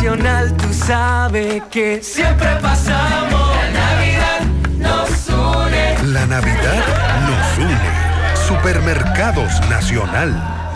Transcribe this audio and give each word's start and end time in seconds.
Tú 0.00 0.72
sabes 0.72 1.60
que 1.72 2.00
siempre 2.00 2.48
pasamos. 2.62 3.56
La 3.56 3.70
Navidad 3.72 4.40
nos 4.78 5.28
une. 5.28 6.12
La 6.12 6.24
Navidad 6.26 6.84
nos 7.26 7.58
une. 7.58 8.46
Supermercados 8.46 9.60
Nacional. 9.68 10.67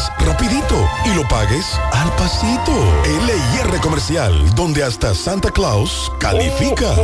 rapidito 0.00 0.88
y 1.04 1.14
lo 1.14 1.26
pagues 1.28 1.78
al 1.92 2.10
pasito. 2.16 2.72
LIR 3.04 3.80
Comercial, 3.80 4.32
donde 4.54 4.82
hasta 4.82 5.14
Santa 5.14 5.50
Claus 5.50 6.10
califica. 6.18 6.94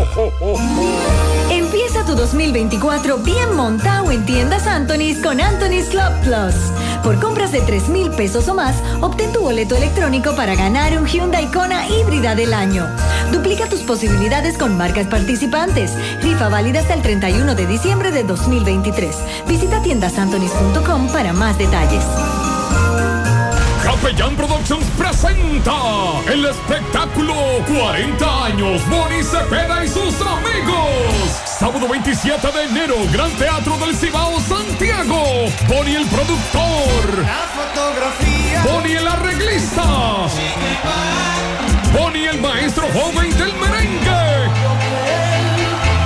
Empieza 1.51 2.05
tu 2.07 2.15
2024 2.15 3.19
bien 3.19 3.55
montado 3.55 4.11
en 4.11 4.25
tiendas 4.25 4.67
Anthony's 4.67 5.19
con 5.23 5.41
Anthony's 5.41 5.89
Club 5.89 6.13
Plus. 6.23 6.55
Por 7.03 7.21
compras 7.21 7.53
de 7.53 7.61
3 7.61 7.89
mil 7.89 8.11
pesos 8.13 8.49
o 8.49 8.55
más, 8.55 8.77
obtén 9.01 9.33
tu 9.33 9.41
boleto 9.41 9.77
electrónico 9.77 10.35
para 10.35 10.55
ganar 10.55 10.97
un 10.99 11.07
Hyundai 11.07 11.51
Kona 11.51 11.87
híbrida 11.89 12.35
del 12.35 12.55
año. 12.55 12.87
Duplica 13.33 13.69
tus 13.69 13.81
posibilidades 13.81 14.57
con 14.57 14.77
marcas 14.77 15.07
participantes. 15.09 15.93
Rifa 16.23 16.49
válida 16.49 16.81
hasta 16.81 16.95
el 16.95 17.03
31 17.03 17.55
de 17.55 17.67
diciembre 17.67 18.11
de 18.13 18.25
2023. 18.25 19.15
Visita 19.47 19.83
tiendasantonis.com 19.83 21.09
para 21.09 21.33
más 21.33 21.59
detalles. 21.59 22.05
Capellán 23.89 24.37
Productions 24.37 24.85
presenta 24.99 25.73
el 26.31 26.45
espectáculo 26.45 27.33
40 27.67 28.45
años 28.45 28.83
Bonnie 28.91 29.25
Cepeda 29.25 29.83
y 29.83 29.89
sus 29.89 30.15
amigos. 30.21 31.33
Sábado 31.47 31.89
27 31.89 32.49
de 32.49 32.65
enero, 32.65 32.97
Gran 33.11 33.31
Teatro 33.33 33.79
del 33.79 33.97
Cibao, 33.97 34.39
Santiago. 34.41 35.47
Bonnie 35.69 35.97
el 35.97 36.07
productor. 36.07 37.23
La 37.23 37.49
fotografía. 37.57 38.63
Bonnie 38.71 38.99
el 38.99 39.09
arreglista. 39.09 39.83
Bonnie 41.99 42.29
el 42.29 42.43
maestro 42.43 42.87
joven 42.93 43.31
del 43.39 43.55
merengue. 43.55 44.19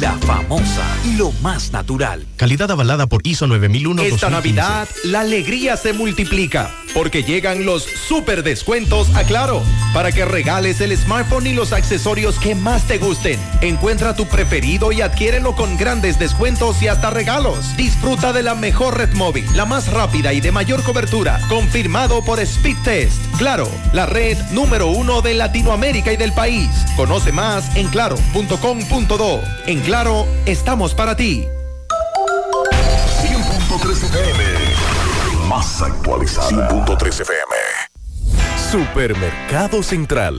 La 0.00 0.12
famosa 0.18 0.84
y 1.04 1.16
lo 1.16 1.30
más 1.42 1.72
natural. 1.72 2.26
Calidad 2.36 2.70
avalada 2.70 3.06
por 3.06 3.24
ISO 3.24 3.46
9001. 3.46 4.02
Esta 4.02 4.30
Navidad 4.30 4.88
la 5.04 5.20
alegría 5.20 5.76
se 5.76 5.92
multiplica 5.92 6.70
porque 6.92 7.22
llegan 7.22 7.64
los 7.64 7.84
super 7.84 8.42
descuentos 8.42 9.14
a 9.14 9.22
Claro 9.24 9.62
para 9.92 10.12
que 10.12 10.24
regales 10.24 10.80
el 10.80 10.96
smartphone 10.96 11.46
y 11.46 11.52
los 11.52 11.72
accesorios 11.72 12.38
que 12.38 12.54
más 12.54 12.84
te 12.84 12.98
gusten. 12.98 13.38
Encuentra 13.60 14.16
tu 14.16 14.26
preferido 14.26 14.92
y 14.92 15.02
adquiérelo 15.02 15.54
con 15.54 15.76
grandes 15.76 16.18
descuentos 16.18 16.82
y 16.82 16.88
hasta 16.88 17.10
regalos. 17.10 17.76
Disfruta 17.76 18.32
de 18.32 18.42
la 18.42 18.54
mejor 18.54 18.98
red 18.98 19.12
móvil, 19.14 19.46
la 19.54 19.66
más 19.66 19.92
rápida 19.92 20.32
y 20.32 20.40
de 20.40 20.52
mayor 20.52 20.82
cobertura, 20.82 21.40
confirmado 21.48 22.24
por 22.24 22.40
Speed 22.40 22.76
Test. 22.82 23.20
Claro, 23.38 23.68
la 23.92 24.06
red 24.06 24.38
número 24.52 24.88
uno 24.88 25.22
de 25.22 25.34
Latinoamérica 25.34 26.12
y 26.12 26.16
del 26.16 26.32
país. 26.32 26.70
Conoce 26.96 27.30
más 27.30 27.76
en 27.76 27.88
claro.com.do. 27.88 29.42
En 29.66 29.75
Claro, 29.84 30.26
estamos 30.46 30.94
para 30.94 31.16
ti. 31.16 31.46
100.3 33.22 34.04
FM. 34.04 34.44
Más 35.48 35.82
actualizada. 35.82 36.68
100.3 36.68 37.20
FM. 37.20 37.56
Supermercado 38.70 39.82
Central. 39.82 40.38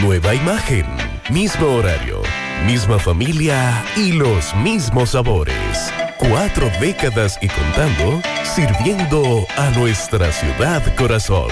Nueva 0.00 0.34
imagen. 0.34 0.86
Mismo 1.30 1.66
horario. 1.66 2.22
Misma 2.66 2.98
familia 2.98 3.84
y 3.96 4.12
los 4.12 4.54
mismos 4.56 5.10
sabores. 5.10 5.92
Cuatro 6.18 6.70
décadas 6.80 7.38
y 7.42 7.48
contando, 7.48 8.22
sirviendo 8.54 9.46
a 9.56 9.70
nuestra 9.70 10.32
ciudad 10.32 10.82
corazón. 10.96 11.48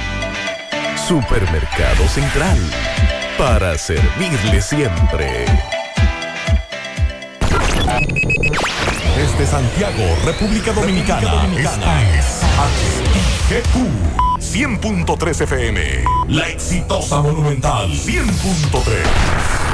Supermercado 1.06 2.08
Central. 2.08 2.58
Para 3.36 3.76
servirle 3.76 4.62
siempre. 4.62 5.44
Desde 9.16 9.46
Santiago, 9.46 10.02
República 10.24 10.72
Dominicana. 10.72 11.46
Esta 11.56 12.02
es 12.18 12.40
HIGQ 13.48 14.38
100.3 14.38 15.40
FM. 15.42 16.04
La 16.28 16.48
exitosa 16.48 17.20
Monumental 17.20 17.90
100.3. 17.90 19.73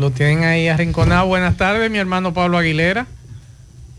lo 0.00 0.10
tienen 0.10 0.44
ahí 0.44 0.68
arrinconado. 0.68 1.26
Buenas 1.26 1.56
tardes, 1.56 1.90
mi 1.90 1.98
hermano 1.98 2.32
Pablo 2.34 2.58
Aguilera. 2.58 3.06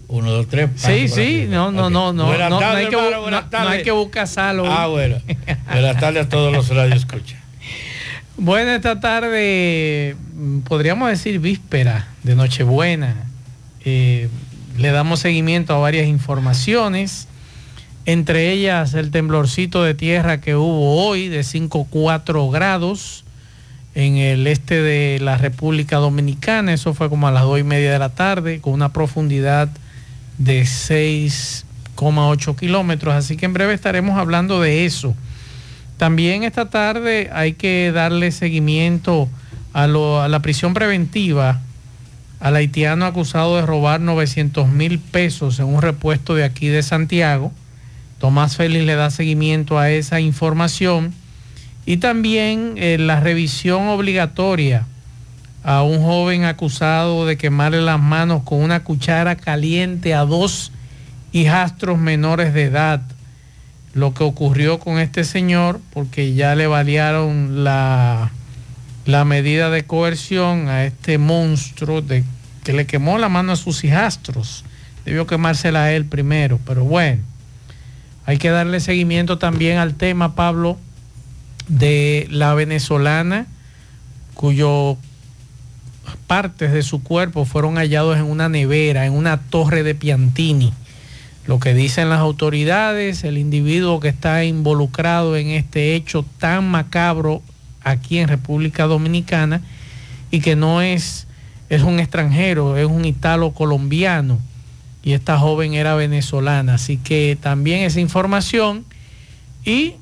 Uno, 0.07 0.29
dos, 0.31 0.47
tres. 0.49 0.69
Sí, 0.75 1.07
sí, 1.07 1.45
no, 1.47 1.71
no, 1.71 1.89
no, 1.89 2.11
no, 2.11 2.25
Buenas 2.25 2.49
no, 2.49 2.55
no 2.55 2.59
tardes, 2.59 2.83
hay 2.85 2.89
que, 2.89 2.95
hermano, 2.97 3.17
bu- 3.17 3.21
buenas 3.21 3.45
no- 3.51 3.69
hay 3.69 3.83
que 3.83 3.91
buscar 3.91 4.27
salo. 4.27 4.65
Ah, 4.69 4.87
bueno. 4.87 5.17
Buenas 5.71 5.99
tardes 5.99 6.25
a 6.25 6.29
todos 6.29 6.51
los 6.51 6.67
radios 6.69 6.97
escucha. 6.97 7.37
Bueno, 8.37 8.71
esta 8.71 8.99
tarde, 8.99 10.15
podríamos 10.67 11.09
decir 11.09 11.37
víspera 11.39 12.07
de 12.23 12.35
Nochebuena. 12.35 13.15
Eh, 13.85 14.29
le 14.79 14.89
damos 14.91 15.19
seguimiento 15.19 15.75
a 15.75 15.77
varias 15.77 16.07
informaciones, 16.07 17.27
entre 18.05 18.51
ellas 18.51 18.95
el 18.95 19.11
temblorcito 19.11 19.83
de 19.83 19.93
tierra 19.93 20.41
que 20.41 20.55
hubo 20.55 21.05
hoy 21.05 21.27
de 21.27 21.41
5,4 21.41 22.49
grados 22.51 23.25
en 23.95 24.17
el 24.17 24.47
este 24.47 24.81
de 24.81 25.19
la 25.19 25.37
República 25.37 25.97
Dominicana. 25.97 26.73
Eso 26.73 26.93
fue 26.93 27.09
como 27.09 27.27
a 27.27 27.31
las 27.31 27.43
2 27.43 27.59
y 27.59 27.63
media 27.63 27.91
de 27.91 27.99
la 27.99 28.09
tarde, 28.09 28.61
con 28.61 28.73
una 28.73 28.93
profundidad 28.93 29.69
de 30.37 30.61
6,8 30.63 32.55
kilómetros. 32.55 33.13
Así 33.13 33.37
que 33.37 33.45
en 33.45 33.53
breve 33.53 33.73
estaremos 33.73 34.17
hablando 34.17 34.61
de 34.61 34.85
eso. 34.85 35.15
También 35.97 36.43
esta 36.43 36.69
tarde 36.69 37.29
hay 37.33 37.53
que 37.53 37.91
darle 37.93 38.31
seguimiento 38.31 39.29
a, 39.73 39.83
a 39.83 40.27
la 40.27 40.39
prisión 40.39 40.73
preventiva 40.73 41.61
al 42.39 42.55
haitiano 42.55 43.05
acusado 43.05 43.55
de 43.55 43.61
robar 43.61 44.01
900 44.01 44.67
mil 44.67 44.97
pesos 44.97 45.59
en 45.59 45.67
un 45.67 45.81
repuesto 45.81 46.33
de 46.33 46.43
aquí 46.43 46.67
de 46.67 46.81
Santiago. 46.81 47.51
Tomás 48.19 48.57
Félix 48.57 48.83
le 48.83 48.95
da 48.95 49.11
seguimiento 49.11 49.77
a 49.77 49.91
esa 49.91 50.19
información. 50.19 51.13
Y 51.85 51.97
también 51.97 52.75
eh, 52.77 52.97
la 52.99 53.19
revisión 53.19 53.87
obligatoria 53.87 54.85
a 55.63 55.83
un 55.83 56.01
joven 56.01 56.45
acusado 56.45 57.25
de 57.25 57.37
quemarle 57.37 57.81
las 57.81 57.99
manos 57.99 58.43
con 58.43 58.61
una 58.61 58.83
cuchara 58.83 59.35
caliente 59.35 60.13
a 60.13 60.25
dos 60.25 60.71
hijastros 61.31 61.97
menores 61.97 62.53
de 62.53 62.63
edad 62.63 63.01
lo 63.93 64.13
que 64.13 64.23
ocurrió 64.23 64.79
con 64.79 64.99
este 64.99 65.23
señor, 65.23 65.81
porque 65.93 66.33
ya 66.33 66.55
le 66.55 66.67
variaron 66.67 67.63
la, 67.63 68.31
la 69.05 69.25
medida 69.25 69.69
de 69.69 69.83
coerción 69.83 70.69
a 70.69 70.85
este 70.85 71.17
monstruo 71.17 72.01
de, 72.01 72.23
que 72.63 72.73
le 72.73 72.85
quemó 72.85 73.17
la 73.17 73.29
mano 73.29 73.51
a 73.51 73.57
sus 73.57 73.83
hijastros. 73.83 74.63
Debió 75.03 75.27
quemársela 75.27 75.83
a 75.83 75.91
él 75.91 76.05
primero, 76.05 76.59
pero 76.65 76.83
bueno. 76.85 77.21
Hay 78.25 78.37
que 78.37 78.49
darle 78.49 78.79
seguimiento 78.79 79.39
también 79.39 79.77
al 79.77 79.95
tema, 79.95 80.35
Pablo, 80.35 80.77
de 81.71 82.27
la 82.29 82.53
venezolana 82.53 83.47
cuyo 84.33 84.97
partes 86.27 86.73
de 86.73 86.83
su 86.83 87.01
cuerpo 87.01 87.45
fueron 87.45 87.75
hallados 87.75 88.17
en 88.17 88.25
una 88.25 88.49
nevera, 88.49 89.05
en 89.05 89.13
una 89.13 89.37
torre 89.37 89.81
de 89.81 89.95
Piantini. 89.95 90.73
Lo 91.47 91.59
que 91.59 91.73
dicen 91.73 92.09
las 92.09 92.19
autoridades, 92.19 93.23
el 93.23 93.37
individuo 93.37 94.01
que 94.01 94.09
está 94.09 94.43
involucrado 94.43 95.37
en 95.37 95.47
este 95.47 95.95
hecho 95.95 96.25
tan 96.39 96.69
macabro 96.69 97.41
aquí 97.83 98.19
en 98.19 98.27
República 98.27 98.85
Dominicana 98.85 99.61
y 100.29 100.41
que 100.41 100.57
no 100.57 100.81
es, 100.81 101.25
es 101.69 101.83
un 101.83 101.99
extranjero, 101.99 102.77
es 102.77 102.85
un 102.85 103.05
italo 103.05 103.51
colombiano 103.51 104.39
y 105.03 105.13
esta 105.13 105.39
joven 105.39 105.73
era 105.73 105.95
venezolana. 105.95 106.75
Así 106.75 106.97
que 106.97 107.37
también 107.41 107.81
esa 107.81 108.01
información 108.01 108.85
y 109.63 109.95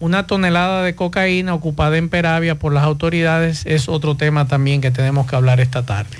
una 0.00 0.26
tonelada 0.26 0.82
de 0.82 0.94
cocaína 0.94 1.54
ocupada 1.54 1.98
en 1.98 2.08
Peravia 2.08 2.56
por 2.56 2.72
las 2.72 2.84
autoridades 2.84 3.64
es 3.66 3.88
otro 3.88 4.16
tema 4.16 4.48
también 4.48 4.80
que 4.80 4.90
tenemos 4.90 5.28
que 5.28 5.36
hablar 5.36 5.60
esta 5.60 5.84
tarde. 5.84 6.16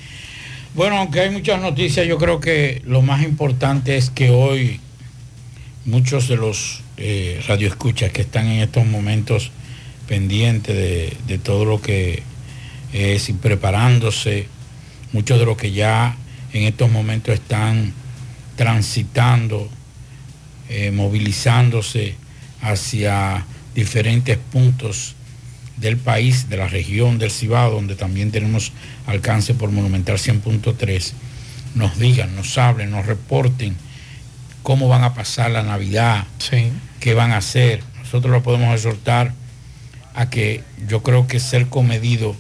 Bueno, 0.75 0.99
aunque 0.99 1.21
hay 1.21 1.31
muchas 1.31 1.61
noticias, 1.61 2.07
yo 2.07 2.19
creo 2.19 2.39
que 2.39 2.83
lo 2.85 3.03
más 3.03 3.23
importante 3.23 3.97
es 3.97 4.11
que 4.11 4.31
hoy 4.31 4.81
muchos 5.85 6.29
de 6.29 6.37
los 6.37 6.83
eh, 6.97 7.43
radioescuchas 7.49 8.13
que 8.13 8.21
están 8.21 8.47
en 8.47 8.61
estos 8.61 8.87
momentos 8.87 9.51
pendientes 10.07 10.77
de, 10.77 11.17
de 11.27 11.39
todo 11.39 11.65
lo 11.65 11.81
que 11.81 12.23
es 12.93 13.29
y 13.29 13.33
preparándose, 13.33 14.47
muchos 15.13 15.39
de 15.39 15.47
los 15.47 15.57
que 15.57 15.73
ya 15.73 16.17
en 16.53 16.65
estos 16.65 16.91
momentos 16.91 17.35
están 17.35 17.93
transitando, 18.57 19.69
eh, 20.69 20.91
movilizándose 20.91 22.15
hacia 22.61 23.47
diferentes 23.75 24.37
puntos 24.37 25.15
del 25.77 25.97
país, 25.97 26.49
de 26.49 26.57
la 26.57 26.69
región 26.69 27.19
del 27.19 27.31
Cibao, 27.31 27.71
donde 27.71 27.97
también 27.97 28.31
tenemos 28.31 28.73
alcance 29.07 29.55
por 29.55 29.71
Monumental 29.71 30.19
100.3, 30.19 31.13
nos 31.75 31.99
digan, 31.99 32.35
nos 32.37 32.59
hablen, 32.59 32.91
nos 32.91 33.07
reporten 33.07 33.77
cómo 34.63 34.89
van 34.89 35.05
a 35.05 35.15
pasar 35.15 35.51
la 35.51 35.63
Navidad, 35.63 36.27
qué 37.01 37.15
van 37.15 37.33
a 37.33 37.39
hacer. 37.39 37.83
Nosotros 37.99 38.33
lo 38.33 38.43
podemos 38.43 38.75
exhortar 38.75 39.33
a 40.15 40.29
que 40.29 40.63
yo 40.89 41.03
creo 41.03 41.27
que 41.27 41.41
ser 41.41 41.69
comedido, 41.69 42.35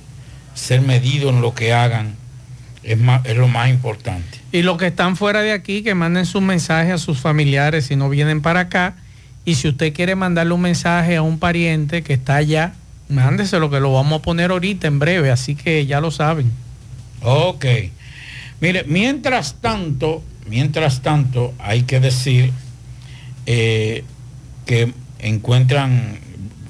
ser 0.54 0.82
medido 0.82 1.30
en 1.30 1.40
lo 1.40 1.54
que 1.54 1.72
hagan, 1.72 2.16
es, 2.82 2.98
más, 2.98 3.24
es 3.24 3.36
lo 3.36 3.48
más 3.48 3.70
importante. 3.70 4.38
Y 4.52 4.62
los 4.62 4.78
que 4.78 4.88
están 4.88 5.16
fuera 5.16 5.42
de 5.42 5.52
aquí, 5.52 5.82
que 5.82 5.94
manden 5.94 6.26
sus 6.26 6.42
mensajes 6.42 6.92
a 6.92 6.98
sus 6.98 7.18
familiares 7.18 7.86
si 7.86 7.96
no 7.96 8.08
vienen 8.08 8.42
para 8.42 8.60
acá. 8.60 8.96
Y 9.44 9.54
si 9.54 9.68
usted 9.68 9.92
quiere 9.92 10.14
mandarle 10.14 10.52
un 10.54 10.60
mensaje 10.60 11.16
a 11.16 11.22
un 11.22 11.38
pariente 11.38 12.02
que 12.02 12.12
está 12.12 12.36
allá, 12.36 12.74
mándeselo 13.08 13.70
que 13.70 13.80
lo 13.80 13.92
vamos 13.92 14.20
a 14.20 14.22
poner 14.22 14.50
ahorita 14.50 14.86
en 14.86 14.98
breve, 14.98 15.30
así 15.30 15.54
que 15.54 15.86
ya 15.86 16.00
lo 16.00 16.10
saben. 16.10 16.50
Ok. 17.22 17.64
Mire, 18.60 18.84
mientras 18.84 19.54
tanto, 19.60 20.22
mientras 20.46 21.02
tanto, 21.02 21.54
hay 21.58 21.82
que 21.82 22.00
decir 22.00 22.52
eh, 23.46 24.04
que 24.66 24.92
encuentran, 25.18 26.18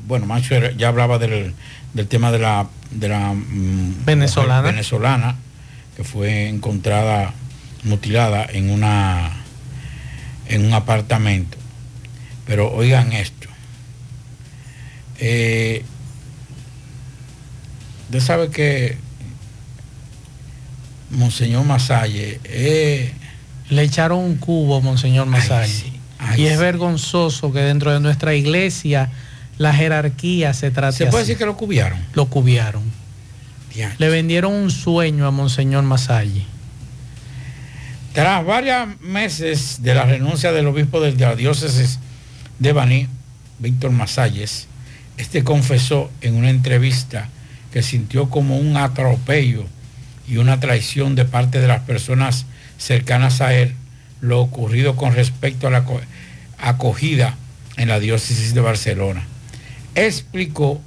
bueno, 0.07 0.27
Macho 0.27 0.55
ya 0.71 0.89
hablaba 0.89 1.19
del, 1.19 1.55
del 1.95 2.07
tema 2.07 2.31
de 2.31 2.39
la, 2.39 2.69
de 2.91 3.09
la 3.09 3.33
mm, 3.35 4.05
Venezolana. 4.05 4.63
venezolana 4.63 5.37
que 5.97 6.05
fue 6.05 6.49
encontrada 6.49 7.35
mutilada 7.85 8.47
en 8.51 8.71
una 8.71 9.31
en 10.49 10.67
un 10.67 10.73
apartamento. 10.73 11.57
Pero 12.51 12.69
oigan 12.73 13.13
esto. 13.13 13.47
Eh, 15.21 15.85
usted 18.07 18.19
sabe 18.19 18.51
que 18.51 18.97
Monseñor 21.11 21.65
Masalle 21.65 22.41
eh, 22.43 23.13
Le 23.69 23.83
echaron 23.83 24.19
un 24.19 24.37
cubo 24.39 24.79
a 24.79 24.81
Monseñor 24.81 25.29
Masalle. 25.29 25.93
ay, 26.19 26.43
y 26.43 26.47
es 26.47 26.55
sí. 26.55 26.59
vergonzoso 26.59 27.53
que 27.53 27.61
dentro 27.61 27.93
de 27.93 28.01
nuestra 28.01 28.35
iglesia 28.35 29.13
la 29.57 29.73
jerarquía 29.73 30.53
se 30.53 30.73
trate 30.73 30.97
¿Se 30.97 31.07
puede 31.07 31.23
así. 31.23 31.29
decir 31.29 31.39
que 31.39 31.47
lo 31.47 31.57
cubiaron? 31.57 32.01
Lo 32.15 32.27
cubiaron. 32.27 32.83
Le 33.99 34.09
vendieron 34.09 34.53
un 34.55 34.73
sueño 34.73 35.25
a 35.25 35.31
Monseñor 35.31 35.85
Masalle. 35.85 36.45
Tras 38.13 38.45
varios 38.45 39.01
meses 39.01 39.85
de 39.85 39.95
la 39.95 40.03
renuncia 40.03 40.51
del 40.51 40.67
obispo 40.67 41.01
de 41.01 41.13
la 41.13 41.37
diócesis 41.37 42.01
de 42.61 42.73
Baní, 42.73 43.09
Víctor 43.59 43.91
Masalles, 43.91 44.69
este 45.17 45.43
confesó 45.43 46.11
en 46.21 46.35
una 46.37 46.51
entrevista 46.51 47.29
que 47.73 47.83
sintió 47.83 48.31
como 48.31 48.59
un 48.59 48.77
atropello 48.77 49.65
y 50.29 50.37
una 50.37 50.61
traición 50.61 51.15
de 51.15 51.25
parte 51.25 51.61
de 51.61 51.67
las 51.67 51.83
personas 51.83 52.47
cercanas 52.79 53.41
a 53.41 53.55
él 53.55 53.75
lo 54.21 54.41
ocurrido 54.41 54.97
con 54.97 55.15
respecto 55.15 55.67
a 55.67 55.71
la 55.71 55.79
aco- 55.85 56.01
acogida 56.59 57.37
en 57.77 57.89
la 57.89 57.99
diócesis 57.99 58.55
de 58.55 58.61
Barcelona. 58.61 59.25
Explicó 59.95 60.81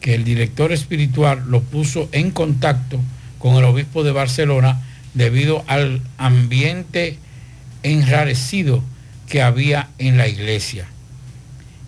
que 0.00 0.14
el 0.14 0.24
director 0.24 0.72
espiritual 0.72 1.44
lo 1.48 1.62
puso 1.62 2.08
en 2.12 2.30
contacto 2.30 3.00
con 3.38 3.56
el 3.56 3.64
obispo 3.64 4.02
de 4.04 4.12
Barcelona 4.12 4.80
debido 5.14 5.64
al 5.68 6.02
ambiente 6.18 7.18
enrarecido 7.82 8.82
que 9.28 9.42
había 9.42 9.90
en 9.98 10.16
la 10.16 10.26
iglesia. 10.26 10.86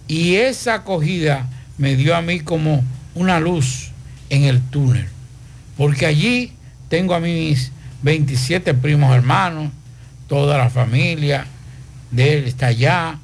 Y 0.06 0.36
esa 0.36 0.74
acogida 0.74 1.48
me 1.78 1.96
dio 1.96 2.14
a 2.16 2.22
mí 2.22 2.40
como 2.40 2.84
una 3.14 3.40
luz 3.40 3.90
en 4.28 4.44
el 4.44 4.60
túnel, 4.60 5.06
porque 5.76 6.06
allí 6.06 6.52
tengo 6.88 7.14
a 7.14 7.20
mis 7.20 7.72
27 8.02 8.74
primos 8.74 9.14
hermanos, 9.14 9.70
toda 10.28 10.58
la 10.58 10.70
familia 10.70 11.46
de 12.10 12.34
él 12.34 12.44
está 12.44 12.66
allá, 12.66 13.18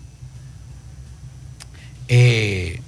eh, 2.09 2.81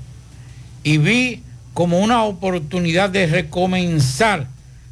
y 0.83 0.99
vi 0.99 1.43
como 1.75 2.01
una 2.01 2.23
oportunidad 2.23 3.11
de 3.11 3.27
recomenzar 3.27 4.49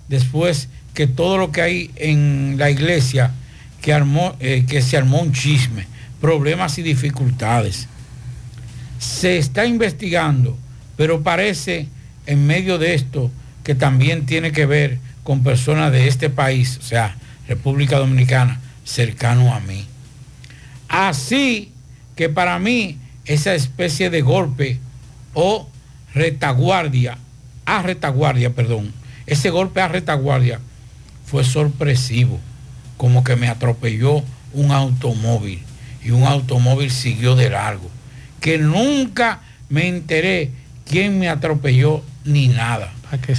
después 0.08 0.68
que 0.94 1.06
todo 1.06 1.38
lo 1.38 1.52
que 1.52 1.62
hay 1.62 1.90
en 1.96 2.56
la 2.58 2.70
iglesia, 2.70 3.32
que, 3.80 3.92
armó, 3.92 4.34
eh, 4.40 4.64
que 4.68 4.82
se 4.82 4.96
armó 4.96 5.20
un 5.20 5.32
chisme, 5.32 5.86
problemas 6.20 6.78
y 6.78 6.82
dificultades. 6.82 7.88
Se 8.98 9.38
está 9.38 9.66
investigando, 9.66 10.56
pero 10.96 11.22
parece 11.22 11.88
en 12.26 12.46
medio 12.46 12.78
de 12.78 12.94
esto 12.94 13.30
que 13.62 13.74
también 13.74 14.26
tiene 14.26 14.52
que 14.52 14.66
ver 14.66 14.98
con 15.22 15.42
personas 15.42 15.92
de 15.92 16.08
este 16.08 16.30
país, 16.30 16.78
o 16.78 16.82
sea, 16.82 17.16
República 17.48 17.98
Dominicana, 17.98 18.60
cercano 18.84 19.54
a 19.54 19.60
mí. 19.60 19.84
Así 20.88 21.72
que 22.14 22.28
para 22.28 22.58
mí 22.58 22.98
esa 23.24 23.54
especie 23.54 24.08
de 24.08 24.22
golpe 24.22 24.78
o 25.34 25.68
retaguardia, 26.14 27.18
a 27.66 27.82
retaguardia, 27.82 28.50
perdón, 28.50 28.92
ese 29.26 29.50
golpe 29.50 29.80
a 29.80 29.88
retaguardia 29.88 30.60
fue 31.26 31.44
sorpresivo, 31.44 32.40
como 32.96 33.24
que 33.24 33.36
me 33.36 33.48
atropelló 33.48 34.22
un 34.52 34.70
automóvil 34.70 35.65
y 36.06 36.12
un 36.12 36.22
automóvil 36.22 36.92
siguió 36.92 37.34
de 37.34 37.50
largo, 37.50 37.90
que 38.40 38.58
nunca 38.58 39.40
me 39.68 39.88
enteré 39.88 40.52
quién 40.88 41.18
me 41.18 41.28
atropelló 41.28 42.04
ni 42.24 42.46
nada, 42.46 42.92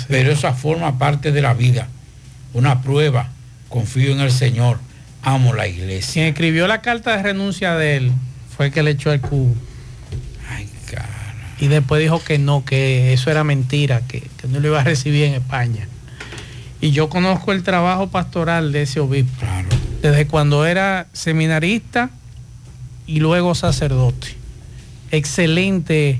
pero 0.09 0.33
esa 0.33 0.53
forma 0.53 0.99
parte 0.99 1.31
de 1.31 1.41
la 1.41 1.53
vida, 1.53 1.87
una 2.53 2.81
prueba, 2.81 3.29
confío 3.69 4.11
en 4.11 4.19
el 4.19 4.31
Señor, 4.31 4.79
amo 5.21 5.53
la 5.53 5.67
iglesia. 5.67 6.13
Quien 6.13 6.25
escribió 6.25 6.67
la 6.67 6.81
carta 6.81 7.15
de 7.15 7.23
renuncia 7.23 7.75
de 7.75 7.95
él 7.95 8.11
fue 8.55 8.65
el 8.65 8.73
que 8.73 8.83
le 8.83 8.91
echó 8.91 9.13
el 9.13 9.21
cubo. 9.21 9.55
Y 11.59 11.67
después 11.67 12.01
dijo 12.01 12.23
que 12.23 12.37
no, 12.37 12.65
que 12.65 13.13
eso 13.13 13.31
era 13.31 13.43
mentira, 13.43 14.01
que, 14.01 14.21
que 14.21 14.47
no 14.47 14.59
lo 14.59 14.67
iba 14.67 14.81
a 14.81 14.83
recibir 14.83 15.23
en 15.23 15.33
España. 15.33 15.87
Y 16.81 16.91
yo 16.91 17.09
conozco 17.09 17.51
el 17.51 17.63
trabajo 17.63 18.09
pastoral 18.09 18.71
de 18.71 18.83
ese 18.83 18.99
obispo. 18.99 19.45
Desde 20.01 20.27
cuando 20.27 20.67
era 20.67 21.07
seminarista 21.13 22.11
y 23.07 23.19
luego 23.19 23.55
sacerdote. 23.55 24.35
Excelente 25.11 26.19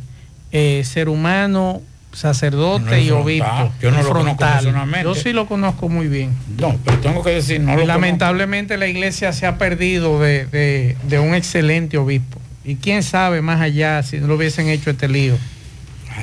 eh, 0.52 0.82
ser 0.86 1.10
humano, 1.10 1.82
sacerdote 2.14 2.86
No 2.86 2.98
y 2.98 3.08
frontal. 3.08 3.22
obispo. 3.24 3.74
Yo 3.82 3.92
no 3.92 4.00
Es 4.00 4.06
lo 4.06 4.14
conozco 4.14 4.38
personalmente. 4.38 5.04
Yo 5.04 5.14
sí 5.16 5.34
lo 5.34 5.46
conozco 5.48 5.90
muy 5.90 6.08
bien. 6.08 6.32
No, 6.58 6.76
pero 6.84 6.98
tengo 7.00 7.24
que 7.24 7.32
decir, 7.32 7.60
no 7.62 7.76
lo 7.76 7.86
lamentablemente 7.86 8.78
la 8.78 8.88
iglesia 8.88 9.34
se 9.34 9.46
ha 9.46 9.58
perdido 9.58 10.20
de, 10.20 10.46
de- 10.48 10.98
de 11.08 11.20
un 11.20 11.36
excelente 11.36 11.98
obispo. 11.98 12.40
Y 12.66 12.76
quién 12.78 13.04
sabe 13.04 13.42
más 13.42 13.62
allá 13.62 14.02
si 14.04 14.18
no 14.18 14.28
lo 14.28 14.36
hubiesen 14.36 14.68
hecho 14.68 14.90
este 14.90 15.08
lío. 15.08 15.38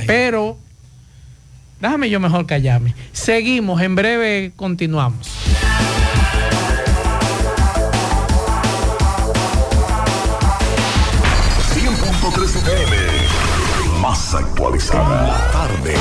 Pero, 0.06 0.58
déjame 1.80 2.10
yo 2.10 2.18
mejor 2.20 2.44
callarme. 2.46 2.94
Seguimos, 3.12 3.80
en 3.80 3.94
breve 3.94 4.52
continuamos. 4.56 5.28
La 14.34 15.50
tarde. 15.52 15.94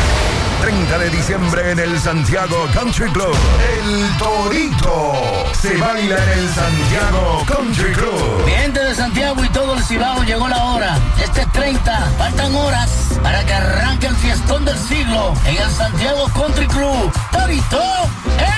30 0.59 0.97
de 0.97 1.09
diciembre 1.11 1.71
en 1.71 1.77
el 1.77 1.99
Santiago 1.99 2.67
Country 2.73 3.07
Club. 3.11 3.35
El 3.77 4.17
Torito 4.17 5.13
se 5.53 5.77
baila 5.77 6.15
en 6.15 6.39
el 6.39 6.49
Santiago 6.49 7.43
Country 7.45 7.93
Club. 7.93 8.45
Mi 8.45 8.51
gente 8.53 8.79
de 8.79 8.95
Santiago 8.95 9.43
y 9.43 9.49
todo 9.49 9.75
el 9.75 9.83
Cibao 9.83 10.23
llegó 10.23 10.47
la 10.47 10.63
hora. 10.63 10.97
Este 11.23 11.45
30, 11.45 12.11
faltan 12.17 12.55
horas 12.55 12.89
para 13.21 13.45
que 13.45 13.53
arranque 13.53 14.07
el 14.07 14.15
fiestón 14.15 14.65
del 14.65 14.79
siglo 14.79 15.35
en 15.45 15.57
el 15.57 15.69
Santiago 15.69 16.27
Country 16.33 16.65
Club. 16.65 17.13
Torito 17.31 17.83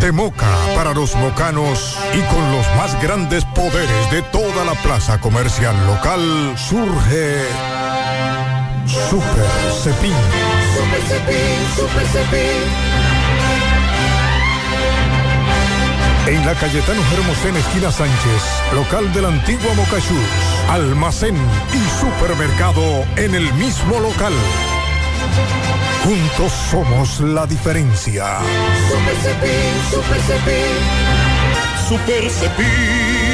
De 0.00 0.10
Moca 0.12 0.54
para 0.74 0.92
los 0.92 1.14
mocanos 1.16 1.98
y 2.12 2.20
con 2.32 2.52
los 2.52 2.66
más 2.76 3.00
grandes 3.02 3.44
poderes 3.46 4.10
de 4.10 4.20
toda 4.22 4.64
la 4.64 4.74
plaza 4.82 5.18
comercial 5.18 5.74
local 5.86 6.54
surge 6.58 7.42
Super 9.10 9.44
Cepín. 9.82 10.14
Super 10.74 11.02
Cepín, 11.08 11.58
Super 11.76 12.06
Cepín. 12.06 12.62
En 16.26 16.46
la 16.46 16.54
Cayetano 16.54 17.02
Hermosén, 17.12 17.56
esquina 17.56 17.90
Sánchez, 17.90 18.42
local 18.72 19.12
de 19.12 19.22
la 19.22 19.28
antigua 19.28 19.74
Mocachús, 19.74 20.18
almacén 20.70 21.36
y 21.74 22.00
supermercado 22.00 23.04
en 23.16 23.34
el 23.34 23.52
mismo 23.54 23.98
local. 23.98 24.32
Juntos 26.04 26.52
somos 26.70 27.20
la 27.20 27.46
diferencia. 27.46 28.38
Super 28.88 29.16
Cepín, 29.16 29.74
Super 29.90 30.20
Cepín. 30.22 30.74
Super 31.88 32.30
Cepín. 32.30 33.33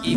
Y 0.03 0.17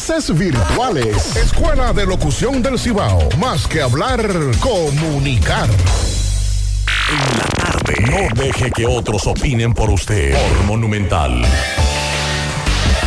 virtuales. 0.35 1.35
Escuela 1.35 1.93
de 1.93 2.07
Locución 2.07 2.63
del 2.63 2.79
Cibao. 2.79 3.29
Más 3.37 3.67
que 3.67 3.81
hablar, 3.81 4.19
comunicar. 4.59 5.69
No 8.09 8.17
deje 8.41 8.71
que 8.71 8.87
otros 8.87 9.27
opinen 9.27 9.75
por 9.75 9.91
usted. 9.91 10.33
Por 10.33 10.63
Monumental. 10.65 11.43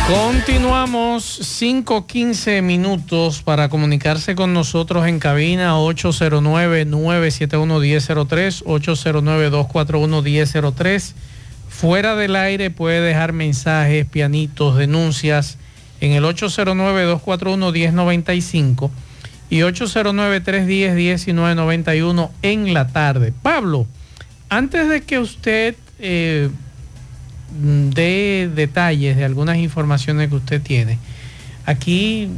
Continuamos 0.07 1.41
5-15 1.61 2.61
minutos 2.61 3.41
para 3.41 3.67
comunicarse 3.67 4.35
con 4.35 4.53
nosotros 4.53 5.05
en 5.05 5.19
cabina 5.19 5.75
809-971-1003, 5.75 8.63
809-241-1003. 8.63 11.13
Fuera 11.67 12.15
del 12.15 12.37
aire 12.37 12.71
puede 12.71 13.01
dejar 13.01 13.33
mensajes, 13.33 14.05
pianitos, 14.05 14.77
denuncias 14.77 15.57
en 16.01 16.11
el 16.11 16.23
809-241-1095 16.23 18.91
y 19.49 19.59
809-310-1991 19.59 22.29
en 22.41 22.73
la 22.73 22.87
tarde. 22.87 23.31
Pablo, 23.41 23.87
antes 24.49 24.89
de 24.89 25.03
que 25.03 25.19
usted 25.19 25.75
eh, 25.99 26.49
dé 27.93 28.49
detalles 28.53 29.15
de 29.17 29.25
algunas 29.25 29.57
informaciones 29.57 30.29
que 30.29 30.35
usted 30.35 30.61
tiene, 30.61 30.99
aquí 31.65 32.29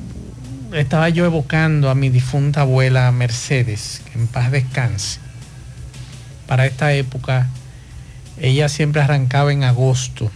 estaba 0.73 1.09
yo 1.09 1.25
evocando 1.25 1.89
a 1.89 1.95
mi 1.95 2.09
difunta 2.09 2.61
abuela 2.61 3.11
Mercedes, 3.11 4.01
que 4.11 4.19
en 4.19 4.27
paz 4.27 4.51
descanse. 4.51 5.19
Para 6.45 6.65
esta 6.65 6.93
época, 6.93 7.47
ella 8.39 8.69
siempre 8.69 9.01
arrancaba 9.01 9.51
en 9.51 9.63
agosto. 9.63 10.31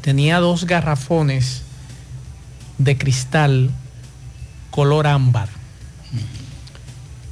Tenía 0.00 0.38
dos 0.38 0.66
garrafones 0.66 1.63
de 2.78 2.96
cristal 2.96 3.70
color 4.70 5.06
ámbar 5.06 5.48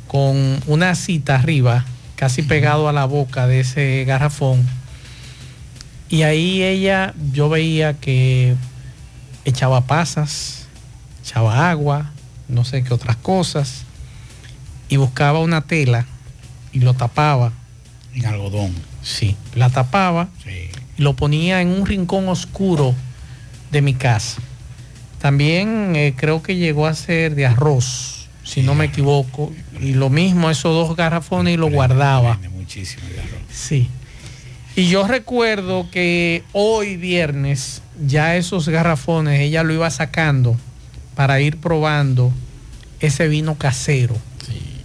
con 0.07 0.61
una 0.66 0.94
cita 0.94 1.37
arriba 1.37 1.85
casi 2.16 2.42
pegado 2.42 2.88
a 2.88 2.92
la 2.92 3.07
boca 3.07 3.46
de 3.46 3.61
ese 3.61 4.05
garrafón. 4.05 4.64
Y 6.09 6.22
ahí 6.22 6.62
ella 6.62 7.14
yo 7.33 7.48
veía 7.48 7.94
que 7.94 8.55
echaba 9.44 9.87
pasas 9.87 10.66
echaba 11.22 11.70
agua 11.70 12.12
no 12.48 12.64
sé 12.64 12.85
qué 12.85 12.92
otras 12.92 13.16
cosas 13.16 13.85
y 14.88 14.96
buscaba 14.98 15.40
una 15.40 15.62
tela 15.62 16.07
y 16.72 16.81
lo 16.81 16.94
tapaba. 16.94 17.52
En 18.14 18.26
algodón. 18.26 18.74
Sí 19.02 19.37
la 19.55 19.70
tapaba 19.70 20.28
y 20.96 21.02
lo 21.02 21.16
ponía 21.16 21.61
en 21.62 21.68
un 21.68 21.87
rincón 21.87 22.28
oscuro 22.28 22.94
de 23.70 23.83
mi 23.83 23.94
casa 23.94 24.40
también 25.22 25.94
eh, 25.94 26.14
creo 26.16 26.42
que 26.42 26.56
llegó 26.56 26.88
a 26.88 26.94
ser 26.96 27.37
de 27.37 27.46
arroz 27.46 28.28
si 28.42 28.62
no 28.62 28.74
me 28.74 28.87
equivoco. 28.87 29.52
Y 29.80 29.94
lo 29.94 30.11
mismo, 30.11 30.50
esos 30.50 30.74
dos 30.74 30.96
garrafones 30.96 31.54
y 31.54 31.56
lo 31.56 31.70
guardaba. 31.70 32.40
Muchísimo. 32.52 33.04
Sí. 33.48 33.88
Y 34.74 34.88
yo 34.88 35.06
recuerdo 35.06 35.88
que 35.92 36.42
hoy 36.50 36.96
viernes 36.96 37.82
ya 38.04 38.35
esos 38.37 38.68
garrafones 38.68 39.40
ella 39.40 39.62
lo 39.62 39.72
iba 39.72 39.88
sacando 39.90 40.58
para 41.14 41.40
ir 41.40 41.58
probando 41.58 42.32
ese 42.98 43.28
vino 43.28 43.54
casero 43.56 44.16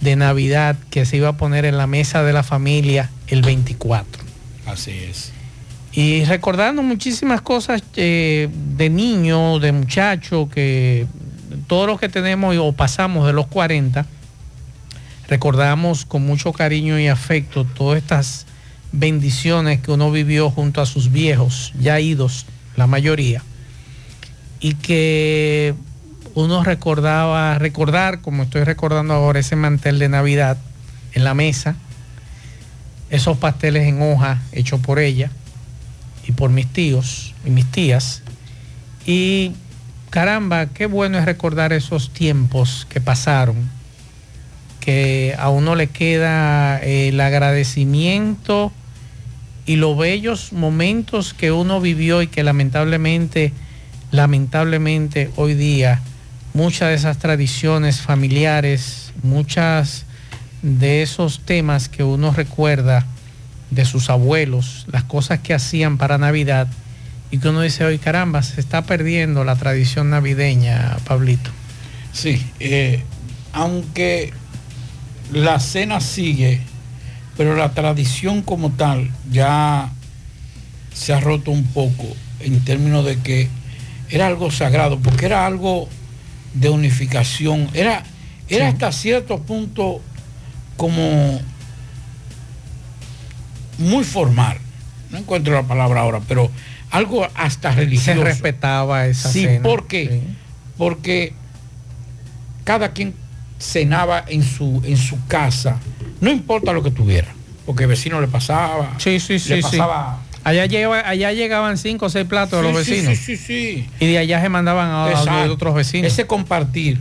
de 0.00 0.14
Navidad 0.14 0.76
que 0.90 1.04
se 1.04 1.16
iba 1.16 1.30
a 1.30 1.36
poner 1.36 1.64
en 1.64 1.78
la 1.78 1.88
mesa 1.88 2.22
de 2.22 2.32
la 2.32 2.44
familia 2.44 3.10
el 3.26 3.42
24. 3.42 4.22
Así 4.66 4.92
es. 4.92 5.32
Y 5.98 6.24
recordando 6.26 6.80
muchísimas 6.84 7.40
cosas 7.40 7.82
eh, 7.96 8.48
de 8.76 8.88
niño, 8.88 9.58
de 9.58 9.72
muchacho, 9.72 10.48
que 10.48 11.08
todos 11.66 11.88
los 11.88 11.98
que 11.98 12.08
tenemos 12.08 12.56
o 12.56 12.70
pasamos 12.70 13.26
de 13.26 13.32
los 13.32 13.48
40, 13.48 14.06
recordamos 15.26 16.04
con 16.04 16.24
mucho 16.24 16.52
cariño 16.52 17.00
y 17.00 17.08
afecto 17.08 17.64
todas 17.64 18.00
estas 18.00 18.46
bendiciones 18.92 19.80
que 19.80 19.90
uno 19.90 20.12
vivió 20.12 20.50
junto 20.50 20.80
a 20.80 20.86
sus 20.86 21.10
viejos, 21.10 21.72
ya 21.80 21.98
idos, 21.98 22.46
la 22.76 22.86
mayoría, 22.86 23.42
y 24.60 24.74
que 24.74 25.74
uno 26.34 26.62
recordaba, 26.62 27.58
recordar, 27.58 28.20
como 28.20 28.44
estoy 28.44 28.62
recordando 28.62 29.14
ahora, 29.14 29.40
ese 29.40 29.56
mantel 29.56 29.98
de 29.98 30.08
Navidad 30.08 30.58
en 31.14 31.24
la 31.24 31.34
mesa, 31.34 31.74
esos 33.10 33.36
pasteles 33.38 33.88
en 33.88 34.00
hoja 34.00 34.40
hechos 34.52 34.78
por 34.78 35.00
ella 35.00 35.32
y 36.28 36.32
por 36.32 36.50
mis 36.50 36.68
tíos 36.68 37.34
y 37.44 37.50
mis 37.50 37.64
tías, 37.72 38.22
y 39.06 39.52
caramba, 40.10 40.66
qué 40.66 40.86
bueno 40.86 41.18
es 41.18 41.24
recordar 41.24 41.72
esos 41.72 42.12
tiempos 42.12 42.86
que 42.90 43.00
pasaron, 43.00 43.56
que 44.78 45.34
a 45.38 45.48
uno 45.48 45.74
le 45.74 45.88
queda 45.88 46.78
el 46.78 47.18
agradecimiento 47.20 48.72
y 49.64 49.76
los 49.76 49.96
bellos 49.96 50.52
momentos 50.52 51.32
que 51.32 51.50
uno 51.50 51.80
vivió 51.80 52.20
y 52.20 52.26
que 52.26 52.42
lamentablemente, 52.42 53.52
lamentablemente 54.10 55.30
hoy 55.36 55.54
día 55.54 56.02
muchas 56.52 56.88
de 56.88 56.94
esas 56.94 57.18
tradiciones 57.18 58.00
familiares, 58.00 59.12
muchas 59.22 60.04
de 60.60 61.02
esos 61.02 61.40
temas 61.40 61.88
que 61.88 62.02
uno 62.02 62.32
recuerda 62.32 63.06
de 63.70 63.84
sus 63.84 64.10
abuelos, 64.10 64.86
las 64.90 65.04
cosas 65.04 65.40
que 65.40 65.54
hacían 65.54 65.98
para 65.98 66.18
Navidad, 66.18 66.68
y 67.30 67.38
que 67.38 67.48
uno 67.48 67.60
dice, 67.60 67.84
hoy 67.84 67.98
caramba, 67.98 68.42
se 68.42 68.60
está 68.60 68.82
perdiendo 68.82 69.44
la 69.44 69.56
tradición 69.56 70.10
navideña, 70.10 70.96
Pablito. 71.06 71.50
Sí, 72.12 72.42
eh, 72.58 73.02
aunque 73.52 74.32
la 75.32 75.60
cena 75.60 76.00
sigue, 76.00 76.60
pero 77.36 77.54
la 77.54 77.72
tradición 77.72 78.42
como 78.42 78.70
tal 78.70 79.10
ya 79.30 79.90
se 80.94 81.12
ha 81.12 81.20
roto 81.20 81.50
un 81.50 81.64
poco 81.64 82.06
en 82.40 82.64
términos 82.64 83.04
de 83.04 83.18
que 83.18 83.48
era 84.10 84.26
algo 84.26 84.50
sagrado, 84.50 84.98
porque 84.98 85.26
era 85.26 85.46
algo 85.46 85.88
de 86.54 86.70
unificación, 86.70 87.68
era, 87.74 88.04
era 88.48 88.68
hasta 88.68 88.90
cierto 88.90 89.40
punto 89.42 90.00
como 90.76 91.40
muy 93.78 94.04
formal. 94.04 94.58
No 95.10 95.18
encuentro 95.18 95.54
la 95.54 95.62
palabra 95.62 96.00
ahora, 96.02 96.20
pero 96.28 96.50
algo 96.90 97.26
hasta 97.34 97.70
religioso. 97.72 98.18
Se 98.18 98.24
respetaba 98.24 99.06
esa 99.06 99.30
sí, 99.30 99.44
cena. 99.44 99.62
¿por 99.62 99.86
qué? 99.86 100.20
Porque 100.76 101.32
cada 102.64 102.92
quien 102.92 103.14
cenaba 103.58 104.24
en 104.28 104.42
su, 104.42 104.82
en 104.84 104.96
su 104.96 105.24
casa, 105.26 105.78
no 106.20 106.30
importa 106.30 106.72
lo 106.72 106.82
que 106.82 106.90
tuviera, 106.90 107.28
porque 107.66 107.84
el 107.84 107.88
vecino 107.88 108.20
le 108.20 108.28
pasaba. 108.28 108.94
Sí, 108.98 109.18
sí, 109.20 109.38
sí. 109.38 109.54
le 109.54 109.62
pasaba. 109.62 110.20
Allá, 110.44 110.66
lleva- 110.66 111.06
allá 111.06 111.32
llegaban 111.32 111.76
cinco 111.76 112.06
o 112.06 112.08
seis 112.08 112.26
platos 112.26 112.62
de 112.62 112.68
los 112.72 112.76
vecinos. 112.86 113.18
Sí, 113.18 113.36
sí, 113.36 113.36
sí. 113.36 113.88
Y 114.00 114.06
de 114.06 114.18
allá 114.18 114.40
se 114.40 114.48
mandaban 114.48 114.90
a, 114.90 115.50
otros 115.50 115.74
vecinos. 115.74 116.12
Ese 116.12 116.26
compartir, 116.26 117.00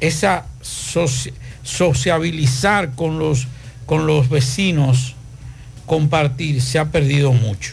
esa 0.00 0.46
soci- 0.62 1.32
sociabilizar 1.62 2.92
con 2.92 3.18
los, 3.18 3.46
con 3.86 4.06
los 4.06 4.28
vecinos, 4.28 5.14
compartir, 5.88 6.62
se 6.62 6.78
ha 6.78 6.92
perdido 6.92 7.32
mucho. 7.32 7.72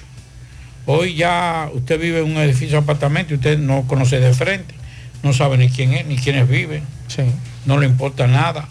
Hoy 0.88 1.16
ya 1.16 1.70
usted 1.74 2.00
vive 2.00 2.20
en 2.20 2.26
un 2.26 2.38
edificio 2.38 2.78
de 2.78 2.78
apartamento 2.78 3.34
y 3.34 3.38
usted 3.38 3.60
no 3.60 3.86
conoce 3.86 4.20
de 4.20 4.34
frente, 4.34 4.74
no 5.22 5.34
sabe 5.34 5.58
ni 5.58 5.70
quién 5.70 5.94
es, 5.94 6.06
ni 6.08 6.16
quiénes 6.16 6.48
viven, 6.48 6.84
no 7.66 7.78
le 7.80 7.86
importa 7.86 8.26
nada. 8.26 8.68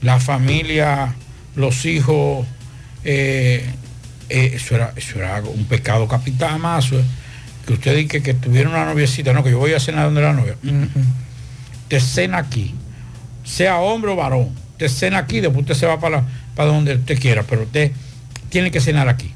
La 0.00 0.18
familia, 0.18 1.14
los 1.54 1.84
hijos, 1.84 2.46
eh, 3.04 3.64
eh, 4.28 4.52
eso, 4.54 4.74
era, 4.74 4.92
eso 4.96 5.18
era 5.18 5.40
un 5.42 5.64
pecado 5.66 6.08
capital 6.08 6.58
más. 6.58 6.90
Que 7.66 7.74
usted 7.74 7.96
dice 7.96 8.08
que, 8.08 8.22
que 8.22 8.34
tuviera 8.34 8.68
una 8.68 8.84
noviecita, 8.84 9.32
no, 9.32 9.44
que 9.44 9.52
yo 9.52 9.58
voy 9.58 9.72
a 9.74 9.80
cenar 9.80 10.06
donde 10.06 10.22
la 10.22 10.32
novia. 10.32 10.56
Te 11.86 12.00
cena 12.00 12.38
aquí, 12.38 12.74
sea 13.44 13.78
hombre 13.78 14.10
o 14.10 14.16
varón, 14.16 14.50
te 14.76 14.88
cena 14.88 15.18
aquí, 15.18 15.40
después 15.40 15.60
usted 15.60 15.74
se 15.74 15.86
va 15.86 16.00
para, 16.00 16.24
para 16.56 16.70
donde 16.70 16.96
usted 16.96 17.20
quiera, 17.20 17.44
pero 17.44 17.62
usted 17.62 17.92
tiene 18.52 18.70
que 18.70 18.80
cenar 18.80 19.08
aquí. 19.08 19.32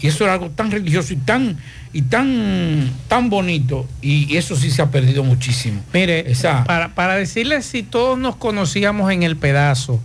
Y 0.00 0.08
eso 0.08 0.24
era 0.24 0.32
algo 0.32 0.50
tan 0.50 0.70
religioso 0.72 1.12
y 1.12 1.16
tan, 1.16 1.56
y 1.92 2.02
tan, 2.02 2.90
tan 3.06 3.30
bonito, 3.30 3.86
y 4.02 4.36
eso 4.36 4.56
sí 4.56 4.70
se 4.70 4.82
ha 4.82 4.90
perdido 4.90 5.22
muchísimo. 5.22 5.80
Mire, 5.92 6.30
Esa- 6.32 6.64
para, 6.64 6.94
para 6.94 7.14
decirles 7.14 7.64
si 7.66 7.82
todos 7.84 8.18
nos 8.18 8.34
conocíamos 8.36 9.12
en 9.12 9.22
el 9.22 9.36
pedazo, 9.36 10.02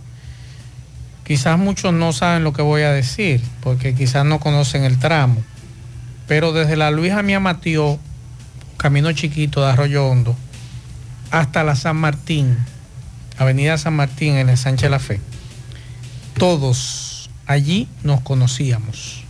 quizás 1.24 1.58
muchos 1.58 1.92
no 1.92 2.12
saben 2.12 2.44
lo 2.44 2.52
que 2.52 2.62
voy 2.62 2.82
a 2.82 2.92
decir, 2.92 3.40
porque 3.62 3.94
quizás 3.94 4.24
no 4.24 4.38
conocen 4.38 4.84
el 4.84 4.98
tramo, 4.98 5.42
pero 6.28 6.52
desde 6.52 6.76
la 6.76 6.90
Luisa 6.90 7.22
Mía 7.22 7.40
Matió, 7.40 7.98
camino 8.76 9.10
chiquito 9.12 9.60
de 9.64 9.72
Arroyo 9.72 10.06
Hondo, 10.06 10.36
hasta 11.30 11.64
la 11.64 11.74
San 11.74 11.96
Martín, 11.96 12.56
Avenida 13.38 13.76
San 13.76 13.94
Martín 13.94 14.36
en 14.36 14.48
el 14.48 14.56
Sánchez 14.56 14.90
La 14.90 14.98
Fe, 14.98 15.20
todos 16.38 17.08
allí 17.50 17.88
nos 18.04 18.20
conocíamos 18.20 19.24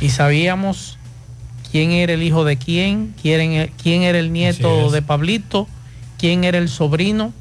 y 0.00 0.08
sabíamos 0.08 0.96
quién 1.70 1.90
era 1.90 2.14
el 2.14 2.22
hijo 2.22 2.46
de 2.46 2.56
quién, 2.56 3.14
quién, 3.20 3.70
quién 3.82 4.02
era 4.02 4.18
el 4.18 4.32
nieto 4.32 4.90
de 4.90 5.02
Pablito, 5.02 5.68
quién 6.18 6.44
era 6.44 6.56
el 6.56 6.70
sobrino. 6.70 7.34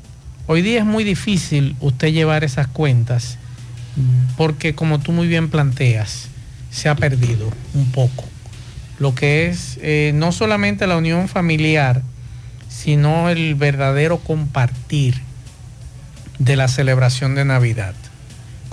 Hoy 0.47 0.62
día 0.62 0.79
es 0.79 0.86
muy 0.86 1.05
difícil 1.05 1.77
usted 1.79 2.12
llevar 2.12 2.43
esas 2.43 2.67
cuentas 2.67 3.38
porque 4.36 4.75
como 4.75 4.99
tú 4.99 5.13
muy 5.13 5.27
bien 5.27 5.49
planteas, 5.49 6.27
se 6.71 6.89
ha 6.89 6.95
perdido 6.95 7.49
un 7.73 7.89
poco. 7.91 8.25
Lo 8.99 9.15
que 9.15 9.47
es 9.47 9.79
eh, 9.81 10.12
no 10.13 10.34
solamente 10.34 10.88
la 10.88 10.97
unión 10.97 11.29
familiar, 11.29 12.01
sino 12.67 13.29
el 13.29 13.55
verdadero 13.55 14.17
compartir 14.17 15.21
de 16.38 16.58
la 16.58 16.67
celebración 16.67 17.34
de 17.36 17.45
Navidad. 17.45 17.95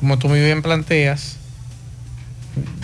Como 0.03 0.19
tú 0.19 0.29
muy 0.29 0.41
bien 0.41 0.63
planteas, 0.63 1.37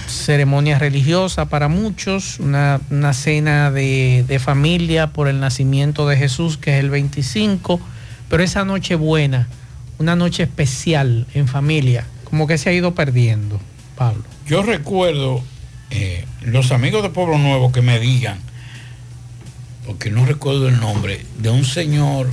ceremonia 0.07 0.78
religiosa 0.78 1.46
para 1.46 1.66
muchos, 1.66 2.38
una, 2.38 2.81
una 2.90 3.12
cena 3.12 3.72
de, 3.72 4.24
de 4.28 4.38
familia 4.38 5.09
por 5.09 5.26
el 5.26 5.40
nacimiento 5.40 6.07
de 6.07 6.16
Jesús, 6.16 6.59
que 6.59 6.78
es 6.78 6.85
el 6.85 6.90
25, 6.90 7.81
pero 8.28 8.44
esa 8.44 8.64
noche 8.64 8.94
buena, 8.94 9.48
una 9.98 10.14
noche 10.14 10.44
especial 10.44 11.26
en 11.35 11.48
familia, 11.48 12.04
como 12.22 12.46
que 12.46 12.57
se 12.57 12.70
ha 12.70 12.72
ido 12.72 12.94
perdiendo, 12.94 13.61
Pablo. 13.96 14.22
Yo 14.46 14.62
recuerdo 14.62 15.42
eh, 15.90 16.24
los 16.42 16.70
amigos 16.70 17.02
de 17.02 17.11
Pueblo 17.11 17.37
Nuevo 17.37 17.72
que 17.72 17.83
me 17.83 17.98
digan, 17.98 18.38
porque 19.85 20.09
no 20.12 20.24
recuerdo 20.24 20.68
el 20.68 20.78
nombre, 20.78 21.26
de 21.40 21.50
un 21.50 21.64
señor 21.64 22.28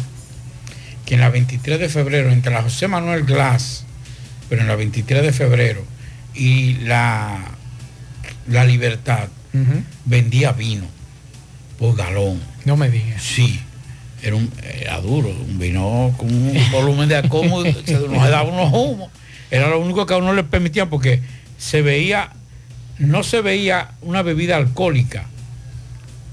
que 1.08 1.16
en 1.16 1.22
la 1.22 1.30
23 1.30 1.80
de 1.80 1.90
febrero, 1.90 2.32
entre 2.32 2.54
la 2.54 2.62
José 2.62 2.88
Manuel 2.88 3.24
Glass, 3.24 3.86
pero 4.50 4.62
en 4.62 4.68
la 4.68 4.76
23 4.76 5.22
de 5.24 5.32
febrero, 5.34 5.84
y 6.34 6.74
la, 6.76 7.40
la 8.48 8.66
Libertad, 8.66 9.28
vendía 10.06 10.52
vino 10.52 10.86
por 11.80 11.96
galón. 11.96 12.42
No 12.66 12.76
me 12.76 12.90
digas. 12.90 13.22
Sí, 13.22 13.60
era, 14.22 14.36
un, 14.36 14.52
era 14.82 15.00
duro, 15.00 15.30
un 15.30 15.58
vino 15.60 16.14
con 16.18 16.28
un 16.34 16.60
volumen 16.72 17.08
de 17.08 17.22
muy- 17.24 17.74
se 17.86 17.94
nos 17.94 18.30
daba 18.30 18.44
unos 18.44 18.74
humos. 18.74 19.10
Era 19.52 19.70
lo 19.70 19.80
único 19.80 20.06
que 20.06 20.14
a 20.14 20.18
uno 20.18 20.34
le 20.34 20.44
permitía 20.44 20.90
porque 20.90 21.22
se 21.58 21.82
veía, 21.82 22.32
no 22.98 23.24
se 23.24 23.40
veía 23.42 23.92
una 24.02 24.24
bebida 24.24 24.58
alcohólica. 24.58 25.26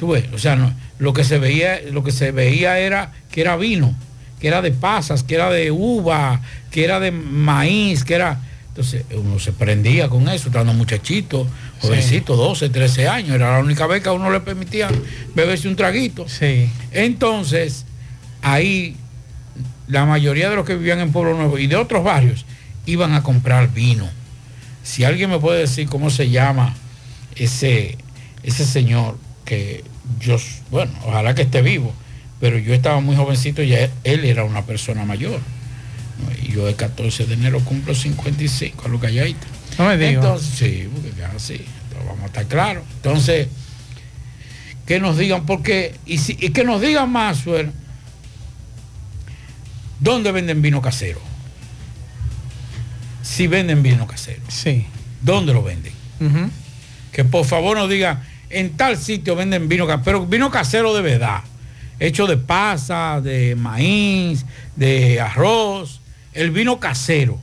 Tú 0.01 0.09
ves, 0.09 0.25
o 0.35 0.38
sea, 0.38 0.57
no, 0.57 0.75
lo 0.98 1.12
que 1.12 1.22
se 1.22 1.38
veía, 1.38 1.81
lo 1.92 2.03
que 2.03 2.11
se 2.11 2.33
veía 2.33 2.79
era 2.81 3.12
que 3.31 3.40
era 3.42 3.57
vino, 3.57 3.94
que 4.43 4.49
era 4.49 4.61
de 4.61 4.73
pasas, 4.73 5.23
que 5.23 5.37
era 5.37 5.51
de 5.51 5.71
uva, 5.71 6.41
que 6.73 6.83
era 6.83 6.99
de 6.99 7.13
maíz, 7.13 8.03
que 8.03 8.15
era. 8.15 8.41
Entonces 8.71 9.05
uno 9.15 9.39
se 9.39 9.53
prendía 9.53 10.09
con 10.09 10.29
eso, 10.29 10.49
estando 10.49 10.75
muchachito, 10.75 11.47
jovencito, 11.79 12.35
12, 12.35 12.69
13 12.69 13.07
años, 13.07 13.37
era 13.37 13.53
la 13.53 13.61
única 13.61 13.87
vez 13.87 14.03
que 14.03 14.09
a 14.09 14.13
uno 14.13 14.33
le 14.33 14.41
permitía 14.41 14.91
beberse 15.37 15.69
un 15.69 15.77
traguito. 15.77 16.29
Sí. 16.29 16.69
Entonces, 16.91 17.85
ahí 18.41 18.97
la 19.87 20.07
mayoría 20.07 20.51
de 20.51 20.57
los 20.57 20.67
que 20.67 20.75
vivían 20.75 20.99
en 20.99 21.13
Pueblo 21.13 21.37
Nuevo 21.37 21.57
y 21.57 21.69
de 21.69 21.77
otros 21.77 22.03
barrios 22.03 22.45
iban 22.85 23.15
a 23.15 23.23
comprar 23.23 23.73
vino. 23.73 24.11
Si 24.83 25.05
alguien 25.05 25.31
me 25.31 25.39
puede 25.39 25.61
decir 25.61 25.89
cómo 25.89 26.11
se 26.11 26.31
llama 26.31 26.75
ese, 27.37 27.97
ese 28.43 28.67
señor 28.67 29.19
que 29.45 29.85
yo, 30.19 30.37
bueno, 30.73 30.91
ojalá 31.07 31.33
que 31.37 31.43
esté 31.43 31.63
vivo, 31.63 31.95
pero 32.43 32.59
yo 32.59 32.75
estaba 32.75 32.99
muy 33.01 33.15
jovencito 33.15 33.63
y 33.63 33.69
ya 33.69 33.89
él 34.03 34.25
era 34.25 34.43
una 34.43 34.67
persona 34.67 35.05
mayor. 35.05 35.39
¿no? 35.39 36.33
Y 36.45 36.51
yo 36.53 36.67
el 36.69 36.75
14 36.75 37.27
de 37.27 37.35
enero 37.35 37.61
cumplo 37.61 37.95
55 37.95 38.85
a 38.85 38.89
lo 38.89 38.99
calladito. 38.99 39.47
No 39.79 39.87
me 39.87 39.97
digas. 39.97 40.15
Entonces, 40.25 40.51
sí, 40.59 40.89
porque 40.93 41.13
ya 41.17 41.31
sí, 41.39 41.65
vamos 42.05 42.25
a 42.25 42.27
estar 42.27 42.45
claros. 42.47 42.83
Entonces, 42.97 43.47
que 44.87 44.99
nos 44.99 45.17
digan, 45.17 45.47
porque, 45.47 45.95
y, 46.05 46.19
si- 46.19 46.37
y 46.41 46.51
que 46.51 46.65
nos 46.65 46.81
digan 46.81 47.09
más, 47.13 47.45
¿dónde 50.01 50.33
venden 50.33 50.63
vino 50.63 50.83
casero? 50.83 51.21
Si 53.23 53.47
venden 53.47 53.83
vino 53.85 54.07
casero. 54.07 54.43
Sí. 54.49 54.87
¿Dónde 55.21 55.53
lo 55.55 55.63
venden? 55.63 55.93
Que 57.13 57.25
por 57.25 57.45
favor 57.45 57.77
nos 57.77 57.89
digan, 57.89 58.23
en 58.51 58.77
tal 58.77 58.97
sitio 58.97 59.37
venden 59.37 59.69
vino 59.69 59.87
casero, 59.87 60.03
pero 60.05 60.27
vino 60.27 60.51
casero 60.51 60.93
de 60.95 61.03
verdad, 61.03 61.41
hecho 62.07 62.27
de 62.27 62.37
pasa, 62.37 63.21
de 63.23 63.55
maíz, 63.55 64.45
de 64.77 65.21
arroz, 65.21 66.01
el 66.33 66.51
vino 66.51 66.81
casero. 66.81 67.41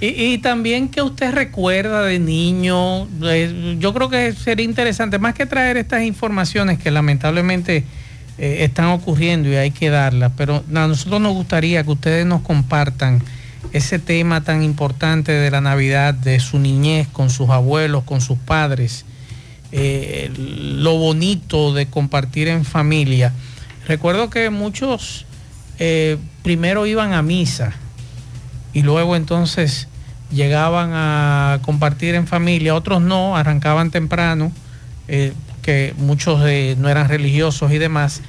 Y 0.00 0.38
también 0.38 0.88
que 0.88 1.00
usted 1.00 1.32
recuerda 1.32 2.02
de 2.02 2.18
niño, 2.18 3.06
eh, 3.22 3.76
yo 3.78 3.94
creo 3.94 4.08
que 4.08 4.32
sería 4.32 4.64
interesante, 4.64 5.18
más 5.20 5.34
que 5.34 5.46
traer 5.46 5.76
estas 5.76 6.02
informaciones 6.02 6.80
que 6.80 6.90
lamentablemente 6.90 7.84
eh, 8.38 8.64
están 8.64 8.86
ocurriendo 8.86 9.48
y 9.48 9.54
hay 9.54 9.70
que 9.70 9.90
darlas, 9.90 10.32
pero 10.36 10.64
a 10.74 10.86
nosotros 10.88 11.20
nos 11.20 11.34
gustaría 11.34 11.84
que 11.84 11.90
ustedes 11.90 12.26
nos 12.26 12.42
compartan 12.42 13.22
ese 13.72 14.00
tema 14.00 14.42
tan 14.42 14.64
importante 14.64 15.30
de 15.30 15.50
la 15.52 15.60
Navidad, 15.60 16.14
de 16.14 16.40
su 16.40 16.58
niñez 16.58 17.06
con 17.06 17.30
sus 17.30 17.48
abuelos, 17.50 18.02
con 18.02 18.20
sus 18.20 18.38
padres, 18.38 19.04
eh, 19.72 20.30
lo 20.36 20.98
bonito 20.98 21.72
de 21.72 21.86
compartir 21.86 22.48
en 22.48 22.66
familia. 22.66 23.32
Recuerdo 23.88 24.28
que 24.28 24.50
muchos 24.50 25.24
eh, 25.78 26.18
primero 26.42 26.86
iban 26.86 27.14
a 27.14 27.22
misa 27.22 27.72
y 28.74 28.82
luego 28.82 29.16
entonces 29.16 29.88
llegaban 30.30 30.90
a 30.92 31.60
compartir 31.62 32.14
en 32.14 32.26
familia, 32.26 32.74
otros 32.74 33.00
no, 33.00 33.34
arrancaban 33.34 33.90
temprano, 33.90 34.52
eh, 35.08 35.32
que 35.62 35.94
muchos 35.96 36.40
no 36.78 36.88
eran 36.88 37.08
religiosos 37.08 37.72
y 37.72 37.78
demás, 37.78 38.20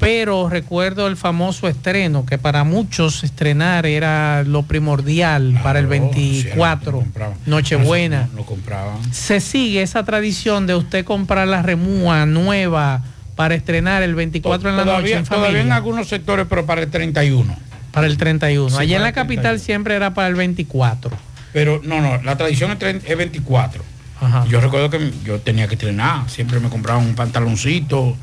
pero 0.00 0.48
recuerdo 0.48 1.06
el 1.06 1.16
famoso 1.16 1.68
estreno, 1.68 2.24
que 2.26 2.38
para 2.38 2.64
muchos 2.64 3.22
estrenar 3.22 3.84
era 3.86 4.42
lo 4.44 4.62
primordial 4.62 5.60
para 5.62 5.78
el 5.78 5.86
24, 5.86 7.04
Nochebuena. 7.46 8.28
No, 8.34 8.44
compraban. 8.44 9.12
Se 9.12 9.40
sigue 9.40 9.82
esa 9.82 10.02
tradición 10.04 10.66
de 10.66 10.74
usted 10.74 11.04
comprar 11.04 11.46
la 11.46 11.62
remúa 11.62 12.26
nueva 12.26 13.02
para 13.36 13.54
estrenar 13.54 14.02
el 14.02 14.14
24 14.14 14.70
en 14.70 14.76
la 14.76 14.84
noche 14.84 14.92
todavía, 14.96 15.16
en 15.18 15.24
todavía 15.24 15.60
en 15.60 15.72
algunos 15.72 16.08
sectores, 16.08 16.46
pero 16.48 16.66
para 16.66 16.82
el 16.82 16.90
31. 16.90 17.54
Para 17.92 18.06
el 18.06 18.16
31. 18.16 18.70
Sí, 18.70 18.76
Allá 18.82 18.96
en 18.96 19.02
la 19.02 19.12
capital 19.12 19.60
siempre 19.60 19.94
era 19.96 20.14
para 20.14 20.28
el 20.28 20.34
24. 20.34 21.10
Pero 21.52 21.80
no, 21.84 22.00
no, 22.00 22.22
la 22.22 22.36
tradición 22.36 22.70
es, 22.72 22.78
tre- 22.78 23.00
es 23.04 23.16
24. 23.16 23.82
Yo 24.48 24.60
recuerdo 24.60 24.90
que 24.90 25.12
yo 25.24 25.40
tenía 25.40 25.66
que 25.66 25.74
estrenar, 25.76 26.28
siempre 26.28 26.60
me 26.60 26.68
compraban 26.68 27.04
un 27.06 27.14
pantaloncito. 27.14 28.16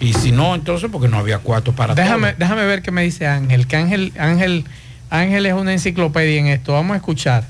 Y 0.00 0.12
si 0.14 0.32
no, 0.32 0.54
entonces 0.54 0.88
porque 0.90 1.08
no 1.08 1.18
había 1.18 1.38
cuartos 1.38 1.74
para 1.74 1.94
Déjame, 1.94 2.28
todo. 2.28 2.36
déjame 2.38 2.64
ver 2.66 2.82
qué 2.82 2.90
me 2.90 3.02
dice 3.02 3.26
Ángel, 3.26 3.66
que 3.66 3.76
Ángel, 3.76 4.12
Ángel, 4.18 4.64
Ángel 5.10 5.44
es 5.46 5.52
una 5.54 5.72
enciclopedia 5.72 6.38
en 6.40 6.46
esto. 6.46 6.72
Vamos 6.72 6.94
a 6.94 6.96
escuchar. 6.96 7.44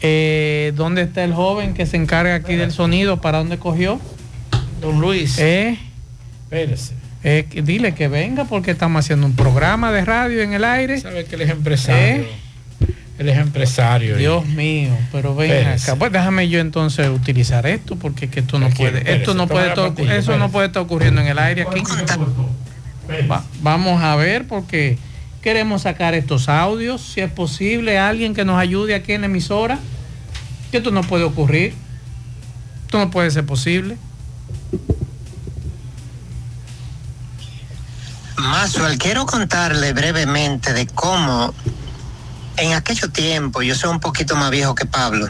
Eh, 0.00 0.72
¿Dónde 0.74 1.02
está 1.02 1.22
el 1.22 1.32
joven 1.32 1.74
que 1.74 1.86
se 1.86 1.96
encarga 1.96 2.34
aquí 2.34 2.56
del 2.56 2.72
sonido? 2.72 3.20
¿Para 3.20 3.38
dónde 3.38 3.58
cogió? 3.58 4.00
Don 4.80 5.00
Luis. 5.00 5.38
Eh, 5.38 5.78
Espérese. 6.44 6.94
eh, 7.22 7.46
dile 7.62 7.94
que 7.94 8.08
venga 8.08 8.44
porque 8.44 8.72
estamos 8.72 9.04
haciendo 9.04 9.26
un 9.26 9.36
programa 9.36 9.92
de 9.92 10.04
radio 10.04 10.42
en 10.42 10.54
el 10.54 10.64
aire. 10.64 10.98
Sabe 11.00 11.24
que 11.24 11.36
él 11.36 11.42
es 11.42 11.50
empresario. 11.50 12.26
Él 13.18 13.28
es 13.28 13.38
empresario. 13.38 14.16
y- 14.16 14.18
Dios 14.20 14.44
mío, 14.46 14.96
pero 15.12 15.34
ven 15.34 15.68
acá. 15.68 15.96
Pues 15.96 16.10
déjame 16.12 16.48
yo 16.48 16.58
entonces 16.60 17.08
utilizar 17.08 17.66
esto 17.66 17.96
porque 17.96 18.24
es 18.24 18.30
que 18.30 18.40
esto 18.40 18.58
no 18.58 18.66
Aquí, 18.66 18.76
puede, 18.78 19.14
esto 19.14 19.34
no 19.34 19.46
puede 19.46 19.72
eso 20.18 20.36
no 20.38 20.50
puede 20.50 20.66
estar 20.68 20.82
ocurriendo 20.82 21.20
en 21.20 21.26
el 21.28 21.38
aire 21.38 21.62
aquí. 21.62 21.82
Va- 23.30 23.44
vamos 23.60 24.02
a 24.02 24.16
ver 24.16 24.46
porque 24.46 24.98
queremos 25.42 25.82
sacar 25.82 26.14
estos 26.14 26.48
audios, 26.48 27.00
si 27.02 27.20
es 27.20 27.30
posible, 27.30 27.98
alguien 27.98 28.34
que 28.34 28.44
nos 28.44 28.58
ayude 28.58 28.94
aquí 28.94 29.12
en 29.12 29.20
la 29.22 29.26
emisora. 29.26 29.78
Que 30.70 30.78
esto 30.78 30.90
no 30.90 31.02
puede 31.02 31.24
ocurrir. 31.24 31.74
Esto 32.86 32.98
no 32.98 33.10
puede 33.10 33.30
ser 33.30 33.44
posible. 33.44 33.96
Masuel, 38.38 38.98
quiero 38.98 39.26
contarle 39.26 39.92
brevemente 39.92 40.72
de 40.72 40.86
cómo 40.86 41.54
en 42.62 42.74
aquellos 42.74 43.12
tiempos, 43.12 43.64
yo 43.64 43.74
soy 43.74 43.90
un 43.90 43.98
poquito 43.98 44.36
más 44.36 44.52
viejo 44.52 44.76
que 44.76 44.86
Pablo, 44.86 45.26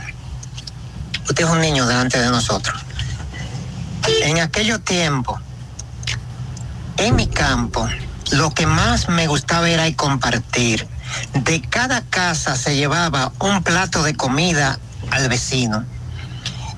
usted 1.27 1.45
es 1.45 1.51
un 1.51 1.63
niño 1.63 1.87
delante 1.87 2.21
de 2.21 2.29
nosotros. 2.29 2.79
En 4.23 4.39
aquellos 4.39 4.85
tiempos, 4.85 5.41
en 6.99 7.17
mi 7.17 7.27
campo, 7.27 7.89
lo 8.33 8.51
que 8.51 8.67
más 8.67 9.09
me 9.09 9.29
gustaba 9.29 9.71
era 9.71 9.89
ir 9.89 9.97
compartir. 9.97 10.87
De 11.33 11.63
cada 11.63 12.03
casa 12.03 12.55
se 12.55 12.77
llevaba 12.77 13.33
un 13.39 13.63
plato 13.63 14.03
de 14.03 14.15
comida 14.15 14.79
al 15.11 15.31
vecino. 15.31 15.87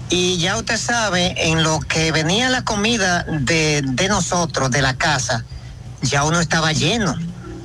Y 0.08 0.38
ya 0.38 0.56
usted 0.56 0.76
sabe, 0.76 1.34
en 1.50 1.64
lo 1.64 1.80
que 1.80 2.12
venía 2.12 2.48
la 2.48 2.62
comida 2.62 3.24
de, 3.24 3.82
de 3.84 4.08
nosotros, 4.08 4.70
de 4.70 4.82
la 4.82 4.94
casa, 4.94 5.44
ya 6.02 6.22
uno 6.22 6.38
estaba 6.38 6.72
lleno, 6.72 7.16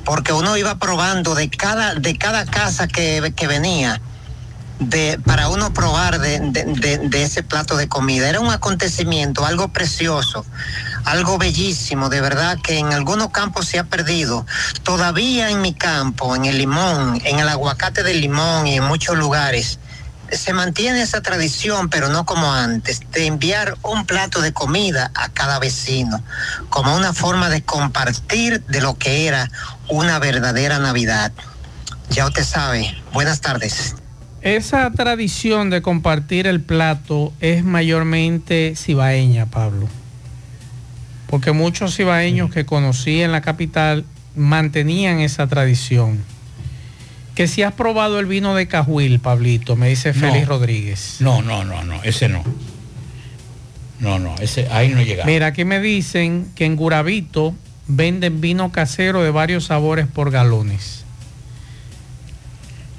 porque 0.10 0.34
uno 0.34 0.58
iba 0.58 0.74
probando 0.80 1.36
de 1.36 1.52
cada, 1.52 1.94
de 1.94 2.18
cada 2.18 2.44
casa 2.44 2.88
que, 2.88 3.32
que 3.36 3.46
venía, 3.46 4.02
de, 4.80 5.20
para 5.24 5.50
uno 5.50 5.72
probar 5.72 6.18
de, 6.20 6.40
de- 6.40 6.64
de- 6.66 6.98
de 6.98 7.22
ese 7.24 7.44
plato 7.44 7.78
de 7.78 7.88
comida. 7.88 8.28
Era 8.28 8.40
un 8.40 8.50
acontecimiento, 8.50 9.46
algo 9.46 9.68
precioso, 9.68 10.48
algo 11.06 11.38
bellísimo, 11.38 12.10
de 12.10 12.22
verdad 12.22 12.58
que 12.60 12.80
en 12.80 12.92
algunos 12.92 13.30
campos 13.30 13.68
se 13.68 13.78
ha 13.78 13.84
perdido. 13.84 14.48
Todavía 14.82 15.52
en 15.52 15.62
mi 15.62 15.76
campo, 15.76 16.36
en 16.36 16.46
el 16.46 16.58
limón, 16.58 17.22
en 17.24 17.38
el 17.38 17.48
aguacate 17.48 18.02
del 18.02 18.20
limón 18.20 18.66
y 18.66 18.78
en 18.78 18.86
muchos 18.86 19.16
lugares, 19.16 19.78
se 20.32 20.54
mantiene 20.54 21.02
esa 21.02 21.22
tradición, 21.22 21.90
pero 21.90 22.10
no 22.10 22.26
como 22.26 22.52
antes, 22.52 23.02
de 23.12 23.28
enviar 23.28 23.78
un 23.84 24.06
plato 24.06 24.42
de 24.42 24.54
comida 24.54 25.12
a 25.16 25.30
cada 25.30 25.60
vecino, 25.60 26.24
como 26.70 26.96
una 26.96 27.14
forma 27.14 27.50
de 27.50 27.62
compartir 27.62 28.64
de 28.66 28.82
lo 28.82 28.98
que 28.98 29.28
era 29.28 29.50
una 29.90 30.20
verdadera 30.20 30.80
Navidad. 30.80 31.32
Ya 32.10 32.26
usted 32.26 32.44
sabe. 32.44 32.96
Buenas 33.14 33.42
tardes. 33.42 33.96
Esa 34.42 34.90
tradición 34.92 35.70
de 35.70 35.82
compartir 35.82 36.48
el 36.48 36.62
plato 36.62 37.34
es 37.42 37.64
mayormente 37.64 38.74
cibaeña, 38.76 39.48
Pablo. 39.48 39.90
Porque 41.28 41.52
muchos 41.52 41.96
cibaeños 41.96 42.50
que 42.50 42.66
conocí 42.66 43.22
en 43.22 43.32
la 43.32 43.42
capital 43.42 44.06
mantenían 44.36 45.20
esa 45.20 45.48
tradición. 45.48 46.24
Que 47.40 47.48
si 47.48 47.64
has 47.64 47.72
probado 47.72 48.20
el 48.20 48.26
vino 48.26 48.54
de 48.54 48.68
Cajuil, 48.68 49.22
Pablito, 49.22 49.78
me 49.78 49.88
dice 49.88 50.12
No. 50.12 50.20
Félix 50.20 50.46
Rodríguez. 50.46 51.16
No, 51.22 51.42
no, 51.42 51.64
no, 51.64 51.86
no, 51.86 52.04
ese 52.04 52.28
no. 52.28 52.44
No, 54.02 54.20
no, 54.20 54.36
ese 54.42 54.68
ahí 54.70 54.90
no 54.90 55.02
llegaba. 55.02 55.26
Mira, 55.26 55.48
aquí 55.48 55.64
me 55.64 55.80
dicen 55.80 56.52
que 56.54 56.66
en 56.66 56.76
Gurabito 56.76 57.56
venden 57.88 58.42
vino 58.42 58.74
casero 58.74 59.24
de 59.24 59.32
varios 59.32 59.64
sabores 59.64 60.06
por 60.06 60.32
galones. 60.32 61.06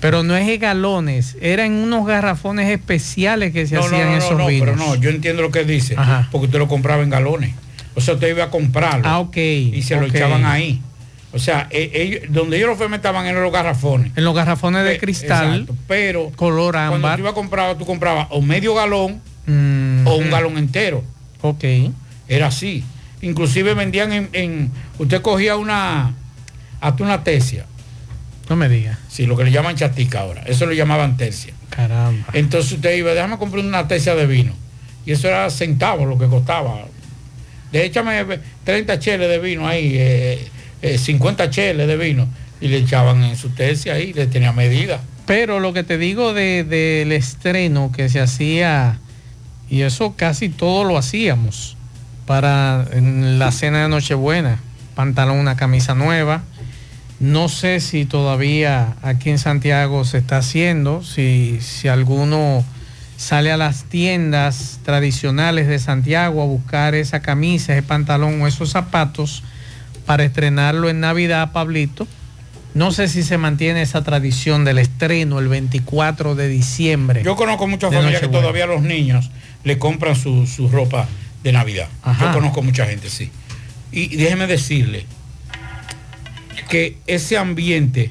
Pero 0.00 0.22
no 0.22 0.34
es 0.34 0.48
en 0.48 0.58
galones, 0.58 1.36
eran 1.42 1.72
unos 1.72 2.06
garrafones 2.06 2.70
especiales 2.70 3.52
que 3.52 3.66
se 3.66 3.74
no, 3.74 3.82
no, 3.82 3.86
hacían 3.88 4.06
no, 4.06 4.12
no, 4.12 4.18
esos 4.24 4.38
no, 4.38 4.46
vinos. 4.46 4.70
pero 4.70 4.76
no, 4.78 4.94
yo 4.94 5.10
entiendo 5.10 5.42
lo 5.42 5.50
que 5.50 5.64
dice, 5.64 5.96
Ajá. 5.98 6.28
porque 6.32 6.46
usted 6.46 6.58
lo 6.58 6.66
compraba 6.66 7.02
en 7.02 7.10
galones. 7.10 7.54
O 7.94 8.00
sea, 8.00 8.14
usted 8.14 8.30
iba 8.30 8.44
a 8.44 8.50
comprarlo. 8.50 9.06
Ah, 9.06 9.18
ok. 9.18 9.36
Y 9.36 9.82
se 9.82 9.96
lo 9.96 10.06
echaban 10.06 10.46
ahí. 10.46 10.80
O 11.32 11.38
sea, 11.38 11.68
eh, 11.70 11.90
ellos, 11.94 12.20
donde 12.30 12.56
ellos 12.56 12.70
lo 12.70 12.76
fermentaban 12.76 13.24
eran 13.26 13.42
los 13.42 13.52
garrafones. 13.52 14.12
En 14.16 14.24
los 14.24 14.34
garrafones 14.34 14.82
de 14.84 14.94
Eh, 14.94 14.98
cristal, 14.98 15.60
exacto, 15.60 15.76
pero 15.86 16.30
color 16.34 16.72
cuando 16.74 16.94
ámbar. 16.96 17.16
tú 17.16 17.20
ibas 17.22 17.32
a 17.32 17.34
comprar, 17.34 17.78
tú 17.78 17.86
comprabas 17.86 18.26
o 18.30 18.40
medio 18.42 18.74
galón 18.74 19.20
Mm, 19.46 20.06
o 20.06 20.16
un 20.16 20.30
galón 20.30 20.58
entero. 20.58 21.02
Ok. 21.40 21.64
Era 22.28 22.48
así. 22.48 22.84
Inclusive 23.22 23.74
vendían 23.74 24.12
en, 24.12 24.28
en- 24.32 24.70
usted 24.98 25.22
cogía 25.22 25.56
una, 25.56 26.14
hasta 26.80 27.02
una 27.02 27.24
tercia. 27.24 27.64
No 28.48 28.56
me 28.56 28.68
diga. 28.68 28.98
Sí, 29.08 29.26
lo 29.26 29.36
que 29.36 29.44
le 29.44 29.50
llaman 29.50 29.76
chatica 29.76 30.20
ahora. 30.20 30.42
Eso 30.46 30.66
lo 30.66 30.72
llamaban 30.72 31.16
tercia. 31.16 31.54
Caramba. 31.70 32.26
Entonces 32.32 32.72
usted 32.72 32.96
iba, 32.96 33.12
déjame 33.14 33.38
comprar 33.38 33.64
una 33.64 33.88
tercia 33.88 34.14
de 34.14 34.26
vino. 34.26 34.52
Y 35.06 35.12
eso 35.12 35.28
era 35.28 35.48
centavos 35.50 36.06
lo 36.08 36.18
que 36.18 36.26
costaba. 36.26 36.84
De 37.72 37.84
échame 37.84 38.24
30 38.64 38.98
cheles 38.98 39.28
de 39.28 39.38
vino 39.38 39.66
ahí, 39.66 39.94
eh, 39.96 40.48
eh, 40.82 40.98
50 40.98 41.50
cheles 41.50 41.86
de 41.86 41.96
vino 41.96 42.28
y 42.60 42.68
le 42.68 42.78
echaban 42.78 43.22
en 43.24 43.36
su 43.36 43.50
tercia 43.50 43.94
ahí, 43.94 44.12
le 44.12 44.26
tenía 44.26 44.52
medida. 44.52 45.00
Pero 45.26 45.60
lo 45.60 45.72
que 45.72 45.82
te 45.84 45.96
digo 45.98 46.34
de- 46.34 46.64
del 46.64 47.12
estreno 47.12 47.92
que 47.92 48.08
se 48.08 48.20
hacía, 48.20 48.98
y 49.68 49.82
eso 49.82 50.14
casi 50.16 50.48
todo 50.48 50.84
lo 50.84 50.98
hacíamos 50.98 51.76
para 52.26 52.86
la 52.92 53.50
cena 53.52 53.82
de 53.82 53.88
Nochebuena, 53.88 54.58
pantalón, 54.94 55.38
una 55.38 55.56
camisa 55.56 55.94
nueva. 55.94 56.42
No 57.20 57.48
sé 57.48 57.80
si 57.80 58.06
todavía 58.06 58.94
aquí 59.02 59.30
en 59.30 59.38
Santiago 59.38 60.04
se 60.04 60.18
está 60.18 60.38
haciendo, 60.38 61.02
si, 61.02 61.58
si 61.60 61.86
alguno 61.88 62.64
sale 63.16 63.52
a 63.52 63.56
las 63.58 63.84
tiendas 63.84 64.80
tradicionales 64.84 65.68
de 65.68 65.78
Santiago 65.78 66.42
a 66.42 66.46
buscar 66.46 66.94
esa 66.94 67.20
camisa, 67.20 67.74
ese 67.74 67.82
pantalón 67.82 68.40
o 68.40 68.46
esos 68.46 68.70
zapatos 68.70 69.42
para 70.06 70.24
estrenarlo 70.24 70.88
en 70.88 71.00
Navidad, 71.00 71.52
Pablito. 71.52 72.06
No 72.74 72.92
sé 72.92 73.08
si 73.08 73.22
se 73.24 73.36
mantiene 73.36 73.82
esa 73.82 74.02
tradición 74.04 74.64
del 74.64 74.78
estreno 74.78 75.38
el 75.40 75.48
24 75.48 76.34
de 76.36 76.48
diciembre. 76.48 77.22
Yo 77.24 77.34
conozco 77.36 77.66
muchas 77.66 77.92
familias 77.92 78.20
que 78.20 78.28
todavía 78.28 78.66
los 78.66 78.82
niños 78.82 79.30
le 79.64 79.78
compran 79.78 80.14
su, 80.14 80.46
su 80.46 80.68
ropa 80.68 81.08
de 81.42 81.52
Navidad. 81.52 81.88
Ajá. 82.02 82.26
Yo 82.26 82.32
conozco 82.32 82.62
mucha 82.62 82.86
gente, 82.86 83.10
sí. 83.10 83.30
Y 83.90 84.14
déjeme 84.16 84.46
decirle 84.46 85.04
que 86.68 86.98
ese 87.08 87.36
ambiente, 87.36 88.10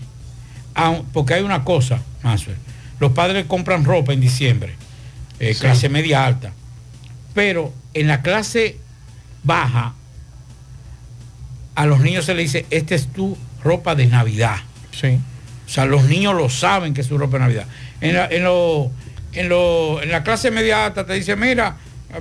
porque 1.14 1.36
hay 1.36 1.44
una 1.44 1.64
cosa, 1.64 2.02
Maxwell, 2.24 2.58
los 3.00 3.14
padres 3.14 3.46
compran 3.46 3.86
ropa 3.86 4.12
en 4.12 4.20
diciembre, 4.20 4.76
eh, 5.40 5.54
Sí. 5.54 5.62
clase 5.62 5.88
media 5.88 6.26
alta, 6.26 6.52
pero 7.34 7.74
en 7.94 8.08
la 8.08 8.22
clase 8.22 8.78
baja, 9.44 9.94
a 11.82 11.86
los 11.86 12.00
niños 12.02 12.26
se 12.26 12.34
le 12.34 12.42
dice, 12.42 12.66
esta 12.70 12.96
es 12.96 13.08
tu 13.08 13.38
ropa 13.64 13.96
de 13.96 14.06
Navidad. 14.08 14.58
Sí. 14.92 15.18
O 15.66 15.70
sea, 15.72 15.86
los 15.86 16.04
niños 16.06 16.36
lo 16.36 16.50
saben 16.50 16.94
que 16.94 17.02
es 17.02 17.08
su 17.08 17.18
ropa 17.18 17.38
de 17.38 17.44
Navidad. 17.46 17.66
En 18.02 18.16
la, 18.16 18.26
en 18.28 18.44
lo- 18.44 18.92
en 19.34 19.48
lo- 19.50 20.02
en 20.02 20.12
la 20.12 20.24
clase 20.24 20.52
media 20.52 20.86
alta 20.86 21.06
te 21.06 21.14
dice, 21.14 21.36
mira, 21.36 21.78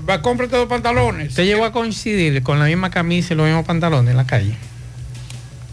va, 0.09 0.21
cómprate 0.23 0.55
dos 0.57 0.69
pantalones. 0.69 1.35
¿Te 1.35 1.45
llegó 1.47 1.65
a 1.65 1.73
coincidir 1.73 2.43
con 2.43 2.59
la 2.59 2.67
misma 2.67 2.91
camisa 2.91 3.35
y 3.35 3.37
los 3.37 3.47
mismos 3.47 3.65
pantalones 3.67 4.11
en 4.11 4.17
la 4.17 4.27
calle? 4.27 4.55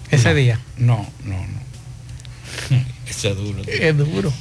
Ese 0.09 0.33
día. 0.33 0.59
No, 0.77 1.05
no, 1.23 1.35
no. 1.35 2.75
Eso 3.09 3.29
es 3.29 3.35
duro. 3.37 3.61
tío. 3.63 3.73
Es 3.73 3.97
duro. 3.97 4.33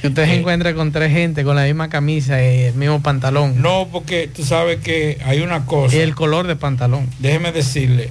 Que 0.00 0.08
usted 0.08 0.24
se 0.24 0.32
Eh. 0.32 0.38
encuentre 0.38 0.74
con 0.74 0.92
tres 0.92 1.12
gente 1.12 1.44
con 1.44 1.56
la 1.56 1.64
misma 1.64 1.90
camisa 1.90 2.42
y 2.42 2.60
el 2.62 2.74
mismo 2.74 3.02
pantalón. 3.02 3.60
No, 3.60 3.88
porque 3.92 4.28
tú 4.34 4.44
sabes 4.44 4.78
que 4.80 5.18
hay 5.26 5.40
una 5.40 5.66
cosa. 5.66 5.94
Y 5.94 5.98
el 5.98 6.14
color 6.14 6.46
de 6.46 6.56
pantalón. 6.56 7.06
Déjeme 7.18 7.52
decirle 7.52 8.10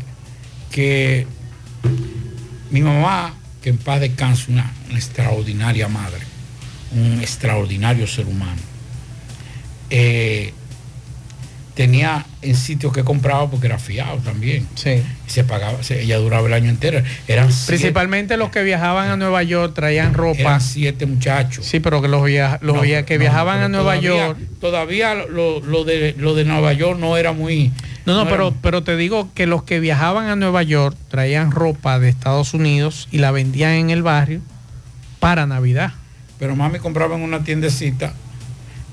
que 0.71 1.25
mi 2.71 2.81
mamá, 2.81 3.33
que 3.61 3.69
en 3.69 3.77
paz 3.77 3.99
descanse, 3.99 4.51
una, 4.51 4.71
una 4.89 4.97
extraordinaria 4.97 5.87
madre, 5.87 6.19
un 6.91 7.19
extraordinario 7.21 8.07
ser 8.07 8.25
humano, 8.27 8.61
eh, 9.89 10.53
tenía 11.73 12.25
en 12.41 12.55
sitios 12.55 12.91
que 12.91 13.03
compraba 13.05 13.49
porque 13.49 13.67
era 13.67 13.79
fiado 13.79 14.17
también. 14.17 14.67
Sí. 14.75 15.01
Se 15.27 15.45
pagaba, 15.45 15.81
se- 15.81 16.01
ella 16.01 16.17
duraba 16.17 16.45
el 16.47 16.53
año 16.53 16.69
entero. 16.69 17.01
Eran 17.27 17.53
siete- 17.53 17.67
Principalmente 17.67 18.35
los 18.35 18.49
que 18.49 18.63
viajaban 18.63 19.09
a 19.09 19.15
Nueva 19.15 19.43
York 19.43 19.73
traían 19.75 20.13
ropa. 20.13 20.39
eran 20.41 20.61
siete 20.61 21.05
muchachos. 21.05 21.65
Sí, 21.65 21.79
pero 21.79 22.01
que 22.01 22.09
los, 22.09 22.23
via- 22.25 22.59
los 22.61 22.75
No, 22.75 22.81
via- 22.81 23.05
que 23.05 23.15
no, 23.15 23.21
viajaban 23.21 23.61
a 23.61 23.69
Nueva 23.69 23.93
todavía- 23.95 24.27
York. 24.27 24.39
Todavía 24.59 25.13
lo, 25.15 25.61
lo 25.61 25.85
de, 25.85 26.15
lo 26.17 26.35
de 26.35 26.43
Nueva 26.43 26.73
York 26.73 26.99
no 26.99 27.15
era 27.15 27.31
muy... 27.31 27.71
No, 28.09 28.23
no, 28.23 28.29
pero, 28.29 28.53
pero 28.61 28.83
te 28.83 28.95
digo 28.97 29.29
que 29.33 29.45
los 29.45 29.63
que 29.63 29.79
viajaban 29.79 30.27
a 30.27 30.35
Nueva 30.35 30.63
York 30.63 30.97
traían 31.09 31.51
ropa 31.51 31.99
de 31.99 32.09
Estados 32.09 32.53
Unidos 32.53 33.07
y 33.11 33.19
la 33.19 33.31
vendían 33.31 33.71
en 33.73 33.89
el 33.89 34.03
barrio 34.03 34.41
para 35.19 35.45
Navidad. 35.45 35.93
Pero 36.39 36.55
mami 36.55 36.79
compraba 36.79 37.15
en 37.15 37.21
una 37.21 37.43
tiendecita, 37.43 38.13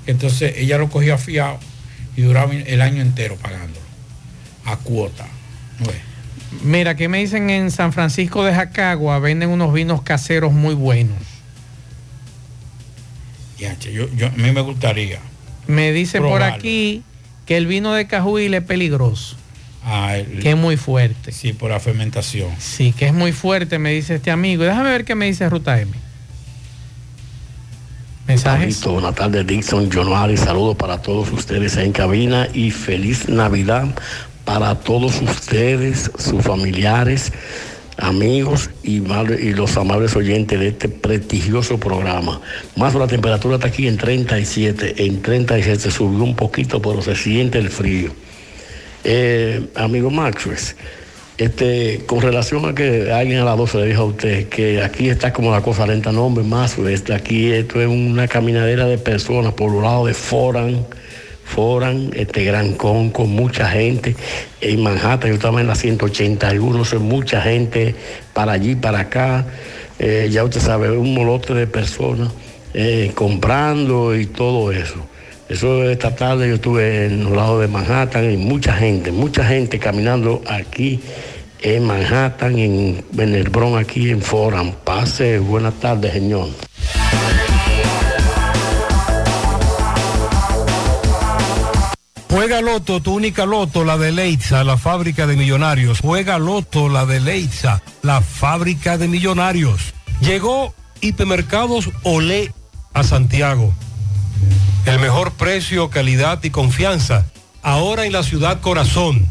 entonces 0.07 0.55
ella 0.59 0.79
lo 0.79 0.89
cogía 0.89 1.17
fiado 1.19 1.59
y 2.17 2.23
duraba 2.23 2.53
el 2.55 2.81
año 2.83 3.03
entero 3.03 3.37
pagándolo, 3.37 3.87
a 4.65 4.77
cuota. 4.77 5.27
Mira, 6.63 6.95
que 6.97 7.09
me 7.09 7.19
dicen 7.19 7.51
en 7.51 7.71
San 7.71 7.93
Francisco 7.93 8.45
de 8.45 8.55
Jacagua 8.55 9.19
venden 9.19 9.51
unos 9.51 9.73
vinos 9.73 10.03
caseros 10.03 10.53
muy 10.53 10.75
buenos. 10.75 11.17
Ya, 13.59 13.77
yo, 13.79 14.09
yo- 14.15 14.27
a 14.27 14.31
mí 14.31 14.51
me 14.53 14.61
gustaría. 14.61 15.19
Me 15.67 15.93
dicen 15.93 16.23
por 16.23 16.43
aquí 16.43 17.03
que 17.47 17.57
el 17.57 17.67
vino 17.67 17.93
de 17.95 18.07
Cajuil 18.07 18.53
es 18.55 18.63
peligroso, 18.63 19.37
Ah, 19.85 20.17
el- 20.17 20.41
que 20.41 20.51
es 20.51 20.57
muy 20.57 20.77
fuerte. 20.77 21.31
Sí, 21.33 21.53
por 21.53 21.71
la 21.71 21.79
fermentación. 21.81 22.51
Sí, 22.59 22.93
que 22.93 23.07
es 23.07 23.15
muy 23.15 23.31
fuerte, 23.33 23.79
me 23.79 23.93
dice 23.93 24.17
este 24.17 24.31
amigo. 24.33 24.65
Y 24.65 24.67
déjame 24.67 24.91
ver 24.91 25.05
qué 25.05 25.15
me 25.15 25.27
dice 25.27 25.49
Ruta 25.49 25.81
M. 25.81 25.93
Mensajes. 28.27 28.83
Buenas 28.85 29.15
tardes, 29.15 29.47
Dixon, 29.47 29.89
Jonoari, 29.91 30.37
saludos 30.37 30.77
para 30.77 31.01
todos 31.01 31.31
ustedes 31.31 31.77
en 31.77 31.93
cabina 31.93 32.49
y 32.53 32.73
feliz 32.73 33.29
Navidad 33.29 33.87
para 34.45 34.75
todos 34.75 35.21
ustedes, 35.23 36.11
sus 36.19 36.43
familiares, 36.43 37.33
amigos 37.99 38.71
y, 38.83 39.01
los 39.01 39.77
amables 39.77 40.17
oyentes 40.17 40.59
de 40.59 40.69
este 40.69 40.89
prestigioso 40.89 41.79
programa. 41.79 42.41
Más 42.77 42.95
la 42.95 43.07
temperatura 43.07 43.57
está 43.57 43.69
aquí 43.69 43.87
en 43.87 43.97
37, 43.97 45.07
en 45.07 45.23
37 45.23 45.91
subió 45.91 46.25
un 46.25 46.37
poquito, 46.37 46.81
pero 46.81 47.03
se 47.03 47.15
siente 47.15 47.59
el 47.59 47.71
frío. 47.71 48.11
Eh, 49.05 49.67
amigo 49.77 50.11
Maxwell, 50.11 50.59
este, 51.39 52.03
con 52.07 52.21
relación 52.21 52.65
a 52.67 52.75
que 52.75 53.13
alguien 53.13 53.41
a 53.41 53.45
las 53.45 53.57
12 53.57 53.79
le 53.79 53.87
dijo 53.87 54.03
a 54.03 54.07
usted 54.07 54.49
que 54.49 54.83
aquí 54.83 55.09
está 55.09 55.33
como 55.33 55.51
la 55.51 55.61
cosa 55.61 55.87
lenta, 55.87 56.13
no 56.13 56.27
hombre, 56.27 56.45
Maxwell, 56.45 57.01
aquí 57.13 57.53
esto 57.53 57.81
es 57.81 57.89
una 57.89 58.27
caminadera 58.27 58.87
de 58.87 58.99
personas 58.99 59.53
por 59.53 59.71
los 59.71 59.83
lados 59.83 60.07
de 60.07 60.15
Foran, 60.15 60.87
Foran, 61.47 62.11
este 62.15 62.45
Gran 62.45 62.75
Con, 62.75 63.13
mucha 63.31 63.69
gente. 63.69 64.17
En 64.61 64.83
Manhattan, 64.83 65.31
yo 65.31 65.37
estaba 65.37 65.61
en 65.61 65.69
la 65.69 65.75
181, 65.75 66.85
son 66.85 67.03
mucha 67.03 67.41
gente 67.41 67.95
para 68.35 68.53
allí, 68.53 68.75
para 68.75 69.01
acá. 69.01 69.47
Eh, 69.99 70.29
ya 70.31 70.45
usted 70.45 70.61
sabe, 70.61 70.91
un 70.91 71.15
molote 71.15 71.55
de 71.55 71.67
personas 71.67 72.31
eh, 72.75 73.13
comprando 73.15 74.15
y 74.15 74.27
todo 74.27 74.73
eso. 74.73 75.07
Eso 75.49 75.89
esta 75.89 76.15
tarde 76.15 76.49
yo 76.49 76.57
estuve 76.57 77.07
en 77.07 77.25
los 77.25 77.33
lados 77.33 77.61
de 77.61 77.69
Manhattan 77.69 78.31
y 78.31 78.37
mucha 78.37 78.75
gente, 78.75 79.13
mucha 79.13 79.45
gente 79.45 79.79
caminando 79.79 80.43
aquí 80.49 81.01
en 81.63 81.85
Manhattan, 81.85 82.59
en, 82.59 83.05
en 83.17 83.35
el 83.35 83.49
Bronx, 83.49 83.79
aquí 83.79 84.11
en 84.11 84.21
Foran. 84.21 84.75
Pase, 84.85 85.39
buenas 85.39 85.75
tardes, 85.75 86.13
señor. 86.13 86.49
Juega 92.37 92.61
Loto, 92.61 93.01
tu 93.01 93.15
única 93.15 93.47
Loto, 93.47 93.83
la 93.83 93.97
de 93.97 94.13
Leitza, 94.13 94.63
la 94.63 94.77
fábrica 94.77 95.27
de 95.27 95.37
millonarios. 95.37 96.01
Juega 96.01 96.39
Loto, 96.39 96.91
la 96.91 97.07
de 97.07 97.19
Leitza, 97.19 97.81
la 98.03 98.21
fábrica 98.21 98.99
de 98.99 99.09
millonarios. 99.09 99.95
Llegó 100.21 100.75
Hipermercados 101.01 101.89
Olé 102.03 102.53
a 102.93 103.05
Santiago. 103.05 103.73
El 104.85 104.99
mejor 104.99 105.33
precio, 105.33 105.89
calidad 105.89 106.45
y 106.45 106.51
confianza. 106.51 107.25
Ahora 107.63 108.05
en 108.05 108.13
la 108.13 108.23
ciudad 108.23 108.61
corazón. 108.61 109.27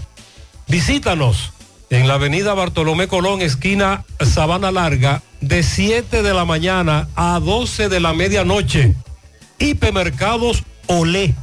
Visítanos 0.67 1.53
en 1.91 2.07
la 2.07 2.15
avenida 2.15 2.55
Bartolomé 2.55 3.07
Colón, 3.07 3.43
esquina 3.43 4.03
Sabana 4.19 4.71
Larga, 4.71 5.21
de 5.41 5.61
7 5.61 6.23
de 6.23 6.33
la 6.33 6.45
mañana 6.45 7.07
a 7.15 7.39
12 7.39 7.87
de 7.87 7.99
la 7.99 8.13
medianoche. 8.13 8.95
Hipermercados 9.59 10.63
Olé 10.87 11.35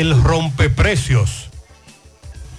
el 0.00 0.20
rompeprecios. 0.22 1.50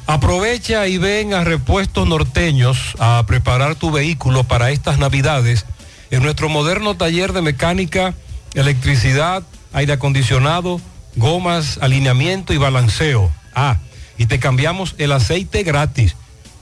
Aprovecha 0.08 0.88
y 0.88 0.98
ven 0.98 1.34
a 1.34 1.44
Repuestos 1.44 2.08
Norteños 2.08 2.96
a 2.98 3.22
preparar 3.28 3.76
tu 3.76 3.92
vehículo 3.92 4.46
para 4.46 4.72
estas 4.72 5.00
navidades 5.00 5.66
en 6.12 6.24
nuestro 6.24 6.48
moderno 6.48 6.96
taller 6.96 7.34
de 7.34 7.42
mecánica, 7.42 8.14
electricidad, 8.54 9.44
aire 9.74 9.92
acondicionado, 9.94 10.80
gomas, 11.18 11.78
alineamiento 11.82 12.54
y 12.54 12.58
balanceo. 12.58 13.30
Ah, 13.54 13.80
y 14.18 14.28
te 14.28 14.40
cambiamos 14.40 14.96
el 14.98 15.12
aceite 15.12 15.64
gratis. 15.64 16.16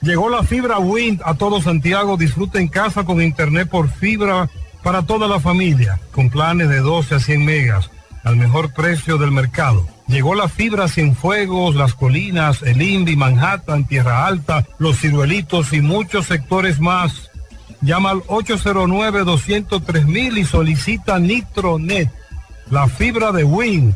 Llegó 0.01 0.30
la 0.30 0.43
fibra 0.43 0.80
Wind 0.80 1.22
a 1.24 1.36
todo 1.36 1.61
Santiago. 1.61 2.18
Disfruta 2.18 2.59
en 2.59 2.68
casa 2.68 3.05
con 3.05 3.22
internet 3.22 3.70
por 3.70 3.89
fibra 3.89 4.49
para 4.84 5.03
toda 5.03 5.30
la 5.30 5.39
familia, 5.39 6.01
con 6.11 6.30
planes 6.30 6.68
de 6.68 6.80
12 6.80 7.16
a 7.16 7.20
100 7.20 7.45
megas, 7.45 7.89
al 8.24 8.36
mejor 8.36 8.74
precio 8.74 9.18
del 9.18 9.32
mercado. 9.32 9.88
Llegó 10.07 10.36
la 10.36 10.49
fibra 10.49 10.89
Cienfuegos, 10.89 11.76
Las 11.76 11.93
Colinas, 11.93 12.61
El 12.64 12.82
Indy, 12.82 13.16
Manhattan, 13.16 13.86
Tierra 13.86 14.28
Alta, 14.28 14.68
Los 14.78 14.99
Ciruelitos 14.99 15.72
y 15.72 15.80
muchos 15.80 16.26
sectores 16.26 16.82
más. 16.82 17.32
Llama 17.82 18.09
al 18.11 18.22
809-203 18.24 20.38
y 20.38 20.43
solicita 20.43 21.18
Nitronet, 21.20 22.11
la 22.70 22.88
fibra 22.88 23.32
de 23.32 23.45
Win. 23.45 23.95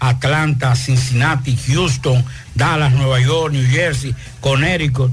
Atlanta, 0.00 0.74
Cincinnati, 0.74 1.56
Houston, 1.68 2.24
Dallas, 2.54 2.92
Nueva 2.92 3.20
York, 3.20 3.52
New 3.52 3.70
Jersey, 3.70 4.14
Connecticut, 4.40 5.12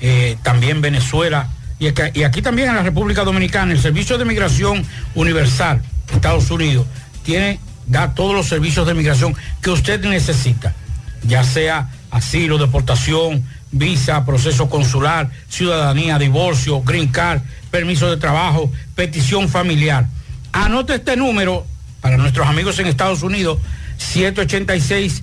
eh, 0.00 0.36
también 0.42 0.80
Venezuela 0.80 1.48
y 1.80 1.86
aquí, 2.24 2.42
también 2.42 2.70
en 2.70 2.74
la 2.74 2.82
República 2.82 3.22
Dominicana. 3.22 3.72
El 3.72 3.80
Servicio 3.80 4.18
de 4.18 4.24
Migración 4.24 4.84
Universal, 5.14 5.80
Estados 6.12 6.50
Unidos, 6.50 6.86
tiene, 7.22 7.60
da 7.86 8.14
todos 8.14 8.34
los 8.34 8.46
servicios 8.46 8.86
de 8.86 8.94
migración 8.94 9.36
que 9.62 9.70
usted 9.70 10.04
necesita, 10.04 10.74
ya 11.22 11.44
sea 11.44 11.88
asilo, 12.10 12.58
deportación, 12.58 13.44
visa, 13.70 14.24
proceso 14.24 14.68
consular, 14.68 15.30
ciudadanía, 15.48 16.18
divorcio, 16.18 16.82
green 16.82 17.08
card, 17.08 17.42
permiso 17.70 18.10
de 18.10 18.16
trabajo, 18.16 18.72
petición 18.96 19.48
familiar. 19.48 20.08
Anote 20.52 20.96
este 20.96 21.16
número 21.16 21.64
para 22.00 22.16
nuestros 22.16 22.48
amigos 22.48 22.78
en 22.80 22.86
Estados 22.86 23.22
Unidos, 23.22 23.58
786 23.98 25.22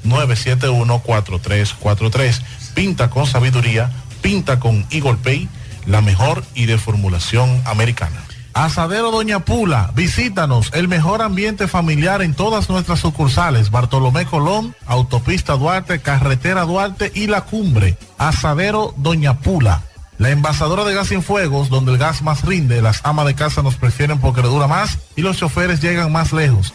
809-971-4343. 0.04 2.42
Pinta 2.74 3.10
con 3.10 3.26
sabiduría, 3.26 3.90
pinta 4.22 4.58
con 4.60 4.86
Eagle 4.90 5.18
Paint 5.22 5.50
la 5.88 6.02
mejor 6.02 6.44
y 6.54 6.66
de 6.66 6.78
formulación 6.78 7.62
americana. 7.64 8.22
Asadero 8.52 9.10
Doña 9.10 9.40
Pula, 9.40 9.92
visítanos, 9.94 10.70
el 10.74 10.88
mejor 10.88 11.22
ambiente 11.22 11.68
familiar 11.68 12.22
en 12.22 12.34
todas 12.34 12.68
nuestras 12.68 13.00
sucursales, 13.00 13.70
Bartolomé 13.70 14.26
Colón, 14.26 14.74
Autopista 14.86 15.54
Duarte, 15.54 16.00
Carretera 16.00 16.64
Duarte 16.64 17.12
y 17.14 17.28
La 17.28 17.42
Cumbre. 17.42 17.96
Asadero 18.18 18.94
Doña 18.96 19.38
Pula, 19.38 19.82
la 20.18 20.30
envasadora 20.30 20.84
de 20.84 20.94
gas 20.94 21.08
sin 21.08 21.22
fuegos, 21.22 21.68
donde 21.68 21.92
el 21.92 21.98
gas 21.98 22.22
más 22.22 22.44
rinde, 22.44 22.82
las 22.82 23.00
amas 23.04 23.26
de 23.26 23.34
casa 23.34 23.62
nos 23.62 23.76
prefieren 23.76 24.18
porque 24.18 24.42
le 24.42 24.48
dura 24.48 24.66
más 24.66 24.98
y 25.14 25.22
los 25.22 25.36
choferes 25.36 25.80
llegan 25.80 26.10
más 26.10 26.32
lejos. 26.32 26.74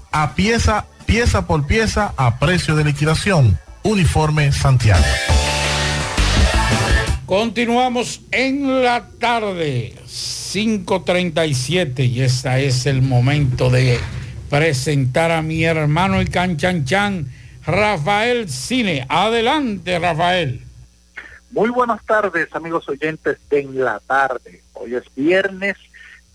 a 0.11 0.35
pieza, 0.35 0.85
pieza 1.05 1.47
por 1.47 1.65
pieza 1.65 2.13
a 2.17 2.37
precio 2.37 2.75
de 2.75 2.83
liquidación. 2.83 3.57
Uniforme 3.83 4.51
Santiago. 4.51 5.03
Continuamos 7.25 8.21
en 8.31 8.83
la 8.83 9.07
tarde, 9.19 9.95
5.37 10.05 12.07
y 12.07 12.21
este 12.21 12.65
es 12.65 12.85
el 12.85 13.01
momento 13.01 13.69
de 13.69 13.99
presentar 14.49 15.31
a 15.31 15.41
mi 15.41 15.63
hermano 15.63 16.19
el 16.19 16.29
canchanchan, 16.29 17.31
Rafael 17.65 18.49
Cine. 18.49 19.05
Adelante, 19.07 19.97
Rafael. 19.97 20.61
Muy 21.51 21.69
buenas 21.69 22.03
tardes, 22.05 22.53
amigos 22.53 22.87
oyentes 22.89 23.37
de 23.49 23.61
En 23.61 23.83
la 23.83 23.99
Tarde. 24.01 24.61
Hoy 24.73 24.95
es 24.95 25.03
viernes, 25.15 25.77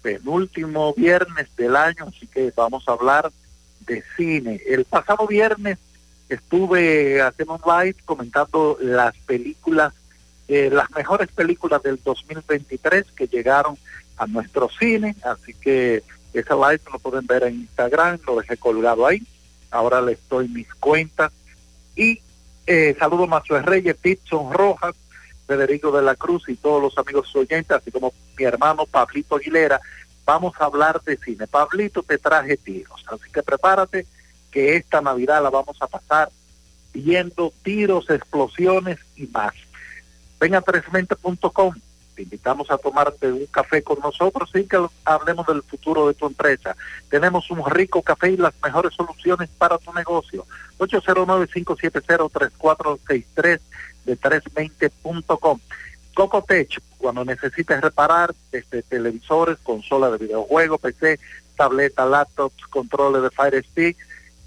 penúltimo 0.02 0.94
viernes 0.94 1.54
del 1.56 1.76
año, 1.76 2.06
así 2.08 2.26
que 2.26 2.52
vamos 2.56 2.88
a 2.88 2.92
hablar 2.92 3.30
de 3.86 4.02
cine. 4.16 4.60
El 4.66 4.84
pasado 4.84 5.26
viernes 5.26 5.78
estuve 6.28 7.22
haciendo 7.22 7.54
un 7.54 7.78
live 7.80 7.96
comentando 8.04 8.76
las 8.80 9.16
películas 9.18 9.92
eh, 10.48 10.70
las 10.70 10.88
mejores 10.92 11.28
películas 11.28 11.82
del 11.82 11.98
2023 12.04 13.06
que 13.16 13.26
llegaron 13.26 13.76
a 14.16 14.28
nuestro 14.28 14.68
cine, 14.68 15.16
así 15.24 15.52
que 15.54 16.04
ese 16.32 16.54
live 16.54 16.80
lo 16.92 17.00
pueden 17.00 17.26
ver 17.26 17.42
en 17.44 17.54
Instagram, 17.62 18.20
lo 18.24 18.36
dejé 18.36 18.56
colgado 18.56 19.06
ahí, 19.06 19.26
ahora 19.72 20.00
les 20.00 20.18
doy 20.28 20.46
mis 20.48 20.72
cuentas 20.74 21.32
y 21.96 22.20
eh, 22.66 22.94
saludo 22.96 23.24
a 23.24 23.26
Macho 23.26 23.60
Reyes, 23.60 23.96
Pitson 23.96 24.52
Rojas, 24.52 24.94
Federico 25.48 25.90
de 25.90 26.02
la 26.02 26.14
Cruz 26.14 26.44
y 26.48 26.54
todos 26.54 26.80
los 26.80 26.96
amigos 26.96 27.34
oyentes, 27.34 27.72
así 27.72 27.90
como 27.90 28.12
mi 28.38 28.44
hermano 28.44 28.86
Pablito 28.86 29.36
Aguilera, 29.36 29.80
vamos 30.26 30.52
a 30.58 30.66
hablar 30.66 31.00
de 31.02 31.16
cine. 31.16 31.46
Pablito, 31.46 32.02
te 32.02 32.18
traje 32.18 32.58
tiros, 32.58 33.02
así 33.10 33.30
que 33.32 33.42
prepárate 33.42 34.06
que 34.50 34.76
esta 34.76 35.00
Navidad 35.00 35.42
la 35.42 35.48
vamos 35.50 35.78
a 35.80 35.86
pasar 35.86 36.28
viendo 36.92 37.52
tiros, 37.62 38.10
explosiones 38.10 38.98
y 39.16 39.26
más. 39.28 39.54
Ven 40.40 40.54
a 40.54 40.60
tresmente.com. 40.60 41.74
Te 42.14 42.22
invitamos 42.22 42.70
a 42.70 42.76
tomarte 42.78 43.30
un 43.30 43.44
café 43.46 43.82
con 43.82 43.98
nosotros 44.00 44.50
y 44.54 44.64
que 44.64 44.78
hablemos 45.04 45.46
del 45.46 45.62
futuro 45.62 46.08
de 46.08 46.14
tu 46.14 46.26
empresa. 46.26 46.74
Tenemos 47.10 47.50
un 47.50 47.62
rico 47.70 48.00
café 48.00 48.30
y 48.30 48.38
las 48.38 48.54
mejores 48.62 48.94
soluciones 48.94 49.50
para 49.58 49.76
tu 49.76 49.92
negocio. 49.92 50.46
809-570-3463 50.78 53.60
de 54.06 54.18
320.com. 54.18 55.60
Cocotech, 56.16 56.80
cuando 56.96 57.24
necesites 57.26 57.78
reparar 57.78 58.34
desde 58.50 58.82
televisores, 58.82 59.58
consolas 59.62 60.12
de 60.12 60.18
videojuegos, 60.24 60.80
PC, 60.80 61.20
tableta, 61.56 62.06
laptops, 62.06 62.66
controles 62.68 63.22
de 63.22 63.28
Fire 63.28 63.62
Stick, 63.62 63.98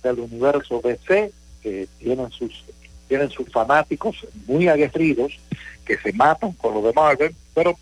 del 0.04 0.20
universo 0.20 0.82
DC, 0.84 1.32
que 1.62 1.88
tienen 2.00 2.32
sus 2.32 2.64
tienen 3.08 3.32
sus 3.32 3.52
fanáticos 3.52 4.26
muy 4.46 4.68
aguerridos 4.68 5.40
que 5.84 5.98
se 5.98 6.14
matan 6.14 6.52
con 6.54 6.76
lo 6.76 6.84
de 6.84 6.94
Marvel, 6.94 7.36
pero 7.56 7.76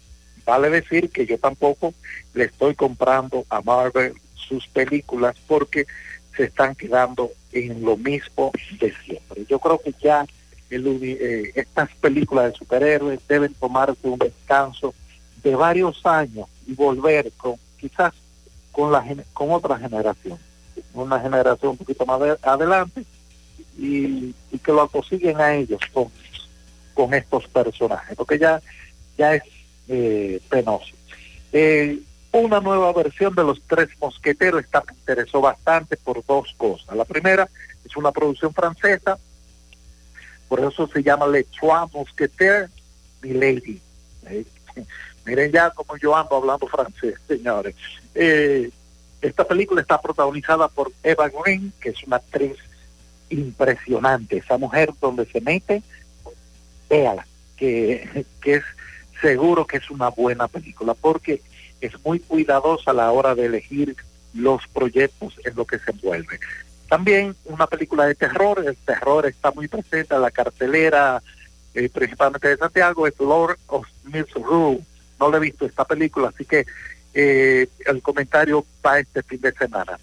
vale 0.46 0.70
decir 0.70 1.10
que 1.10 1.26
yo 1.26 1.38
tampoco 1.38 1.94
le 2.34 2.46
estoy 2.46 2.74
comprando 2.74 3.46
a 3.50 3.62
Marvel 3.62 4.14
sus 4.36 4.66
películas 4.68 5.36
porque 5.46 5.86
se 6.36 6.46
están 6.46 6.74
quedando 6.76 7.30
en 7.52 7.84
lo 7.84 7.98
mismo 7.98 8.54
de 8.80 8.94
siempre. 9.04 9.46
Yo 9.50 9.60
creo 9.60 9.80
que 9.80 9.94
ya 10.02 10.26
eh, 10.70 11.52
estas 11.56 11.90
películas 11.96 12.52
de 12.52 12.58
superhéroes 12.58 13.20
deben 13.28 13.54
tomarse 13.56 14.08
un 14.08 14.20
descanso 14.20 14.94
de 15.44 15.56
varios 15.56 16.06
años 16.06 16.48
y 16.66 16.74
volver 16.74 17.32
con 17.38 17.56
quizás 17.80 18.14
con 18.72 18.92
la 18.92 19.04
con 19.34 19.52
otra 19.52 19.78
generación, 19.78 20.38
una 20.94 21.20
generación 21.20 21.72
un 21.72 21.78
poquito 21.78 22.06
más 22.06 22.22
adelante 22.42 23.04
y, 23.78 24.34
que 24.64 24.72
lo 24.72 24.88
consiguen 24.88 25.40
a 25.40 25.56
ellos 25.56 25.80
con, 25.94 26.12
con 26.94 27.14
estos 27.14 27.48
personajes, 27.48 28.16
porque 28.18 28.38
ya, 28.38 28.62
ya 29.18 29.36
es 29.36 29.44
eh, 29.88 30.42
penoso. 30.50 30.94
Eh, 31.54 32.00
una 32.32 32.60
nueva 32.60 32.92
versión 32.94 33.34
de 33.34 33.44
Los 33.44 33.62
Tres 33.68 33.90
Mosqueteros 34.00 34.64
esta 34.64 34.82
me 34.82 34.94
interesó 34.94 35.42
bastante 35.42 35.98
por 35.98 36.24
dos 36.26 36.54
cosas. 36.58 36.96
La 36.96 37.06
primera 37.06 37.48
es 37.86 37.96
una 37.96 38.12
producción 38.12 38.54
francesa, 38.54 39.18
por 40.48 40.60
eso 40.60 40.88
se 40.88 41.02
llama 41.04 41.28
Le 41.28 41.44
Trois 41.44 41.92
Mosqueteros, 41.94 42.70
mi 43.22 43.32
lady. 43.32 43.82
Eh, 44.26 44.46
miren 45.28 45.52
ya 45.52 45.70
como 45.72 45.98
yo 45.98 46.16
ando 46.16 46.38
hablando 46.38 46.68
francés, 46.68 47.16
señores. 47.28 47.76
esta 49.22 49.44
película 49.44 49.82
está 49.82 50.02
protagonizada 50.02 50.68
por 50.70 50.92
Eva 51.04 51.30
Green, 51.30 51.74
que 51.80 51.90
es 51.90 52.04
una 52.04 52.16
actriz 52.16 52.56
impresionante. 53.30 54.38
Esa 54.38 54.58
mujer 54.58 54.92
donde 55.02 55.26
se 55.26 55.42
mete, 55.42 55.84
véala, 56.90 57.28
que, 57.58 58.26
que 58.42 58.56
es 58.56 58.64
seguro 59.22 59.68
que 59.68 59.78
es 59.78 59.90
una 59.90 60.10
buena 60.10 60.48
película, 60.48 60.94
porque 60.94 61.42
es 61.82 61.94
muy 62.06 62.20
cuidadosa 62.20 62.92
a 62.92 62.94
la 62.94 63.12
hora 63.12 63.36
de 63.36 63.46
elegir 63.46 63.96
los 64.34 64.66
proyectos 64.68 65.36
en 65.44 65.56
lo 65.56 65.66
que 65.66 65.80
se 65.80 65.92
envuelve. 65.92 66.40
También 66.88 67.36
una 67.46 67.68
película 67.68 68.06
de 68.06 68.16
terror, 68.16 68.64
el 68.66 68.78
terror 68.78 69.26
está 69.26 69.52
muy 69.52 69.68
presente 69.68 70.16
en 70.16 70.22
la 70.22 70.32
cartelera, 70.32 71.22
eh, 71.74 71.90
principalmente 71.90 72.48
de 72.48 72.58
Santiago, 72.58 73.08
es 73.08 73.20
Lord 73.20 73.58
of 73.68 73.86
Misrule. 74.06 74.80
No 75.20 75.32
le 75.32 75.38
he 75.38 75.42
visto 75.42 75.66
esta 75.66 75.86
película, 75.86 76.30
así 76.30 76.46
que 76.46 76.66
eh, 77.20 77.68
el 77.88 78.02
comentario 78.04 78.64
para 78.82 79.00
este 79.00 79.24
fin 79.24 79.42
de 79.42 79.52
semana. 79.52 79.98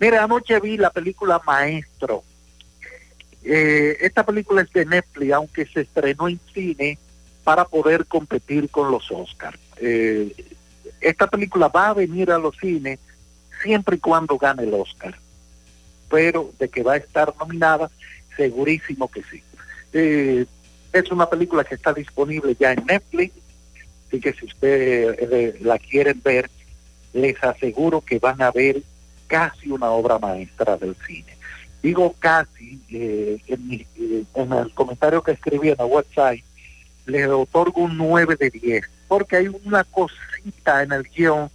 Mire, 0.00 0.16
anoche 0.16 0.58
vi 0.60 0.78
la 0.78 0.90
película 0.90 1.40
Maestro, 1.46 2.24
eh, 3.42 3.98
esta 4.00 4.24
película 4.24 4.62
es 4.62 4.72
de 4.72 4.86
Netflix, 4.86 5.32
aunque 5.32 5.66
se 5.66 5.82
estrenó 5.82 6.28
en 6.28 6.40
cine 6.54 6.98
para 7.44 7.66
poder 7.66 8.06
competir 8.06 8.70
con 8.70 8.90
los 8.90 9.10
Oscars. 9.10 9.58
Eh, 9.76 10.34
esta 11.02 11.26
película 11.26 11.68
va 11.68 11.88
a 11.88 11.94
venir 11.94 12.30
a 12.30 12.38
los 12.38 12.56
cines 12.56 12.98
siempre 13.62 13.96
y 13.96 14.00
cuando 14.00 14.38
gane 14.38 14.62
el 14.62 14.72
Oscar, 14.72 15.18
pero 16.08 16.50
de 16.58 16.70
que 16.70 16.82
va 16.82 16.94
a 16.94 16.96
estar 16.96 17.34
nominada, 17.38 17.90
segurísimo 18.36 19.10
que 19.10 19.22
sí. 19.24 19.42
Es 19.92 21.10
una 21.10 21.28
película 21.28 21.64
que 21.64 21.74
está 21.74 21.92
disponible 21.92 22.56
ya 22.58 22.72
en 22.72 22.86
Netflix, 22.86 23.34
así 24.14 24.20
que 24.20 24.32
si 24.32 24.46
ustedes 24.46 25.60
la 25.62 25.78
quieren 25.78 26.20
ver, 26.22 26.50
les 27.12 27.42
aseguro 27.42 28.00
que 28.00 28.18
van 28.18 28.40
a 28.42 28.50
ver 28.50 28.82
casi 29.26 29.70
una 29.70 29.90
obra 29.90 30.18
maestra 30.18 30.76
del 30.76 30.96
cine 31.06 31.34
digo 31.84 32.14
casi, 32.18 32.80
eh, 32.88 33.38
en, 33.46 34.52
el 34.52 34.72
comentario 34.72 35.22
que 35.22 35.32
escribí 35.32 35.68
en 35.68 35.76
la 35.78 35.84
website, 35.84 36.42
le 37.04 37.26
otorgo 37.26 37.82
un 37.82 37.98
9 37.98 38.36
de 38.40 38.48
10. 38.48 38.84
porque 39.06 39.36
hay 39.36 39.48
una 39.64 39.84
cosita 39.84 40.82
en 40.82 40.92
el 40.92 41.02
guion 41.02 41.50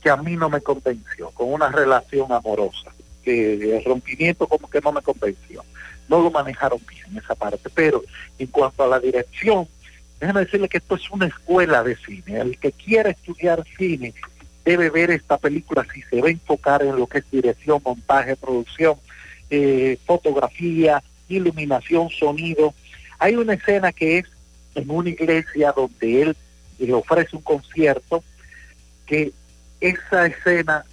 que 0.00 0.10
a 0.10 0.16
mí 0.16 0.36
no 0.36 0.48
me 0.48 0.60
convenció, 0.60 1.30
con 1.30 1.52
una 1.52 1.70
relación 1.70 2.30
amorosa, 2.30 2.92
que 3.24 3.76
el 3.76 3.84
rompimiento 3.84 4.46
como 4.46 4.70
que 4.70 4.80
no 4.80 4.92
me 4.92 5.02
convenció. 5.02 5.64
No 6.08 6.22
lo 6.22 6.30
manejaron 6.30 6.78
bien 6.88 7.18
esa 7.18 7.34
parte, 7.34 7.68
pero 7.74 8.04
en 8.38 8.46
cuanto 8.46 8.84
a 8.84 8.86
la 8.86 9.00
dirección, 9.00 9.66
déjame 10.20 10.40
decirle 10.40 10.68
que 10.68 10.78
esto 10.78 10.94
es 10.94 11.10
una 11.10 11.26
escuela 11.26 11.82
de 11.82 11.96
cine. 11.96 12.40
El 12.40 12.58
que 12.58 12.72
quiera 12.72 13.10
estudiar 13.10 13.64
cine 13.76 14.14
debe 14.64 14.90
ver 14.90 15.10
esta 15.10 15.36
película 15.36 15.86
si 15.92 16.02
se 16.02 16.20
va 16.20 16.28
a 16.28 16.30
enfocar 16.30 16.82
en 16.82 16.96
lo 16.96 17.06
que 17.06 17.18
es 17.18 17.30
dirección, 17.30 17.80
montaje, 17.84 18.36
producción, 18.36 18.96
eh, 19.50 19.98
fotografía, 20.06 21.02
iluminación, 21.28 22.08
sonido. 22.10 22.74
Hay 23.18 23.36
una 23.36 23.54
escena 23.54 23.92
que 23.92 24.18
es 24.18 24.26
en 24.74 24.90
una 24.90 25.10
iglesia 25.10 25.72
donde 25.76 26.22
él 26.22 26.36
le 26.78 26.92
ofrece 26.92 27.36
un 27.36 27.42
concierto 27.42 28.24
que 29.06 29.32
esa 29.80 30.26
escena 30.26 30.84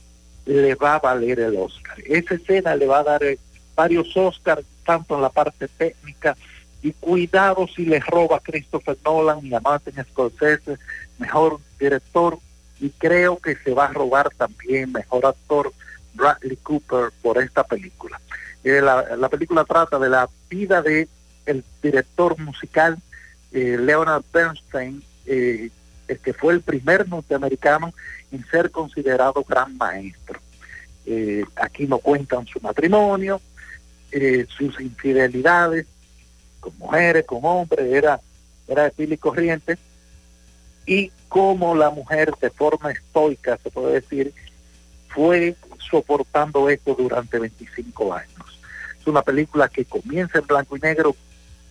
le 0.46 0.76
va 0.76 0.96
a 0.96 1.00
valer 1.00 1.40
el 1.40 1.56
Oscar. 1.56 1.98
Esa 2.06 2.36
escena 2.36 2.76
le 2.76 2.88
va 2.88 3.00
a 3.00 3.04
dar 3.04 3.24
eh, 3.24 3.40
varios 3.76 4.16
Oscars, 4.16 4.66
tanto 4.86 5.16
en 5.16 5.22
la 5.22 5.30
parte 5.30 5.68
técnica, 5.68 6.36
y 6.82 6.94
cuidado 6.94 7.68
si 7.68 7.86
le 7.86 8.00
roba 8.00 8.40
Christopher 8.40 8.98
Nolan 9.06 9.46
y 9.46 9.54
a 9.54 9.60
Martin 9.60 10.04
Scorsese, 10.04 10.78
mejor 11.20 11.60
director, 11.80 12.40
y 12.80 12.90
creo 12.90 13.38
que 13.38 13.56
se 13.58 13.74
va 13.74 13.86
a 13.86 13.94
robar 13.94 14.30
también 14.36 14.92
mejor 14.92 15.26
actor 15.26 15.72
Bradley 16.14 16.58
Cooper 16.58 17.12
por 17.22 17.38
esta 17.42 17.64
película. 17.64 18.20
Eh, 18.64 18.82
la, 18.82 19.16
la 19.16 19.30
película 19.30 19.64
trata 19.64 20.00
de 20.00 20.10
la 20.10 20.30
vida 20.50 20.82
de 20.82 21.08
el 21.46 21.64
director 21.82 22.38
musical 22.40 22.98
eh, 23.52 23.78
Leonard 23.78 24.24
Bernstein, 24.32 25.04
eh, 25.26 25.70
el 26.08 26.20
que 26.20 26.34
fue 26.34 26.54
el 26.54 26.62
primer 26.62 27.08
norteamericano 27.10 27.94
en 28.32 28.46
ser 28.48 28.72
considerado 28.72 29.44
gran 29.48 29.78
maestro. 29.78 30.40
Eh, 31.06 31.44
aquí 31.56 31.86
no 31.86 32.00
cuentan 32.00 32.46
su 32.48 32.60
matrimonio, 32.62 33.42
sus 34.58 34.78
infidelidades 34.82 35.86
con 36.62 36.78
mujeres, 36.78 37.26
con 37.26 37.39
hombres, 37.43 37.91
era, 37.91 38.22
era 38.68 38.84
de 38.84 38.91
pila 38.91 39.16
y 39.16 39.18
corriente, 39.18 39.78
y 40.86 41.12
cómo 41.28 41.76
la 41.76 41.89
mujer 41.89 42.32
de 42.39 42.49
forma 42.49 42.91
estoica, 42.91 43.57
se 43.62 43.70
puede 43.70 43.95
decir, 43.95 44.34
fue 45.09 45.55
soportando 45.89 46.70
esto 46.70 46.95
durante 46.97 47.39
25 47.39 48.14
años. 48.14 48.59
Es 48.99 49.07
una 49.07 49.22
película 49.22 49.68
que 49.68 49.84
comienza 49.84 50.39
en 50.39 50.47
blanco 50.47 50.78
y 50.78 50.80
negro, 50.80 51.16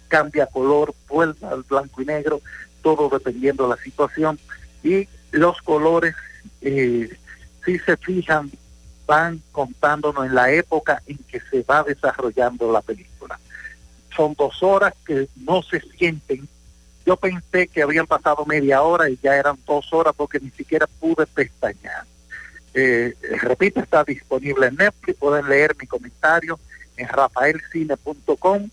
cambia 0.08 0.46
color, 0.46 0.94
vuelve 1.08 1.46
al 1.46 1.62
blanco 1.62 2.02
y 2.02 2.04
negro, 2.04 2.40
todo 2.82 3.08
dependiendo 3.08 3.64
de 3.64 3.76
la 3.76 3.82
situación, 3.82 4.38
y 4.82 5.08
los 5.30 5.60
colores, 5.62 6.14
eh, 6.60 7.16
si 7.64 7.78
se 7.78 7.96
fijan, 7.96 8.50
van 9.06 9.42
contándonos 9.52 10.26
en 10.26 10.34
la 10.34 10.52
época 10.52 11.02
en 11.06 11.18
que 11.18 11.40
se 11.50 11.62
va 11.62 11.82
desarrollando 11.82 12.70
la 12.70 12.80
película. 12.80 13.38
Son 14.14 14.34
dos 14.34 14.62
horas 14.62 14.94
que 15.06 15.28
no 15.36 15.62
se 15.62 15.80
sienten. 15.80 16.48
Yo 17.06 17.16
pensé 17.16 17.68
que 17.68 17.82
habían 17.82 18.06
pasado 18.06 18.44
media 18.46 18.82
hora 18.82 19.08
y 19.08 19.18
ya 19.22 19.36
eran 19.36 19.58
dos 19.66 19.92
horas 19.92 20.14
porque 20.16 20.38
ni 20.40 20.50
siquiera 20.50 20.86
pude 20.86 21.26
pestañear. 21.26 22.04
Eh, 22.74 23.14
repito, 23.42 23.80
está 23.80 24.04
disponible 24.04 24.68
en 24.68 24.76
Netflix, 24.76 25.18
pueden 25.18 25.48
leer 25.48 25.74
mi 25.80 25.86
comentario 25.86 26.58
en 26.96 27.08
rafaelcine.com. 27.08 28.68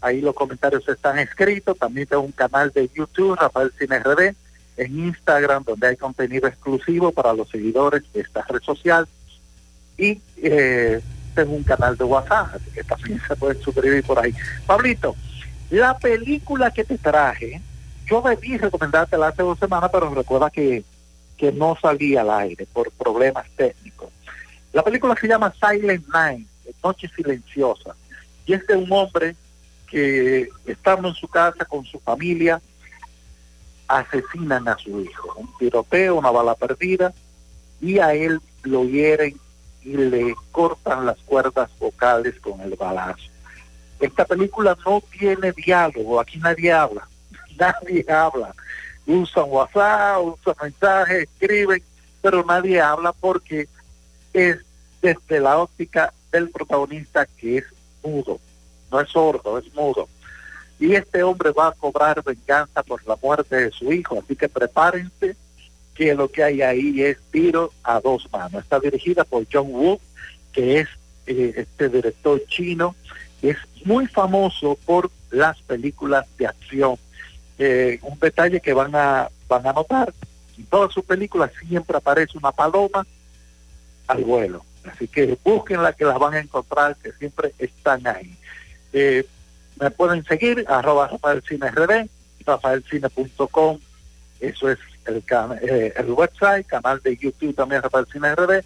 Ahí 0.00 0.20
los 0.20 0.34
comentarios 0.34 0.86
están 0.88 1.18
escritos. 1.18 1.78
También 1.78 2.06
tengo 2.06 2.22
un 2.22 2.32
canal 2.32 2.70
de 2.72 2.90
YouTube, 2.94 3.36
Rafael 3.36 3.72
Cine 3.78 4.00
RD, 4.00 4.34
en 4.76 4.98
Instagram, 4.98 5.64
donde 5.64 5.86
hay 5.86 5.96
contenido 5.96 6.46
exclusivo 6.46 7.12
para 7.12 7.32
los 7.32 7.48
seguidores 7.48 8.02
de 8.12 8.20
esta 8.20 8.42
red 8.42 8.60
social. 8.60 9.08
Y 9.96 10.20
eh, 10.36 11.00
tengo 11.34 11.54
un 11.54 11.62
canal 11.62 11.96
de 11.96 12.04
WhatsApp, 12.04 12.54
así 12.54 12.70
que 12.70 12.84
también 12.84 13.20
se 13.26 13.36
pueden 13.36 13.60
suscribir 13.60 14.04
por 14.04 14.18
ahí. 14.18 14.34
Pablito, 14.66 15.16
la 15.70 15.98
película 15.98 16.70
que 16.70 16.84
te 16.84 16.98
traje, 16.98 17.60
yo 18.06 18.22
debí 18.22 18.56
recomendártela 18.56 19.28
hace 19.28 19.42
dos 19.42 19.58
semanas, 19.58 19.90
pero 19.92 20.14
recuerda 20.14 20.50
que, 20.50 20.84
que 21.36 21.52
no 21.52 21.76
salía 21.80 22.20
al 22.20 22.30
aire 22.30 22.66
por 22.72 22.90
problemas 22.92 23.46
técnicos. 23.56 24.10
La 24.72 24.82
película 24.82 25.16
se 25.20 25.28
llama 25.28 25.52
Silent 25.60 26.06
Night, 26.08 26.46
Noche 26.82 27.10
Silenciosa, 27.14 27.94
y 28.46 28.52
es 28.52 28.66
de 28.66 28.76
un 28.76 28.90
hombre 28.92 29.36
que 29.88 30.48
estando 30.66 31.08
en 31.08 31.14
su 31.14 31.28
casa 31.28 31.64
con 31.64 31.84
su 31.84 31.98
familia, 32.00 32.60
asesinan 33.86 34.66
a 34.68 34.76
su 34.76 35.00
hijo. 35.00 35.34
Un 35.36 35.48
tiroteo, 35.58 36.16
una 36.16 36.30
bala 36.30 36.54
perdida, 36.54 37.12
y 37.80 37.98
a 37.98 38.14
él 38.14 38.40
lo 38.62 38.84
hieren 38.84 39.38
y 39.84 39.96
le 39.96 40.34
cortan 40.50 41.06
las 41.06 41.18
cuerdas 41.18 41.70
vocales 41.78 42.38
con 42.40 42.60
el 42.60 42.74
balazo. 42.74 43.30
Esta 44.00 44.24
película 44.24 44.76
no 44.84 45.02
tiene 45.10 45.52
diálogo, 45.52 46.18
aquí 46.18 46.38
nadie 46.38 46.72
habla, 46.72 47.06
nadie 47.58 48.04
habla. 48.08 48.54
Usan 49.06 49.44
WhatsApp, 49.46 50.22
usan 50.22 50.54
mensajes, 50.62 51.24
escriben, 51.24 51.82
pero 52.22 52.44
nadie 52.44 52.80
habla 52.80 53.12
porque 53.12 53.68
es 54.32 54.58
desde 55.02 55.40
la 55.40 55.58
óptica 55.58 56.12
del 56.32 56.48
protagonista 56.48 57.26
que 57.26 57.58
es 57.58 57.64
mudo, 58.02 58.40
no 58.90 59.00
es 59.00 59.10
sordo, 59.10 59.58
es 59.58 59.72
mudo. 59.74 60.08
Y 60.80 60.94
este 60.94 61.22
hombre 61.22 61.52
va 61.52 61.68
a 61.68 61.72
cobrar 61.72 62.22
venganza 62.24 62.82
por 62.82 63.06
la 63.06 63.16
muerte 63.22 63.56
de 63.56 63.70
su 63.70 63.92
hijo, 63.92 64.20
así 64.24 64.34
que 64.34 64.48
prepárense 64.48 65.36
que 65.94 66.14
lo 66.14 66.28
que 66.28 66.42
hay 66.42 66.62
ahí 66.62 67.02
es 67.02 67.18
tiro 67.30 67.72
a 67.82 68.00
dos 68.00 68.28
manos. 68.32 68.62
Está 68.62 68.80
dirigida 68.80 69.24
por 69.24 69.46
John 69.50 69.68
Woo, 69.70 70.00
que 70.52 70.80
es 70.80 70.88
eh, 71.26 71.54
este 71.56 71.88
director 71.88 72.42
chino, 72.48 72.94
es 73.42 73.56
muy 73.84 74.06
famoso 74.06 74.78
por 74.84 75.10
las 75.30 75.60
películas 75.62 76.26
de 76.38 76.46
acción. 76.46 76.96
Eh, 77.58 77.98
un 78.02 78.18
detalle 78.18 78.60
que 78.60 78.72
van 78.72 78.94
a, 78.94 79.28
van 79.48 79.66
a 79.66 79.72
notar, 79.72 80.12
en 80.58 80.66
todas 80.66 80.92
sus 80.92 81.04
películas 81.04 81.50
siempre 81.66 81.96
aparece 81.96 82.38
una 82.38 82.52
paloma 82.52 83.06
al 84.06 84.24
vuelo. 84.24 84.64
Así 84.84 85.08
que 85.08 85.38
búsquenla 85.42 85.92
que 85.92 86.04
las 86.04 86.18
van 86.18 86.34
a 86.34 86.40
encontrar, 86.40 86.96
que 86.96 87.12
siempre 87.12 87.54
están 87.58 88.06
ahí. 88.06 88.36
Eh, 88.92 89.24
me 89.80 89.90
pueden 89.90 90.24
seguir, 90.24 90.64
arroba 90.68 91.08
Rafael 91.08 91.42
Cine 91.48 91.70
rafaelcine.com, 92.46 93.78
eso 94.40 94.70
es 94.70 94.78
el, 95.06 95.22
eh, 95.62 95.92
el 95.96 96.10
website, 96.10 96.66
canal 96.66 97.00
de 97.02 97.16
YouTube 97.16 97.54
también 97.54 97.82
Rafael 97.82 98.06
Cine 98.12 98.34
RD, 98.34 98.62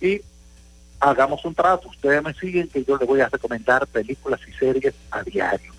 y 0.00 0.20
hagamos 1.00 1.44
un 1.44 1.54
trato, 1.54 1.88
ustedes 1.88 2.22
me 2.22 2.34
siguen 2.34 2.68
que 2.68 2.84
yo 2.84 2.96
les 2.96 3.06
voy 3.06 3.20
a 3.20 3.28
recomendar 3.28 3.86
películas 3.86 4.40
y 4.48 4.52
series 4.52 4.94
a 5.10 5.22
diario. 5.22 5.72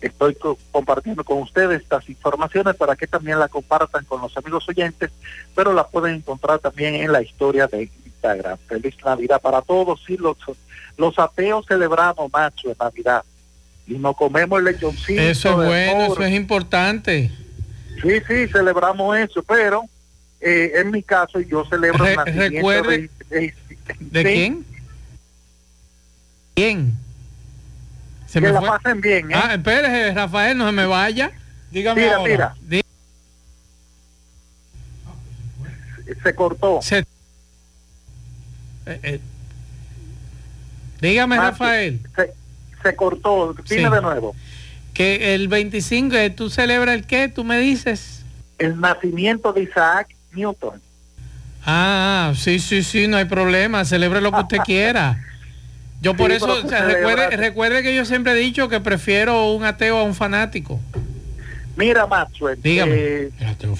Estoy 0.00 0.34
co- 0.34 0.58
compartiendo 0.70 1.22
con 1.24 1.38
ustedes 1.42 1.82
estas 1.82 2.08
informaciones 2.08 2.74
para 2.76 2.96
que 2.96 3.06
también 3.06 3.38
la 3.38 3.48
compartan 3.48 4.04
con 4.06 4.20
los 4.22 4.34
amigos 4.36 4.66
oyentes, 4.68 5.10
pero 5.54 5.72
la 5.74 5.86
pueden 5.86 6.16
encontrar 6.16 6.58
también 6.58 6.94
en 6.94 7.12
la 7.12 7.20
historia 7.20 7.66
de 7.66 7.90
Instagram. 8.06 8.58
Feliz 8.66 8.94
Navidad 9.04 9.40
para 9.42 9.60
todos 9.60 10.00
y 10.08 10.16
los, 10.16 10.36
los 10.96 11.18
ateos 11.18 11.66
celebramos, 11.66 12.32
macho, 12.32 12.70
en 12.70 12.76
Navidad. 12.80 13.22
Y 13.86 13.94
nos 13.94 14.16
comemos 14.16 14.58
el 14.58 14.66
lechoncito. 14.66 15.20
Eso 15.20 15.62
es 15.62 15.68
bueno, 15.68 16.12
eso 16.12 16.22
es 16.22 16.32
importante. 16.32 17.30
Sí, 18.02 18.20
sí, 18.26 18.46
celebramos 18.48 19.16
eso, 19.18 19.42
pero 19.42 19.82
eh, 20.40 20.72
en 20.76 20.90
mi 20.90 21.02
caso 21.02 21.38
yo 21.40 21.64
celebro 21.66 22.04
Re- 22.04 22.10
el 22.12 22.16
nacimiento 22.16 22.56
recuerde- 22.58 23.10
de, 23.28 23.36
de- 23.40 23.54
¿De 23.98 24.22
sí, 24.22 24.28
quién? 24.32 24.64
¿Quién? 26.54 26.94
Se 28.26 28.40
Que 28.40 28.46
me 28.46 28.52
la 28.52 28.60
fue. 28.60 28.68
pasen 28.68 29.00
bien, 29.00 29.30
¿eh? 29.30 29.34
Ah, 29.36 29.54
espérese, 29.54 30.14
Rafael, 30.14 30.56
no 30.56 30.66
se 30.66 30.72
me 30.72 30.86
vaya. 30.86 31.32
Dígame 31.70 32.02
Mira, 32.02 32.16
ahora. 32.16 32.30
mira. 32.30 32.54
Di- 32.62 32.82
Se 36.22 36.34
cortó. 36.34 36.80
Se- 36.82 37.04
Eh, 38.86 39.00
eh. 39.02 39.20
Dígame, 41.00 41.36
Marco, 41.36 41.50
Rafael. 41.52 42.00
Se, 42.16 42.32
se 42.82 42.96
cortó, 42.96 43.54
dime 43.68 43.88
Sí. 43.88 43.94
de 43.94 44.00
nuevo. 44.02 44.34
Que 45.00 45.34
el 45.34 45.48
25, 45.48 46.14
eh, 46.14 46.28
¿tú 46.28 46.50
celebras 46.50 46.94
el 46.94 47.06
qué? 47.06 47.28
¿Tú 47.28 47.42
me 47.42 47.58
dices? 47.58 48.22
El 48.58 48.78
nacimiento 48.78 49.50
de 49.50 49.62
Isaac 49.62 50.08
Newton. 50.34 50.78
Ah, 51.64 52.34
sí, 52.36 52.58
sí, 52.58 52.82
sí, 52.82 53.06
no 53.06 53.16
hay 53.16 53.24
problema. 53.24 53.86
Celebre 53.86 54.20
lo 54.20 54.30
que 54.30 54.40
usted 54.40 54.58
quiera. 54.58 55.18
Yo 56.02 56.14
por 56.14 56.30
Sí, 56.30 56.36
eso, 56.36 56.52
o 56.52 56.68
sea, 56.68 56.84
recuerde, 56.84 57.34
recuerde 57.34 57.82
que 57.82 57.94
yo 57.94 58.04
siempre 58.04 58.32
he 58.32 58.36
dicho 58.36 58.68
que 58.68 58.80
prefiero 58.80 59.52
un 59.52 59.64
ateo 59.64 59.96
a 59.96 60.02
un 60.02 60.14
fanático. 60.14 60.78
Mira, 61.76 62.06
Maxwell, 62.06 62.60
Dígame. 62.60 62.92
eh, 62.94 63.30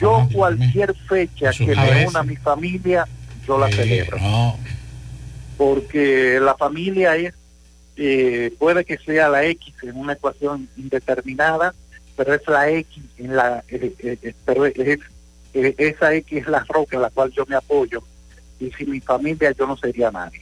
yo 0.01 0.27
cualquier 0.33 0.95
fecha 1.07 1.51
que 1.53 1.77
me 1.77 2.07
una 2.07 2.21
a 2.21 2.23
mi 2.23 2.37
familia, 2.37 3.07
yo 3.47 3.59
la 3.59 3.69
celebro. 3.71 4.19
Porque 5.59 6.39
la 6.41 6.55
familia 6.55 7.15
es, 7.17 7.35
eh, 8.03 8.55
puede 8.59 8.85
que 8.87 8.97
sea 8.97 9.29
la 9.29 9.45
X 9.45 9.75
en 9.83 9.95
una 9.97 10.15
ecuación 10.15 10.67
indeterminada, 10.77 11.75
pero 12.17 12.33
es 12.33 12.41
la 12.49 12.71
X 12.71 13.03
en 13.19 13.37
la, 13.37 13.63
eh, 13.69 13.95
eh, 13.99 14.33
pero 14.47 14.65
es 14.65 14.99
esa 15.53 16.15
X 16.15 16.39
es 16.39 16.47
la 16.47 16.65
roca 16.69 16.97
en 16.97 17.03
la 17.03 17.11
cual 17.11 17.31
yo 17.37 17.45
me 17.47 17.57
apoyo 17.57 18.03
y 18.59 18.71
sin 18.73 18.91
mi 18.91 19.01
familia 19.01 19.53
yo 19.53 19.67
no 19.67 19.77
sería 19.77 20.11
nadie. 20.11 20.41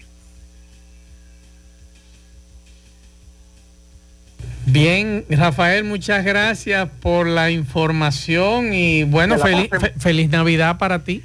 Bien, 4.67 5.25
Rafael, 5.31 5.83
muchas 5.85 6.25
gracias 6.25 6.89
por 7.01 7.27
la 7.27 7.51
información 7.51 8.75
y 8.75 9.03
bueno, 9.05 9.39
feliz, 9.39 9.71
fe- 9.81 9.95
feliz 9.99 10.29
Navidad 10.29 10.77
para 10.79 11.03
ti. 11.05 11.25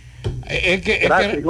Es 0.50 0.82
que, 0.82 0.94
es 0.94 1.12
que 1.12 1.44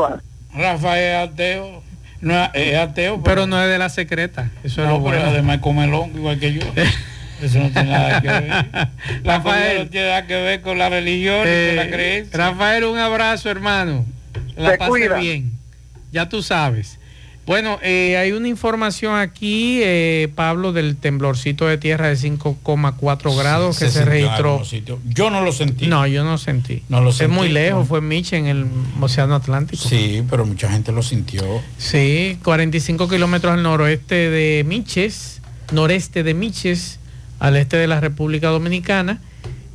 Rafael 0.55 1.29
ateo. 1.29 1.82
No, 2.23 2.43
es- 2.45 2.49
es 2.55 2.77
ateo. 2.77 3.21
Pero 3.23 3.45
no 3.47 3.61
es 3.61 3.69
de 3.69 3.77
la 3.77 3.89
secreta. 3.89 4.49
Eso 4.63 4.81
es 4.81 4.87
No, 4.87 4.97
lo 4.97 5.03
pero 5.05 5.17
bueno. 5.17 5.25
además 5.31 5.57
come 5.59 5.85
longo 5.87 6.17
igual 6.17 6.39
que 6.39 6.53
yo. 6.53 6.61
Eso 7.41 7.59
no 7.59 7.69
tiene 7.71 7.91
nada 7.91 8.21
que 8.21 8.27
ver. 8.29 8.47
La 9.23 9.37
Rafael. 9.37 9.79
no 9.79 9.89
tiene 9.89 10.07
nada 10.07 10.25
que 10.25 10.33
ver 10.41 10.61
con 10.61 10.77
la 10.79 10.87
religión 10.89 11.39
y 11.41 11.67
con 11.67 11.75
la 11.75 11.83
Eh, 11.85 11.89
creencia. 11.91 12.37
Rafael, 12.37 12.85
un 12.85 12.97
abrazo, 12.97 13.49
hermano. 13.49 14.05
La 14.55 14.71
Se 14.71 14.77
pase 14.77 14.89
cuida. 14.89 15.17
bien. 15.17 15.51
Ya 16.13 16.29
tú 16.29 16.41
sabes. 16.41 16.99
Bueno, 17.45 17.77
eh, 17.81 18.15
hay 18.15 18.31
una 18.31 18.47
información 18.47 19.15
aquí, 19.15 19.81
eh, 19.83 20.29
Pablo, 20.33 20.71
del 20.71 20.95
temblorcito 20.95 21.67
de 21.67 21.77
tierra 21.77 22.07
de 22.07 22.15
5,4 22.15 23.37
grados 23.37 23.79
que 23.79 23.89
se, 23.89 24.05
registró. 24.05 24.61
Yo 25.09 25.29
no 25.29 25.41
lo 25.41 25.51
sentí. 25.51 25.87
No, 25.87 26.07
yo 26.07 26.23
no 26.23 26.37
sentí. 26.37 26.83
No 26.87 27.01
lo 27.01 27.09
es 27.09 27.17
sentí, 27.17 27.35
muy 27.35 27.49
lejos, 27.49 27.81
no. 27.81 27.85
fue 27.85 27.99
Miche 27.99 28.37
en 28.37 28.45
el 28.45 28.65
Océano 29.01 29.35
Atlántico. 29.35 29.83
Sí, 29.83 30.23
pero 30.29 30.45
mucha 30.45 30.69
gente 30.69 30.93
lo 30.93 31.03
sintió. 31.03 31.43
Sí, 31.77 32.39
45 32.43 33.09
kilómetros 33.09 33.53
al 33.53 33.63
noroeste 33.63 34.29
de 34.29 34.63
Miches, 34.65 35.41
noreste 35.73 36.23
de 36.23 36.33
Miches, 36.33 36.99
al 37.39 37.57
este 37.57 37.75
de 37.75 37.87
la 37.87 37.99
República 37.99 38.47
Dominicana. 38.47 39.19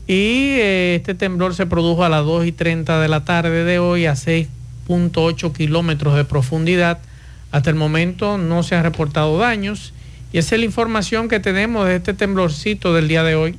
Y 0.07 0.57
eh, 0.57 0.95
este 0.95 1.15
temblor 1.15 1.55
se 1.55 1.67
produjo 1.67 2.03
a 2.03 2.09
las 2.09 2.25
2 2.25 2.47
y 2.47 2.53
30 2.53 2.99
de 2.99 3.09
la 3.09 3.27
tarde 3.27 3.65
de 3.65 3.79
hoy 3.79 4.07
a 4.07 4.13
6.8 4.15 5.53
kilómetros 5.53 6.17
de 6.17 6.25
profundidad. 6.25 6.99
Hasta 7.51 7.71
el 7.71 7.77
momento 7.77 8.39
no 8.39 8.63
se 8.63 8.75
han 8.75 8.83
reportado 8.83 9.39
daños. 9.39 9.93
Y 10.33 10.39
esa 10.39 10.55
es 10.55 10.61
la 10.61 10.67
información 10.67 11.29
que 11.29 11.41
tenemos 11.41 11.87
de 11.87 11.97
este 11.97 12.15
temblorcito 12.15 12.93
del 12.93 13.09
día 13.09 13.23
de 13.23 13.35
hoy. 13.35 13.59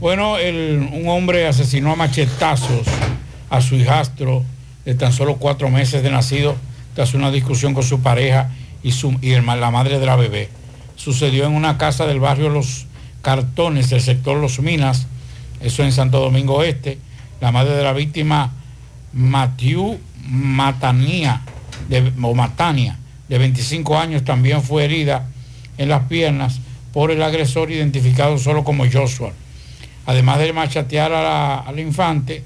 Bueno, 0.00 0.34
un 0.34 1.04
hombre 1.08 1.46
asesinó 1.46 1.92
a 1.92 1.96
machetazos 1.96 2.86
a 3.48 3.60
su 3.60 3.76
hijastro 3.76 4.42
de 4.84 4.94
tan 4.94 5.12
solo 5.12 5.36
cuatro 5.36 5.70
meses 5.70 6.02
de 6.02 6.10
nacido 6.10 6.56
tras 6.94 7.14
una 7.14 7.30
discusión 7.30 7.74
con 7.74 7.84
su 7.84 8.00
pareja 8.00 8.50
y, 8.82 8.92
su, 8.92 9.16
y 9.22 9.30
la 9.30 9.70
madre 9.70 9.98
de 9.98 10.06
la 10.06 10.16
bebé. 10.16 10.48
Sucedió 10.96 11.46
en 11.46 11.52
una 11.52 11.78
casa 11.78 12.06
del 12.06 12.20
barrio 12.20 12.48
Los 12.48 12.86
Cartones 13.22 13.90
del 13.90 14.00
sector 14.00 14.36
Los 14.36 14.60
Minas, 14.60 15.06
eso 15.60 15.82
en 15.82 15.92
Santo 15.92 16.20
Domingo 16.20 16.62
Este. 16.62 16.98
La 17.40 17.52
madre 17.52 17.74
de 17.74 17.82
la 17.82 17.92
víctima, 17.92 18.52
Mathieu 19.12 19.98
Matania, 20.28 21.42
o 22.22 22.34
Matania, 22.34 22.98
de 23.28 23.38
25 23.38 23.98
años, 23.98 24.24
también 24.24 24.62
fue 24.62 24.84
herida 24.84 25.26
en 25.78 25.88
las 25.88 26.04
piernas 26.04 26.60
por 26.92 27.10
el 27.10 27.22
agresor 27.22 27.70
identificado 27.70 28.38
solo 28.38 28.64
como 28.64 28.84
Joshua. 28.90 29.32
Además 30.06 30.38
de 30.38 30.52
machatear 30.52 31.12
a 31.12 31.22
la- 31.22 31.58
al 31.60 31.80
infante 31.80 32.44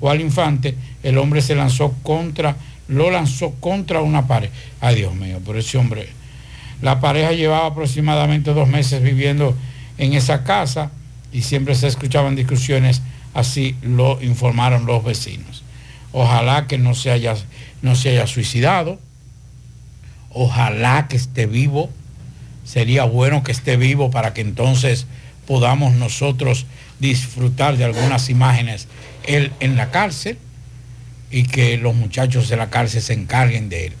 o 0.00 0.10
al 0.10 0.20
infante, 0.20 0.74
el 1.02 1.18
hombre 1.18 1.42
se 1.42 1.54
lanzó 1.54 1.92
contra, 2.02 2.56
lo 2.88 3.10
lanzó 3.10 3.50
contra 3.60 4.00
una 4.00 4.26
pared. 4.26 4.50
Ay 4.80 4.96
Dios 4.96 5.14
mío, 5.14 5.40
pero 5.44 5.58
ese 5.58 5.76
hombre, 5.78 6.08
la 6.82 7.00
pareja 7.00 7.32
llevaba 7.32 7.66
aproximadamente 7.66 8.52
dos 8.54 8.68
meses 8.68 9.02
viviendo 9.02 9.56
en 9.98 10.12
esa 10.14 10.44
casa 10.44 10.90
y 11.32 11.42
siempre 11.42 11.74
se 11.74 11.88
escuchaban 11.88 12.36
discusiones, 12.36 13.02
así 13.34 13.74
lo 13.82 14.22
informaron 14.22 14.86
los 14.86 15.02
vecinos. 15.04 15.62
Ojalá 16.12 16.66
que 16.68 16.78
no 16.78 16.94
se 16.94 17.10
haya, 17.10 17.34
no 17.82 17.96
se 17.96 18.10
haya 18.10 18.26
suicidado, 18.26 19.00
ojalá 20.34 21.08
que 21.08 21.16
esté 21.16 21.46
vivo, 21.46 21.90
sería 22.64 23.04
bueno 23.04 23.42
que 23.42 23.52
esté 23.52 23.76
vivo 23.76 24.10
para 24.10 24.34
que 24.34 24.42
entonces 24.42 25.06
podamos 25.46 25.94
nosotros 25.94 26.66
disfrutar 27.00 27.76
de 27.76 27.84
algunas 27.84 28.28
imágenes 28.28 28.88
él 29.24 29.52
en 29.60 29.76
la 29.76 29.90
cárcel 29.90 30.38
y 31.30 31.44
que 31.44 31.76
los 31.78 31.94
muchachos 31.94 32.48
de 32.48 32.56
la 32.56 32.70
cárcel 32.70 33.02
se 33.02 33.14
encarguen 33.14 33.68
de 33.68 33.86
él. 33.86 33.92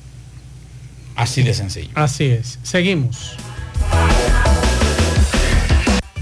Así 1.16 1.42
de 1.42 1.54
sencillo. 1.54 1.90
Así 1.94 2.24
es. 2.24 2.58
Seguimos. 2.62 3.36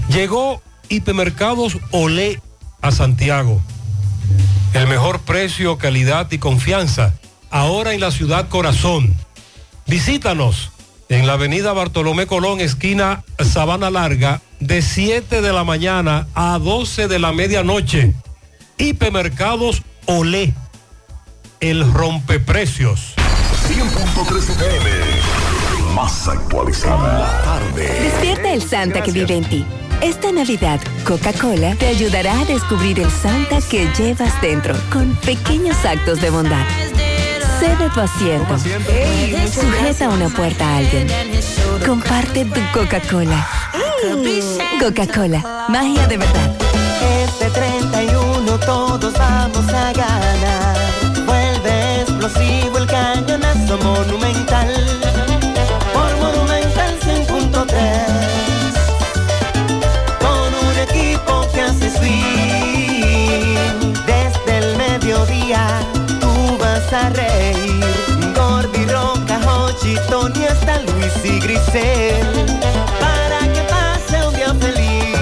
Llegó 0.09 0.61
Hipermercados 0.89 1.77
Olé 1.91 2.39
a 2.81 2.91
Santiago. 2.91 3.61
El 4.73 4.87
mejor 4.87 5.21
precio, 5.21 5.77
calidad 5.77 6.31
y 6.31 6.37
confianza. 6.37 7.13
Ahora 7.49 7.93
en 7.93 7.99
la 7.99 8.11
ciudad 8.11 8.49
corazón. 8.49 9.15
Visítanos 9.93 10.71
en 11.07 11.27
la 11.27 11.33
avenida 11.33 11.71
Bartolomé 11.71 12.25
Colón, 12.25 12.59
esquina 12.61 13.23
Sabana 13.37 13.91
Larga, 13.91 14.41
de 14.59 14.81
7 14.81 15.43
de 15.43 15.53
la 15.53 15.63
mañana 15.63 16.27
a 16.33 16.57
12 16.57 17.07
de 17.07 17.19
la 17.19 17.31
medianoche. 17.31 18.11
Hipermercados 18.79 19.83
Olé. 20.07 20.55
El 21.59 21.93
rompeprecios. 21.93 23.13
100.3 23.67 24.49
FM. 24.49 24.89
Más 25.93 26.27
actualizada. 26.27 27.19
La 27.19 27.43
tarde. 27.43 27.99
Despierta 28.01 28.51
el 28.51 28.63
Santa 28.63 29.03
que 29.03 29.11
vive 29.11 29.37
en 29.37 29.45
ti. 29.45 29.63
Esta 30.01 30.31
Navidad, 30.31 30.81
Coca-Cola 31.05 31.75
te 31.75 31.85
ayudará 31.85 32.39
a 32.39 32.45
descubrir 32.45 32.99
el 32.99 33.11
Santa 33.11 33.59
que 33.69 33.87
llevas 33.95 34.41
dentro 34.41 34.73
con 34.91 35.15
pequeños 35.17 35.85
actos 35.85 36.19
de 36.19 36.31
bondad. 36.31 36.65
Cede 37.59 37.89
tu 37.93 37.99
asiento. 37.99 38.57
Sujeta 39.51 40.09
una 40.09 40.29
puerta 40.29 40.67
a 40.67 40.77
alguien. 40.77 41.07
Comparte 41.85 42.45
tu 42.45 42.61
Coca-Cola. 42.73 43.47
Coca-Cola, 44.79 45.67
magia 45.69 46.07
de 46.07 46.17
verdad. 46.17 46.51
Este 47.23 47.49
31 47.49 48.59
todos 48.59 49.13
vamos 49.13 49.67
a 49.69 49.93
ganar. 49.93 50.52
Tony, 70.23 70.45
hasta 70.45 70.79
Luis 70.83 71.13
y 71.25 71.39
Grisel. 71.41 72.45
Para 73.01 73.39
que 73.51 73.61
pase 73.69 74.25
un 74.25 74.33
día 74.33 74.53
feliz 74.53 75.17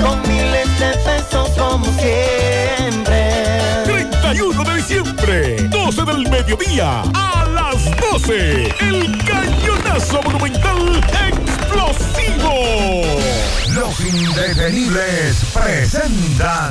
con 0.00 0.22
miles 0.22 0.68
de 0.80 0.96
pesos 1.04 1.50
como 1.50 1.84
siempre. 1.98 3.82
31 3.84 4.64
de 4.64 4.74
diciembre, 4.74 5.68
12 5.68 6.02
del 6.04 6.30
mediodía, 6.30 7.02
a 7.12 7.44
las 7.44 7.84
12, 8.10 8.74
el 8.80 9.24
cañonazo 9.26 10.22
monumental 10.22 11.04
explosivo. 11.28 13.02
Los 13.74 14.00
indetenibles 14.00 15.44
presentan. 15.52 16.70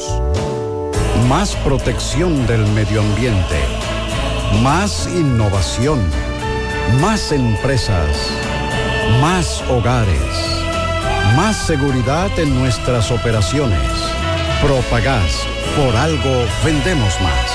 Más 1.27 1.55
protección 1.57 2.47
del 2.47 2.65
medio 2.67 3.01
ambiente. 3.01 3.92
Más 4.61 5.07
innovación. 5.07 5.99
Más 7.01 7.31
empresas. 7.31 8.15
Más 9.19 9.61
hogares. 9.69 10.17
Más 11.35 11.57
seguridad 11.57 12.29
en 12.37 12.57
nuestras 12.59 13.11
operaciones. 13.11 13.79
Propagás, 14.61 15.31
por 15.75 15.95
algo 15.95 16.45
vendemos 16.63 17.19
más. 17.21 17.51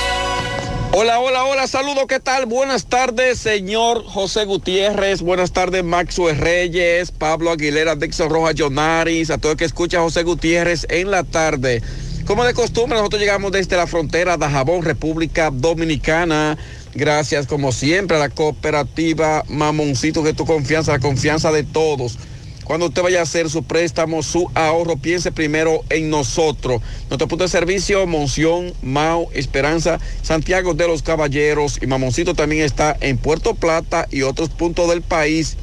Hola, 0.93 1.21
hola, 1.21 1.45
hola, 1.45 1.67
saludos, 1.67 2.07
¿qué 2.09 2.19
tal? 2.19 2.47
Buenas 2.47 2.87
tardes, 2.87 3.39
señor 3.39 4.05
José 4.05 4.47
Gutiérrez, 4.47 5.23
buenas 5.23 5.53
tardes, 5.53 5.85
Maxwell 5.85 6.37
Reyes, 6.37 7.13
Pablo 7.13 7.51
Aguilera, 7.51 7.95
Dixon 7.95 8.31
Rojas 8.31 8.55
Jonaris, 8.55 9.31
a 9.31 9.39
todo 9.39 9.53
el 9.53 9.59
que 9.59 9.67
escucha 9.67 10.01
José 10.01 10.25
Gutiérrez 10.25 10.87
en 10.91 11.11
la 11.11 11.25
tarde. 11.25 11.83
Como 12.29 12.45
de 12.45 12.53
costumbre, 12.53 12.99
nosotros 12.99 13.23
llegamos 13.23 13.53
desde 13.53 13.75
la 13.75 13.87
frontera 13.87 14.37
de 14.37 14.47
Jabón, 14.47 14.83
República 14.83 15.51
Dominicana. 15.51 16.59
Gracias, 16.99 17.47
como 17.47 17.71
siempre, 17.71 18.17
a 18.17 18.21
la 18.21 18.29
cooperativa 18.29 19.45
Mamoncito, 19.49 20.25
que 20.25 20.33
tu 20.33 20.45
confianza, 20.45 20.91
la 20.91 20.99
confianza 20.99 21.53
de 21.53 21.63
todos. 21.63 22.19
Cuando 22.65 22.87
usted 22.87 23.03
vaya 23.03 23.21
a 23.21 23.23
hacer 23.23 23.49
su 23.49 23.63
préstamo, 23.63 24.21
su 24.25 24.51
ahorro, 24.55 24.97
piense 24.97 25.31
primero 25.31 25.85
en 25.91 26.11
nosotros. 26.11 26.83
Nuestro 27.09 27.29
punto 27.29 27.45
de 27.45 27.51
servicio, 27.51 28.05
Monción, 28.09 28.73
Mao, 28.83 29.29
Esperanza, 29.33 30.01
Santiago 30.23 30.75
de 30.75 30.89
los 30.89 31.03
Caballeros 31.03 31.79
y 31.81 31.87
Mamoncito 31.87 32.35
también 32.35 32.65
está 32.65 32.97
en 33.01 33.17
Puerto 33.17 33.55
Plata 33.55 34.09
y 34.11 34.23
otros 34.23 34.49
puntos 34.49 34.89
del 34.89 35.03
país. 35.03 35.57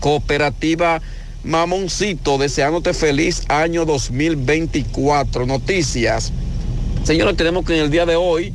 Cooperativa 0.00 1.00
Mamoncito, 1.42 2.36
deseándote 2.36 2.92
feliz 2.92 3.44
año 3.48 3.86
2024. 3.86 5.46
Noticias. 5.46 6.34
Señores, 7.02 7.34
tenemos 7.34 7.64
que 7.64 7.78
en 7.78 7.84
el 7.84 7.90
día 7.90 8.04
de 8.04 8.16
hoy 8.16 8.52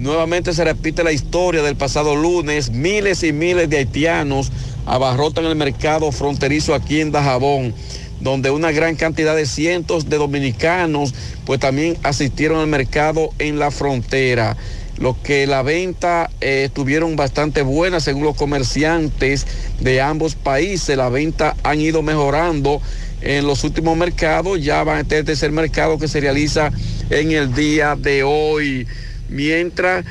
nuevamente 0.00 0.52
se 0.54 0.64
repite 0.64 1.04
la 1.04 1.12
historia 1.12 1.62
del 1.62 1.76
pasado 1.76 2.16
lunes. 2.16 2.70
Miles 2.70 3.22
y 3.22 3.32
miles 3.32 3.68
de 3.68 3.78
haitianos 3.78 4.50
abarrotan 4.86 5.44
el 5.44 5.56
mercado 5.56 6.10
fronterizo 6.10 6.74
aquí 6.74 7.00
en 7.00 7.12
Dajabón, 7.12 7.74
donde 8.20 8.50
una 8.50 8.72
gran 8.72 8.96
cantidad 8.96 9.36
de 9.36 9.46
cientos 9.46 10.08
de 10.08 10.16
dominicanos 10.16 11.14
pues 11.44 11.60
también 11.60 11.96
asistieron 12.02 12.60
al 12.60 12.66
mercado 12.66 13.30
en 13.38 13.58
la 13.58 13.70
frontera. 13.70 14.56
Lo 14.98 15.16
que 15.22 15.46
la 15.46 15.62
venta 15.62 16.28
eh, 16.40 16.64
estuvieron 16.66 17.16
bastante 17.16 17.62
buena 17.62 18.00
según 18.00 18.24
los 18.24 18.36
comerciantes 18.36 19.46
de 19.80 20.00
ambos 20.00 20.34
países. 20.34 20.96
La 20.96 21.08
venta 21.08 21.56
han 21.62 21.80
ido 21.80 22.02
mejorando 22.02 22.82
en 23.22 23.46
los 23.46 23.64
últimos 23.64 23.96
mercados. 23.96 24.62
Ya 24.62 24.84
va 24.84 24.96
a 24.96 25.00
este 25.00 25.24
tercer 25.24 25.52
mercado 25.52 25.98
que 25.98 26.08
se 26.08 26.20
realiza 26.20 26.70
en 27.08 27.32
el 27.32 27.54
día 27.54 27.96
de 27.96 28.22
hoy. 28.24 28.86
Mientras 29.30 30.04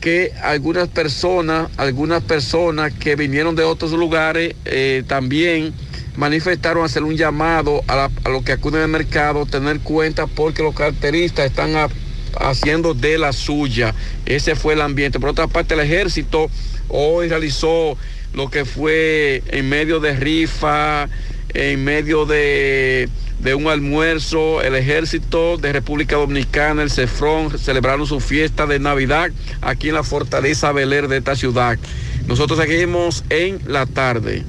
que 0.00 0.32
algunas 0.42 0.88
personas, 0.88 1.70
algunas 1.78 2.22
personas 2.22 2.92
que 2.92 3.16
vinieron 3.16 3.56
de 3.56 3.62
otros 3.62 3.92
lugares 3.92 4.54
eh, 4.66 5.02
también 5.06 5.72
manifestaron 6.16 6.84
hacer 6.84 7.02
un 7.02 7.16
llamado 7.16 7.82
a, 7.88 7.96
la, 7.96 8.10
a 8.24 8.28
los 8.28 8.44
que 8.44 8.52
acuden 8.52 8.82
al 8.82 8.88
mercado, 8.88 9.46
tener 9.46 9.80
cuenta 9.80 10.26
porque 10.26 10.62
los 10.62 10.74
carteristas 10.74 11.46
están 11.46 11.74
haciendo 12.38 12.94
de 12.94 13.18
la 13.18 13.32
suya. 13.32 13.94
Ese 14.26 14.54
fue 14.54 14.74
el 14.74 14.82
ambiente. 14.82 15.18
Por 15.18 15.30
otra 15.30 15.46
parte, 15.46 15.74
el 15.74 15.80
ejército 15.80 16.50
hoy 16.88 17.28
realizó 17.28 17.96
lo 18.34 18.50
que 18.50 18.64
fue 18.64 19.42
en 19.48 19.68
medio 19.68 20.00
de 20.00 20.14
rifa, 20.14 21.08
en 21.54 21.84
medio 21.84 22.26
de, 22.26 23.08
de 23.38 23.54
un 23.54 23.68
almuerzo, 23.68 24.60
el 24.60 24.74
ejército 24.74 25.56
de 25.56 25.72
República 25.72 26.16
Dominicana, 26.16 26.82
el 26.82 26.90
CEFRON, 26.90 27.58
celebraron 27.58 28.06
su 28.06 28.20
fiesta 28.20 28.66
de 28.66 28.78
Navidad 28.78 29.30
aquí 29.62 29.88
en 29.88 29.94
la 29.94 30.02
Fortaleza 30.02 30.72
Beler 30.72 31.08
de 31.08 31.18
esta 31.18 31.36
ciudad. 31.36 31.78
Nosotros 32.26 32.58
seguimos 32.58 33.24
en 33.30 33.60
la 33.66 33.86
tarde. 33.86 34.44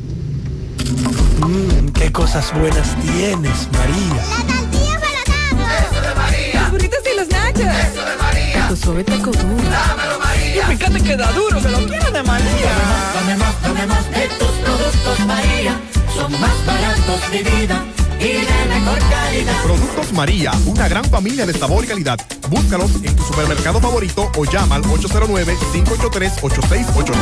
Mmm, 1.46 1.90
qué 1.90 2.12
cosas 2.12 2.54
buenas 2.58 2.96
tienes, 3.02 3.68
María. 3.72 4.24
La 4.38 4.54
tortilla 4.54 5.00
para 5.00 5.80
Eso 5.80 6.02
de 6.02 6.16
María. 6.16 6.62
Los 6.62 6.72
burritos 6.72 7.00
y 7.12 7.18
los 7.18 7.28
nachos. 7.30 7.62
Eso 7.62 8.06
de 8.06 8.16
María. 8.18 8.68
Tu 8.70 8.76
suave 8.76 9.04
taco 9.04 9.32
duro. 9.32 9.70
Dámelo, 9.70 10.20
María. 10.20 10.72
Y 10.72 10.78
fíjate 10.78 11.04
que 11.04 11.18
da 11.18 11.32
duro, 11.34 11.62
que 11.62 11.70
lo 11.70 11.86
quiero 11.86 12.12
de 12.12 12.24
María. 12.24 12.72
Dame 13.14 13.36
más, 13.36 13.62
dame 13.62 13.86
más 13.86 14.12
de 14.12 14.28
tus 14.40 14.48
productos, 14.48 15.20
María. 15.28 15.80
Son 16.16 16.32
más 16.40 16.66
baratos 16.66 17.32
de 17.32 17.44
vida 17.44 17.84
y 18.20 18.46
de 18.46 18.66
mejor 18.70 19.00
calidad. 19.10 19.64
Productos 19.64 20.14
María, 20.14 20.52
una 20.66 20.88
gran 20.88 21.04
familia 21.06 21.46
de 21.46 21.54
sabor 21.54 21.84
y 21.84 21.88
calidad. 21.88 22.20
Búscalos 22.50 22.92
en 23.04 23.16
tu 23.16 23.24
supermercado 23.24 23.80
favorito 23.82 24.32
o 24.38 24.46
llama 24.46 24.76
al 24.76 24.84
809-583-8689. 24.84 27.16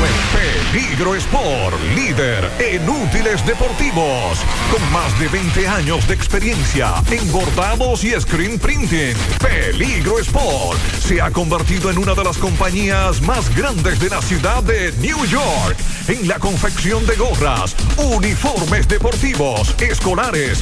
Peligro 0.72 1.16
Sport, 1.16 1.82
líder 1.96 2.52
en 2.60 2.88
útiles 2.90 3.46
deportivos. 3.46 4.40
Con 4.72 4.92
más 4.92 5.18
de 5.20 5.28
20 5.30 5.68
años 5.68 6.08
de 6.08 6.14
experiencia 6.14 6.94
en 7.10 7.32
bordados 7.32 8.04
y 8.04 8.12
screen 8.20 8.60
printing. 8.60 9.16
Peligro 9.40 10.20
Sport 10.20 10.78
se 11.00 11.22
ha 11.22 11.32
convertido 11.32 11.90
en 11.90 11.98
una 11.98 12.14
de 12.14 12.24
las 12.24 12.38
compañías 12.38 13.22
más 13.22 13.50
grandes 13.56 14.00
de 14.00 14.10
la 14.10 14.22
ciudad 14.22 14.62
de 14.64 14.92
New 15.00 15.26
York. 15.26 15.78
En 16.08 16.28
la 16.28 16.38
confección 16.38 17.08
de 17.08 17.16
gorras, 17.16 17.76
uniformes 17.98 18.88
deportivos, 18.90 19.74
escolares, 19.80 20.62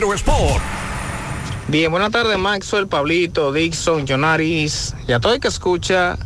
Sport. 0.01 0.63
Bien, 1.67 1.91
buenas 1.91 2.11
tardes, 2.11 2.37
Maxwell, 2.37 2.87
Pablito, 2.87 3.53
Dixon, 3.53 4.05
Jonaris 4.07 4.95
y 5.07 5.13
a 5.13 5.19
todo 5.19 5.33
el 5.33 5.39
que 5.39 5.47
escucha 5.47 6.17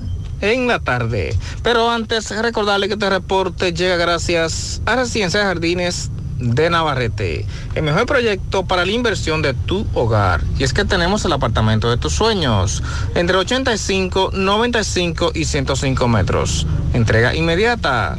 en 0.41 0.67
la 0.67 0.80
tarde. 0.80 1.38
Pero 1.61 1.91
antes, 1.91 2.32
recordarle 2.41 2.88
que 2.88 2.93
este 2.93 3.09
reporte 3.09 3.73
llega 3.73 3.97
gracias 3.97 4.82
a 4.86 4.95
Residencia 4.95 5.41
de 5.41 5.45
Jardines 5.45 6.09
de 6.39 6.69
Navarrete, 6.69 7.45
el 7.76 7.84
mejor 7.84 8.05
proyecto 8.05 8.65
para 8.65 8.86
la 8.86 8.91
inversión 8.91 9.41
de 9.41 9.53
tu 9.53 9.86
hogar. 9.93 10.41
Y 10.57 10.63
es 10.63 10.73
que 10.73 10.86
tenemos 10.86 11.26
el 11.26 11.34
apartamento 11.34 11.89
de 11.89 11.97
tus 11.97 12.13
sueños, 12.13 12.82
entre 13.13 13.38
85, 13.38 14.32
95 14.34 15.32
y 15.36 15.45
105 15.45 16.07
metros. 16.07 16.65
Entrega 16.93 17.36
inmediata. 17.36 18.17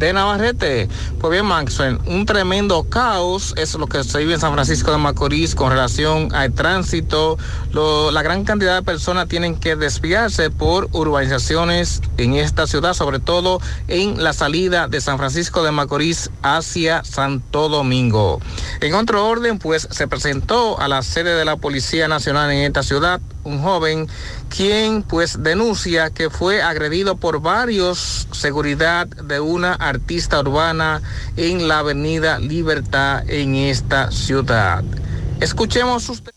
de 0.00 0.14
Navarrete. 0.14 0.88
Pues 1.20 1.30
bien, 1.30 1.44
Maxwell, 1.44 1.98
un 2.06 2.24
tremendo 2.24 2.84
caos 2.84 3.54
es 3.58 3.74
lo 3.74 3.86
que 3.86 4.02
se 4.02 4.18
vive 4.18 4.34
en 4.34 4.40
San 4.40 4.54
Francisco 4.54 4.90
de 4.90 4.96
Macorís 4.96 5.54
con 5.54 5.70
relación 5.70 6.34
al 6.34 6.52
tránsito. 6.52 7.36
La 7.72 8.22
gran 8.22 8.44
cantidad 8.44 8.76
de 8.76 8.82
personas 8.82 9.28
tienen 9.28 9.56
que 9.56 9.76
desviarse 9.76 10.50
por 10.50 10.88
urbanizaciones 10.92 12.00
en 12.16 12.34
esta 12.34 12.66
ciudad, 12.66 12.94
sobre 12.94 13.18
todo 13.18 13.60
en 13.88 14.24
la 14.24 14.32
salida 14.32 14.88
de 14.88 15.02
San 15.02 15.18
Francisco 15.18 15.62
de 15.62 15.70
Macorís 15.70 16.30
hacia 16.42 17.04
Santo 17.04 17.68
Domingo. 17.68 18.40
En 18.80 18.94
otro 18.94 19.28
orden, 19.28 19.58
pues 19.58 19.86
se 19.90 20.08
presentó 20.08 20.80
a 20.80 20.88
la 20.88 21.02
sede 21.02 21.34
de 21.34 21.44
la 21.44 21.56
Policía 21.56 22.08
Nacional 22.08 22.50
en 22.50 22.62
esta 22.62 22.82
ciudad 22.82 23.20
un 23.42 23.62
joven 23.62 24.06
quien 24.50 25.02
pues 25.02 25.42
denuncia 25.42 26.10
que 26.10 26.28
fue 26.28 26.60
agredido 26.60 27.16
por 27.16 27.40
varios 27.40 28.26
seguridad 28.32 29.06
de 29.06 29.40
una 29.40 29.72
artista 29.74 30.40
urbana 30.40 31.00
en 31.36 31.68
la 31.68 31.78
avenida 31.78 32.38
Libertad 32.38 33.22
en 33.28 33.54
esta 33.54 34.10
ciudad. 34.10 34.82
Escuchemos 35.40 36.08
usted. 36.08 36.32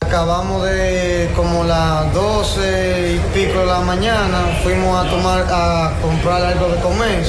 Acabamos 0.00 0.64
de 0.64 1.30
como 1.36 1.64
las 1.64 2.12
12 2.14 3.14
y 3.14 3.38
pico 3.38 3.60
de 3.60 3.66
la 3.66 3.80
mañana, 3.80 4.58
fuimos 4.62 5.04
a 5.04 5.10
tomar, 5.10 5.46
a 5.50 5.92
comprar 6.00 6.42
algo 6.42 6.68
de 6.68 6.80
comer. 6.80 7.24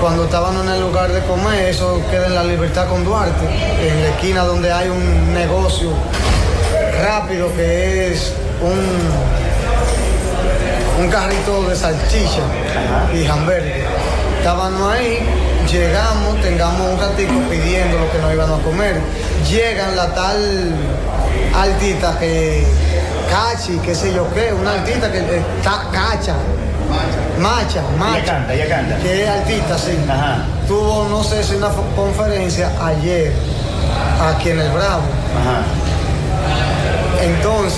Cuando 0.00 0.24
estábamos 0.24 0.64
en 0.64 0.72
el 0.72 0.80
lugar 0.82 1.10
de 1.10 1.20
comer, 1.22 1.70
eso 1.70 2.00
queda 2.10 2.26
en 2.26 2.34
la 2.34 2.44
Libertad 2.44 2.88
con 2.88 3.04
Duarte, 3.04 3.46
en 3.80 4.02
la 4.02 4.08
esquina 4.10 4.44
donde 4.44 4.70
hay 4.70 4.88
un 4.88 5.32
negocio 5.32 5.90
rápido 6.98 7.54
que 7.54 8.12
es 8.12 8.32
un 8.60 9.38
un 10.98 11.08
carrito 11.08 11.62
de 11.68 11.76
salchicha 11.76 12.42
y 13.14 13.24
hamburgues. 13.26 13.84
Estábamos 14.38 14.92
ahí, 14.92 15.18
llegamos, 15.70 16.40
tengamos 16.42 16.92
un 16.92 17.00
ratico 17.00 17.34
pidiendo 17.48 17.98
lo 17.98 18.10
que 18.10 18.18
nos 18.18 18.32
íbamos 18.32 18.60
a 18.60 18.62
comer. 18.64 19.00
Llegan 19.48 19.94
la 19.94 20.12
tal 20.14 20.74
altita 21.54 22.18
que 22.18 22.66
cachi, 23.30 23.78
qué 23.78 23.94
sé 23.94 24.12
yo 24.12 24.26
qué, 24.34 24.52
una 24.52 24.72
altita 24.72 25.10
que 25.10 25.18
está 25.18 25.86
cacha. 25.92 26.34
Macha, 27.38 27.82
macha. 27.96 28.18
Ella 28.18 28.24
canta, 28.24 28.54
ella 28.54 28.68
canta. 28.68 28.96
Que 28.96 29.22
es 29.22 29.28
altita, 29.28 29.78
sí. 29.78 29.96
Tuvo, 30.66 31.06
no 31.08 31.22
sé 31.22 31.44
si 31.44 31.54
una 31.54 31.68
conferencia 31.94 32.72
ayer 32.84 33.32
aquí 34.20 34.50
en 34.50 34.60
el 34.60 34.70
Bravo. 34.70 35.02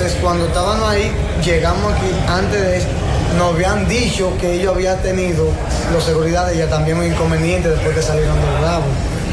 Entonces, 0.01 0.19
cuando 0.23 0.47
estábamos 0.47 0.89
ahí, 0.89 1.13
llegamos 1.45 1.93
aquí, 1.93 2.11
antes 2.27 2.59
de 2.59 2.79
eso, 2.79 2.87
nos 3.37 3.53
habían 3.53 3.87
dicho 3.87 4.33
que 4.41 4.55
ellos 4.55 4.75
habían 4.75 4.97
tenido, 5.03 5.45
los 5.93 6.03
seguridad 6.03 6.47
de 6.47 6.55
ella 6.55 6.71
también 6.71 6.97
un 6.97 7.05
inconveniente 7.05 7.69
después 7.69 7.95
que 7.95 8.01
salieron 8.01 8.35
del 8.41 8.63
Bravo. 8.63 8.85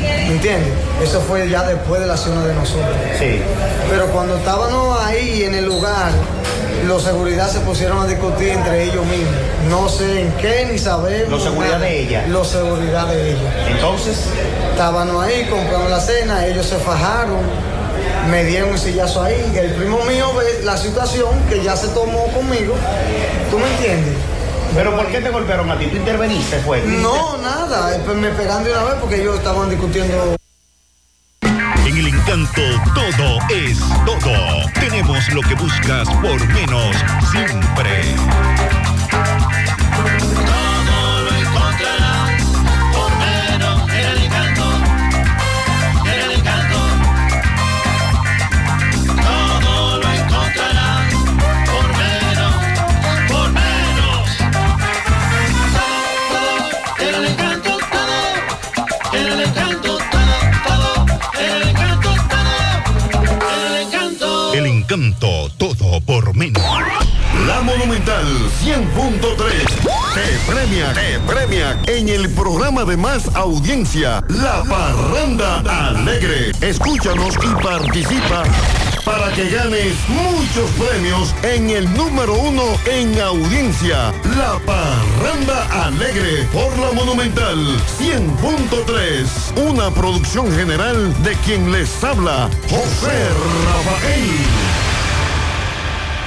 ¿Me 0.02 0.34
entiendes? 0.34 0.74
Eso 1.02 1.22
fue 1.22 1.48
ya 1.48 1.64
después 1.64 2.02
de 2.02 2.08
la 2.08 2.16
acción 2.16 2.46
de 2.46 2.54
nosotros. 2.54 2.98
Sí. 3.18 3.40
Pero 3.90 4.08
cuando 4.08 4.36
estábamos 4.36 5.00
ahí 5.06 5.44
en 5.44 5.56
el 5.56 5.66
lugar, 5.66 6.12
los 6.86 7.02
seguridad 7.02 7.50
se 7.50 7.62
pusieron 7.62 8.04
a 8.04 8.06
discutir 8.06 8.50
entre 8.50 8.84
ellos 8.84 9.06
mismos. 9.06 9.36
No 9.70 9.88
sé 9.88 10.24
en 10.24 10.32
qué 10.34 10.68
ni 10.70 10.78
sabemos. 10.78 11.30
Los 11.30 11.44
seguridad 11.44 11.80
de 11.80 12.02
ella. 12.02 12.28
Los 12.28 12.50
seguridad 12.50 13.08
de 13.08 13.32
ella. 13.32 13.68
Entonces. 13.70 14.18
Estábamos 14.78 15.24
ahí, 15.24 15.48
compramos 15.50 15.90
la 15.90 16.00
cena, 16.00 16.46
ellos 16.46 16.68
se 16.68 16.76
fajaron, 16.76 17.40
me 18.30 18.44
dieron 18.44 18.72
un 18.72 18.78
sillazo 18.78 19.24
ahí. 19.24 19.54
El 19.56 19.72
primo 19.74 20.04
mío 20.06 20.34
ve 20.36 20.62
la 20.64 20.78
situación 20.78 21.30
que 21.50 21.64
ya 21.64 21.76
se 21.76 21.88
tomó 21.90 22.28
conmigo. 22.34 22.76
¿Tú 23.50 23.60
me 23.60 23.68
entiendes? 23.72 24.16
¿Pero 24.76 24.96
por 24.96 25.08
qué 25.08 25.22
te 25.22 25.30
golpearon 25.30 25.72
a 25.72 25.78
ti? 25.78 25.88
¿Tú 25.88 25.98
interveniste, 25.98 26.60
fue? 26.60 26.82
No, 26.82 27.38
nada, 27.38 27.96
eh, 27.96 28.02
pues 28.06 28.18
me 28.18 28.30
pegan 28.30 28.64
de 28.64 28.72
una 28.72 28.84
vez 28.84 28.96
porque 29.00 29.22
ellos 29.22 29.38
estaban 29.38 29.70
discutiendo. 29.70 30.36
En 31.42 31.98
el 31.98 32.08
encanto 32.08 32.62
todo 32.94 33.40
es 33.50 33.80
todo. 34.06 34.72
Tenemos 34.80 35.30
lo 35.34 35.42
que 35.42 35.56
buscas 35.56 36.08
por 36.22 36.48
menos 36.48 36.96
siempre. 37.32 38.16
Por 66.02 66.36
menos. 66.36 66.64
La 67.46 67.62
Monumental 67.62 68.26
100.3 68.64 69.88
te 70.14 70.52
premia, 70.52 70.94
te 70.94 71.20
premia 71.20 71.80
en 71.88 72.10
el 72.10 72.30
programa 72.30 72.84
de 72.84 72.98
más 72.98 73.36
audiencia, 73.36 74.24
La 74.30 74.64
Parranda 74.64 75.60
Alegre. 75.90 76.52
Escúchanos 76.62 77.36
y 77.44 77.64
participa 77.64 78.44
para 79.06 79.32
que 79.34 79.50
ganes 79.50 79.94
muchos 80.10 80.70
premios 80.72 81.34
en 81.44 81.70
el 81.70 81.94
número 81.94 82.34
uno 82.34 82.64
en 82.86 83.20
audiencia, 83.22 84.12
La 84.36 84.60
Parranda 84.66 85.86
Alegre 85.86 86.44
por 86.52 86.78
la 86.80 86.92
Monumental 86.92 87.58
100.3. 88.00 89.70
Una 89.70 89.92
producción 89.92 90.52
general 90.52 91.14
de 91.24 91.36
quien 91.46 91.72
les 91.72 92.04
habla, 92.04 92.50
José 92.70 93.30
Rafael. 93.66 94.67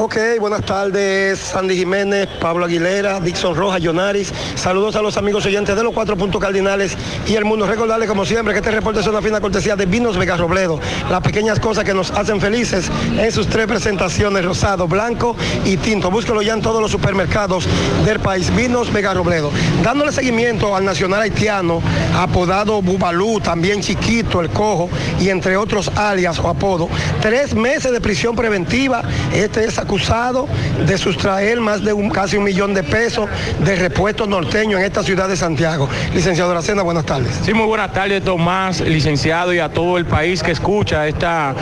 Ok, 0.00 0.16
buenas 0.38 0.64
tardes, 0.64 1.40
Sandy 1.40 1.76
Jiménez, 1.76 2.28
Pablo 2.40 2.66
Aguilera, 2.66 3.18
Dixon 3.18 3.56
Rojas, 3.56 3.82
Yonaris. 3.82 4.32
Saludos 4.54 4.94
a 4.94 5.02
los 5.02 5.16
amigos 5.16 5.44
oyentes 5.44 5.74
de 5.74 5.82
los 5.82 5.92
cuatro 5.92 6.16
puntos 6.16 6.40
cardinales 6.40 6.96
y 7.26 7.34
el 7.34 7.44
mundo. 7.44 7.66
Recordarles, 7.66 8.08
como 8.08 8.24
siempre, 8.24 8.54
que 8.54 8.60
este 8.60 8.70
reporte 8.70 9.00
es 9.00 9.08
una 9.08 9.20
fina 9.20 9.40
cortesía 9.40 9.74
de 9.74 9.86
Vinos 9.86 10.16
Vega 10.16 10.36
Robledo. 10.36 10.78
Las 11.10 11.20
pequeñas 11.20 11.58
cosas 11.58 11.82
que 11.82 11.94
nos 11.94 12.12
hacen 12.12 12.40
felices 12.40 12.88
en 13.18 13.32
sus 13.32 13.48
tres 13.48 13.66
presentaciones, 13.66 14.44
rosado, 14.44 14.86
blanco 14.86 15.34
y 15.64 15.76
tinto. 15.78 16.12
Búsquelo 16.12 16.42
ya 16.42 16.52
en 16.52 16.62
todos 16.62 16.80
los 16.80 16.92
supermercados 16.92 17.66
del 18.04 18.20
país. 18.20 18.54
Vinos 18.54 18.92
Vega 18.92 19.14
Robledo. 19.14 19.50
Dándole 19.82 20.12
seguimiento 20.12 20.76
al 20.76 20.84
nacional 20.84 21.22
haitiano, 21.22 21.82
apodado 22.16 22.80
Bubalú, 22.82 23.40
también 23.40 23.80
chiquito, 23.80 24.42
el 24.42 24.50
cojo, 24.50 24.88
y 25.18 25.30
entre 25.30 25.56
otros 25.56 25.90
alias 25.96 26.38
o 26.38 26.48
apodo. 26.48 26.88
Tres 27.20 27.52
meses 27.52 27.90
de 27.90 28.00
prisión 28.00 28.36
preventiva. 28.36 29.02
Este 29.34 29.64
es 29.64 29.87
acusado 29.88 30.46
de 30.86 30.98
sustraer 30.98 31.58
más 31.62 31.82
de 31.82 31.94
un, 31.94 32.10
casi 32.10 32.36
un 32.36 32.44
millón 32.44 32.74
de 32.74 32.82
pesos 32.82 33.26
de 33.64 33.74
repuestos 33.74 34.28
norteños 34.28 34.80
en 34.80 34.84
esta 34.84 35.02
ciudad 35.02 35.26
de 35.28 35.34
Santiago. 35.34 35.88
Licenciado 36.12 36.50
Aracena, 36.50 36.82
buenas 36.82 37.06
tardes. 37.06 37.40
Sí, 37.42 37.54
muy 37.54 37.64
buenas 37.64 37.90
tardes, 37.94 38.22
Tomás, 38.22 38.82
licenciado, 38.82 39.54
y 39.54 39.60
a 39.60 39.70
todo 39.70 39.96
el 39.96 40.04
país 40.04 40.42
que 40.42 40.50
escucha 40.50 41.06
esta 41.08 41.54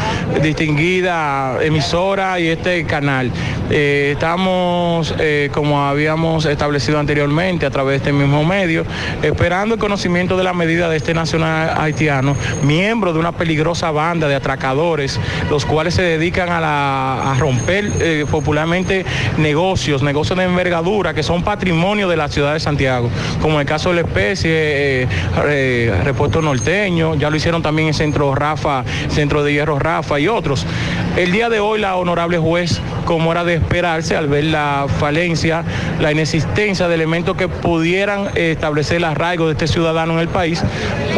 distinguida 0.43 1.63
emisora 1.63 2.41
y 2.41 2.49
este 2.49 2.85
canal. 2.85 3.31
Eh, 3.71 4.11
estamos, 4.15 5.15
eh, 5.21 5.49
como 5.55 5.87
habíamos 5.87 6.47
establecido 6.47 6.99
anteriormente, 6.99 7.65
a 7.65 7.71
través 7.71 7.93
de 7.93 7.97
este 8.09 8.13
mismo 8.13 8.45
medio, 8.45 8.85
esperando 9.23 9.77
el 9.77 9.81
conocimiento 9.81 10.37
de 10.37 10.43
la 10.43 10.53
medida 10.53 10.89
de 10.89 10.97
este 10.97 11.15
nacional 11.15 11.75
haitiano, 11.79 12.35
miembro 12.65 13.13
de 13.13 13.21
una 13.21 13.31
peligrosa 13.31 13.93
banda 13.93 14.27
de 14.27 14.35
atracadores, 14.35 15.21
los 15.49 15.65
cuales 15.65 15.95
se 15.95 16.03
dedican 16.03 16.49
a, 16.51 16.61
la- 16.61 17.31
a 17.31 17.35
romper 17.39 17.93
eh, 18.01 18.16
popularmente 18.25 19.05
negocios, 19.39 20.03
negocios 20.03 20.39
de 20.39 20.45
envergadura 20.45 21.13
que 21.15 21.23
son 21.23 21.43
patrimonio 21.43 22.09
de 22.09 22.17
la 22.17 22.29
ciudad 22.29 22.55
de 22.55 22.61
Santiago, 22.61 23.11
como 23.41 23.61
el 23.61 23.67
caso 23.67 23.91
de 23.91 23.97
la 23.97 24.01
especie, 24.03 24.51
eh, 25.03 25.09
eh, 25.47 26.01
Repuesto 26.05 26.41
Norteño, 26.41 27.15
ya 27.15 27.31
lo 27.31 27.37
hicieron 27.37 27.63
también 27.63 27.89
en 27.89 27.95
Centro 27.95 28.35
Rafa, 28.35 28.85
Centro 29.09 29.43
de 29.43 29.53
Hierro 29.53 29.79
Rafa 29.79 30.19
y 30.21 30.29
otros. 30.29 30.67
El 31.17 31.33
día 31.33 31.49
de 31.49 31.61
hoy 31.61 31.81
la 31.81 31.97
honorable 31.97 32.39
juez, 32.39 32.81
como 33.05 33.33
era 33.33 33.45
de 33.45 33.55
esperarse, 33.55 34.17
al 34.17 34.29
ver 34.29 34.45
la 34.45 34.87
falencia, 34.99 35.65
la 36.01 36.13
inexistencia 36.13 36.89
de 36.89 36.95
elementos 36.95 37.37
que 37.37 37.49
pudieran 37.49 38.29
eh, 38.35 38.53
establecer 38.53 38.99
el 38.99 39.05
arraigo 39.05 39.47
de 39.47 39.53
este 39.53 39.67
ciudadano 39.67 40.15
en 40.15 40.19
el 40.21 40.29
país, 40.29 40.63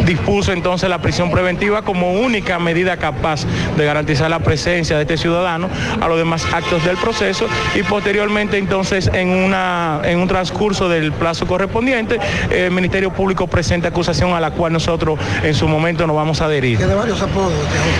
dispuso 0.05 0.51
entonces 0.53 0.89
la 0.89 1.01
prisión 1.01 1.31
preventiva 1.31 1.81
como 1.81 2.13
única 2.13 2.59
medida 2.59 2.97
capaz 2.97 3.45
de 3.77 3.85
garantizar 3.85 4.29
la 4.29 4.39
presencia 4.39 4.95
de 4.95 5.03
este 5.03 5.17
ciudadano 5.17 5.69
a 5.99 6.07
los 6.07 6.17
demás 6.17 6.45
actos 6.53 6.78
del 6.83 6.97
proceso 6.97 7.47
y 7.75 7.83
posteriormente 7.83 8.57
entonces 8.57 9.09
en, 9.13 9.29
una, 9.29 10.01
en 10.03 10.19
un 10.19 10.27
transcurso 10.27 10.89
del 10.89 11.11
plazo 11.11 11.45
correspondiente, 11.47 12.19
el 12.51 12.71
Ministerio 12.71 13.11
Público 13.11 13.47
presenta 13.47 13.89
acusación 13.89 14.33
a 14.33 14.39
la 14.39 14.51
cual 14.51 14.73
nosotros 14.73 15.19
en 15.43 15.53
su 15.53 15.67
momento 15.67 16.07
nos 16.07 16.15
vamos 16.15 16.41
a 16.41 16.45
adherir. 16.45 16.77
Tiene 16.77 16.95
varios 16.95 17.21
apodos. 17.21 17.53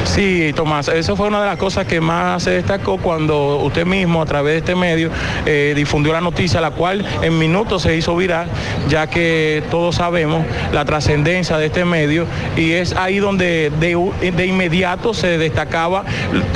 Sí, 0.06 0.52
Tomás, 0.56 0.88
eso 0.88 1.16
fue 1.16 1.28
una 1.28 1.42
de 1.42 1.48
las 1.48 1.58
cosas 1.58 1.86
que 1.86 2.02
más 2.02 2.44
se 2.44 2.52
destacó 2.52 2.98
cuando 2.98 3.58
usted 3.58 3.86
mismo 3.86 4.22
a 4.22 4.26
través 4.26 4.54
de 4.54 4.58
este 4.60 4.76
medio 4.76 5.10
eh, 5.46 5.74
difundió 5.76 6.14
la 6.14 6.22
noticia, 6.22 6.62
la 6.62 6.72
cual 6.72 7.06
en 7.22 7.38
minutos 7.38 7.84
se 7.84 7.96
hizo 7.96 8.16
viral, 8.16 8.48
ya 8.90 9.08
que 9.08 9.64
todos 9.70 9.96
sabemos 9.96 10.46
la 10.74 10.86
trascendencia 10.86 11.58
de 11.58 11.68
este 11.68 11.86
medio 11.86 12.26
y 12.56 12.72
es 12.74 12.96
ahí 12.96 13.20
donde 13.20 13.72
de, 13.80 14.32
de 14.32 14.46
inmediato 14.46 15.14
se 15.14 15.38
destacaba 15.38 16.04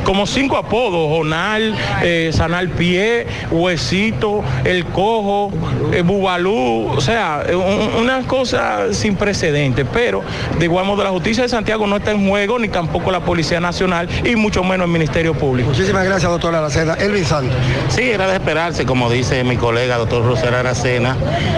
como 0.04 0.26
cinco 0.26 0.58
apodos, 0.58 1.10
Jonal, 1.10 1.76
eh, 2.02 2.13
Sanal 2.34 2.70
Pie, 2.70 3.26
Huesito, 3.52 4.44
El 4.64 4.86
Cojo, 4.86 5.52
eh, 5.92 6.02
Bubalú, 6.02 6.88
o 6.96 7.02
sea, 7.02 7.44
un- 7.50 8.04
una 8.04 8.22
cosa 8.28 8.94
sin 8.94 9.16
precedentes, 9.16 9.86
pero 9.92 10.22
de 10.60 10.66
igual 10.66 10.86
modo 10.86 11.04
la 11.04 11.10
justicia 11.10 11.44
de 11.44 11.50
Santiago 11.50 11.88
no 11.88 11.98
está 11.98 12.12
en 12.12 12.28
juego, 12.30 12.60
ni 12.60 12.68
tampoco 12.70 13.12
la 13.12 13.20
Policía 13.22 13.60
Nacional 13.60 14.08
y 14.24 14.36
mucho 14.36 14.64
menos 14.64 14.86
el 14.86 14.92
Ministerio 14.92 15.34
Público. 15.34 15.70
Muchísimas 15.70 16.06
gracias, 16.06 16.30
doctora 16.32 16.60
Aracena. 16.60 16.94
Elvin 16.96 17.26
Santos. 17.26 17.56
Sí, 17.90 18.04
era 18.10 18.28
de 18.28 18.34
esperarse, 18.36 18.86
como 18.86 19.10
dice 19.10 19.44
mi 19.44 19.58
colega 19.58 19.98
doctor 19.98 20.26
Rosero 20.26 20.58
Aracena, 20.58 21.16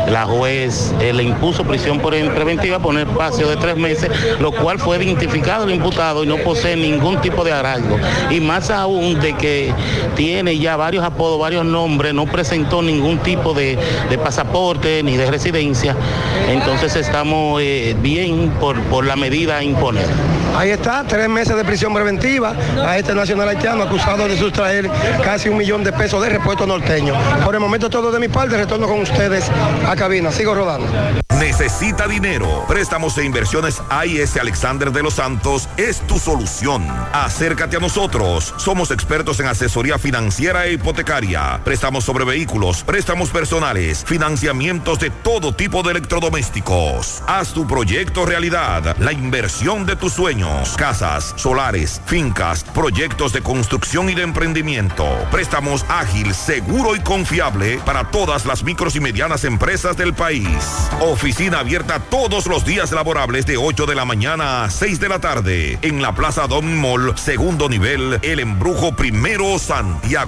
la 0.09 0.25
juez 0.25 0.93
eh, 1.01 1.13
le 1.13 1.23
impuso 1.23 1.63
prisión 1.63 1.99
por 1.99 2.15
preventiva 2.33 2.79
por 2.79 2.91
un 2.93 2.99
espacio 2.99 3.47
de 3.49 3.57
tres 3.57 3.75
meses, 3.75 4.09
lo 4.39 4.51
cual 4.51 4.79
fue 4.79 4.97
identificado 5.03 5.65
el 5.65 5.71
imputado 5.73 6.23
y 6.23 6.27
no 6.27 6.37
posee 6.37 6.75
ningún 6.77 7.19
tipo 7.21 7.43
de 7.43 7.51
arraigo. 7.51 7.97
Y 8.29 8.39
más 8.39 8.69
aún 8.69 9.19
de 9.19 9.33
que 9.33 9.73
tiene 10.15 10.44
ya 10.53 10.75
varios 10.75 11.03
apodos, 11.03 11.39
varios 11.39 11.65
nombres, 11.65 12.13
no 12.13 12.25
presentó 12.25 12.81
ningún 12.81 13.19
tipo 13.19 13.53
de, 13.53 13.77
de 14.09 14.17
pasaporte 14.17 15.01
ni 15.03 15.17
de 15.17 15.29
residencia. 15.29 15.95
Entonces 16.49 16.95
estamos 16.95 17.61
eh, 17.61 17.95
bien 18.01 18.51
por, 18.59 18.79
por 18.83 19.05
la 19.05 19.15
medida 19.15 19.57
a 19.57 19.63
imponer. 19.63 20.05
Ahí 20.55 20.69
está, 20.69 21.03
tres 21.03 21.27
meses 21.27 21.55
de 21.57 21.65
prisión 21.65 21.93
preventiva 21.93 22.55
a 22.85 22.97
este 22.97 23.13
nacional 23.13 23.49
haitiano 23.49 23.83
acusado 23.83 24.25
de 24.25 24.37
sustraer 24.37 24.89
casi 25.21 25.49
un 25.49 25.57
millón 25.57 25.83
de 25.83 25.91
pesos 25.91 26.23
de 26.23 26.29
repuesto 26.29 26.65
norteño. 26.65 27.13
Por 27.43 27.55
el 27.55 27.59
momento 27.59 27.89
todo 27.89 28.09
de 28.09 28.19
mi 28.19 28.29
parte, 28.29 28.55
retorno 28.55 28.87
con 28.87 29.01
ustedes 29.01 29.51
a 29.85 29.95
cabina. 29.97 30.31
Sigo 30.31 30.55
rodando. 30.55 30.87
Necesita 31.39 32.07
dinero. 32.07 32.63
Préstamos 32.69 33.17
e 33.17 33.25
inversiones 33.25 33.81
AIS 33.89 34.37
Alexander 34.37 34.91
de 34.91 35.03
los 35.03 35.15
Santos 35.15 35.67
es 35.75 35.99
tu 36.07 36.17
solución. 36.19 36.87
Acércate 37.11 37.75
a 37.75 37.79
nosotros. 37.79 38.53
Somos 38.57 38.91
expertos 38.91 39.39
en 39.41 39.47
asesoría 39.47 39.99
financiera 39.99 40.34
e 40.37 40.73
hipotecaria. 40.73 41.61
Préstamos 41.63 42.03
sobre 42.03 42.25
vehículos, 42.25 42.83
préstamos 42.83 43.29
personales, 43.29 44.03
financiamientos 44.05 44.99
de 44.99 45.09
todo 45.09 45.53
tipo 45.53 45.81
de 45.81 45.91
electrodomésticos. 45.91 47.23
Haz 47.25 47.53
tu 47.53 47.65
proyecto 47.65 48.25
realidad. 48.25 48.97
La 48.99 49.13
inversión 49.13 49.85
de 49.85 49.95
tus 49.95 50.11
sueños. 50.13 50.75
Casas, 50.75 51.33
solares, 51.37 52.01
fincas, 52.05 52.65
proyectos 52.65 53.31
de 53.31 53.41
construcción 53.41 54.09
y 54.09 54.15
de 54.15 54.23
emprendimiento. 54.23 55.07
Préstamos 55.31 55.85
ágil, 55.87 56.33
seguro 56.33 56.97
y 56.97 56.99
confiable 56.99 57.79
para 57.85 58.11
todas 58.11 58.45
las 58.45 58.63
micros 58.63 58.97
y 58.97 58.99
medianas 58.99 59.45
empresas 59.45 59.95
del 59.95 60.13
país. 60.13 60.47
Oficina 60.99 61.59
abierta 61.59 61.99
todos 61.99 62.47
los 62.47 62.65
días 62.65 62.91
laborables 62.91 63.45
de 63.45 63.55
8 63.55 63.85
de 63.85 63.95
la 63.95 64.03
mañana 64.03 64.65
a 64.65 64.69
6 64.69 64.99
de 64.99 65.09
la 65.09 65.19
tarde 65.19 65.79
en 65.81 66.01
la 66.01 66.13
Plaza 66.13 66.45
Don 66.47 66.77
Mall, 66.77 67.17
segundo 67.17 67.69
nivel, 67.69 68.19
El 68.21 68.41
Embrujo 68.41 68.95
Primero, 68.95 69.57
Santiago. 69.59 70.24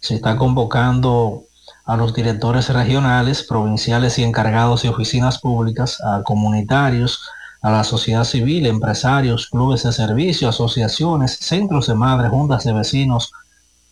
se 0.00 0.14
está 0.14 0.36
convocando 0.36 1.44
a 1.86 1.96
los 1.96 2.12
directores 2.12 2.68
regionales, 2.68 3.44
provinciales 3.44 4.18
y 4.18 4.24
encargados 4.24 4.82
de 4.82 4.90
oficinas 4.90 5.38
públicas, 5.38 6.02
a 6.02 6.22
comunitarios, 6.22 7.26
a 7.62 7.70
la 7.70 7.82
sociedad 7.82 8.24
civil, 8.24 8.66
empresarios, 8.66 9.48
clubes 9.48 9.84
de 9.84 9.92
servicio, 9.92 10.46
asociaciones, 10.50 11.38
centros 11.40 11.86
de 11.86 11.94
madres, 11.94 12.30
juntas 12.30 12.62
de 12.64 12.74
vecinos, 12.74 13.32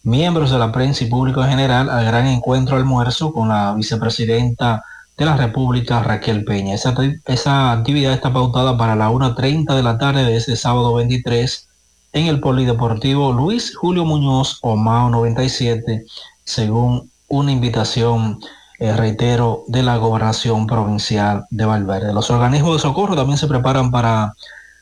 miembros 0.02 0.50
de 0.50 0.58
la 0.58 0.70
prensa 0.72 1.04
y 1.04 1.06
público 1.06 1.42
en 1.42 1.48
general 1.48 1.88
al 1.88 2.04
gran 2.04 2.26
encuentro 2.26 2.76
almuerzo 2.76 3.32
con 3.32 3.48
la 3.48 3.72
vicepresidenta 3.72 4.84
de 5.16 5.24
la 5.24 5.38
República, 5.38 6.02
Raquel 6.02 6.44
Peña. 6.44 6.74
Esa, 6.74 6.94
esa 7.24 7.72
actividad 7.72 8.12
está 8.12 8.30
pautada 8.30 8.76
para 8.76 8.94
la 8.94 9.08
1.30 9.08 9.74
de 9.74 9.82
la 9.82 9.96
tarde 9.96 10.24
de 10.24 10.36
este 10.36 10.54
sábado 10.56 10.92
23 10.96 11.70
en 12.12 12.26
el 12.26 12.40
Polideportivo 12.40 13.32
Luis 13.32 13.74
Julio 13.74 14.04
Muñoz, 14.04 14.58
Omao 14.60 15.08
97, 15.10 16.04
según 16.44 17.10
una 17.28 17.52
invitación, 17.52 18.40
eh, 18.78 18.94
reitero, 18.94 19.64
de 19.68 19.82
la 19.82 19.96
Gobernación 19.96 20.66
Provincial 20.66 21.46
de 21.50 21.64
Valverde. 21.64 22.12
Los 22.12 22.30
organismos 22.30 22.74
de 22.74 22.82
socorro 22.82 23.16
también 23.16 23.38
se 23.38 23.46
preparan 23.46 23.90
para 23.90 24.34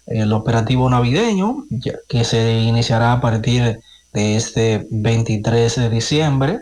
el 0.06 0.32
operativo 0.32 0.90
navideño, 0.90 1.66
que 2.08 2.24
se 2.24 2.58
iniciará 2.60 3.12
a 3.12 3.20
partir 3.20 3.80
de 4.12 4.36
este 4.36 4.88
23 4.90 5.76
de 5.76 5.88
diciembre 5.88 6.58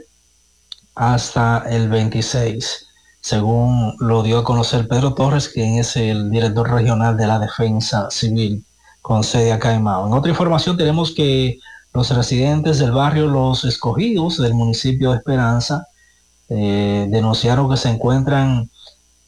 hasta 0.94 1.64
el 1.70 1.88
26, 1.88 2.88
según 3.22 3.94
lo 4.00 4.22
dio 4.22 4.40
a 4.40 4.44
conocer 4.44 4.86
Pedro 4.86 5.14
Torres, 5.14 5.48
quien 5.48 5.78
es 5.78 5.96
el 5.96 6.30
director 6.30 6.70
regional 6.70 7.16
de 7.16 7.26
la 7.26 7.38
Defensa 7.38 8.10
Civil 8.10 8.66
con 9.08 9.24
sede 9.24 9.52
acá 9.52 9.72
en 9.72 9.82
Mao. 9.82 10.06
En 10.06 10.12
otra 10.12 10.30
información 10.30 10.76
tenemos 10.76 11.12
que 11.12 11.58
los 11.94 12.14
residentes 12.14 12.78
del 12.78 12.92
barrio 12.92 13.26
Los 13.26 13.64
Escogidos 13.64 14.36
del 14.36 14.52
municipio 14.52 15.10
de 15.10 15.16
Esperanza 15.16 15.86
eh, 16.50 17.06
denunciaron 17.08 17.70
que 17.70 17.78
se 17.78 17.88
encuentran 17.88 18.70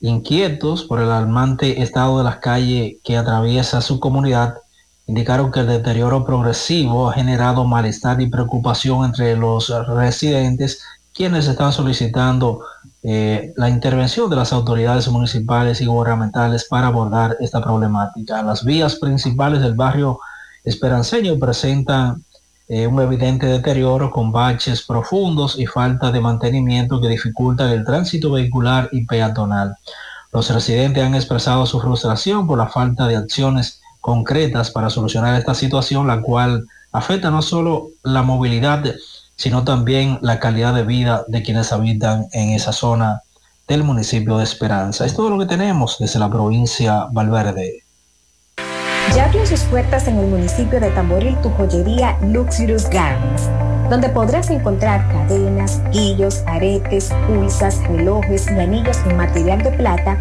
inquietos 0.03 0.85
por 0.85 0.99
el 0.99 1.07
alarmante 1.07 1.81
estado 1.81 2.19
de 2.19 2.25
las 2.25 2.37
calles 2.37 2.97
que 3.03 3.17
atraviesa 3.17 3.81
su 3.81 3.99
comunidad. 4.01 4.59
Indicaron 5.07 5.51
que 5.51 5.61
el 5.61 5.69
deterioro 5.69 6.27
progresivo 6.27 7.09
ha 7.09 7.15
generado 7.15 7.65
malestar 7.65 8.21
y 8.21 8.29
preocupación 8.29 9.07
entre 9.07 9.35
los 9.35 9.73
residentes, 9.89 10.83
quienes 11.15 11.49
están 11.49 11.73
solicitando 11.73 12.61
eh, 13.03 13.53
la 13.57 13.71
intervención 13.71 14.29
de 14.29 14.37
las 14.37 14.53
autoridades 14.53 15.09
municipales 15.09 15.81
y 15.81 15.87
gubernamentales 15.87 16.67
para 16.69 16.89
abordar 16.89 17.37
esta 17.41 17.63
problemática. 17.63 18.43
Las 18.43 18.65
vías 18.65 18.97
principales 18.97 19.63
del 19.63 19.75
barrio 19.75 20.19
esperanceño 20.65 21.39
presentan 21.39 22.23
eh, 22.69 22.87
un 22.87 23.01
evidente 23.01 23.47
deterioro 23.47 24.11
con 24.11 24.31
baches 24.31 24.83
profundos 24.83 25.59
y 25.59 25.67
falta 25.67 26.13
de 26.13 26.21
mantenimiento 26.21 27.01
que 27.01 27.09
dificultan 27.09 27.71
el 27.71 27.85
tránsito 27.85 28.33
vehicular 28.33 28.89
y 28.93 29.07
peatonal. 29.07 29.75
Los 30.33 30.51
residentes 30.51 31.03
han 31.03 31.15
expresado 31.15 31.67
su 31.67 31.81
frustración 31.81 32.47
por 32.47 32.59
la 32.59 32.69
falta 32.69 33.09
de 33.09 33.17
acciones 33.17 33.81
concretas 34.01 34.71
para 34.71 34.91
solucionar 34.91 35.39
esta 35.39 35.55
situación, 35.55 36.07
la 36.07 36.21
cual 36.21 36.67
afecta 36.93 37.31
no 37.31 37.43
solo 37.43 37.89
la 38.03 38.23
movilidad, 38.23 38.85
sino 39.41 39.65
también 39.65 40.19
la 40.21 40.39
calidad 40.39 40.75
de 40.75 40.83
vida 40.83 41.25
de 41.27 41.43
quienes 41.43 41.73
habitan 41.73 42.29
en 42.33 42.51
esa 42.51 42.73
zona 42.73 43.23
del 43.67 43.85
municipio 43.85 44.37
de 44.37 44.45
Esperanza. 44.45 45.07
Es 45.07 45.15
todo 45.15 45.31
lo 45.31 45.39
que 45.39 45.47
tenemos 45.47 45.97
desde 45.99 46.19
la 46.19 46.29
provincia 46.29 47.07
Valverde. 47.11 47.85
Ya 49.17 49.25
abrió 49.25 49.47
sus 49.47 49.61
puertas 49.61 50.07
en 50.09 50.19
el 50.19 50.27
municipio 50.27 50.79
de 50.79 50.91
Tamboril 50.91 51.41
tu 51.41 51.49
joyería 51.53 52.19
Luxurious 52.21 52.91
Garments, 52.91 53.49
donde 53.89 54.11
podrás 54.11 54.51
encontrar 54.51 55.09
cadenas, 55.11 55.81
guillos, 55.91 56.43
aretes, 56.47 57.11
pulsas, 57.27 57.83
relojes 57.89 58.47
y 58.51 58.61
anillos 58.61 58.99
en 59.07 59.17
material 59.17 59.63
de 59.63 59.71
plata, 59.71 60.21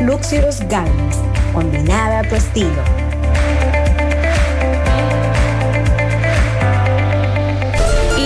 Luxurious 0.00 0.60
Garments, 0.68 1.18
combinada 1.54 2.18
a 2.20 2.28
tu 2.28 2.34
estilo. 2.34 2.82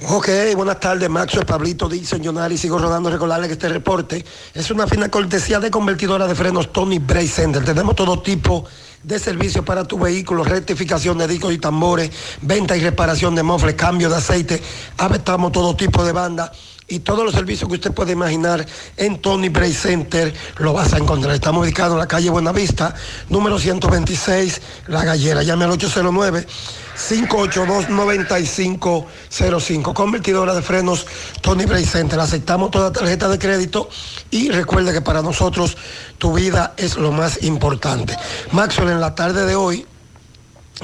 Ok, 0.06 0.28
buenas 0.54 0.78
tardes, 0.78 1.10
Maxo, 1.10 1.44
Pablito, 1.44 1.88
Dixon, 1.88 2.22
Jonari, 2.22 2.56
sigo 2.56 2.78
rodando, 2.78 3.10
recordarle 3.10 3.48
que 3.48 3.54
este 3.54 3.68
reporte 3.68 4.24
es 4.54 4.70
una 4.70 4.86
fina 4.86 5.10
cortesía 5.10 5.58
de 5.58 5.68
convertidora 5.68 6.28
de 6.28 6.36
frenos 6.36 6.72
Tony 6.72 7.00
Bray 7.00 7.26
Center. 7.26 7.64
Tenemos 7.64 7.96
todo 7.96 8.22
tipo 8.22 8.64
de 9.02 9.18
servicios 9.18 9.64
para 9.64 9.82
tu 9.84 9.98
vehículo, 9.98 10.44
rectificación 10.44 11.18
de 11.18 11.26
discos 11.26 11.52
y 11.52 11.58
tambores, 11.58 12.08
venta 12.40 12.76
y 12.76 12.80
reparación 12.80 13.34
de 13.34 13.42
mofles, 13.42 13.74
cambio 13.74 14.08
de 14.08 14.16
aceite, 14.16 14.62
avestamos 14.98 15.50
todo 15.50 15.74
tipo 15.74 16.04
de 16.04 16.12
banda 16.12 16.52
y 16.86 17.00
todos 17.00 17.24
los 17.24 17.34
servicios 17.34 17.68
que 17.68 17.74
usted 17.76 17.92
puede 17.92 18.12
imaginar 18.12 18.64
en 18.96 19.20
Tony 19.20 19.48
Bray 19.48 19.72
Center 19.72 20.32
lo 20.58 20.72
vas 20.72 20.92
a 20.92 20.98
encontrar. 20.98 21.34
Estamos 21.34 21.64
ubicados 21.64 21.94
en 21.94 22.00
la 22.00 22.06
calle 22.06 22.30
Buenavista, 22.30 22.94
número 23.28 23.58
126, 23.58 24.60
La 24.88 25.04
Gallera. 25.04 25.42
Llame 25.42 25.64
al 25.64 25.72
809 25.72 26.46
582-9505. 26.94 29.92
Convertidora 29.92 30.54
de 30.54 30.62
frenos 30.62 31.04
Tony 31.40 31.64
Bray 31.64 31.84
Center. 31.84 32.20
Aceptamos 32.20 32.70
toda 32.70 32.92
tarjeta 32.92 33.28
de 33.28 33.36
crédito 33.38 33.88
y 34.30 34.50
recuerde 34.50 34.92
que 34.92 35.00
para 35.00 35.20
nosotros 35.22 35.76
tu 36.18 36.34
vida 36.34 36.74
es 36.76 36.96
lo 36.96 37.10
más 37.12 37.42
importante. 37.42 38.16
Maxwell, 38.52 38.90
en 38.90 39.00
la 39.00 39.16
tarde 39.16 39.44
de 39.44 39.56
hoy, 39.56 39.84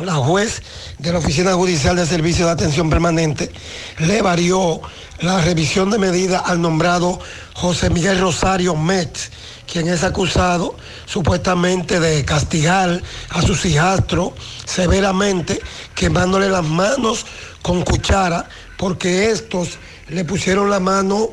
la 0.02 0.14
juez 0.14 0.62
de 0.98 1.12
la 1.12 1.18
Oficina 1.18 1.52
Judicial 1.54 1.96
de 1.96 2.06
Servicio 2.06 2.46
de 2.46 2.52
Atención 2.52 2.88
Permanente 2.88 3.50
le 3.98 4.22
varió 4.22 4.80
la 5.20 5.40
revisión 5.40 5.90
de 5.90 5.98
medida 5.98 6.38
al 6.38 6.60
nombrado 6.60 7.18
José 7.54 7.90
Miguel 7.90 8.20
Rosario 8.20 8.74
Metz, 8.74 9.30
quien 9.70 9.88
es 9.88 10.02
acusado 10.02 10.76
supuestamente 11.06 12.00
de 12.00 12.24
castigar 12.24 13.02
a 13.28 13.42
sus 13.42 13.64
hijastros 13.66 14.32
severamente, 14.64 15.60
quemándole 15.94 16.48
las 16.48 16.64
manos 16.64 17.26
con 17.62 17.82
cuchara, 17.82 18.48
porque 18.78 19.30
estos 19.30 19.78
le 20.08 20.24
pusieron 20.24 20.70
la 20.70 20.80
mano 20.80 21.28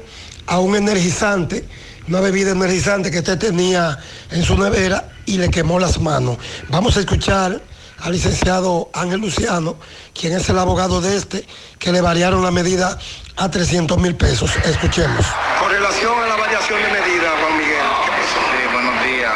a 0.47 0.59
un 0.59 0.76
energizante, 0.76 1.68
una 2.07 2.19
bebida 2.19 2.51
energizante 2.51 3.09
que 3.09 3.19
usted 3.19 3.38
tenía 3.38 3.97
en 4.31 4.43
su 4.43 4.57
nevera 4.57 5.09
y 5.26 5.38
le 5.38 5.49
quemó 5.49 5.80
las 5.80 5.99
manos. 5.99 6.38
Vamos 6.69 6.97
a 6.97 6.99
escuchar 6.99 7.61
al 7.99 8.11
licenciado 8.11 8.89
Ángel 8.93 9.21
Luciano, 9.21 9.75
quien 10.13 10.33
es 10.33 10.47
el 10.49 10.59
abogado 10.59 11.01
de 11.01 11.17
este, 11.17 11.45
que 11.79 11.91
le 11.91 12.01
variaron 12.01 12.43
la 12.43 12.51
medida 12.51 12.97
a 13.35 13.51
300 13.51 13.97
mil 13.97 14.15
pesos. 14.15 14.55
Escuchemos. 14.65 15.25
Con 15.59 15.71
relación 15.71 16.13
a 16.23 16.27
la 16.27 16.35
variación 16.35 16.81
de 16.81 16.89
medida, 16.89 17.29
Juan 17.41 17.57
Miguel. 17.57 17.85
Sí, 18.33 18.73
buenos 18.73 19.03
días. 19.03 19.33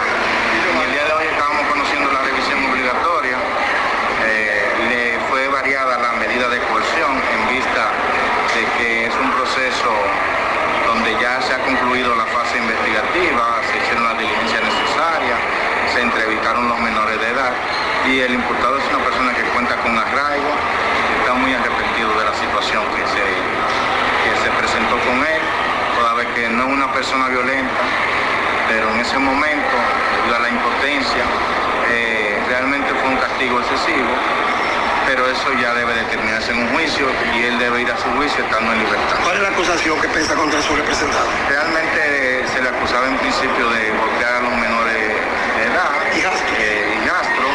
En 0.71 0.77
el 0.77 0.91
día 0.91 1.05
de 1.05 1.13
hoy 1.13 1.25
estábamos 1.31 1.65
conociendo 1.67 2.11
la 2.11 2.21
revisión 2.21 2.59
obligatoria. 2.65 3.37
Eh, 4.25 4.61
le 4.89 5.29
fue 5.29 5.47
variada 5.49 5.97
la 5.97 6.13
medida 6.13 6.49
de 6.49 6.59
coerción 6.69 7.11
en 7.17 7.55
vista 7.55 7.91
de 8.55 8.63
que 8.77 9.05
es 9.07 9.13
un 9.15 9.31
proceso 9.31 9.91
donde 10.87 11.11
ya 11.21 11.41
se 11.41 11.53
ha 11.53 11.59
concluido 11.63 12.13
la 12.15 12.25
fase 12.25 12.57
investigativa, 12.57 13.61
se 13.71 13.77
hicieron 13.79 14.03
las 14.03 14.17
diligencias 14.17 14.61
necesarias, 14.61 15.39
se 15.93 16.01
entrevistaron 16.01 16.67
los 16.67 16.79
menores 16.79 17.19
de 17.19 17.29
edad 17.31 17.53
y 18.07 18.19
el 18.19 18.33
imputado 18.33 18.77
es 18.77 18.83
una 18.89 19.03
persona 19.03 19.33
que 19.33 19.43
cuenta 19.55 19.75
con 19.77 19.97
arraigo, 19.97 20.51
está 21.21 21.33
muy 21.35 21.53
arrepentido 21.53 22.11
de 22.17 22.25
la 22.25 22.33
situación 22.35 22.83
que 22.91 23.03
se, 23.07 23.23
que 23.23 24.33
se 24.43 24.49
presentó 24.57 24.99
con 25.07 25.17
él, 25.23 25.41
toda 25.95 26.13
vez 26.15 26.27
que 26.35 26.49
no 26.49 26.67
es 26.67 26.73
una 26.73 26.90
persona 27.01 27.29
violenta, 27.29 27.81
pero 28.69 28.93
en 28.93 28.99
ese 28.99 29.17
momento, 29.17 29.75
debido 30.17 30.35
a 30.35 30.39
la 30.39 30.49
impotencia, 30.49 31.25
eh, 31.89 32.37
realmente 32.47 32.93
fue 32.93 33.09
un 33.09 33.17
castigo 33.17 33.59
excesivo, 33.59 34.13
pero 35.07 35.25
eso 35.25 35.51
ya 35.59 35.73
debe 35.73 35.95
determinarse 35.95 36.51
en 36.51 36.59
un 36.59 36.69
juicio 36.69 37.07
y 37.33 37.45
él 37.45 37.57
debe 37.57 37.81
ir 37.81 37.91
a 37.91 37.97
su 37.97 38.07
juicio 38.11 38.43
estando 38.45 38.71
en 38.73 38.85
libertad. 38.85 39.17
¿Cuál 39.23 39.37
es 39.37 39.41
la 39.41 39.49
acusación 39.49 39.99
que 39.99 40.09
pesa 40.09 40.35
contra 40.35 40.61
su 40.61 40.75
representado? 40.75 41.25
Realmente 41.49 41.97
eh, 42.05 42.45
se 42.53 42.61
le 42.61 42.69
acusaba 42.69 43.07
en 43.07 43.17
principio 43.17 43.67
de 43.71 43.89
golpear 43.97 44.33
a 44.35 44.41
los 44.41 44.53
menores 44.61 44.93
de 44.93 45.63
edad, 45.73 45.89
eh, 46.13 47.01
hijastro, 47.01 47.47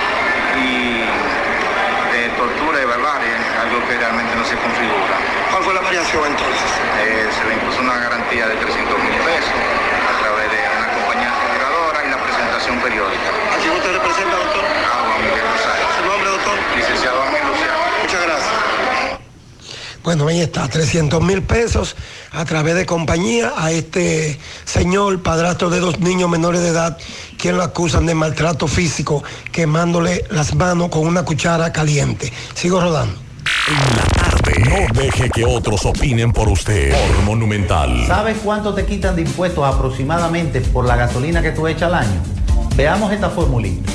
y 0.59 1.07
de 2.19 2.29
tortura 2.35 2.83
y 2.83 2.85
barbarie, 2.85 3.31
algo 3.77 3.89
que 3.89 3.97
realmente 3.99 4.35
no 4.37 4.45
se 4.45 4.57
configura. 4.57 5.17
¿Cuál 5.51 5.63
fue 5.65 5.75
la 5.75 5.81
variación 5.81 6.25
entonces? 6.25 6.71
Eh, 7.01 7.29
se 7.29 7.45
le 7.45 7.55
impuso 7.55 7.81
una 7.81 7.99
garantía 7.99 8.49
de 8.49 8.57
300 8.57 8.99
mil 9.05 9.17
pesos 9.21 9.53
a 9.53 10.15
través 10.21 10.47
de 10.49 10.61
una 10.81 10.89
compañía 10.97 11.31
aseguradora 11.37 11.99
y 12.01 12.09
la 12.11 12.19
presentación 12.25 12.81
periódica. 12.81 13.29
¿A 13.53 13.57
quién 13.61 13.73
usted 13.77 13.93
representa, 13.93 14.37
doctor? 14.37 14.65
A 14.65 14.97
Juan 15.05 15.21
Miguel 15.21 15.47
Rosario. 15.53 15.85
¿Su 15.93 16.03
nombre, 16.09 16.29
doctor? 16.31 16.57
Licenciado 16.77 17.23
Ángel 17.23 17.45
Luciano. 17.49 17.79
Muchas 18.01 18.23
gracias. 18.25 18.55
Bueno, 20.05 20.29
ahí 20.29 20.41
está, 20.41 20.69
300 20.69 21.21
mil 21.21 21.43
pesos 21.43 21.97
a 22.31 22.45
través 22.45 22.77
de 22.77 22.87
compañía 22.87 23.53
a 23.57 23.73
este 23.73 24.39
señor, 24.65 25.21
padrastro 25.23 25.69
de 25.69 25.81
dos 25.81 25.99
niños 25.99 26.31
menores 26.31 26.63
de 26.63 26.69
edad, 26.69 26.97
quien 27.37 27.57
lo 27.57 27.65
acusan 27.65 28.07
de 28.07 28.15
maltrato 28.15 28.69
físico, 28.69 29.25
quemándole 29.51 30.25
las 30.31 30.55
manos 30.55 30.89
con 30.89 31.07
una 31.07 31.25
cuchara 31.25 31.73
caliente. 31.73 32.33
Sigo 32.55 32.81
rodando. 32.81 33.26
No 33.67 35.01
deje 35.01 35.29
que 35.29 35.45
otros 35.45 35.85
opinen 35.85 36.33
por 36.33 36.49
usted. 36.49 36.93
Por 36.93 37.25
Monumental. 37.25 38.07
¿Sabes 38.07 38.37
cuánto 38.45 38.75
te 38.75 38.87
quitan 38.87 39.17
de 39.17 39.23
impuestos 39.23 39.65
aproximadamente 39.65 40.61
por 40.61 40.85
la 40.85 40.95
gasolina 40.95 41.43
que 41.43 41.51
tú 41.51 41.67
echas 41.67 41.93
al 41.93 41.95
año? 41.95 42.21
Veamos 42.77 43.13
esta 43.13 43.29
formulita. 43.29 43.91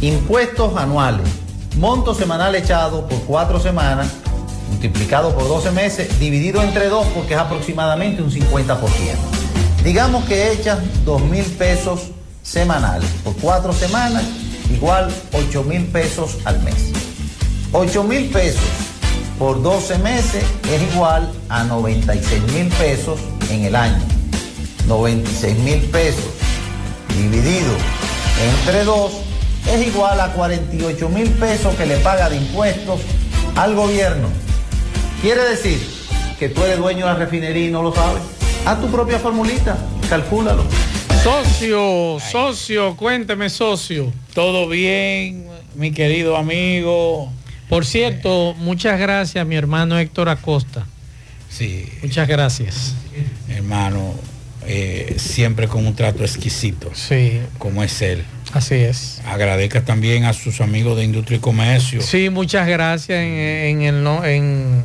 Impuestos 0.00 0.74
anuales. 0.74 1.28
Monto 1.76 2.14
semanal 2.14 2.54
echado 2.54 3.06
por 3.08 3.20
cuatro 3.24 3.60
semanas, 3.60 4.08
multiplicado 4.70 5.34
por 5.34 5.46
12 5.46 5.70
meses, 5.72 6.18
dividido 6.18 6.62
entre 6.62 6.88
dos 6.88 7.06
porque 7.08 7.34
es 7.34 7.40
aproximadamente 7.40 8.22
un 8.22 8.30
50%. 8.30 8.78
Digamos 9.84 10.24
que 10.24 10.52
echas 10.52 10.78
2 11.04 11.22
mil 11.24 11.44
pesos 11.44 12.10
semanales 12.42 13.08
por 13.22 13.36
cuatro 13.36 13.72
semanas, 13.74 14.24
igual 14.72 15.12
8 15.32 15.62
mil 15.64 15.84
pesos 15.88 16.38
al 16.46 16.60
mes. 16.62 16.90
8 17.72 18.02
mil 18.02 18.30
pesos 18.30 18.89
por 19.40 19.62
12 19.62 19.96
meses 20.00 20.44
es 20.70 20.82
igual 20.92 21.32
a 21.48 21.64
96 21.64 22.42
mil 22.52 22.68
pesos 22.74 23.18
en 23.48 23.64
el 23.64 23.74
año. 23.74 24.04
96 24.86 25.58
mil 25.60 25.80
pesos 25.84 26.26
dividido 27.16 27.72
entre 28.60 28.84
2 28.84 29.12
es 29.66 29.86
igual 29.86 30.20
a 30.20 30.34
48 30.34 31.08
mil 31.08 31.30
pesos 31.30 31.74
que 31.76 31.86
le 31.86 31.96
paga 32.00 32.28
de 32.28 32.36
impuestos 32.36 33.00
al 33.56 33.74
gobierno. 33.74 34.28
Quiere 35.22 35.42
decir 35.44 35.80
que 36.38 36.50
tú 36.50 36.62
eres 36.62 36.76
dueño 36.76 37.06
de 37.06 37.12
la 37.12 37.18
refinería 37.18 37.66
y 37.66 37.70
no 37.70 37.82
lo 37.82 37.94
sabes. 37.94 38.22
Haz 38.66 38.78
tu 38.82 38.88
propia 38.88 39.18
formulita, 39.18 39.78
calcúlalo. 40.10 40.64
Socio, 41.24 42.18
socio, 42.30 42.94
cuénteme, 42.94 43.48
socio. 43.48 44.12
Todo 44.34 44.68
bien, 44.68 45.48
mi 45.76 45.92
querido 45.92 46.36
amigo. 46.36 47.32
Por 47.70 47.86
cierto, 47.86 48.54
muchas 48.58 48.98
gracias, 48.98 49.46
mi 49.46 49.54
hermano 49.54 49.98
Héctor 49.98 50.28
Acosta. 50.28 50.84
Sí. 51.48 51.88
Muchas 52.02 52.26
gracias. 52.26 52.94
Hermano, 53.48 54.14
eh, 54.66 55.14
siempre 55.18 55.68
con 55.68 55.86
un 55.86 55.94
trato 55.94 56.22
exquisito. 56.22 56.90
Sí. 56.94 57.40
Como 57.58 57.82
es 57.84 58.02
él. 58.02 58.24
Así 58.52 58.74
es. 58.74 59.22
Agradezca 59.24 59.84
también 59.84 60.24
a 60.24 60.32
sus 60.32 60.60
amigos 60.60 60.96
de 60.96 61.04
Industria 61.04 61.36
y 61.36 61.40
Comercio. 61.40 62.00
Sí, 62.02 62.28
muchas 62.28 62.66
gracias 62.66 63.20
en, 63.20 63.32
en 63.32 63.82
el 63.82 64.02
no, 64.02 64.24
en 64.24 64.82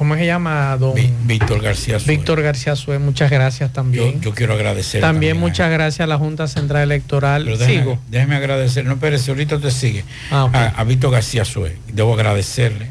¿cómo 0.00 0.16
se 0.16 0.24
llama? 0.24 0.78
Don 0.78 0.94
Víctor 1.26 1.60
García 1.60 1.98
Suez. 1.98 2.06
Víctor 2.06 2.40
García 2.40 2.74
Suez, 2.74 2.98
muchas 2.98 3.30
gracias 3.30 3.70
también. 3.70 4.14
Yo, 4.14 4.30
yo 4.30 4.34
quiero 4.34 4.54
agradecer. 4.54 5.02
también, 5.02 5.36
muchas 5.36 5.70
gracias 5.70 6.00
a 6.00 6.06
la 6.06 6.16
Junta 6.16 6.48
Central 6.48 6.84
Electoral. 6.84 7.44
Pero 7.44 7.58
déjeme, 7.58 7.80
Sigo. 7.80 7.98
déjeme 8.08 8.34
agradecer, 8.36 8.86
no 8.86 8.94
espérese, 8.94 9.30
ahorita 9.30 9.60
te 9.60 9.70
sigue. 9.70 10.06
Ah, 10.30 10.48
a, 10.54 10.80
a 10.80 10.84
Víctor 10.84 11.10
García 11.10 11.44
Suez. 11.44 11.76
Debo 11.92 12.14
agradecerle 12.14 12.86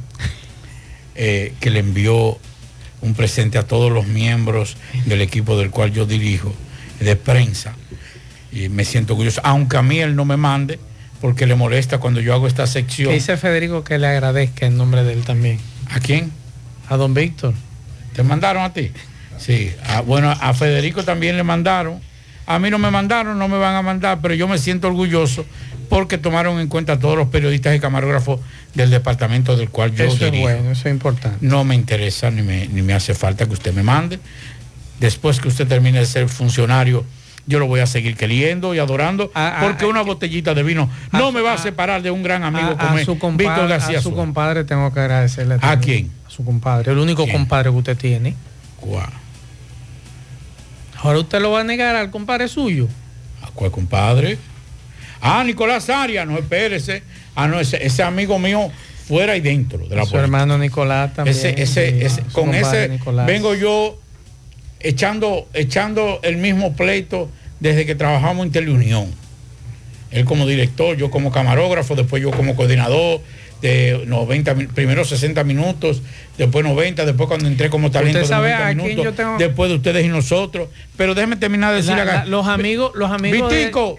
eh, 1.15 1.53
que 1.59 1.71
le 1.71 1.79
envió 1.79 2.37
un 3.01 3.15
presente 3.15 3.57
a 3.57 3.63
todos 3.63 3.91
los 3.91 4.05
miembros 4.05 4.77
del 5.05 5.21
equipo 5.21 5.57
del 5.57 5.71
cual 5.71 5.91
yo 5.91 6.05
dirijo, 6.05 6.53
de 6.99 7.15
prensa. 7.15 7.73
Y 8.51 8.69
me 8.69 8.85
siento 8.85 9.13
orgulloso, 9.13 9.41
aunque 9.43 9.77
a 9.77 9.81
mí 9.81 9.97
él 9.97 10.15
no 10.15 10.25
me 10.25 10.37
mande, 10.37 10.77
porque 11.21 11.47
le 11.47 11.55
molesta 11.55 11.97
cuando 11.97 12.21
yo 12.21 12.35
hago 12.35 12.45
esta 12.45 12.67
sección. 12.67 13.11
Dice 13.11 13.35
Federico 13.35 13.83
que 13.83 13.97
le 13.97 14.05
agradezca 14.05 14.67
en 14.67 14.77
nombre 14.77 15.03
de 15.03 15.13
él 15.13 15.23
también. 15.23 15.57
¿A 15.89 15.99
quién? 15.99 16.37
A 16.89 16.97
don 16.97 17.13
Víctor. 17.13 17.53
¿Te 18.13 18.23
mandaron 18.23 18.63
a 18.63 18.73
ti? 18.73 18.91
Sí. 19.37 19.71
Ah, 19.85 20.01
bueno, 20.01 20.29
a 20.31 20.53
Federico 20.53 21.03
también 21.03 21.37
le 21.37 21.43
mandaron. 21.43 22.01
A 22.45 22.57
mí 22.59 22.69
no 22.69 22.79
me 22.79 22.89
mandaron, 22.89 23.37
no 23.37 23.47
me 23.47 23.57
van 23.59 23.75
a 23.75 23.81
mandar, 23.81 24.19
pero 24.21 24.33
yo 24.33 24.47
me 24.47 24.57
siento 24.57 24.87
orgulloso 24.87 25.45
porque 25.87 26.17
tomaron 26.17 26.59
en 26.59 26.67
cuenta 26.67 26.93
a 26.93 26.99
todos 26.99 27.15
los 27.15 27.27
periodistas 27.27 27.75
y 27.75 27.79
camarógrafos 27.79 28.39
del 28.73 28.89
departamento 28.89 29.55
del 29.55 29.69
cual 29.69 29.95
yo 29.95 30.05
Eso 30.05 30.13
es 30.13 30.19
dirijo. 30.31 30.43
bueno, 30.43 30.71
eso 30.71 30.87
es 30.87 30.93
importante. 30.93 31.37
No 31.41 31.63
me 31.63 31.75
interesa 31.75 32.31
ni 32.31 32.41
me, 32.41 32.67
ni 32.67 32.81
me 32.81 32.93
hace 32.93 33.13
falta 33.13 33.45
que 33.45 33.53
usted 33.53 33.73
me 33.73 33.83
mande. 33.83 34.19
Después 34.99 35.39
que 35.39 35.47
usted 35.47 35.67
termine 35.67 35.99
de 35.99 36.05
ser 36.05 36.27
funcionario, 36.27 37.05
yo 37.49 37.57
lo 37.57 37.65
voy 37.65 37.79
a 37.79 37.87
seguir 37.87 38.15
queriendo 38.15 38.75
y 38.75 38.79
adorando, 38.79 39.31
porque 39.59 39.85
una 39.85 40.03
botellita 40.03 40.53
de 40.53 40.61
vino 40.61 40.87
no 41.11 41.31
me 41.31 41.41
va 41.41 41.53
a 41.53 41.57
separar 41.57 42.03
de 42.03 42.11
un 42.11 42.21
gran 42.21 42.43
amigo 42.43 42.69
a, 42.69 42.77
como 42.77 42.95
a 42.95 43.01
es 43.01 43.07
Víctor 43.07 43.67
García 43.67 43.97
a 43.97 44.01
su 44.03 44.13
compadre 44.13 44.63
tengo 44.65 44.93
que 44.93 44.99
agradecerle. 44.99 45.55
¿A 45.55 45.57
también. 45.57 45.81
quién? 45.81 46.11
A 46.27 46.29
su 46.29 46.45
compadre, 46.45 46.91
el 46.91 46.99
único 46.99 47.27
compadre 47.27 47.71
que 47.71 47.75
usted 47.75 47.97
tiene. 47.97 48.35
¿Cuál? 48.79 49.09
Ahora 51.01 51.19
usted 51.19 51.41
lo 51.41 51.51
va 51.51 51.61
a 51.61 51.63
negar 51.63 51.95
al 51.95 52.11
compadre 52.11 52.47
suyo. 52.47 52.87
¿A 53.41 53.47
cuál 53.47 53.71
compadre? 53.71 54.37
Ah, 55.19 55.43
Nicolás 55.43 55.89
Arias, 55.89 56.27
no 56.27 56.37
espérese. 56.37 57.01
Ah, 57.35 57.47
no, 57.47 57.59
ese, 57.59 57.83
ese 57.83 58.03
amigo 58.03 58.37
mío 58.37 58.69
fuera 59.07 59.35
y 59.35 59.41
dentro 59.41 59.79
de 59.79 59.95
la 59.95 60.03
su 60.05 60.11
política. 60.11 60.19
hermano 60.21 60.57
Nicolás 60.59 61.15
también. 61.15 61.35
Ese, 61.35 61.61
ese, 61.61 62.05
ese- 62.05 62.23
con 62.31 62.53
ese 62.53 62.89
Nicolás. 62.89 63.25
vengo 63.25 63.55
yo 63.55 63.97
echando, 64.79 65.47
echando 65.53 66.19
el 66.23 66.37
mismo 66.37 66.73
pleito 66.75 67.29
desde 67.59 67.85
que 67.85 67.95
trabajamos 67.95 68.45
en 68.45 68.51
Teleunión. 68.51 69.13
Él 70.11 70.25
como 70.25 70.47
director, 70.47 70.97
yo 70.97 71.11
como 71.11 71.31
camarógrafo, 71.31 71.95
después 71.95 72.21
yo 72.23 72.31
como 72.31 72.55
coordinador 72.55 73.21
de 73.61 74.03
90, 74.07 74.53
min- 74.53 74.67
primero 74.69 75.03
60 75.03 75.43
minutos, 75.43 76.01
después 76.37 76.63
90, 76.65 77.05
después 77.05 77.27
cuando 77.27 77.47
entré 77.47 77.69
como 77.69 77.91
talento 77.91 78.23
sabe 78.25 78.49
90 78.51 78.63
a 78.67 78.73
quién 78.73 78.77
minutos, 78.77 79.05
yo 79.05 79.13
tengo- 79.13 79.37
después 79.37 79.69
de 79.69 79.75
ustedes 79.75 80.05
y 80.05 80.07
nosotros. 80.07 80.69
Pero 80.97 81.13
déjeme 81.15 81.35
terminar 81.35 81.71
de 81.71 81.77
decir 81.77 81.95
La- 81.95 82.03
acá. 82.03 82.13
la- 82.19 82.25
los 82.25 82.47
amigos, 82.47 82.91
los 82.95 83.11
amigos. 83.11 83.51
de- 83.51 83.57
Vitico, 83.59 83.97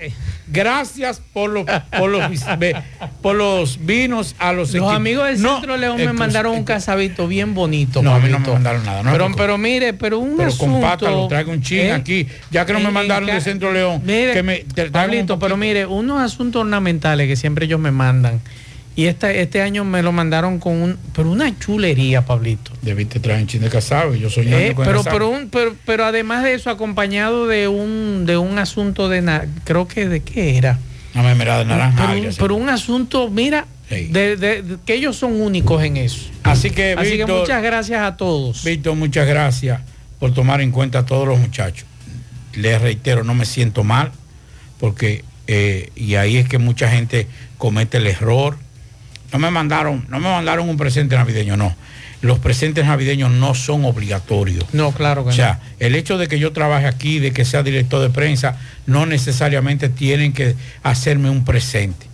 gracias 0.49 1.20
por 1.32 1.51
los, 1.51 1.65
por 1.97 2.11
los, 2.11 2.23
ve- 2.59 2.74
por 3.23 3.37
los 3.37 3.85
vinos 3.85 4.35
a 4.39 4.53
los 4.53 4.69
Los 4.69 4.74
equipos. 4.77 4.95
amigos 4.95 5.27
del 5.28 5.43
No, 5.43 5.55
Centro 5.57 5.77
León 5.77 5.97
me 5.99 6.12
mandaron 6.12 6.55
un 6.57 6.65
casabito 6.65 7.28
bien 7.28 7.55
bonito. 7.55 8.03
No, 8.03 8.15
a 8.15 8.19
mí 8.19 8.28
no 8.31 8.41
me 8.41 8.49
mandaron 8.49 8.85
nada. 8.85 9.03
No, 9.03 9.35
pero, 9.37 9.59
mire, 9.59 9.93
pero 9.95 10.19
un 10.19 10.37
pero 10.37 10.49
asunto. 10.49 10.73
compártalo, 10.73 11.28
traiga 11.28 11.51
un 11.53 11.61
chin 11.62 11.81
¿eh? 11.81 11.93
aquí. 11.93 12.27
Ya 12.51 12.65
que 12.66 12.73
no 12.73 12.81
me 12.81 12.89
En- 12.89 12.95
mandaron 12.95 13.28
en 13.28 13.35
de 13.35 13.39
ca- 13.41 13.45
Centro 13.45 13.73
León, 13.73 14.03
Mire, 14.05 14.32
que 14.32 14.43
me 14.43 14.65
Pablito, 14.91 15.39
pero 15.39 15.57
mire, 15.57 15.87
unos 15.87 16.20
asuntos 16.20 16.62
ornamentales 16.62 17.28
que 17.28 17.37
siempre 17.37 17.66
ellos 17.66 17.78
me 17.81 17.91
mandan. 17.91 18.41
Y 19.01 19.06
este, 19.06 19.40
este 19.40 19.62
año 19.62 19.82
me 19.82 20.02
lo 20.02 20.12
mandaron 20.12 20.59
con 20.59 20.74
un, 20.74 20.98
pero 21.14 21.31
una 21.31 21.59
chulería, 21.59 22.27
Pablito. 22.27 22.72
Debiste 22.82 23.18
traer 23.18 23.40
un 23.40 23.47
chin 23.47 23.62
de 23.62 23.70
casado, 23.70 24.14
yo 24.14 24.28
soy 24.28 24.47
Eh, 24.52 24.74
pero, 24.77 25.02
pero, 25.05 25.31
un- 25.31 25.48
pero, 25.48 25.74
pero 25.86 26.05
además 26.05 26.44
de 26.44 26.52
eso, 26.52 26.68
acompañado 26.68 27.47
de 27.47 27.66
un, 27.66 28.27
de 28.27 28.36
un 28.36 28.59
asunto 28.59 29.09
de, 29.09 29.22
creo 29.64 29.89
que 29.89 30.06
de 30.06 30.20
qué 30.20 30.59
era. 30.59 30.78
Una 31.14 31.22
mermelada 31.22 31.60
de 31.60 31.64
naranja. 31.64 32.09
Pero, 32.12 32.28
un- 32.28 32.35
pero 32.36 32.55
un 32.56 32.68
asunto, 32.68 33.31
mira, 33.31 33.66
de, 33.89 34.36
de- 34.36 34.60
de- 34.62 34.77
que 34.85 34.93
ellos 34.93 35.16
son 35.16 35.40
únicos 35.40 35.82
en 35.82 35.97
eso. 35.97 36.27
Así 36.43 36.68
que, 36.68 36.93
Así 36.93 37.16
que 37.16 37.24
muchas 37.24 37.62
gracias 37.62 38.02
a 38.02 38.18
todos. 38.18 38.62
Víctor, 38.64 38.97
muchas 38.97 39.27
gracias 39.27 39.81
por 40.18 40.35
tomar 40.35 40.60
en 40.60 40.72
cuenta 40.72 40.98
a 40.98 41.06
todos 41.06 41.27
los 41.27 41.39
muchachos. 41.39 41.86
Les 42.55 42.78
reitero, 42.82 43.24
no 43.24 43.32
me 43.35 43.47
siento 43.47 43.82
mal, 43.82 44.12
porque, 44.78 45.24
eh, 45.47 45.89
y 45.97 46.16
ahí 46.16 46.36
es 46.36 46.47
que 46.47 46.59
mucha 46.59 46.90
gente 46.90 47.27
comete 47.56 47.97
el 47.97 48.06
error. 48.06 48.59
No 49.32 49.39
me 49.39 49.51
mandaron, 49.51 50.05
no 50.09 50.19
me 50.19 50.28
mandaron 50.28 50.69
un 50.69 50.77
presente 50.77 51.16
navideño, 51.16 51.57
no. 51.57 51.74
Los 52.23 52.39
presentes 52.39 52.85
navideños 52.85 53.31
no 53.31 53.55
son 53.55 53.85
obligatorios. 53.85 54.65
No, 54.74 54.93
claro 54.93 55.24
que 55.24 55.31
O 55.31 55.32
sea, 55.32 55.61
el 55.78 55.94
hecho 55.94 56.19
de 56.19 56.28
que 56.28 56.39
yo 56.39 56.52
trabaje 56.52 56.86
aquí, 56.86 57.19
de 57.19 57.32
que 57.32 57.44
sea 57.44 57.62
director 57.62 58.02
de 58.02 58.11
prensa, 58.11 58.59
no 58.86 59.07
necesariamente 59.07 59.89
tienen 59.89 60.32
que 60.32 60.55
hacerme 60.82 61.31
un 61.31 61.44
presente. 61.44 62.07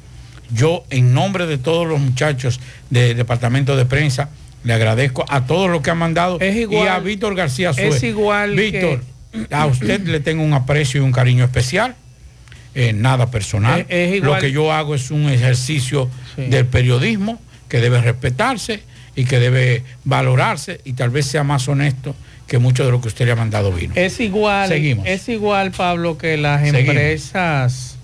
Yo, 0.52 0.84
en 0.90 1.12
nombre 1.12 1.47
de 1.47 1.59
todos 1.59 1.88
los 1.88 1.98
muchachos 1.98 2.60
del 2.90 3.16
departamento 3.16 3.76
de 3.76 3.84
prensa, 3.84 4.28
le 4.62 4.74
agradezco 4.74 5.24
a 5.28 5.44
todos 5.47 5.68
los 5.70 5.80
que 5.82 5.90
han 5.90 5.98
mandado 5.98 6.38
igual- 6.44 6.84
y 6.84 6.88
a 6.88 6.98
Víctor 7.01 7.34
García 7.34 7.70
es 7.70 7.76
Suez. 7.76 8.02
igual 8.05 8.55
Víctor, 8.55 9.02
a 9.51 9.66
usted 9.66 10.06
le 10.06 10.20
tengo 10.20 10.44
un 10.44 10.52
aprecio 10.52 11.01
y 11.01 11.05
un 11.05 11.12
cariño 11.12 11.44
especial. 11.44 11.97
Eh, 12.78 12.93
nada 12.93 13.31
personal. 13.31 13.81
Es- 13.81 14.11
es 14.11 14.15
igual- 14.16 14.35
Lo 14.35 14.39
que 14.40 14.53
yo 14.53 14.70
hago 14.73 14.94
es 14.94 15.11
un 15.11 15.28
ejercicio 15.31 16.09
Sí. 16.36 16.43
del 16.43 16.66
periodismo 16.66 17.40
que 17.69 17.81
debe 17.81 18.01
respetarse 18.03 18.82
y 19.16 19.24
que 19.24 19.39
debe 19.40 19.82
valorarse 20.05 20.81
y 20.85 20.93
tal 20.93 21.09
vez 21.11 21.24
sea 21.27 21.43
más 21.43 21.66
honesto 21.69 22.15
que 22.47 22.59
mucho 22.59 22.85
de 22.85 22.90
lo 22.93 23.01
que 23.01 23.09
usted 23.09 23.24
le 23.24 23.32
ha 23.32 23.36
mandado 23.36 23.73
vino. 23.73 23.94
Es 23.97 24.20
igual, 24.20 24.69
Seguimos. 24.69 25.07
es 25.09 25.28
igual, 25.31 25.73
Pablo, 25.73 26.19
que 26.19 26.36
las 26.36 26.61
Seguimos. 26.61 26.81
empresas 26.90 27.97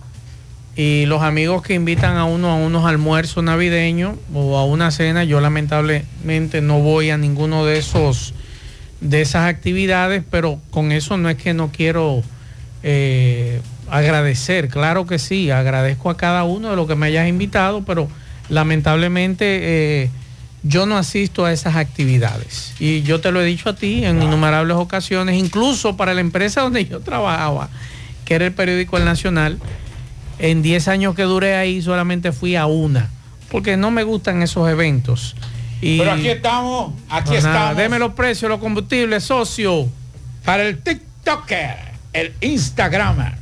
y 0.75 1.05
los 1.05 1.21
amigos 1.23 1.63
que 1.63 1.75
invitan 1.75 2.17
a 2.17 2.25
uno 2.25 2.49
a 2.51 2.55
unos 2.57 2.87
almuerzos 2.87 3.45
navideños 3.45 4.17
o 4.33 4.57
a 4.57 4.65
una 4.65 4.91
cena. 4.91 5.23
Yo 5.23 5.41
lamentablemente 5.43 6.63
no 6.63 6.79
voy 6.81 7.11
a 7.11 7.19
ninguno 7.19 7.67
de 7.67 7.79
esos 7.79 8.33
de 9.03 9.21
esas 9.21 9.49
actividades, 9.51 10.23
pero 10.31 10.61
con 10.71 10.93
eso 10.93 11.19
no 11.19 11.29
es 11.29 11.37
que 11.37 11.53
no 11.55 11.71
quiero 11.71 12.23
eh, 12.85 13.61
agradecer. 13.93 14.69
Claro 14.69 15.07
que 15.07 15.19
sí, 15.19 15.51
agradezco 15.51 16.09
a 16.09 16.17
cada 16.17 16.45
uno 16.45 16.71
de 16.71 16.77
lo 16.77 16.87
que 16.87 16.95
me 16.95 17.07
hayas 17.07 17.29
invitado, 17.29 17.85
pero 17.85 18.09
lamentablemente 18.49 19.45
eh, 20.05 20.11
yo 20.63 20.87
no 20.87 20.97
asisto 20.97 21.45
a 21.45 21.53
esas 21.53 21.77
actividades. 21.77 22.75
Y 22.81 23.03
yo 23.03 23.21
te 23.21 23.31
lo 23.31 23.43
he 23.43 23.45
dicho 23.45 23.69
a 23.69 23.77
ti 23.77 24.05
en 24.05 24.23
innumerables 24.23 24.79
ocasiones, 24.79 25.37
incluso 25.37 25.97
para 25.97 26.15
la 26.15 26.23
empresa 26.23 26.63
donde 26.63 26.87
yo 26.87 27.01
trabajaba, 27.01 27.69
que 28.25 28.35
era 28.35 28.47
el 28.47 28.53
periódico 28.53 28.97
El 28.97 29.05
Nacional, 29.05 29.59
en 30.39 30.63
10 30.63 30.89
años 30.89 31.15
que 31.15 31.25
duré 31.25 31.57
ahí 31.57 31.83
solamente 31.83 32.33
fui 32.33 32.57
a 32.57 32.65
una, 32.65 33.11
porque 33.51 33.77
no 33.77 33.91
me 33.91 34.05
gustan 34.05 34.41
esos 34.43 34.71
eventos. 34.71 35.37
Y 35.83 35.99
Pero 35.99 36.13
aquí 36.13 36.29
estamos, 36.29 36.95
aquí 37.11 37.29
Pues 37.29 37.45
nada, 37.45 37.57
estamos. 37.57 37.77
Deme 37.77 37.99
los 37.99 38.15
precios, 38.15 38.49
los 38.49 38.59
combustibles, 38.59 39.25
socio. 39.25 39.87
Para 40.47 40.63
el 40.63 40.79
TikToker, 40.79 41.77
el 42.15 42.33
Instagramer, 42.41 43.42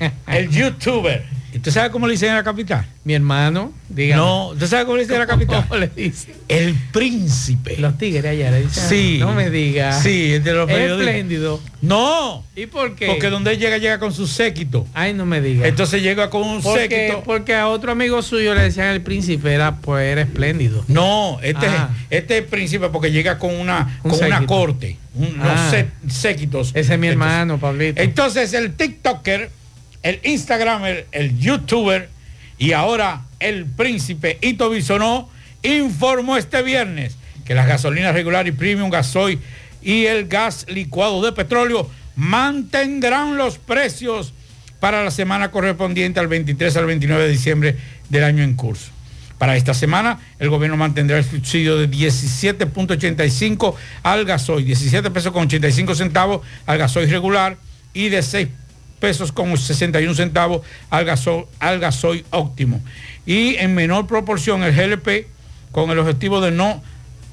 el 0.28 0.48
YouTuber 0.50 1.24
y 1.50 1.56
¿Usted 1.56 1.70
sabe 1.72 1.90
cómo 1.90 2.06
le 2.06 2.12
dicen 2.12 2.28
en 2.28 2.34
la 2.34 2.44
capital? 2.44 2.84
Mi 3.04 3.14
hermano, 3.14 3.72
dígame. 3.88 4.20
No, 4.20 4.48
¿usted 4.48 4.66
sabe 4.66 4.84
cómo 4.84 4.96
le 4.96 5.02
dicen 5.04 5.14
en 5.14 5.20
la 5.20 5.26
capital? 5.26 5.64
¿Cómo 5.66 5.80
le 5.80 5.88
dice? 5.88 6.34
El 6.46 6.74
príncipe. 6.92 7.76
Los 7.78 7.96
tigres 7.96 8.26
allá 8.26 8.50
le 8.50 8.64
dicen. 8.66 8.84
Sí. 8.86 9.16
No 9.18 9.32
me 9.32 9.48
diga. 9.48 9.92
Sí, 9.98 10.38
de 10.40 10.52
los 10.52 10.66
periodistas. 10.66 11.06
Espléndido. 11.08 11.60
No. 11.80 12.44
¿Y 12.54 12.66
por 12.66 12.94
qué? 12.96 13.06
Porque 13.06 13.30
donde 13.30 13.52
él 13.52 13.58
llega, 13.58 13.78
llega 13.78 13.98
con 13.98 14.12
su 14.12 14.26
séquito. 14.26 14.86
Ay, 14.92 15.14
no 15.14 15.24
me 15.24 15.40
diga. 15.40 15.66
Entonces 15.66 16.02
llega 16.02 16.28
con 16.28 16.42
un 16.42 16.60
porque, 16.60 16.80
séquito. 16.88 17.22
porque 17.24 17.54
a 17.54 17.68
otro 17.68 17.92
amigo 17.92 18.20
suyo 18.20 18.54
le 18.54 18.60
decían 18.64 18.88
el 18.88 19.00
príncipe, 19.00 19.50
era 19.54 19.76
pues 19.76 20.04
era 20.04 20.20
espléndido. 20.20 20.84
No, 20.86 21.38
este, 21.42 21.66
Ah. 21.66 21.88
es, 22.10 22.18
este 22.20 22.38
es 22.38 22.44
príncipe 22.44 22.90
porque 22.90 23.10
llega 23.10 23.38
con 23.38 23.54
una, 23.54 23.98
Un 24.02 24.10
con 24.10 24.22
una 24.22 24.44
corte, 24.44 24.98
un- 25.14 25.34
Ah. 25.40 25.54
los 25.54 25.70
sé- 25.70 25.88
séquitos. 26.20 26.72
Ese 26.74 26.92
es 26.92 27.00
mi 27.00 27.06
hermano, 27.08 27.58
Pablito. 27.58 28.02
Entonces 28.02 28.52
el 28.52 28.74
TikToker, 28.74 29.50
el 30.02 30.20
Instagramer, 30.22 31.06
el 31.12 31.38
YouTuber 31.38 32.08
y 32.58 32.72
ahora 32.72 33.22
el 33.40 33.66
príncipe 33.66 34.38
Ito 34.40 34.70
Bisonó 34.70 35.30
informó 35.62 36.36
este 36.36 36.62
viernes 36.62 37.16
que 37.44 37.54
las 37.54 37.66
gasolinas 37.66 38.14
regular 38.14 38.46
y 38.46 38.52
premium 38.52 38.90
gasoil 38.90 39.40
y 39.82 40.06
el 40.06 40.28
gas 40.28 40.66
licuado 40.68 41.22
de 41.22 41.32
petróleo 41.32 41.90
mantendrán 42.16 43.36
los 43.36 43.58
precios 43.58 44.34
para 44.80 45.02
la 45.02 45.10
semana 45.10 45.50
correspondiente 45.50 46.20
al 46.20 46.28
23 46.28 46.76
al 46.76 46.86
29 46.86 47.24
de 47.24 47.28
diciembre 47.30 47.76
del 48.08 48.24
año 48.24 48.42
en 48.42 48.54
curso. 48.54 48.90
Para 49.38 49.56
esta 49.56 49.72
semana, 49.72 50.18
el 50.40 50.50
gobierno 50.50 50.76
mantendrá 50.76 51.18
el 51.18 51.24
subsidio 51.24 51.76
de 51.76 51.88
17.85 51.88 53.74
al 54.02 54.24
gasoil, 54.24 54.66
17 54.66 55.10
pesos 55.12 55.32
con 55.32 55.44
85 55.44 55.94
centavos 55.94 56.46
al 56.66 56.78
gasoil 56.78 57.08
regular 57.08 57.56
y 57.94 58.08
de 58.08 58.22
6 58.22 58.48
pesos 59.00 59.32
con 59.32 59.56
61 59.56 60.14
centavos 60.14 60.62
al 60.90 61.04
gasoil, 61.04 62.24
óptimo. 62.30 62.80
Y 63.26 63.56
en 63.56 63.74
menor 63.74 64.06
proporción 64.06 64.62
el 64.62 64.74
GLP 64.74 65.26
con 65.72 65.90
el 65.90 65.98
objetivo 65.98 66.40
de 66.40 66.50
no 66.50 66.82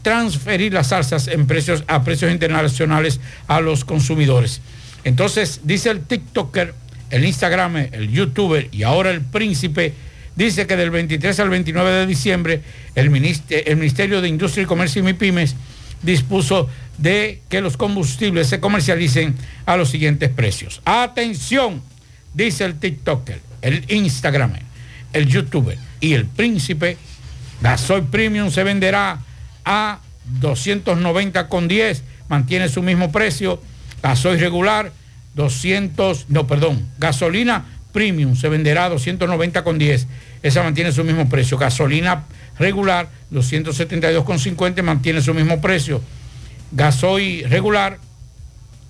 transferir 0.01 0.73
las 0.73 0.87
salsas 0.87 1.27
en 1.27 1.47
precios 1.47 1.83
a 1.87 2.03
precios 2.03 2.31
internacionales 2.31 3.19
a 3.47 3.59
los 3.59 3.85
consumidores. 3.85 4.61
Entonces, 5.03 5.61
dice 5.63 5.89
el 5.89 6.01
TikToker, 6.01 6.73
el 7.09 7.25
Instagram, 7.25 7.77
el 7.77 8.11
YouTuber 8.11 8.69
y 8.71 8.83
ahora 8.83 9.11
el 9.11 9.21
príncipe, 9.21 9.93
dice 10.35 10.67
que 10.67 10.75
del 10.75 10.91
23 10.91 11.39
al 11.39 11.49
29 11.49 11.91
de 11.91 12.05
diciembre 12.05 12.61
el 12.95 13.09
Ministerio 13.09 14.21
de 14.21 14.27
Industria 14.27 14.63
y 14.63 14.65
Comercio 14.65 15.01
y 15.01 15.05
MIPIMES 15.05 15.55
dispuso 16.01 16.69
de 16.97 17.41
que 17.49 17.61
los 17.61 17.77
combustibles 17.77 18.47
se 18.47 18.59
comercialicen 18.59 19.35
a 19.65 19.77
los 19.77 19.89
siguientes 19.89 20.29
precios. 20.29 20.81
Atención, 20.85 21.81
dice 22.33 22.65
el 22.65 22.79
TikToker, 22.79 23.41
el 23.61 23.85
Instagram, 23.89 24.53
el 25.13 25.27
YouTuber 25.27 25.77
y 25.99 26.13
el 26.13 26.25
príncipe, 26.25 26.97
gasoil 27.61 28.03
premium 28.03 28.51
se 28.51 28.63
venderá 28.63 29.19
a 29.65 29.99
290 30.39 31.49
con 31.49 31.67
10, 31.67 32.03
mantiene 32.29 32.69
su 32.69 32.81
mismo 32.81 33.11
precio, 33.11 33.61
gasoil 34.01 34.39
regular 34.39 34.91
200, 35.35 36.29
no, 36.29 36.47
perdón, 36.47 36.87
gasolina 36.97 37.65
premium 37.91 38.35
se 38.35 38.49
venderá 38.49 38.85
a 38.85 38.89
290 38.89 39.63
con 39.63 39.77
10, 39.77 40.07
esa 40.45 40.61
mantiene 40.61 40.91
su 40.91 41.03
mismo 41.03 41.27
precio, 41.27 41.57
gasolina 41.57 42.23
regular 42.59 43.09
272 43.31 44.23
con 44.23 44.37
50 44.37 44.83
mantiene 44.83 45.19
su 45.19 45.33
mismo 45.33 45.59
precio, 45.59 46.03
gasoil 46.71 47.49
regular 47.49 47.97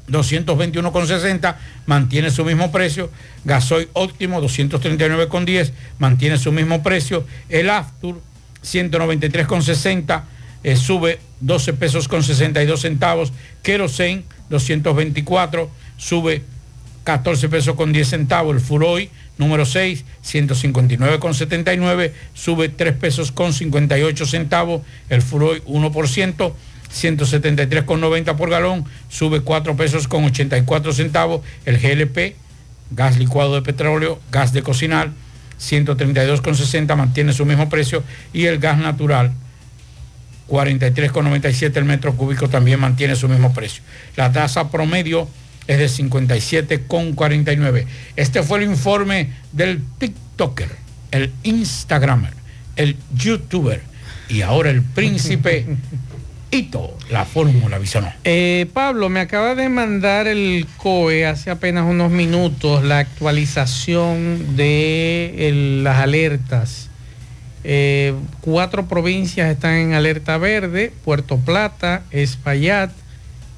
221,60 0.10 1.56
mantiene 1.86 2.30
su 2.30 2.44
mismo 2.44 2.74
precio, 2.74 3.10
gasoil 3.46 3.88
óptimo 3.94 4.42
239,10 4.42 5.72
mantiene 5.98 6.38
su 6.38 6.52
mismo 6.52 6.84
precio, 6.84 7.26
el 7.48 7.70
Aftur 7.70 8.22
193,60 8.62 10.24
eh, 10.64 10.76
sube 10.76 11.22
12 11.40 11.72
pesos 11.72 12.10
con 12.10 12.22
62 12.22 12.82
centavos, 12.82 13.32
Kerosene 13.64 14.24
224 14.50 15.72
sube 15.96 16.44
14 17.06 17.48
pesos 17.48 17.76
con 17.76 17.94
10 17.94 18.10
centavos, 18.10 18.54
el 18.54 18.62
Furoy 18.62 19.10
número 19.38 19.66
6 19.66 20.04
159,79 20.26 22.12
sube 22.34 22.68
3 22.68 22.94
pesos 22.96 23.32
con 23.32 23.54
58 23.54 24.26
centavos, 24.26 24.82
el 25.10 25.22
Furoy 25.22 25.62
1%, 25.66 26.54
173,90 26.94 28.36
por 28.36 28.50
galón, 28.50 28.86
sube 29.08 29.40
4 29.42 29.78
pesos 29.78 30.08
con 30.08 30.26
84 30.26 30.92
centavos, 30.92 31.42
el 31.66 31.80
GLP, 31.80 32.36
gas 32.92 33.18
licuado 33.18 33.56
de 33.56 33.62
petróleo, 33.62 34.20
gas 34.32 34.52
de 34.52 34.64
cocinar, 34.64 35.12
132,60 35.60 36.96
mantiene 36.96 37.34
su 37.34 37.46
mismo 37.46 37.70
precio. 37.70 38.04
Y 38.34 38.46
el 38.46 38.60
gas 38.60 38.78
natural 38.78 39.32
43,97 40.50 41.78
el 41.78 41.86
metro 41.86 42.16
cúbico 42.16 42.50
también 42.50 42.80
mantiene 42.80 43.16
su 43.16 43.28
mismo 43.28 43.54
precio. 43.54 43.84
La 44.16 44.32
tasa 44.32 44.70
promedio 44.70 45.28
es 45.68 45.78
de 45.98 46.04
57,49. 46.04 47.86
Este 48.16 48.44
fue 48.44 48.60
el 48.64 48.70
informe 48.70 49.32
del 49.52 49.82
TikToker, 49.98 50.70
el 51.12 51.32
Instagramer, 51.44 52.34
el 52.76 52.96
YouTuber 53.16 53.82
y 54.30 54.42
ahora 54.42 54.70
el 54.70 54.82
príncipe 54.82 55.66
Ito, 56.52 56.96
la 57.10 57.26
fórmula 57.26 57.80
visionó. 57.80 58.14
Eh, 58.24 58.68
Pablo, 58.74 59.10
me 59.10 59.20
acaba 59.20 59.56
de 59.56 59.68
mandar 59.68 60.28
el 60.28 60.66
COE 60.78 61.26
hace 61.26 61.50
apenas 61.50 61.86
unos 61.90 62.12
minutos 62.12 62.84
la 62.84 63.00
actualización 63.00 64.56
de 64.56 65.50
el- 65.50 65.84
las 65.84 65.98
alertas. 65.98 66.90
Eh, 67.66 68.14
cuatro 68.42 68.88
provincias 68.88 69.50
están 69.52 69.74
en 69.74 69.94
alerta 69.96 70.38
verde, 70.38 70.94
Puerto 71.04 71.38
Plata, 71.40 72.04
Espaillat, 72.12 72.92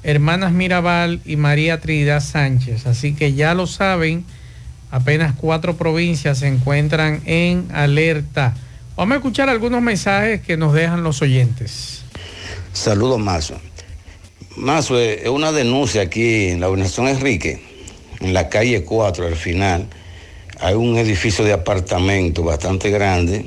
Hermanas 0.02 0.52
Mirabal 0.52 1.20
y 1.24 1.36
María 1.36 1.80
Trinidad 1.80 2.20
Sánchez. 2.20 2.86
Así 2.86 3.14
que 3.14 3.34
ya 3.34 3.54
lo 3.54 3.66
saben, 3.66 4.24
apenas 4.90 5.34
cuatro 5.36 5.76
provincias 5.76 6.38
se 6.38 6.48
encuentran 6.48 7.20
en 7.26 7.68
alerta. 7.72 8.54
Vamos 8.96 9.14
a 9.14 9.16
escuchar 9.16 9.48
algunos 9.48 9.82
mensajes 9.82 10.40
que 10.40 10.56
nos 10.56 10.72
dejan 10.72 11.02
los 11.02 11.22
oyentes. 11.22 12.02
Saludos, 12.72 13.18
Mazo. 13.18 13.60
Mazo, 14.56 14.98
eh, 14.98 15.22
es 15.22 15.28
una 15.28 15.52
denuncia 15.52 16.02
aquí 16.02 16.48
en 16.48 16.60
la 16.60 16.68
organización 16.68 17.08
Enrique, 17.08 17.62
en 18.20 18.34
la 18.34 18.48
calle 18.48 18.84
4, 18.84 19.26
al 19.26 19.36
final. 19.36 19.88
Hay 20.60 20.74
un 20.74 20.96
edificio 20.98 21.44
de 21.44 21.52
apartamento 21.52 22.42
bastante 22.42 22.90
grande 22.90 23.46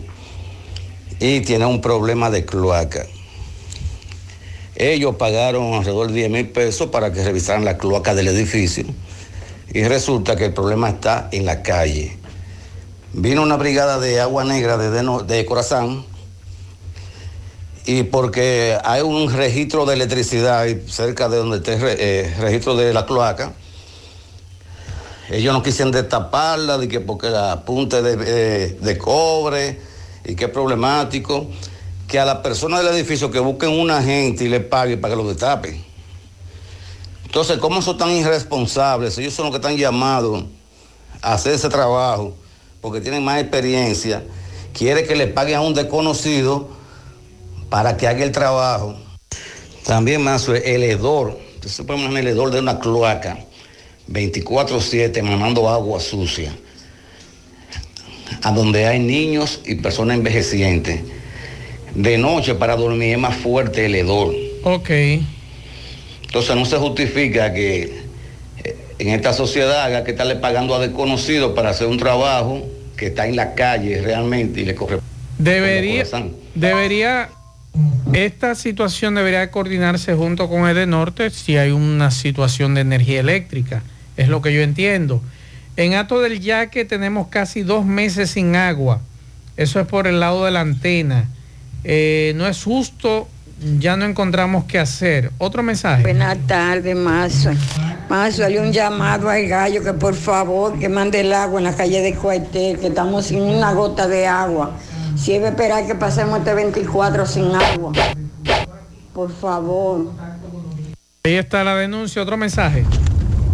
y 1.19 1.41
tiene 1.41 1.65
un 1.65 1.81
problema 1.81 2.29
de 2.29 2.45
cloaca. 2.45 3.05
Ellos 4.81 5.15
pagaron 5.17 5.75
alrededor 5.75 6.07
de 6.07 6.13
10 6.13 6.29
mil 6.31 6.49
pesos 6.49 6.87
para 6.89 7.13
que 7.13 7.23
revisaran 7.23 7.63
la 7.63 7.77
cloaca 7.77 8.15
del 8.15 8.27
edificio 8.29 8.83
y 9.71 9.83
resulta 9.83 10.35
que 10.35 10.45
el 10.45 10.53
problema 10.55 10.89
está 10.89 11.29
en 11.31 11.45
la 11.45 11.61
calle. 11.61 12.17
Vino 13.13 13.43
una 13.43 13.57
brigada 13.57 13.99
de 13.99 14.19
agua 14.19 14.43
negra 14.43 14.77
de, 14.77 14.89
Deno- 14.89 15.21
de 15.21 15.45
Corazán 15.45 16.03
y 17.85 18.01
porque 18.03 18.75
hay 18.83 19.03
un 19.03 19.31
registro 19.31 19.85
de 19.85 19.93
electricidad 19.93 20.65
cerca 20.87 21.29
de 21.29 21.37
donde 21.37 21.57
está 21.57 21.73
el 21.73 21.81
eh, 21.99 22.35
registro 22.39 22.75
de 22.75 22.91
la 22.91 23.05
cloaca, 23.05 23.53
ellos 25.29 25.53
no 25.53 25.61
quisieron 25.61 25.91
destaparla, 25.91 26.79
de 26.79 26.87
que 26.87 26.99
porque 27.01 27.29
la 27.29 27.51
apunte 27.51 28.01
de, 28.01 28.17
eh, 28.25 28.77
de 28.81 28.97
cobre 28.97 29.79
y 30.25 30.33
que 30.33 30.45
es 30.45 30.51
problemático, 30.51 31.47
que 32.11 32.19
a 32.19 32.25
la 32.25 32.41
persona 32.43 32.81
del 32.81 32.93
edificio 32.93 33.31
que 33.31 33.39
busquen 33.39 33.69
un 33.69 33.89
agente 33.89 34.43
y 34.43 34.49
le 34.49 34.59
pague 34.59 34.97
para 34.97 35.13
que 35.13 35.23
lo 35.23 35.29
destape. 35.29 35.81
Entonces, 37.23 37.57
¿cómo 37.57 37.81
son 37.81 37.97
tan 37.97 38.11
irresponsables? 38.11 39.17
Ellos 39.17 39.33
son 39.33 39.45
los 39.45 39.53
que 39.53 39.59
están 39.65 39.77
llamados 39.77 40.43
a 41.21 41.35
hacer 41.35 41.53
ese 41.53 41.69
trabajo 41.69 42.35
porque 42.81 42.99
tienen 42.99 43.23
más 43.23 43.39
experiencia. 43.39 44.25
Quiere 44.73 45.05
que 45.05 45.15
le 45.15 45.27
paguen 45.27 45.55
a 45.55 45.61
un 45.61 45.73
desconocido 45.73 46.67
para 47.69 47.95
que 47.95 48.09
haga 48.09 48.25
el 48.25 48.33
trabajo. 48.33 48.93
También 49.85 50.21
más 50.21 50.49
el 50.49 50.83
hedor. 50.83 51.39
Puede 51.87 51.97
imaginar 51.97 52.23
el 52.23 52.27
hedor 52.27 52.51
de 52.51 52.59
una 52.59 52.77
cloaca 52.77 53.39
24-7 54.09 55.23
mamando 55.23 55.69
agua 55.69 56.01
sucia. 56.01 56.53
A 58.43 58.51
donde 58.51 58.85
hay 58.85 58.99
niños 58.99 59.61
y 59.63 59.75
personas 59.75 60.17
envejecientes. 60.17 61.20
De 61.95 62.17
noche 62.17 62.55
para 62.55 62.75
dormir 62.75 63.13
es 63.13 63.19
más 63.19 63.35
fuerte 63.35 63.85
el 63.85 63.95
hedor. 63.95 64.33
Ok. 64.63 64.89
Entonces 66.23 66.55
no 66.55 66.65
se 66.65 66.77
justifica 66.77 67.53
que 67.53 68.03
eh, 68.63 68.77
en 68.99 69.09
esta 69.09 69.33
sociedad 69.33 69.83
haya 69.83 70.03
que 70.03 70.11
estarle 70.11 70.37
pagando 70.37 70.73
a 70.75 70.79
desconocidos 70.79 71.53
para 71.53 71.71
hacer 71.71 71.87
un 71.87 71.97
trabajo 71.97 72.65
que 72.95 73.07
está 73.07 73.27
en 73.27 73.35
la 73.35 73.53
calle 73.53 74.01
realmente 74.01 74.61
y 74.61 74.65
le 74.65 74.75
corre. 74.75 74.99
Debería, 75.37 76.05
debería, 76.55 77.29
esta 78.13 78.55
situación 78.55 79.15
debería 79.15 79.49
coordinarse 79.51 80.13
junto 80.13 80.47
con 80.47 80.69
el 80.69 80.75
de 80.75 80.85
Norte 80.85 81.31
si 81.31 81.57
hay 81.57 81.71
una 81.71 82.11
situación 82.11 82.75
de 82.75 82.81
energía 82.81 83.19
eléctrica. 83.19 83.81
Es 84.15 84.29
lo 84.29 84.41
que 84.41 84.53
yo 84.53 84.61
entiendo. 84.61 85.21
En 85.77 85.95
Ato 85.95 86.21
del 86.21 86.39
Yaque 86.39 86.85
tenemos 86.85 87.27
casi 87.27 87.63
dos 87.63 87.85
meses 87.85 88.31
sin 88.31 88.55
agua. 88.55 89.01
Eso 89.57 89.79
es 89.79 89.87
por 89.87 90.07
el 90.07 90.19
lado 90.19 90.45
de 90.45 90.51
la 90.51 90.61
antena. 90.61 91.27
Eh, 91.83 92.33
no 92.35 92.47
es 92.47 92.63
justo, 92.63 93.27
ya 93.79 93.95
no 93.97 94.05
encontramos 94.05 94.65
qué 94.65 94.79
hacer. 94.79 95.31
Otro 95.37 95.63
mensaje. 95.63 96.03
Buenas 96.03 96.37
tardes, 96.47 96.95
Mazo. 96.95 97.51
Mazo, 98.09 98.45
hay 98.45 98.57
un 98.57 98.71
llamado 98.71 99.29
al 99.29 99.47
gallo 99.47 99.83
que 99.83 99.93
por 99.93 100.15
favor 100.15 100.77
que 100.79 100.89
mande 100.89 101.21
el 101.21 101.33
agua 101.33 101.59
en 101.59 101.65
la 101.65 101.75
calle 101.75 102.01
de 102.01 102.13
Cuartel, 102.15 102.79
que 102.79 102.87
estamos 102.87 103.25
sin 103.25 103.41
una 103.41 103.73
gota 103.73 104.07
de 104.07 104.27
agua. 104.27 104.71
Si 105.15 105.33
debe 105.33 105.49
esperar 105.49 105.85
que 105.85 105.95
pasemos 105.95 106.39
este 106.39 106.53
24 106.53 107.25
sin 107.25 107.55
agua. 107.55 107.91
Por 109.13 109.31
favor. 109.31 110.11
Ahí 111.23 111.35
está 111.35 111.63
la 111.63 111.75
denuncia. 111.75 112.21
Otro 112.21 112.37
mensaje. 112.37 112.85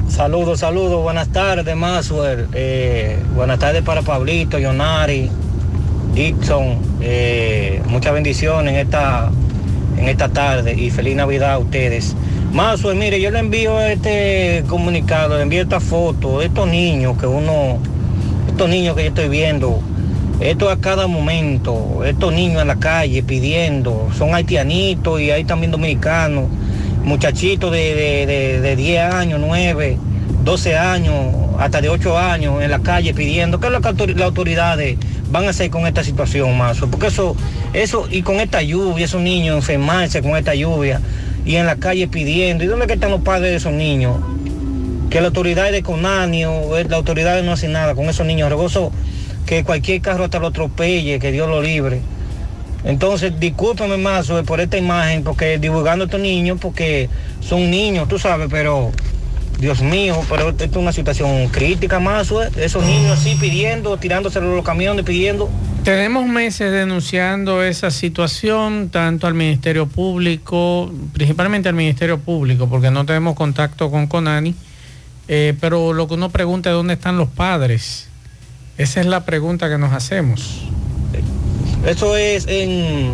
Saludos, 0.10 0.62
saludos, 0.62 1.04
buenas 1.04 1.32
tardes, 1.32 1.76
Maxwell. 1.76 2.48
Eh, 2.54 3.20
buenas 3.36 3.60
tardes 3.60 3.84
para 3.84 4.02
Pablito, 4.02 4.58
Yonari, 4.58 5.30
Dixon. 6.18 6.80
Eh, 6.99 7.80
muchas 7.88 8.11
bendiciones 8.11 8.73
en 8.73 8.80
esta, 8.80 9.30
en 9.99 10.07
esta 10.10 10.30
tarde 10.30 10.73
y 10.73 10.89
feliz 10.89 11.15
Navidad 11.15 11.53
a 11.53 11.57
ustedes. 11.60 12.15
Maxwell, 12.52 12.98
mire, 12.98 13.22
yo 13.22 13.30
le 13.30 13.38
envío 13.39 13.80
este 13.80 14.64
comunicado, 14.68 15.35
le 15.38 15.44
envío 15.44 15.61
esta 15.61 15.80
foto, 15.80 16.41
estos 16.41 16.68
niños 16.68 17.18
que 17.19 17.27
uno, 17.27 17.77
estos 18.48 18.68
niños 18.68 18.95
que 18.95 19.03
yo 19.03 19.10
estoy 19.10 19.30
viendo, 19.30 19.80
esto 20.39 20.72
a 20.72 20.77
cada 20.80 21.06
momento, 21.06 22.03
estos 22.03 22.34
niños 22.34 22.64
en 22.64 22.68
la 22.69 22.77
calle 22.77 23.22
pidiendo, 23.22 24.07
son 24.18 24.34
haitianitos 24.34 25.22
y 25.22 25.30
hay 25.30 25.44
también 25.44 25.72
dominicanos 25.72 26.45
muchachitos 27.03 27.72
de, 27.72 27.94
de, 27.94 28.26
de- 28.26 28.61
de 28.61 28.76
10 28.76 29.14
años, 29.14 29.39
9, 29.45 29.98
12 30.44 30.77
años, 30.77 31.14
hasta 31.60 31.80
de 31.80 31.89
8 31.89 32.18
años 32.18 32.61
en 32.61 32.72
la 32.72 32.80
calle 32.80 33.14
pidiendo. 33.14 33.60
¿Qué 33.60 33.68
es 33.68 33.73
lo 33.73 33.81
que 33.81 34.07
las 34.14 34.22
autoridades 34.23 34.98
van 35.30 35.45
a 35.45 35.49
hacer 35.49 35.70
con 35.70 35.88
esta 35.88 36.04
situación, 36.04 36.58
Mazo? 36.58 36.90
Porque 36.90 37.08
eso, 37.08 37.36
eso, 37.74 38.08
y 38.10 38.22
con 38.22 38.40
esta 38.40 38.62
lluvia, 38.62 39.06
esos 39.06 39.22
niños 39.22 39.56
enfermarse 39.58 40.22
con 40.22 40.36
esta 40.36 40.56
lluvia 40.56 41.02
y 41.45 41.56
en 41.56 41.66
la 41.66 41.78
calle 41.78 42.08
pidiendo. 42.08 42.64
¿Y 42.64 42.68
dónde 42.68 42.91
están 42.94 43.12
los 43.12 43.22
padres 43.22 43.52
de 43.52 43.56
esos 43.56 43.74
niños? 43.74 44.18
Que 45.10 45.22
la 45.22 45.28
autoridad 45.28 45.72
de 45.72 45.84
Conani 45.84 46.45
o 46.45 46.78
eh, 46.78 46.86
la 46.90 46.98
autoridad 46.98 47.41
no 47.44 47.54
hace 47.54 47.68
nada 47.68 47.95
con 47.95 48.06
esos 48.06 48.26
niños. 48.26 48.49
Regoso 48.49 48.91
que 49.45 49.64
cualquier 49.64 50.02
carro 50.02 50.26
hasta 50.26 50.40
lo 50.40 50.48
atropelle, 50.48 51.20
que 51.20 51.32
Dios 51.32 51.48
lo 51.48 51.62
libre. 51.62 52.02
Entonces, 52.84 53.40
discúlpame 53.40 53.98
más 53.98 54.32
por 54.45 54.62
esta 54.62 54.78
imagen, 54.78 55.24
porque 55.24 55.58
divulgando 55.58 56.04
a 56.04 56.08
estos 56.08 56.22
niños, 56.22 56.60
porque 56.62 57.10
son 57.41 57.70
niños, 57.72 58.08
tú 58.08 58.20
sabes, 58.20 58.48
pero 58.52 58.91
Dios 59.60 59.82
mío, 59.82 60.22
pero 60.30 60.50
esto 60.50 60.66
es 60.66 60.76
una 60.76 60.92
situación 60.92 61.48
crítica 61.50 62.00
más, 62.00 62.30
eh, 62.32 62.50
esos 62.58 62.86
niños 62.86 63.20
así 63.20 63.36
pidiendo, 63.36 63.98
tirándose 63.98 64.40
los 64.40 64.64
camiones, 64.64 65.04
pidiendo. 65.04 65.50
Tenemos 65.84 66.28
meses 66.28 66.72
denunciando 66.72 67.64
esa 67.64 67.90
situación, 67.90 68.90
tanto 68.90 69.26
al 69.26 69.34
Ministerio 69.34 69.88
Público, 69.88 70.92
principalmente 71.14 71.70
al 71.70 71.76
Ministerio 71.76 72.20
Público, 72.20 72.68
porque 72.68 72.92
no 72.92 73.06
tenemos 73.06 73.36
contacto 73.36 73.90
con 73.90 74.06
Conani, 74.06 74.54
eh, 75.28 75.56
pero 75.60 75.94
lo 75.94 76.08
que 76.08 76.14
uno 76.14 76.30
pregunta 76.30 76.70
es 76.70 76.76
dónde 76.76 76.94
están 76.94 77.18
los 77.18 77.30
padres. 77.30 78.10
Esa 78.78 79.00
es 79.00 79.08
la 79.08 79.26
pregunta 79.26 79.70
que 79.70 79.78
nos 79.80 79.92
hacemos. 79.92 80.62
Eso 81.86 82.16
es 82.16 82.46
en, 82.48 83.14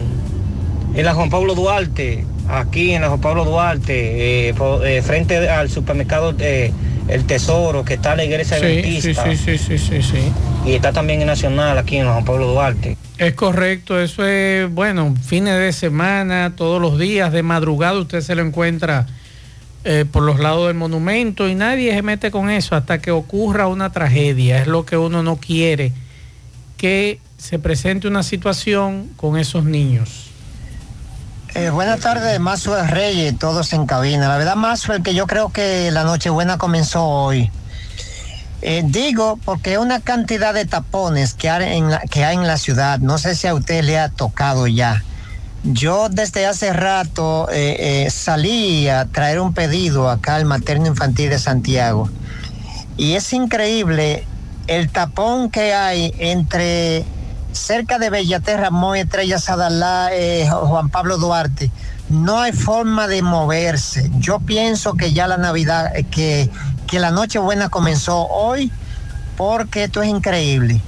en 0.94 1.06
la 1.06 1.14
Juan 1.14 1.30
Pablo 1.30 1.56
Duarte, 1.56 2.26
aquí 2.50 2.92
en 2.92 3.02
la 3.02 3.08
Juan 3.10 3.22
Pablo 3.22 3.46
Duarte, 3.46 4.50
eh, 4.50 4.56
eh, 4.86 5.02
frente 5.02 5.50
al 5.50 5.70
supermercado 5.70 6.36
eh, 6.40 6.72
El 7.08 7.26
Tesoro, 7.26 7.84
que 7.84 7.96
está 7.96 8.16
la 8.16 8.24
iglesia 8.24 8.58
Sí, 8.58 8.64
sí, 8.64 8.68
adventista. 8.68 9.24
sí, 9.26 9.38
sí, 9.38 9.58
sí, 9.58 9.78
sí, 9.78 10.02
sí. 10.04 10.32
Y 10.66 10.74
está 10.74 10.94
también 10.94 11.22
en 11.22 11.28
Nacional, 11.28 11.78
aquí 11.78 11.98
en 11.98 12.06
la 12.06 12.14
Juan 12.14 12.26
Pablo 12.26 12.48
Duarte. 12.48 12.98
Es 13.18 13.34
correcto, 13.34 14.00
eso 14.00 14.26
es, 14.26 14.70
bueno, 14.72 15.14
fines 15.24 15.58
de 15.60 15.72
semana, 15.72 16.54
todos 16.56 16.82
los 16.82 16.98
días, 16.98 17.32
de 17.32 17.44
madrugada 17.44 18.00
usted 18.00 18.22
se 18.22 18.36
lo 18.36 18.42
encuentra 18.42 19.06
eh, 19.86 20.06
por 20.10 20.24
los 20.24 20.40
lados 20.40 20.68
del 20.68 20.76
monumento 20.78 21.48
y 21.50 21.56
nadie 21.56 21.94
se 21.94 22.02
mete 22.02 22.32
con 22.32 22.50
eso 22.50 22.76
hasta 22.76 23.00
que 23.00 23.12
ocurra 23.12 23.68
una 23.68 23.92
tragedia. 23.92 24.62
Es 24.62 24.68
lo 24.68 24.86
que 24.86 24.98
uno 24.98 25.22
no 25.24 25.38
quiere, 25.38 25.92
que 26.78 27.20
se 27.38 27.60
presente 27.60 28.08
una 28.08 28.24
situación 28.24 29.10
con 29.18 29.38
esos 29.38 29.66
niños. 29.66 30.23
Eh, 31.56 31.70
buenas 31.70 32.00
tardes, 32.00 32.40
Mazo 32.40 32.76
Reyes, 32.88 33.38
todos 33.38 33.74
en 33.74 33.86
cabina. 33.86 34.28
La 34.28 34.38
verdad, 34.38 34.56
Mazo, 34.56 34.94
que 35.04 35.14
yo 35.14 35.28
creo 35.28 35.50
que 35.50 35.92
la 35.92 36.04
Nochebuena 36.04 36.58
comenzó 36.58 37.06
hoy. 37.06 37.52
Eh, 38.64 38.82
digo, 38.84 39.38
porque 39.46 39.78
una 39.78 40.00
cantidad 40.00 40.56
de 40.56 40.66
tapones 40.66 41.36
que 41.36 41.52
hay, 41.52 41.78
en 41.78 41.92
la, 41.92 42.00
que 42.00 42.26
hay 42.26 42.38
en 42.38 42.48
la 42.48 42.58
ciudad, 42.58 42.98
no 42.98 43.20
sé 43.20 43.36
si 43.36 43.46
a 43.46 43.54
usted 43.54 43.84
le 43.84 44.00
ha 44.00 44.10
tocado 44.10 44.66
ya. 44.66 45.04
Yo 45.64 46.10
desde 46.10 46.48
hace 46.48 46.74
rato 46.74 47.48
eh, 47.52 48.06
eh, 48.06 48.10
salí 48.10 48.90
a 48.90 49.06
traer 49.06 49.40
un 49.40 49.54
pedido 49.54 50.10
acá 50.10 50.38
al 50.38 50.46
Materno 50.46 50.88
Infantil 50.88 51.30
de 51.30 51.38
Santiago. 51.38 52.10
Y 52.98 53.14
es 53.14 53.32
increíble 53.32 54.26
el 54.66 54.90
tapón 54.90 55.52
que 55.52 55.76
hay 55.76 56.16
entre 56.18 57.06
cerca 57.54 58.00
de 58.00 58.10
Bellaterra, 58.10 58.70
Moy, 58.70 59.00
Estrella 59.00 59.40
Sadalá, 59.40 60.10
Juan 60.50 60.90
Pablo 60.90 61.18
Duarte. 61.18 61.72
No 62.10 62.40
hay 62.40 62.52
forma 62.52 63.08
de 63.08 63.22
moverse. 63.22 64.12
Yo 64.20 64.40
pienso 64.40 64.94
que 64.94 65.14
ya 65.14 65.28
la 65.28 65.38
Navidad, 65.38 65.96
eh, 65.96 66.04
que, 66.04 66.50
que 66.88 67.00
la 67.00 67.12
Nochebuena 67.12 67.70
comenzó 67.70 68.28
hoy, 68.28 68.72
porque 69.38 69.86
esto 69.86 70.04
es 70.04 70.10
increíble. 70.10 70.82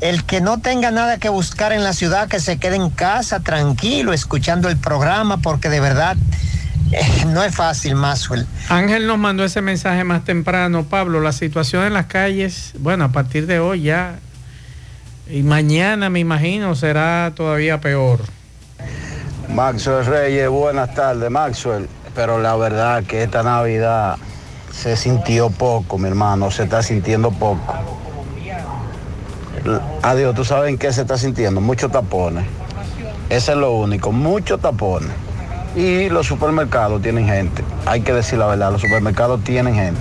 El 0.00 0.24
que 0.24 0.40
no 0.40 0.58
tenga 0.58 0.90
nada 0.90 1.18
que 1.18 1.28
buscar 1.28 1.72
en 1.72 1.84
la 1.84 1.92
ciudad, 1.92 2.28
que 2.28 2.40
se 2.40 2.58
quede 2.58 2.76
en 2.76 2.90
casa 2.90 3.40
tranquilo, 3.40 4.12
escuchando 4.12 4.68
el 4.68 4.76
programa, 4.76 5.36
porque 5.38 5.68
de 5.68 5.80
verdad 5.80 6.16
eh, 6.90 7.24
no 7.26 7.42
es 7.42 7.54
fácil, 7.54 7.94
Maxwell. 7.94 8.46
Ángel 8.68 9.06
nos 9.06 9.18
mandó 9.18 9.44
ese 9.44 9.60
mensaje 9.60 10.04
más 10.04 10.24
temprano. 10.24 10.84
Pablo, 10.84 11.20
la 11.20 11.32
situación 11.32 11.84
en 11.84 11.94
las 11.94 12.06
calles, 12.06 12.72
bueno, 12.78 13.04
a 13.04 13.08
partir 13.08 13.46
de 13.46 13.58
hoy 13.58 13.82
ya, 13.82 14.18
y 15.28 15.42
mañana 15.42 16.10
me 16.10 16.20
imagino 16.20 16.74
será 16.74 17.32
todavía 17.34 17.80
peor. 17.80 18.20
Maxwell 19.48 20.04
Reyes, 20.04 20.48
buenas 20.48 20.94
tardes, 20.94 21.30
Maxwell. 21.30 21.88
Pero 22.14 22.38
la 22.38 22.56
verdad 22.56 23.04
que 23.04 23.22
esta 23.22 23.42
Navidad 23.42 24.16
se 24.72 24.96
sintió 24.96 25.50
poco, 25.50 25.98
mi 25.98 26.08
hermano, 26.08 26.50
se 26.50 26.64
está 26.64 26.82
sintiendo 26.82 27.30
poco. 27.30 27.74
Adiós, 30.02 30.34
¿tú 30.34 30.44
sabes 30.44 30.70
en 30.70 30.78
qué 30.78 30.92
se 30.92 31.02
está 31.02 31.16
sintiendo? 31.16 31.60
Muchos 31.60 31.90
tapones. 31.90 32.44
Ese 33.30 33.52
es 33.52 33.58
lo 33.58 33.72
único, 33.72 34.12
muchos 34.12 34.60
tapones. 34.60 35.10
Y 35.74 36.08
los 36.08 36.26
supermercados 36.26 37.02
tienen 37.02 37.26
gente. 37.26 37.64
Hay 37.86 38.02
que 38.02 38.12
decir 38.12 38.38
la 38.38 38.46
verdad, 38.46 38.70
los 38.70 38.80
supermercados 38.80 39.42
tienen 39.42 39.74
gente. 39.74 40.00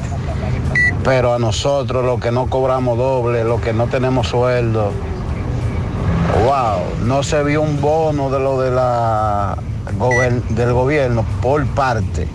Pero 1.03 1.33
a 1.33 1.39
nosotros, 1.39 2.05
los 2.05 2.19
que 2.19 2.31
no 2.31 2.47
cobramos 2.49 2.97
doble, 2.97 3.43
los 3.43 3.61
que 3.61 3.73
no 3.73 3.87
tenemos 3.87 4.27
sueldo, 4.27 4.91
wow, 6.45 7.05
no 7.05 7.23
se 7.23 7.43
vio 7.43 7.61
un 7.61 7.79
bono 7.81 8.29
de 8.29 8.39
lo 8.39 8.61
de 8.61 8.71
la 8.71 9.57
gober- 9.97 10.41
del 10.49 10.73
gobierno 10.73 11.25
por 11.41 11.65
parte. 11.67 12.27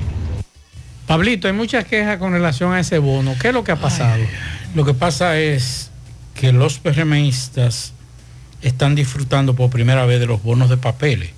Pablito, 1.06 1.48
hay 1.48 1.54
muchas 1.54 1.84
quejas 1.86 2.18
con 2.18 2.32
relación 2.32 2.72
a 2.72 2.80
ese 2.80 2.98
bono. 2.98 3.34
¿Qué 3.40 3.48
es 3.48 3.54
lo 3.54 3.64
que 3.64 3.72
ha 3.72 3.76
pasado? 3.76 4.22
Lo 4.74 4.84
que 4.84 4.92
pasa 4.94 5.38
es 5.38 5.90
que 6.34 6.52
los 6.52 6.78
PRMistas 6.78 7.94
están 8.62 8.94
disfrutando 8.94 9.54
por 9.54 9.70
primera 9.70 10.04
vez 10.04 10.20
de 10.20 10.26
los 10.26 10.42
bonos 10.42 10.68
de 10.68 10.76
papeles, 10.76 11.30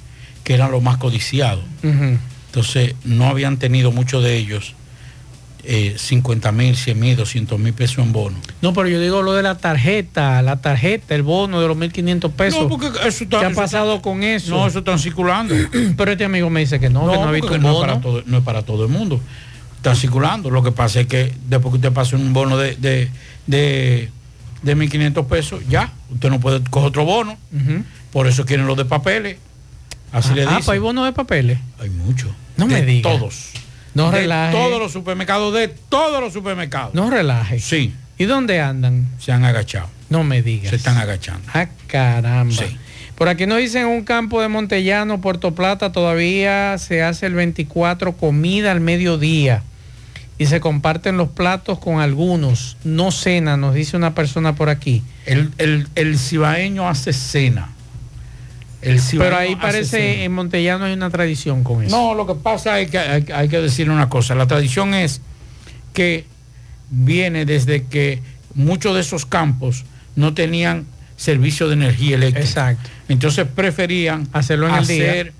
que 0.43 0.55
eran 0.55 0.73
los 0.73 0.83
más 0.83 0.97
codiciados. 0.97 1.65
Ujú. 1.85 2.19
Entonces 2.47 2.95
no 3.05 3.27
habían 3.29 3.59
tenido 3.59 3.93
muchos 3.93 4.25
de 4.25 4.37
ellos 4.37 4.75
eh, 5.65 5.95
50 5.99 6.53
mil, 6.53 6.77
100 6.77 6.99
mil, 6.99 7.17
200 7.17 7.59
mil 7.59 7.73
pesos 7.73 7.99
en 7.99 8.13
bono. 8.13 8.37
No, 8.63 8.73
pero 8.73 8.89
yo 8.89 9.01
digo 9.01 9.23
lo 9.23 9.33
de 9.35 9.43
la 9.43 9.57
tarjeta, 9.59 10.41
la 10.43 10.61
tarjeta, 10.61 11.15
el 11.15 11.23
bono 11.23 11.61
de 11.61 11.69
los 11.69 11.77
1.500 11.77 12.31
pesos. 12.33 12.63
No, 12.63 12.69
porque 12.69 12.89
eso 13.07 13.25
está- 13.25 13.41
¿Qué 13.41 13.47
ha 13.47 13.51
pasado 13.51 14.01
con 14.03 14.23
eso? 14.23 14.51
No, 14.51 14.67
eso 14.67 14.81
están 14.81 14.99
circulando. 14.99 15.55
pero 15.97 16.13
este 16.13 16.25
amigo 16.25 16.49
me 16.51 16.61
dice 16.61 16.81
que 16.81 16.89
no, 16.91 17.01
que 17.11 17.17
no 17.17 17.25
ha 17.29 17.33
visto 17.33 17.59
no 17.59 17.73
es 17.73 17.79
para 17.81 18.01
todo, 18.01 18.23
no 18.27 18.39
es 18.39 18.45
para 18.45 18.63
todo 18.63 18.85
el 18.85 18.91
mundo. 18.91 19.21
Está 19.77 19.95
circulando. 19.95 20.51
Lo 20.51 20.63
que 20.63 20.73
pasa 20.73 21.01
es 21.01 21.07
que 21.07 21.33
después 21.49 21.73
que 21.73 21.77
usted 21.77 21.93
pase 21.93 22.15
un 22.17 22.33
bono 22.33 22.57
de, 22.59 22.77
de, 22.77 23.09
de, 23.47 24.11
de 24.63 24.77
1.500 24.77 25.27
pesos, 25.27 25.63
ya, 25.69 25.93
usted 26.11 26.29
no 26.31 26.39
puede 26.41 26.61
coger 26.71 26.89
otro 26.89 27.05
bono. 27.05 27.37
Por 28.13 28.27
eso 28.27 28.45
quieren 28.45 28.67
los 28.67 28.77
de 28.77 28.85
papeles. 28.85 29.37
Así 30.13 30.35
le 30.35 30.43
Ah, 30.43 30.45
dicen. 30.47 30.57
pues 30.65 30.69
hay 30.71 30.79
bonos 30.81 31.05
de 31.07 31.13
papeles. 31.13 31.59
Hay 31.79 31.89
muchos. 31.89 32.31
No 32.57 32.67
de 32.67 32.75
me 32.75 32.83
diga. 32.83 33.11
Todos. 33.11 33.51
No 33.95 34.11
de 34.11 34.21
relaje. 34.21 34.53
todos 34.57 34.79
los 34.81 34.93
supermercados, 34.93 35.53
de 35.55 35.69
todos 35.69 36.21
los 36.21 36.33
supermercados. 36.33 36.95
No 36.95 37.11
relaje. 37.11 37.59
Sí. 37.61 37.95
¿Y 38.19 38.25
dónde 38.25 38.61
andan? 38.61 39.09
Se 39.19 39.33
han 39.33 39.45
agachado. 39.45 39.89
No 40.11 40.25
me 40.25 40.43
digas. 40.43 40.71
Se 40.71 40.77
están 40.77 40.97
agachando. 40.99 41.43
Ah, 41.55 41.67
caramba. 41.87 42.55
Sí. 42.55 42.77
Por 43.15 43.29
aquí 43.29 43.47
nos 43.47 43.59
dicen 43.59 43.87
un 43.87 44.03
campo 44.05 44.41
de 44.41 44.49
Montellano, 44.49 45.21
Puerto 45.21 45.55
Plata, 45.55 45.93
todavía 45.93 46.77
se 46.79 47.03
hace 47.03 47.27
el 47.27 47.35
24 47.35 48.17
comida 48.17 48.73
al 48.73 48.81
mediodía. 48.81 49.63
y 50.39 50.47
se 50.47 50.59
comparten 50.61 51.19
los 51.19 51.29
platos 51.29 51.79
con 51.79 52.01
algunos. 52.01 52.79
No 52.83 53.11
cena, 53.11 53.59
nos 53.59 53.75
dice 53.75 53.97
una 53.99 54.15
persona 54.15 54.55
por 54.55 54.71
aquí. 54.71 55.03
El, 55.27 55.51
el, 55.59 55.87
el 55.97 56.19
cibaeño 56.19 56.89
hace 56.89 57.13
cena. 57.13 57.69
El 58.83 59.01
Pero 59.19 59.37
ahí 59.37 59.57
parece 59.57 60.25
en 60.25 60.33
Montellano 60.33 60.87
hay 60.87 60.95
una 60.95 61.11
tradición 61.11 61.63
con 61.63 61.85
eso. 61.85 61.95
No, 61.95 62.15
lo 62.15 62.27
que 62.27 62.35
pasa 62.35 62.81
es 62.81 62.91
que 62.91 62.99
hay, 62.99 63.27
hay 63.33 63.49
que 63.49 63.61
decir 63.61 63.91
una 63.91 64.09
cosa. 64.09 64.35
La 64.35 64.47
tradición 64.47 64.95
es 64.95 65.21
que 65.93 66.25
viene 66.91 67.45
desde 67.45 67.85
que 67.85 68.23
muchos 68.55 68.95
de 68.95 69.01
esos 69.01 69.27
campos 69.27 69.85
no 70.17 70.35
tenían 70.35 70.87
servicio 71.17 71.69
de 71.69 71.75
energía 71.75 72.17
eléctrica. 72.17 72.47
Exacto. 72.47 72.89
Entonces 73.09 73.47
preferían 73.55 74.29
Hacerlo 74.33 74.69
en 74.69 74.75
el 74.77 74.87
día. 74.87 75.11
hacer 75.11 75.33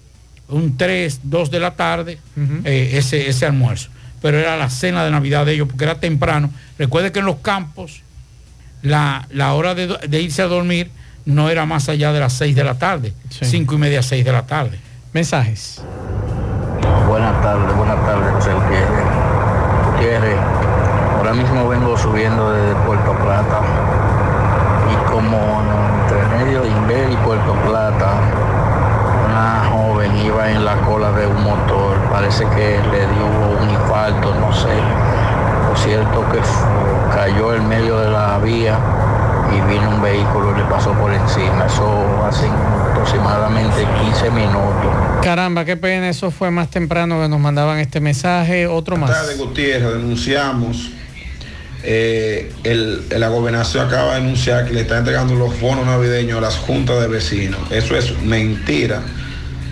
un 0.49 0.77
3, 0.77 1.21
2 1.23 1.51
de 1.51 1.61
la 1.61 1.75
tarde 1.77 2.19
eh, 2.65 2.91
ese, 2.95 3.29
ese 3.29 3.47
almuerzo. 3.47 3.89
Pero 4.21 4.39
era 4.39 4.57
la 4.59 4.69
cena 4.69 5.03
de 5.05 5.11
Navidad 5.11 5.47
de 5.47 5.55
ellos 5.55 5.69
porque 5.69 5.85
era 5.85 5.99
temprano. 5.99 6.51
Recuerde 6.79 7.11
que 7.11 7.21
en 7.21 7.25
los 7.25 7.37
campos 7.37 8.03
la, 8.83 9.27
la 9.31 9.55
hora 9.55 9.75
de 9.75 10.21
irse 10.23 10.43
a 10.43 10.47
dormir 10.47 10.91
no 11.25 11.49
era 11.51 11.67
más 11.67 11.89
allá 11.89 12.13
de 12.13 12.21
las 12.21 12.33
6 12.35 12.55
de 12.55 12.65
la 12.65 12.75
tarde. 12.75 13.13
Cinco 13.31 13.75
y 13.75 13.79
media, 13.79 14.03
6 14.03 14.25
de 14.25 14.33
la 14.33 14.43
tarde. 14.43 14.79
Mensajes. 15.13 15.83
Buenas 17.09 17.43
tardes, 17.43 17.77
buenas 17.77 18.07
tardes, 18.07 18.33
José 18.35 18.53
Gutiérrez. 18.55 19.05
Gutiérrez, 19.93 20.39
ahora 21.17 21.33
mismo 21.35 21.69
vengo 21.69 21.97
subiendo 21.97 22.53
desde 22.53 22.75
Puerto 22.87 23.13
Plata 23.17 23.61
y 24.91 25.11
como 25.11 25.37
entre 26.03 26.45
medio 26.45 26.63
de 26.63 26.69
Inver 26.69 27.11
y 27.11 27.17
Puerto 27.17 27.53
Plata, 27.67 28.21
una 29.29 29.71
joven 29.71 30.17
iba 30.19 30.51
en 30.51 30.65
la 30.65 30.77
cola 30.83 31.11
de 31.13 31.27
un 31.27 31.43
motor, 31.43 31.99
parece 32.13 32.45
que 32.47 32.81
le 32.91 33.07
dio 33.07 33.27
un 33.61 33.71
infarto, 33.71 34.35
no 34.35 34.53
sé. 34.53 34.75
Lo 35.69 35.77
cierto 35.77 36.25
que 36.31 36.41
cayó 37.15 37.55
en 37.55 37.69
medio 37.69 37.99
de 37.99 38.11
la 38.11 38.39
vía 38.39 38.79
y 39.57 39.61
vino 39.73 39.91
un 39.91 40.03
vehículo 40.03 40.53
y 40.55 40.59
le 40.61 40.65
pasó 40.67 40.93
por 40.93 41.13
encima. 41.13 41.67
Eso 41.67 42.25
hace 42.25 42.47
aproximadamente 42.91 43.87
15 44.05 44.31
minutos. 44.31 44.93
Caramba, 45.23 45.65
qué 45.65 45.77
pena, 45.77 46.09
eso 46.09 46.31
fue 46.31 46.51
más 46.51 46.71
temprano 46.71 47.21
que 47.21 47.29
nos 47.29 47.41
mandaban 47.41 47.79
este 47.79 48.01
mensaje. 48.01 48.67
Otro 48.67 48.97
más. 48.97 49.11
Tardes, 49.11 49.39
Gutiérrez, 49.39 49.93
denunciamos. 49.95 50.91
eh, 51.83 52.53
el- 52.63 53.05
la 53.09 53.29
gobernación 53.29 53.87
acaba 53.87 54.11
de 54.13 54.17
anunciar 54.19 54.67
que 54.67 54.75
le 54.75 54.83
está 54.83 54.99
entregando 54.99 55.35
los 55.35 55.59
bonos 55.61 55.87
navideños 55.87 56.37
a 56.37 56.43
las 56.43 56.57
juntas 56.57 57.01
de 57.01 57.09
vecinos. 57.09 57.59
Eso 57.71 57.97
es 57.97 58.21
mentira. 58.23 59.01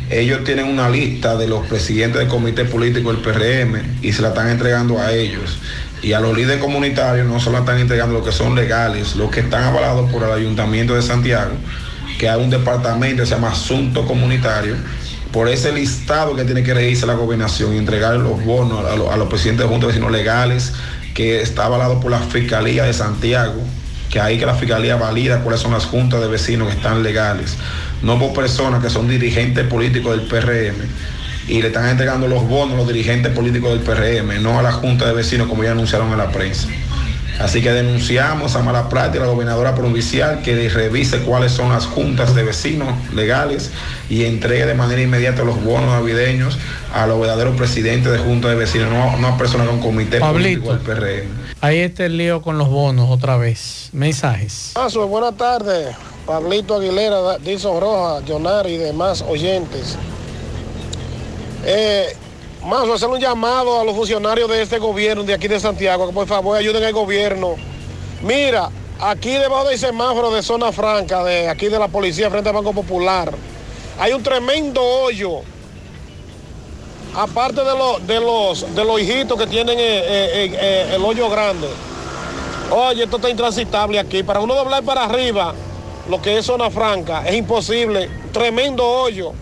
Ellos 0.09 0.43
tienen 0.43 0.65
una 0.69 0.89
lista 0.89 1.37
de 1.37 1.47
los 1.47 1.67
presidentes 1.67 2.21
del 2.21 2.29
comité 2.29 2.65
político 2.65 3.13
del 3.13 3.21
PRM 3.21 3.83
y 4.01 4.13
se 4.15 4.23
la 4.23 4.29
están 4.29 4.49
entregando 4.49 4.99
a 4.99 5.13
ellos. 5.13 5.59
Y 6.03 6.12
a 6.12 6.20
los 6.20 6.37
líderes 6.37 6.61
comunitarios 6.62 7.27
no 7.27 7.41
se 7.41 7.51
la 7.51 7.59
están 7.61 7.79
entregando 7.79 8.15
los 8.15 8.25
que 8.25 8.33
son 8.33 8.55
legales, 8.55 9.16
los 9.16 9.31
que 9.31 9.41
están 9.41 9.65
avalados 9.65 10.11
por 10.11 10.23
el 10.23 10.31
Ayuntamiento 10.31 10.95
de 10.95 11.03
Santiago, 11.03 11.53
que 12.19 12.29
hay 12.29 12.41
un 12.43 12.51
departamento 12.51 13.23
que 13.23 13.27
se 13.29 13.35
llama 13.35 13.51
Asunto 13.51 14.07
Comunitario, 14.07 14.77
por 15.33 15.49
ese 15.49 15.73
listado 15.73 16.35
que 16.37 16.45
tiene 16.45 16.62
que 16.62 16.73
regirse 16.73 17.05
la 17.05 17.15
gobernación 17.15 17.75
y 17.75 17.79
entregar 17.79 18.15
los 18.16 18.43
bonos 18.45 18.85
a, 18.85 18.97
los- 18.97 19.12
a 19.12 19.16
los 19.16 19.29
presidentes 19.29 19.65
de 19.66 19.70
juntas 19.70 19.89
de 19.89 19.93
vecinos 19.95 20.12
legales, 20.12 20.73
que 21.15 21.43
está 21.43 21.65
avalado 21.66 22.01
por 22.01 22.11
la 22.12 22.20
Fiscalía 22.20 22.85
de 22.85 22.93
Santiago, 22.93 23.61
que 24.09 24.20
ahí 24.20 24.39
que 24.39 24.47
la 24.47 24.55
Fiscalía 24.55 24.97
valida 24.97 25.41
cuáles 25.43 25.61
son 25.61 25.73
las 25.73 25.85
juntas 25.85 26.20
de 26.20 26.29
vecinos 26.29 26.69
que 26.69 26.75
están 26.75 27.03
legales, 27.03 27.57
no 28.03 28.19
por 28.19 28.33
personas 28.33 28.83
que 28.83 28.89
son 28.89 29.09
dirigentes 29.09 29.66
políticos 29.66 30.16
del 30.16 30.27
PRM 30.29 30.77
y 31.49 31.62
le 31.62 31.69
están 31.69 31.89
entregando 31.89 32.29
los 32.29 32.47
bonos 32.47 32.75
a 32.75 32.77
los 32.77 32.87
dirigentes 32.87 33.33
políticos 33.33 33.70
del 33.70 33.81
PRM, 33.81 34.43
no 34.43 34.59
a 34.59 34.62
la 34.62 34.73
junta 34.73 35.07
de 35.07 35.15
vecinos 35.15 35.49
como 35.49 35.65
ya 35.65 35.73
anunciaron 35.73 36.12
en 36.12 36.19
la 36.19 36.31
prensa. 36.31 36.69
Así 37.39 37.62
que 37.62 37.70
denunciamos 37.70 38.57
a 38.57 38.62
mala 38.62 38.89
práctica 38.89 39.23
a 39.23 39.27
la 39.29 39.33
gobernadora 39.33 39.75
provincial 39.75 40.43
que 40.43 40.69
revise 40.69 41.20
cuáles 41.20 41.53
son 41.53 41.70
las 41.70 41.87
juntas 41.87 42.35
de 42.35 42.43
vecinos 42.43 42.89
legales 43.15 43.70
y 44.11 44.25
entregue 44.25 44.66
de 44.66 44.75
manera 44.75 45.01
inmediata 45.01 45.45
los 45.45 45.62
bonos 45.62 45.89
navideños 45.89 46.59
a 46.93 47.07
los 47.07 47.20
verdaderos 47.20 47.57
presidentes 47.57 48.11
de 48.11 48.19
juntas 48.19 48.51
de 48.51 48.57
vecinos, 48.57 48.91
no, 48.91 49.16
no 49.19 49.29
a 49.29 49.39
personas 49.39 49.69
con 49.69 49.81
comité 49.81 50.19
Pablito. 50.19 50.65
político 50.65 50.95
del 50.97 51.25
PRM. 51.25 51.29
Ahí 51.61 51.79
está 51.79 52.07
el 52.07 52.16
lío 52.16 52.43
con 52.43 52.59
los 52.59 52.69
bonos 52.69 53.09
otra 53.09 53.37
vez. 53.37 53.91
Mensajes. 53.93 54.73
Paso, 54.75 55.07
buenas 55.07 55.37
tardes. 55.37 55.95
Pablito 56.27 56.77
Aguilera, 56.77 57.39
Dilson 57.39 57.81
Roja, 57.81 58.20
Jonari 58.27 58.75
y 58.75 58.79
demás 58.79 59.25
oyentes. 59.27 59.97
Eh, 61.70 62.16
Mazo, 62.65 62.95
hacer 62.95 63.11
un 63.11 63.20
llamado 63.20 63.78
a 63.78 63.85
los 63.85 63.95
funcionarios 63.95 64.49
de 64.49 64.62
este 64.62 64.78
gobierno, 64.78 65.23
de 65.23 65.35
aquí 65.35 65.49
de 65.49 65.61
Santiago, 65.61 66.07
que 66.07 66.15
por 66.15 66.27
favor 66.27 66.57
ayuden 66.57 66.82
al 66.82 66.95
gobierno. 66.95 67.57
Mira, 68.23 68.70
aquí 68.99 69.32
debajo 69.32 69.69
del 69.69 69.78
semáforo 69.78 70.31
de 70.31 70.43
zona 70.43 70.73
franca, 70.73 71.23
de 71.24 71.47
aquí 71.47 71.69
de 71.69 71.78
la 71.78 71.89
policía 71.89 72.31
frente 72.31 72.49
al 72.49 72.55
Banco 72.55 72.73
Popular, 72.73 73.35
hay 73.99 74.12
un 74.15 74.23
tremendo 74.23 74.82
hoyo. 74.82 75.43
Aparte 77.15 77.62
de, 77.62 77.77
los 77.77 78.07
de, 78.07 78.19
los, 78.19 78.74
de 78.74 78.85
los 78.85 78.99
hijitos 78.99 79.39
que 79.39 79.47
tienen 79.47 79.78
eh, 79.78 79.82
eh, 79.82 80.59
eh, 80.59 80.93
el 80.95 81.05
hoyo 81.05 81.28
grande. 81.28 81.69
Oye, 82.70 83.05
esto 83.05 83.16
está 83.16 83.28
intransitable 83.28 83.99
aquí. 83.99 84.23
Para 84.23 84.40
uno 84.40 84.55
doblar 84.55 84.82
para 84.85 85.05
arriba, 85.05 85.53
lo 86.09 86.23
que 86.23 86.39
es 86.39 86.47
zona 86.47 86.70
franca, 86.70 87.28
es 87.28 87.35
imposible. 87.35 88.09
Tremendo 88.32 88.86
hoyo. 88.86 89.35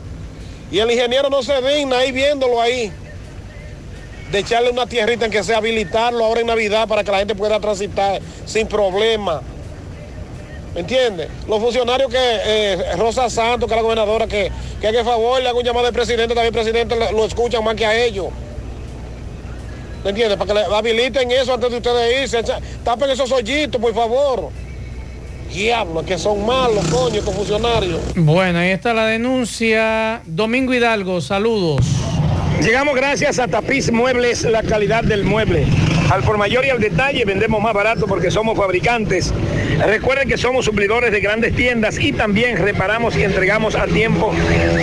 Y 0.71 0.79
el 0.79 0.91
ingeniero 0.91 1.31
no 1.31 1.43
se 1.43 1.61
digna 1.63 1.99
ahí 1.99 2.13
viéndolo 2.13 2.61
ahí. 2.61 2.93
De 4.31 4.41
echarle 4.41 4.71
una 4.71 4.87
tierrita 4.87 5.27
en 5.27 5.31
que 5.31 5.45
sea 5.45 5.59
habilitarlo 5.59 6.25
ahora 6.25 6.41
en 6.41 6.49
Navidad 6.49 6.89
para 6.89 7.05
que 7.05 7.13
la 7.13 7.19
gente 7.19 7.35
pueda 7.35 7.61
transitar 7.61 8.21
sin 8.45 8.67
problema. 8.67 9.41
¿Me 10.75 10.81
entiendes? 10.81 11.29
Los 11.49 11.61
funcionarios 11.61 12.11
que, 12.11 12.19
eh, 12.19 12.97
Rosa 12.97 13.31
Santos, 13.31 13.69
que 13.69 13.75
es 13.75 13.77
la 13.77 13.83
gobernadora, 13.83 14.27
que, 14.27 14.51
que 14.81 14.89
haga 14.89 15.05
favor, 15.05 15.41
le 15.41 15.49
haga 15.49 15.59
un 15.59 15.65
llamado 15.65 15.87
al 15.87 15.93
presidente, 15.93 16.35
también 16.35 16.47
el 16.47 16.53
presidente 16.53 16.97
lo, 16.97 17.13
lo 17.13 17.25
escuchan 17.25 17.65
más 17.65 17.77
que 17.77 17.87
a 17.87 17.97
ellos. 17.97 18.27
¿Me 20.05 20.11
entiendes? 20.11 20.37
Para 20.37 20.53
que 20.53 20.69
le 20.69 20.77
habiliten 20.77 21.31
eso 21.31 21.55
antes 21.55 21.71
de 21.71 21.77
ustedes 21.79 22.23
irse. 22.23 22.53
Tapen 22.85 23.11
esos 23.11 23.33
hoyitos, 23.33 23.81
por 23.81 23.95
favor. 23.95 24.51
Diablo, 25.53 26.05
que 26.05 26.19
son 26.19 26.45
malos, 26.45 26.87
coño, 26.89 27.19
estos 27.19 27.35
funcionarios. 27.35 28.01
Bueno, 28.15 28.59
ahí 28.59 28.71
está 28.71 28.93
la 28.93 29.07
denuncia. 29.07 30.21
Domingo 30.27 30.75
Hidalgo, 30.75 31.21
saludos. 31.21 31.87
Llegamos 32.63 32.95
gracias 32.95 33.39
a 33.39 33.49
Tapiz 33.49 33.93
Muebles, 33.93 34.43
la 34.45 34.63
calidad 34.63 35.05
del 35.05 35.25
mueble. 35.25 35.67
Al 36.11 36.23
por 36.23 36.39
mayor 36.39 36.65
y 36.65 36.71
al 36.71 36.81
detalle 36.81 37.25
vendemos 37.25 37.61
más 37.61 37.75
barato 37.75 38.07
porque 38.07 38.31
somos 38.31 38.57
fabricantes. 38.57 39.35
Recuerden 39.85 40.29
que 40.29 40.39
somos 40.39 40.65
suplidores 40.65 41.11
de 41.11 41.19
grandes 41.21 41.53
tiendas 41.55 41.99
y 41.99 42.13
también 42.13 42.57
reparamos 42.57 43.17
y 43.17 43.25
entregamos 43.25 43.75
a 43.75 43.87
tiempo 43.87 44.33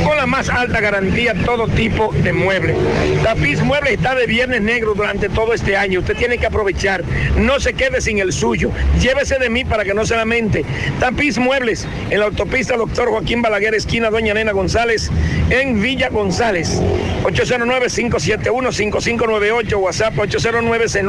con 0.05 0.17
la 0.17 0.25
más 0.25 0.49
alta 0.49 0.81
garantía 0.81 1.33
todo 1.45 1.69
tipo 1.69 2.11
de 2.13 2.33
muebles. 2.33 2.75
Tapiz 3.23 3.61
Muebles 3.61 3.93
está 3.93 4.15
de 4.15 4.27
viernes 4.27 4.61
negro 4.61 4.95
durante 4.95 5.29
todo 5.29 5.53
este 5.53 5.77
año. 5.77 6.01
Usted 6.01 6.17
tiene 6.17 6.37
que 6.37 6.45
aprovechar. 6.45 7.05
No 7.37 7.61
se 7.61 7.73
quede 7.73 8.01
sin 8.01 8.19
el 8.19 8.33
suyo. 8.33 8.71
Llévese 8.99 9.39
de 9.39 9.49
mí 9.49 9.63
para 9.63 9.85
que 9.85 9.93
no 9.93 10.05
se 10.05 10.17
lamente. 10.17 10.65
Tapiz 10.99 11.37
Muebles 11.37 11.87
en 12.09 12.19
la 12.19 12.25
autopista 12.25 12.75
Doctor 12.75 13.07
Joaquín 13.09 13.41
Balaguer, 13.41 13.75
esquina 13.75 14.09
Doña 14.09 14.33
Nena 14.33 14.51
González, 14.51 15.09
en 15.49 15.81
Villa 15.81 16.09
González. 16.09 16.81
809-571-5598, 17.23 19.77
WhatsApp 19.77 20.13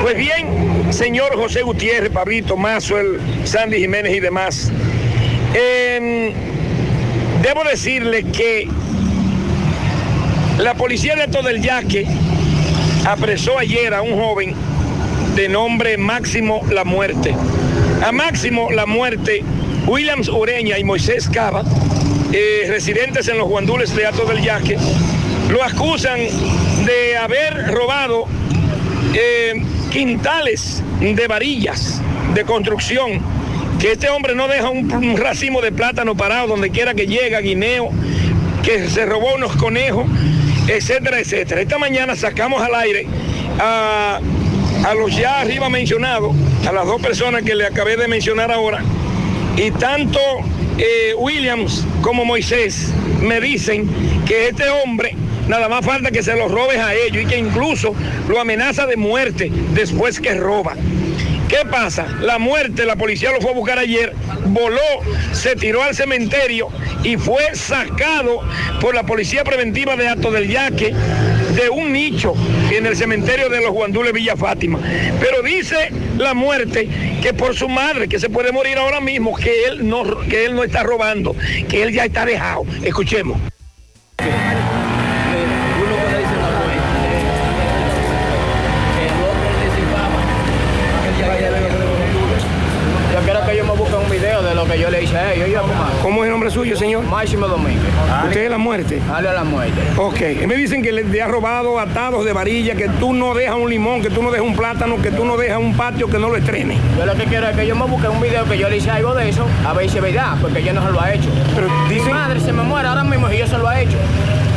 Pues 0.02 0.18
bien, 0.18 0.48
señor 0.92 1.36
José 1.36 1.62
Gutiérrez, 1.64 2.12
Pablito 2.12 2.58
Mazo, 2.58 3.00
el 3.00 3.20
Sandy 3.46 3.80
Jiménez 3.80 4.16
y 4.16 4.20
demás. 4.20 4.72
em, 5.54 6.34
debo 7.42 7.64
decirle 7.64 8.24
que 8.26 8.68
la 10.60 10.74
policía 10.74 11.16
de 11.16 11.24
Alto 11.24 11.42
del 11.44 11.62
Yaque 11.62 12.06
apresó 13.06 13.58
ayer 13.58 13.94
a 13.94 14.02
un 14.02 14.20
joven 14.20 14.54
de 15.36 15.48
nombre 15.48 15.98
Máximo 15.98 16.62
La 16.72 16.84
Muerte. 16.84 17.34
A 18.06 18.12
Máximo 18.12 18.70
La 18.72 18.86
Muerte, 18.86 19.44
Williams 19.86 20.28
Ureña 20.30 20.78
y 20.78 20.84
Moisés 20.84 21.30
Cava, 21.30 21.64
eh, 22.34 22.66
residentes 22.68 23.28
en 23.28 23.38
los 23.38 23.48
guandules 23.48 23.96
de 23.96 24.06
Alto 24.06 24.26
del 24.26 24.42
Yaque, 24.42 24.78
lo 25.50 25.64
acusan 25.64 26.20
de 26.86 27.18
haber 27.18 27.72
robado 27.72 28.26
eh, 29.14 29.54
quintales 29.92 30.84
de 31.00 31.28
varillas 31.28 32.02
de 32.34 32.44
construcción, 32.44 33.22
que 33.80 33.94
este 33.94 34.10
hombre 34.10 34.36
no 34.36 34.48
deja 34.48 34.70
un, 34.70 34.92
un 34.92 35.18
racimo 35.18 35.62
de 35.62 35.72
plátano 35.72 36.16
parado 36.16 36.48
donde 36.48 36.70
quiera 36.70 36.94
que 36.94 37.08
llega, 37.08 37.40
guineo, 37.40 37.90
que 38.64 38.90
se 38.90 39.06
robó 39.06 39.36
unos 39.36 39.56
conejos, 39.56 40.06
etcétera, 40.68 41.20
etcétera. 41.20 41.62
Esta 41.62 41.78
mañana 41.78 42.16
sacamos 42.16 42.62
al 42.62 42.76
aire 42.76 43.08
a, 43.60 44.20
a 44.86 44.94
los 44.94 45.16
ya 45.16 45.40
arriba 45.40 45.70
mencionados, 45.70 46.36
a 46.68 46.72
las 46.74 46.86
dos 46.86 47.02
personas 47.02 47.44
que 47.44 47.56
le 47.56 47.66
acabé 47.66 47.96
de 47.96 48.08
mencionar 48.08 48.52
ahora, 48.52 48.84
y 49.56 49.72
tanto 49.72 50.20
eh, 50.78 51.14
Williams 51.18 51.86
como 52.02 52.26
Moisés 52.26 52.92
me 53.22 53.42
dicen 53.42 53.90
que 54.26 54.50
este 54.50 54.70
hombre 54.70 55.16
nada 55.48 55.70
más 55.70 55.86
falta 55.86 56.12
que 56.12 56.22
se 56.22 56.36
los 56.36 56.52
robes 56.52 56.78
a 56.78 56.94
ellos 56.94 57.24
y 57.24 57.26
que 57.26 57.38
incluso 57.38 57.96
lo 58.28 58.40
amenaza 58.40 58.86
de 58.86 58.98
muerte 58.98 59.52
después 59.74 60.20
que 60.20 60.34
roba. 60.36 60.76
¿Qué 61.48 61.60
pasa? 61.70 62.08
La 62.22 62.40
muerte, 62.40 62.86
la 62.86 62.98
policía 62.98 63.32
lo 63.32 63.40
fue 63.40 63.52
a 63.52 63.54
buscar 63.54 63.80
ayer, 63.80 64.14
voló, 64.48 64.82
se 65.32 65.56
tiró 65.56 65.82
al 65.82 65.96
cementerio 65.96 66.68
y 67.04 67.16
fue 67.16 67.56
sacado 67.56 68.42
por 68.82 68.94
la 68.94 69.06
policía 69.06 69.46
preventiva 69.46 69.96
de 69.96 70.10
Ato 70.10 70.30
del 70.30 70.50
Yaque 70.50 70.94
de 71.58 71.70
un 71.70 71.92
nicho 71.92 72.36
en 72.72 72.86
el 72.86 72.96
cementerio 72.96 73.50
de 73.50 73.62
los 73.62 73.72
Guandules 73.72 74.14
Villa 74.14 74.36
Fátima. 74.38 74.80
Pero 75.20 75.42
dice 75.42 75.92
la 76.18 76.36
muerte 76.36 76.88
que 77.22 77.34
por 77.34 77.56
su 77.56 77.68
madre, 77.68 78.08
que 78.08 78.20
se 78.20 78.30
puede 78.30 78.52
morir 78.52 78.78
ahora 78.78 79.02
mismo, 79.02 79.36
que 79.36 79.66
él 79.66 79.88
no, 79.88 80.20
que 80.28 80.46
él 80.46 80.56
no 80.56 80.64
está 80.64 80.84
robando, 80.84 81.36
que 81.68 81.82
él 81.82 81.94
ya 81.94 82.06
está 82.06 82.26
dejado. 82.26 82.64
Escuchemos. 82.84 83.40
Que 94.78 94.84
yo 94.84 94.90
le 94.92 95.04
hice 95.04 95.18
a 95.18 95.34
ellos. 95.34 95.50
Yo, 95.50 95.62
¿Cómo 96.04 96.24
es 96.24 96.28
el 96.28 96.32
nombre 96.32 96.52
suyo, 96.52 96.76
señor? 96.78 97.04
Máximo 97.06 97.48
Domínguez. 97.48 97.82
¿Usted 98.26 98.44
es 98.46 98.50
la 98.52 98.58
muerte? 98.58 99.02
Dale 99.08 99.30
a 99.30 99.34
la 99.34 99.44
muerte. 99.44 99.80
Ok, 99.98 100.20
me 100.48 100.56
dicen 100.56 100.82
que 100.84 100.92
le 100.92 101.22
ha 101.22 101.28
robado 101.28 101.80
atados 101.80 102.26
de 102.26 102.34
varilla, 102.34 102.76
que 102.76 102.88
tú 102.88 103.14
no 103.14 103.34
dejas 103.34 103.56
un 103.56 103.70
limón, 103.70 104.02
que 104.02 104.10
tú 104.10 104.22
no 104.22 104.30
dejas 104.32 104.48
un 104.48 104.56
plátano, 104.56 105.02
que 105.02 105.12
tú 105.12 105.26
no 105.26 105.36
dejas 105.38 105.58
un 105.58 105.76
patio 105.76 106.08
que 106.08 106.20
no 106.20 106.30
lo 106.30 106.36
estrene. 106.38 106.78
Yo 106.98 107.06
lo 107.06 107.16
que 107.16 107.24
quiero 107.26 107.48
es 107.48 107.56
que 107.56 107.64
ellos 107.64 107.78
me 107.78 107.86
busquen 107.86 108.12
un 108.12 108.22
video 108.22 108.46
que 108.46 108.58
yo 108.58 108.70
le 108.70 108.78
hice 108.78 108.92
algo 108.92 109.14
de 109.16 109.30
eso, 109.30 109.46
a 109.68 109.74
ver 109.74 109.90
si 109.90 109.98
es 109.98 110.04
verdad, 110.04 110.36
porque 110.42 110.64
yo 110.64 110.74
no 110.74 110.86
se 110.86 110.92
lo 110.92 111.02
ha 111.02 111.12
hecho. 111.14 111.30
Pero 111.56 111.68
Mi 111.90 112.00
madre 112.12 112.40
se 112.40 112.54
me 112.54 112.62
muere 112.64 112.88
ahora 112.88 113.04
mismo 113.04 113.32
y 113.32 113.38
yo 113.40 113.48
se 113.48 113.58
lo 113.58 113.68
ha 113.68 113.82
hecho. 113.82 113.98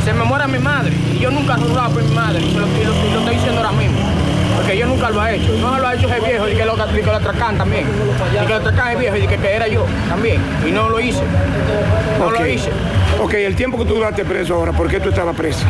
Se 0.05 0.13
me 0.13 0.23
muere 0.23 0.47
mi 0.47 0.57
madre 0.59 0.91
y 1.15 1.19
yo 1.19 1.29
nunca 1.31 1.53
he 1.55 1.57
robado 1.57 1.91
por 1.93 2.03
mi 2.03 2.13
madre, 2.13 2.39
y 2.39 2.53
lo, 2.53 2.67
y 2.67 2.83
lo- 2.85 3.07
y 3.07 3.13
lo 3.13 3.19
estoy 3.19 3.35
diciendo 3.35 3.57
ahora 3.61 3.71
mismo. 3.71 3.97
Porque 4.71 4.79
yo 4.83 4.87
nunca 4.87 5.09
lo 5.09 5.25
he 5.27 5.35
hecho. 5.35 5.51
No 5.59 5.77
lo 5.77 5.85
ha 5.85 5.95
hecho 5.95 6.07
ese 6.07 6.25
viejo 6.25 6.47
y 6.47 6.53
que 6.55 6.63
lo, 6.63 6.75
y 6.75 7.01
que 7.01 7.05
lo 7.05 7.15
atracan 7.15 7.57
también. 7.57 7.85
Y 8.33 8.37
que 8.45 8.47
lo 8.47 8.55
atracan 8.55 8.91
es 8.93 8.99
viejo 8.99 9.17
y 9.17 9.27
que, 9.27 9.35
que 9.35 9.53
era 9.53 9.67
yo 9.67 9.85
también. 10.07 10.41
Y 10.65 10.71
no 10.71 10.87
lo 10.87 10.97
hice. 10.97 11.23
No 12.17 12.27
Ok. 12.27 12.39
lo 12.39 12.47
hice. 12.47 12.69
Ok, 13.19 13.33
el 13.35 13.55
tiempo 13.55 13.77
que 13.77 13.85
tú 13.85 13.95
duraste 13.95 14.25
preso 14.25 14.55
ahora, 14.55 14.71
¿por 14.71 14.87
qué 14.87 14.99
tú 14.99 15.09
estabas 15.09 15.35
preso? 15.35 15.63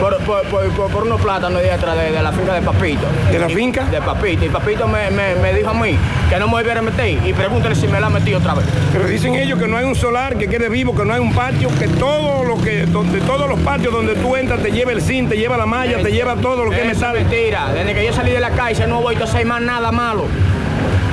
Por, 0.00 0.16
por, 0.18 0.44
por, 0.90 1.02
unos 1.04 1.20
plátanos 1.20 1.60
de 1.62 1.70
atrás 1.72 1.96
de, 1.96 2.12
de 2.12 2.22
la 2.22 2.32
finca 2.32 2.54
de 2.54 2.60
Papito. 2.62 3.00
¿De 3.32 3.38
la 3.38 3.50
Y- 3.50 3.54
finca? 3.54 3.84
De 3.84 4.00
Papito. 4.00 4.44
Y 4.44 4.48
Papito 4.48 4.86
me, 4.86 5.10
me, 5.10 5.34
me 5.36 5.54
dijo 5.54 5.70
a 5.70 5.74
mí 5.74 5.96
que 6.28 6.36
no 6.38 6.46
me 6.46 6.52
volviera 6.52 6.80
a 6.80 6.82
meter. 6.82 7.18
Y 7.26 7.32
pregúntale 7.32 7.74
si 7.74 7.88
me 7.88 7.98
la 7.98 8.10
metí 8.10 8.34
otra 8.34 8.54
vez. 8.54 8.66
Pero 8.92 9.06
dicen 9.06 9.34
ellos 9.34 9.58
que 9.58 9.66
no 9.66 9.76
hay 9.78 9.84
un 9.86 9.94
solar 9.94 10.36
que 10.36 10.48
quede 10.48 10.68
vivo, 10.68 10.94
que 10.94 11.04
no 11.04 11.14
hay 11.14 11.20
un 11.20 11.32
patio, 11.34 11.68
que 11.78 11.88
todo 11.88 12.44
lo 12.44 12.58
que, 12.62 12.84
donde 12.86 13.20
todos 13.22 13.48
los 13.48 13.58
patios 13.60 13.92
donde 13.92 14.14
tú 14.14 14.36
entras 14.36 14.60
te 14.62 14.70
lleva 14.70 14.92
el 14.92 15.00
zinc, 15.00 15.30
te 15.30 15.36
lleva 15.38 15.56
la 15.56 15.66
malla, 15.66 15.98
te 16.02 16.12
lleva 16.12 16.34
todo 16.36 16.64
lo 16.64 16.70
que 16.70 16.84
me 16.84 16.94
sale. 16.94 17.20
mentira. 17.20 17.72
Desde 17.72 17.94
que 17.94 18.04
yo 18.04 18.12
salí 18.12 18.32
de 18.32 18.40
la 18.40 18.50
calle 18.50 18.86
no 18.86 18.98
he 18.98 19.02
vuelto 19.02 19.24
a 19.24 19.26
hacer 19.26 19.46
más 19.46 19.62
nada 19.62 19.90
malo. 19.92 20.26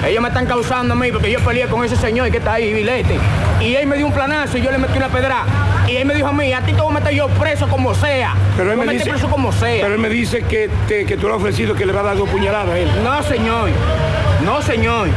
Ellos 0.05 0.21
me 0.21 0.27
están 0.29 0.45
causando 0.45 0.93
a 0.93 0.97
mí 0.97 1.11
porque 1.11 1.31
yo 1.31 1.39
peleé 1.39 1.67
con 1.67 1.83
ese 1.83 1.95
señor 1.95 2.29
que 2.31 2.37
está 2.37 2.53
ahí, 2.53 2.73
Vilete. 2.73 3.17
Y 3.61 3.75
él 3.75 3.87
me 3.87 3.95
dio 3.97 4.05
un 4.07 4.13
planazo 4.13 4.57
y 4.57 4.61
yo 4.61 4.71
le 4.71 4.77
metí 4.77 4.97
una 4.97 5.07
pedra. 5.09 5.43
Y 5.87 5.95
él 5.97 6.05
me 6.05 6.13
dijo 6.13 6.27
a 6.27 6.33
mí, 6.33 6.51
a 6.53 6.61
ti 6.61 6.73
te 6.73 6.81
voy 6.81 6.91
a 6.91 6.99
meter 6.99 7.13
yo 7.13 7.27
preso 7.29 7.67
como 7.67 7.93
sea. 7.95 8.33
Pero 8.57 8.71
él 8.71 8.77
me 8.77 8.87
dice, 8.93 9.09
preso 9.09 9.29
como 9.29 9.51
sea. 9.51 9.81
pero 9.81 9.93
él 9.95 9.99
me 9.99 10.09
dice 10.09 10.41
que, 10.43 10.69
te- 10.87 11.05
que 11.05 11.17
tú 11.17 11.27
le 11.27 11.33
has 11.33 11.39
ofrecido 11.39 11.75
que 11.75 11.85
le 11.85 11.93
va 11.93 12.01
a 12.01 12.03
dar 12.03 12.17
dos 12.17 12.29
puñaladas 12.29 12.69
a 12.69 12.77
él. 12.77 12.89
No, 13.03 13.21
señor. 13.23 13.69
No, 14.43 14.61
señor. 14.61 15.07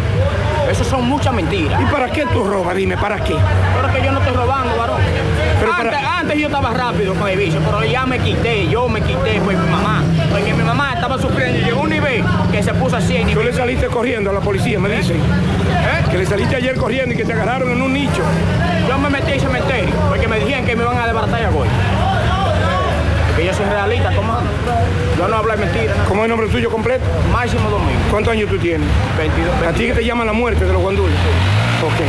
Eso 0.70 0.84
son 0.84 1.06
muchas 1.08 1.32
mentiras. 1.32 1.80
¿Y 1.80 1.84
para 1.86 2.10
qué 2.10 2.26
tú 2.26 2.44
robas? 2.44 2.76
Dime, 2.76 2.96
¿para 2.98 3.16
qué? 3.24 3.34
Pero 3.76 3.92
que 3.94 4.04
yo 4.04 4.12
no 4.12 4.18
estoy 4.20 4.36
robando, 4.36 4.76
varón. 4.76 5.00
Pero 5.58 5.72
antes, 5.72 5.92
para- 5.94 6.18
antes 6.18 6.38
yo 6.38 6.46
estaba 6.48 6.70
rápido 6.74 7.14
con 7.14 7.26
el 7.28 7.38
vicio, 7.38 7.60
pero 7.64 7.82
ya 7.84 8.04
me 8.04 8.18
quité, 8.18 8.68
yo 8.68 8.86
me 8.88 9.00
quité 9.00 9.40
por 9.40 9.54
mi 9.54 9.70
mamá. 9.70 10.02
Porque 10.30 10.52
mi 10.52 10.62
mamá 10.62 10.92
estaba 10.94 11.18
sufriendo 11.18 11.58
y 11.58 11.62
llegó 11.62 11.80
a 11.80 11.82
un 11.84 11.90
nivel 11.90 12.22
así. 12.92 13.24
Tú 13.32 13.42
le 13.42 13.52
saliste 13.52 13.86
corriendo 13.86 14.30
a 14.30 14.32
la 14.32 14.40
policía, 14.40 14.78
me 14.78 14.88
dicen. 14.88 15.16
¿Eh? 15.16 16.04
Que 16.10 16.18
le 16.18 16.26
saliste 16.26 16.56
ayer 16.56 16.76
corriendo 16.76 17.14
y 17.14 17.18
que 17.18 17.24
te 17.24 17.32
agarraron 17.32 17.70
en 17.70 17.82
un 17.82 17.92
nicho. 17.92 18.22
Yo 18.88 18.98
me 18.98 19.10
metí 19.10 19.32
en 19.32 19.40
cementerio 19.40 19.94
porque 20.08 20.28
me 20.28 20.38
dijeron 20.40 20.64
que 20.64 20.76
me 20.76 20.82
iban 20.82 20.98
a 20.98 21.06
desbaratar 21.06 21.40
ya 21.40 21.50
voy. 21.50 21.68
Porque 23.28 23.46
yo 23.46 23.54
soy 23.54 23.66
realista, 23.66 24.14
¿cómo? 24.14 24.38
Yo 25.18 25.28
no 25.28 25.36
hablo 25.36 25.52
de 25.52 25.58
mentiras. 25.58 25.96
¿no? 25.96 26.04
¿Cómo 26.04 26.20
es 26.20 26.24
el 26.24 26.30
nombre 26.30 26.48
tuyo 26.48 26.70
completo? 26.70 27.04
Máximo 27.32 27.68
Domingo. 27.68 28.00
¿Cuántos 28.10 28.32
años 28.32 28.48
tú 28.48 28.58
tienes? 28.58 28.88
22. 29.18 29.66
A 29.66 29.72
ti 29.72 29.86
que 29.86 29.94
te 29.94 30.04
llaman 30.04 30.26
la 30.26 30.32
muerte 30.32 30.64
de 30.64 30.72
los 30.72 30.82
guandules. 30.82 31.14
Ok. 31.84 32.00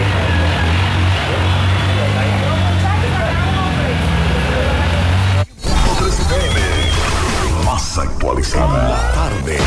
Más 7.66 7.98
actualizada. 7.98 8.90
La 8.90 9.12
tarde. 9.14 9.58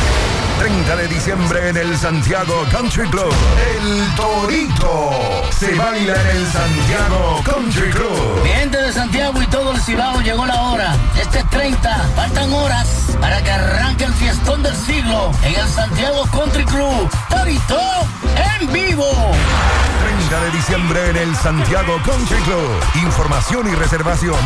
30 0.62 0.94
de 0.94 1.09
diciembre 1.09 1.70
en 1.70 1.76
el 1.76 1.98
Santiago 1.98 2.64
Country 2.70 3.09
Club. 3.09 3.34
El 3.80 4.14
Torito. 4.14 5.10
Se 5.51 5.74
baila 5.74 6.14
en 6.14 6.36
el 6.36 6.47
Santiago 6.47 7.43
Country 7.44 7.90
Club. 7.90 8.43
Mi 8.44 8.70
de 8.70 8.93
Santiago 8.93 9.43
y 9.43 9.47
todo 9.48 9.72
el 9.72 9.80
Cibao 9.80 10.20
llegó 10.20 10.47
la 10.47 10.62
hora. 10.62 10.97
Este 11.20 11.43
30, 11.51 12.10
faltan 12.14 12.52
horas 12.52 12.86
para 13.20 13.43
que 13.43 13.51
arranque 13.51 14.05
el 14.05 14.14
fiestón 14.14 14.62
del 14.62 14.76
siglo 14.76 15.32
en 15.43 15.56
el 15.56 15.68
Santiago 15.68 16.24
Country 16.30 16.64
Club. 16.64 17.10
Torito 17.28 17.80
en 18.60 18.72
vivo. 18.72 19.32
30 20.32 20.46
de 20.46 20.52
diciembre 20.56 21.10
en 21.10 21.16
el 21.16 21.36
Santiago 21.36 22.00
Country 22.06 22.40
Club. 22.42 22.70
Información 23.02 23.70
y 23.70 23.74
reservación 23.74 24.38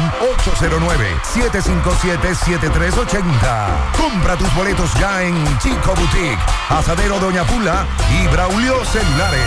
809-757-7380. 1.32 3.92
Compra 3.96 4.36
tus 4.36 4.52
boletos 4.56 4.92
ya 4.94 5.22
en 5.22 5.36
Chico 5.58 5.94
Boutique, 5.94 6.40
Asadero 6.70 7.20
Doña 7.20 7.44
Pula 7.44 7.86
y 8.10 8.26
Braulio 8.28 8.84
Celulares. 8.84 9.40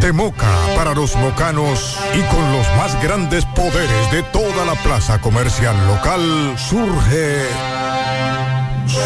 De 0.00 0.12
Moca 0.12 0.54
para 0.76 0.94
los 0.94 1.16
mocanos 1.16 1.98
y 2.14 2.20
con 2.32 2.52
los 2.52 2.68
más 2.76 3.02
grandes 3.02 3.44
poderes 3.46 4.12
de 4.12 4.22
toda 4.22 4.64
la 4.64 4.76
plaza 4.76 5.20
comercial 5.20 5.76
local 5.88 6.54
surge 6.56 7.48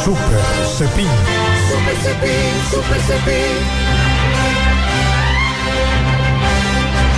Super 0.05 0.43
Cepín. 0.77 1.09
Super 1.73 1.97
Cepín, 1.97 2.53
Super 2.70 3.01
Cepín. 3.01 3.57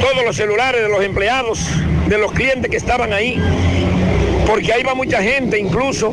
todos 0.00 0.24
los 0.24 0.36
celulares 0.36 0.82
de 0.82 0.88
los 0.88 1.04
empleados, 1.04 1.60
de 2.08 2.18
los 2.18 2.32
clientes 2.32 2.70
que 2.70 2.76
estaban 2.76 3.12
ahí, 3.12 3.40
porque 4.46 4.72
ahí 4.72 4.82
va 4.82 4.94
mucha 4.94 5.22
gente, 5.22 5.58
incluso 5.58 6.12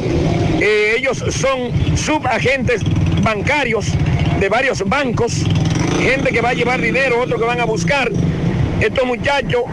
eh, 0.59 0.95
ellos 0.97 1.23
son 1.29 1.97
subagentes 1.97 2.81
bancarios 3.23 3.87
de 4.39 4.49
varios 4.49 4.87
bancos, 4.87 5.43
gente 6.01 6.31
que 6.31 6.41
va 6.41 6.49
a 6.49 6.53
llevar 6.53 6.81
dinero, 6.81 7.19
otros 7.21 7.39
que 7.39 7.47
van 7.47 7.59
a 7.59 7.65
buscar. 7.65 8.09
Estos 8.79 9.05
muchachos 9.05 9.63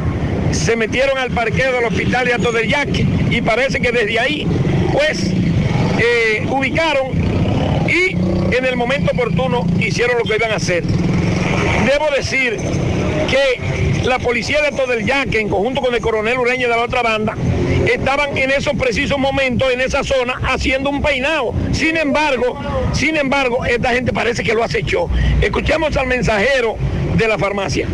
se 0.53 0.77
metieron 0.77 1.19
al 1.19 1.31
parqueo 1.31 1.73
del 1.73 1.85
hospital 1.85 2.27
de 2.27 2.35
Alto 2.35 2.53
del 2.53 2.69
Yaque 2.69 3.07
y 3.31 3.41
parece 3.41 3.81
que 3.81 3.93
desde 3.93 4.19
ahí, 4.19 4.47
pues, 4.93 5.31
eh, 5.99 6.47
ubicaron 6.51 7.09
y 7.89 8.17
en 8.55 8.65
el 8.65 8.77
momento 8.77 9.13
oportuno 9.13 9.67
hicieron 9.81 10.19
lo 10.19 10.25
que 10.25 10.37
iban 10.37 10.53
a 10.53 10.57
hacer. 10.57 10.85
Debo 10.85 12.11
decir 12.15 12.59
que 13.31 14.05
la 14.05 14.19
policía 14.19 14.61
de 14.61 14.69
Alto 14.69 14.87
del 14.87 15.05
Yaque, 15.05 15.41
en 15.41 15.49
conjunto 15.49 15.81
con 15.81 15.95
el 15.95 16.01
coronel 16.01 16.39
Ureña 16.39 16.69
de 16.69 16.77
la 16.77 16.83
otra 16.83 17.03
banda, 17.03 17.35
estaban 17.93 18.37
en 18.37 18.51
esos 18.51 18.75
precisos 18.75 19.19
momentos 19.19 19.73
en 19.73 19.81
esa 19.81 20.05
zona 20.05 20.41
haciendo 20.45 20.91
un 20.91 21.03
peinado. 21.03 21.55
Sin 21.73 21.97
embargo, 21.97 22.59
sin 22.93 23.17
embargo, 23.17 23.65
esta 23.65 23.91
gente 23.91 24.13
parece 24.13 24.43
que 24.43 24.55
lo 24.55 24.65
acechó. 24.65 25.09
Escuchemos 25.41 25.97
al 25.97 26.07
mensajero 26.07 26.77
de 27.17 27.29
la 27.29 27.39
farmacia. 27.39 27.87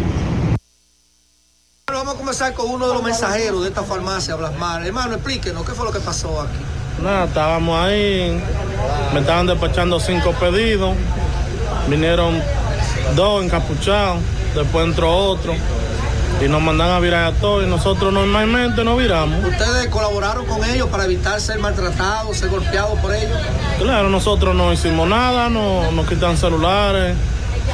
Comenzar 2.32 2.54
con 2.54 2.70
uno 2.70 2.88
de 2.88 2.94
los 2.94 3.02
mensajeros 3.02 3.60
de 3.60 3.68
esta 3.68 3.82
farmacia, 3.82 4.34
Blasmar. 4.36 4.86
Hermano, 4.86 5.16
explíquenos 5.16 5.66
qué 5.66 5.72
fue 5.72 5.84
lo 5.84 5.92
que 5.92 6.00
pasó 6.00 6.40
aquí. 6.40 6.56
Nada, 7.02 7.24
estábamos 7.26 7.78
ahí, 7.78 8.42
me 9.12 9.20
estaban 9.20 9.46
despachando 9.46 10.00
cinco 10.00 10.32
pedidos, 10.40 10.96
vinieron 11.88 12.42
dos 13.14 13.44
encapuchados, 13.44 14.16
después 14.54 14.86
entró 14.86 15.14
otro 15.14 15.52
y 16.42 16.48
nos 16.48 16.62
mandan 16.62 16.88
a 16.92 17.00
virar 17.00 17.24
a 17.26 17.32
todos 17.32 17.64
y 17.64 17.66
nosotros 17.66 18.10
normalmente 18.10 18.82
no 18.82 18.96
viramos. 18.96 19.44
¿Ustedes 19.44 19.88
colaboraron 19.88 20.46
con 20.46 20.64
ellos 20.64 20.88
para 20.88 21.04
evitar 21.04 21.38
ser 21.38 21.58
maltratados, 21.58 22.34
ser 22.38 22.48
golpeados 22.48 22.98
por 23.00 23.14
ellos? 23.14 23.38
Claro, 23.78 24.08
nosotros 24.08 24.54
no 24.54 24.72
hicimos 24.72 25.06
nada, 25.06 25.50
no, 25.50 25.92
nos 25.92 26.08
quitan 26.08 26.38
celulares, 26.38 27.14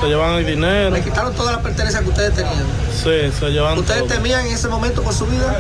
se 0.00 0.06
llevan 0.06 0.34
el 0.34 0.46
dinero. 0.46 0.90
Le 0.90 1.02
quitaron 1.02 1.34
todas 1.34 1.52
las 1.54 1.62
pertenencias 1.62 2.02
que 2.02 2.08
ustedes 2.08 2.34
tenían. 2.34 2.64
Sí, 2.92 3.32
se 3.38 3.50
llevan 3.50 3.78
¿Ustedes 3.78 4.00
todo. 4.00 4.08
temían 4.14 4.46
en 4.46 4.52
ese 4.52 4.68
momento 4.68 5.02
por 5.02 5.12
su 5.14 5.26
vida? 5.26 5.56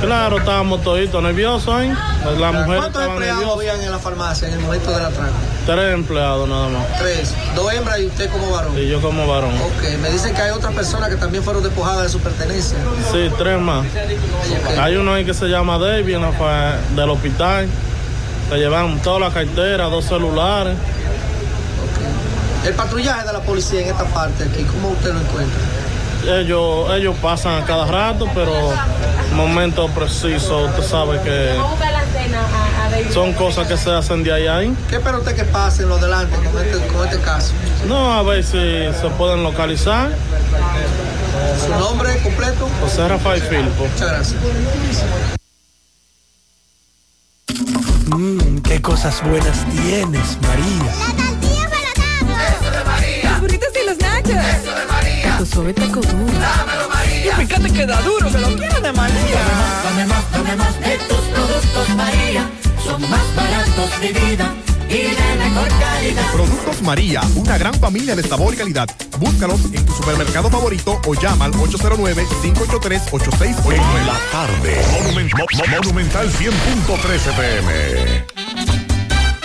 Claro, 0.00 0.38
estábamos 0.38 0.82
toditos 0.82 1.22
nerviosos 1.22 1.72
ahí. 1.74 1.92
La 2.38 2.52
mujer 2.52 2.78
¿Cuántos 2.78 3.02
empleados 3.04 3.56
habían 3.56 3.80
en 3.82 3.90
la 3.90 3.98
farmacia 3.98 4.48
en 4.48 4.54
el 4.54 4.60
momento 4.60 4.90
del 4.90 5.04
atraco? 5.04 5.32
Tres 5.66 5.94
empleados 5.94 6.48
nada 6.48 6.68
más. 6.68 6.98
Tres, 6.98 7.34
dos 7.54 7.72
hembras 7.72 8.00
y 8.00 8.06
usted 8.06 8.30
como 8.30 8.50
varón. 8.50 8.78
Y 8.78 8.88
yo 8.88 9.00
como 9.00 9.26
varón. 9.26 9.54
Ok, 9.54 9.98
me 10.00 10.10
dicen 10.10 10.34
que 10.34 10.42
hay 10.42 10.50
otras 10.50 10.74
personas 10.74 11.08
que 11.08 11.16
también 11.16 11.42
fueron 11.44 11.62
despojadas 11.62 12.02
de 12.04 12.08
su 12.08 12.20
pertenencia. 12.20 12.78
Sí, 13.12 13.30
tres 13.38 13.58
más. 13.60 13.86
Hay 14.78 14.96
uno 14.96 15.14
ahí 15.14 15.24
que 15.24 15.34
se 15.34 15.46
llama 15.46 15.78
David 15.78 16.16
la 16.18 16.78
del 16.96 17.10
hospital. 17.10 17.68
Se 18.48 18.56
llevan 18.56 19.00
toda 19.00 19.20
la 19.20 19.30
cartera, 19.30 19.84
dos 19.84 20.04
celulares. 20.06 20.76
El 22.64 22.74
patrullaje 22.74 23.26
de 23.26 23.32
la 23.32 23.40
policía 23.40 23.80
en 23.80 23.88
esta 23.88 24.04
parte 24.04 24.44
aquí, 24.44 24.64
¿cómo 24.64 24.90
usted 24.90 25.12
lo 25.12 25.20
encuentra? 25.20 25.60
Ellos, 26.38 26.90
ellos 26.94 27.16
pasan 27.22 27.62
a 27.62 27.64
cada 27.64 27.86
rato, 27.86 28.26
pero 28.34 28.52
momento 29.34 29.88
preciso, 29.88 30.66
usted 30.66 30.82
sabe 30.82 31.20
que 31.22 31.54
son 33.12 33.32
cosas 33.32 33.66
que 33.66 33.78
se 33.78 33.90
hacen 33.90 34.22
de 34.22 34.32
ahí 34.32 34.46
a 34.46 34.56
ahí. 34.56 34.76
¿Qué 34.90 34.96
espera 34.96 35.16
usted 35.16 35.34
que 35.34 35.44
pase 35.44 35.84
en 35.84 35.88
lo 35.88 35.96
delante 35.98 36.36
con 36.36 36.62
este, 36.62 36.86
con 36.88 37.08
este 37.08 37.20
caso? 37.20 37.52
No, 37.88 38.12
a 38.12 38.22
ver 38.22 38.44
si 38.44 38.50
se 38.52 39.08
pueden 39.16 39.42
localizar. 39.42 40.10
¿Su 41.64 41.70
nombre 41.78 42.18
completo? 42.22 42.68
José 42.82 43.08
Rafael 43.08 43.40
Filpo. 43.40 43.86
Muchas 43.86 44.10
gracias. 44.10 44.40
Mmm, 48.08 48.58
qué 48.58 48.82
cosas 48.82 49.22
buenas 49.22 49.64
tienes, 49.70 50.36
María. 50.42 51.49
Burritos 53.60 53.82
y 53.82 53.86
los 53.86 53.98
nachos. 53.98 54.30
Eso 54.62 54.74
de 54.74 54.86
María. 54.86 55.36
Tu 55.38 55.46
suave 55.46 55.72
taco 55.74 56.00
duro. 56.00 56.32
Dámelo, 56.40 56.88
María. 56.88 57.26
Y 57.26 57.30
fíjate 57.46 57.70
que 57.72 57.86
da 57.86 58.00
duro, 58.02 58.30
que 58.30 58.38
lo 58.38 58.48
quiero 58.56 58.80
de 58.80 58.92
María. 58.92 59.40
Dame 59.84 60.06
más, 60.06 60.30
dame 60.32 60.56
más 60.56 60.80
de 60.80 60.96
tus 61.08 61.18
productos, 61.18 61.88
María. 61.96 62.48
Son 62.84 63.00
más 63.10 63.34
baratos 63.36 64.00
de 64.00 64.08
vida 64.12 64.54
y 64.88 64.98
de 65.02 65.36
mejor 65.38 65.68
calidad. 65.78 66.32
Productos 66.32 66.82
María, 66.82 67.20
una 67.36 67.58
gran 67.58 67.74
familia 67.74 68.16
de 68.16 68.22
sabor 68.22 68.54
y 68.54 68.56
calidad. 68.56 68.88
Búscalos 69.18 69.60
en 69.72 69.84
tu 69.84 69.92
supermercado 69.92 70.48
favorito 70.50 70.98
o 71.06 71.14
llama 71.14 71.44
al 71.44 71.52
809-583-8689. 71.52 73.74
En 73.74 74.06
la 74.06 74.18
tarde. 74.32 74.82
Monumen- 74.92 75.30
Mo- 75.36 75.44
Mo- 75.52 75.66
Monumental 75.76 76.30
100.13 76.32 77.32
pm. 77.32 78.24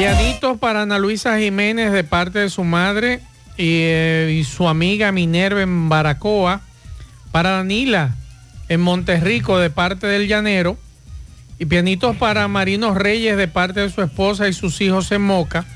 Pianitos 0.00 0.56
para 0.56 0.80
Ana 0.80 0.98
Luisa 0.98 1.38
Jiménez 1.38 1.92
de 1.92 2.04
parte 2.04 2.38
de 2.38 2.48
su 2.48 2.64
madre 2.64 3.20
y, 3.58 3.82
eh, 3.84 4.34
y 4.40 4.44
su 4.44 4.66
amiga 4.66 5.12
Minerva 5.12 5.60
en 5.60 5.90
Baracoa. 5.90 6.62
Para 7.32 7.50
Danila 7.50 8.14
en 8.70 8.80
Monterrico 8.80 9.58
de 9.58 9.68
parte 9.68 10.06
del 10.06 10.26
Llanero. 10.26 10.78
Y 11.58 11.66
pianitos 11.66 12.16
para 12.16 12.48
Marinos 12.48 12.96
Reyes 12.96 13.36
de 13.36 13.46
parte 13.46 13.80
de 13.80 13.90
su 13.90 14.00
esposa 14.00 14.48
y 14.48 14.54
sus 14.54 14.80
hijos 14.80 15.12
en 15.12 15.20
Moca. 15.20 15.66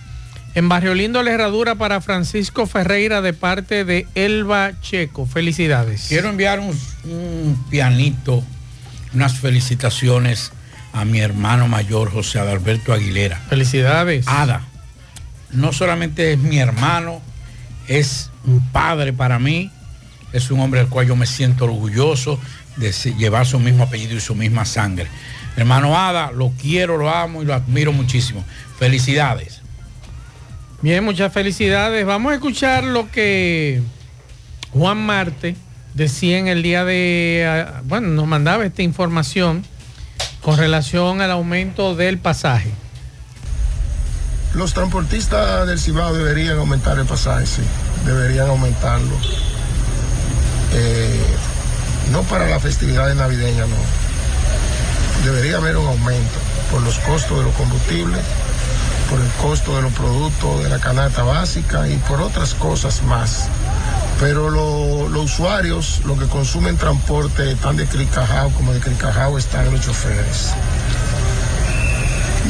En 0.55 0.71
Barrio 0.71 0.95
Lindo 0.95 1.23
la 1.23 1.33
Herradura 1.33 1.75
para 1.75 2.01
Francisco 2.01 2.65
Ferreira 2.65 3.21
de 3.21 3.35
parte 3.35 3.85
de 3.85 4.07
Elba 4.15 4.73
Checo. 4.81 5.27
Felicidades. 5.27 6.07
Quiero 6.09 6.31
enviar 6.31 6.61
un 6.61 7.63
pianito, 7.69 8.43
unas 9.13 9.39
felicitaciones 9.39 10.54
a 10.95 11.05
mi 11.05 11.19
hermano 11.19 11.67
mayor 11.67 12.11
José 12.11 12.39
Adalberto 12.39 12.93
Aguilera. 12.93 13.37
Felicidades. 13.49 14.27
Ada, 14.29 14.63
no 15.51 15.73
solamente 15.73 16.33
es 16.33 16.39
mi 16.39 16.59
hermano, 16.59 17.21
es 17.89 18.31
un 18.47 18.65
padre 18.71 19.13
para 19.13 19.41
mí, 19.41 19.73
es 20.33 20.51
un 20.53 20.61
hombre 20.61 20.81
del 20.81 20.89
cual 20.89 21.09
yo 21.09 21.17
me 21.17 21.27
siento 21.27 21.65
orgulloso 21.65 22.39
de 22.77 22.93
llevar 23.19 23.45
su 23.45 23.59
mismo 23.59 23.85
apellido 23.85 24.17
y 24.17 24.21
su 24.21 24.37
misma 24.37 24.65
sangre. 24.65 25.09
Hermano 25.57 25.99
Ada, 25.99 26.31
lo 26.31 26.53
quiero, 26.61 26.97
lo 26.97 27.11
amo 27.11 27.43
y 27.43 27.45
lo 27.45 27.55
admiro 27.55 27.93
muchísimo. 27.93 28.45
Felicidades. 28.79 29.63
Bien, 30.81 31.03
muchas 31.03 31.33
felicidades. 31.33 32.07
Vamos 32.07 32.33
a 32.33 32.35
escuchar 32.37 32.85
lo 32.85 33.11
que 33.11 33.83
Juan 34.73 34.99
Marte 35.05 35.57
decía 35.95 36.39
en 36.39 36.47
el 36.47 36.63
día 36.63 36.85
de, 36.85 37.47
ah, 37.49 37.83
bueno, 37.85 38.09
nos 38.09 38.27
mandaba 38.27 38.65
esta 38.65 38.83
información 38.83 39.65
con 40.45 40.59
relación 40.59 41.23
al 41.23 41.31
aumento 41.31 41.97
del 41.97 42.19
pasaje. 42.19 42.71
Los 44.53 44.75
transportistas 44.75 45.67
del 45.67 45.81
Cibao 45.81 46.13
deberían 46.13 46.59
aumentar 46.59 46.99
el 46.99 47.07
pasaje, 47.07 47.47
sí, 47.47 47.63
deberían 48.05 48.49
aumentarlo. 48.49 49.17
Eh, 50.75 51.19
no 52.13 52.23
para 52.25 52.47
la 52.47 52.61
festividad 52.61 53.09
de 53.09 53.15
navideña, 53.15 53.65
no. 53.65 55.25
Debería 55.25 55.57
haber 55.57 55.79
un 55.79 55.87
aumento 55.87 56.39
por 56.71 56.83
los 56.83 56.99
costos 56.99 57.39
de 57.39 57.45
los 57.45 57.55
combustibles, 57.55 58.21
por 59.09 59.21
el 59.21 59.31
costo 59.41 59.77
de 59.77 59.83
los 59.83 59.93
productos 59.95 60.63
de 60.63 60.69
la 60.69 60.79
canasta 60.79 61.23
básica 61.23 61.89
y 61.89 61.97
por 61.97 62.21
otras 62.21 62.53
cosas 62.55 63.03
más. 63.05 63.49
Pero 64.25 64.49
lo- 64.49 65.07
los 65.11 65.25
usuarios, 65.35 66.01
los 66.07 66.19
que 66.19 66.25
consumen 66.29 66.79
transporte, 66.79 67.57
tan 67.57 67.77
de 67.77 67.85
Cricajao 67.85 68.49
como 68.53 68.73
de 68.73 68.81
Cricajao 68.81 69.37
están 69.37 69.71
los 69.71 69.83
choferes. 69.85 70.55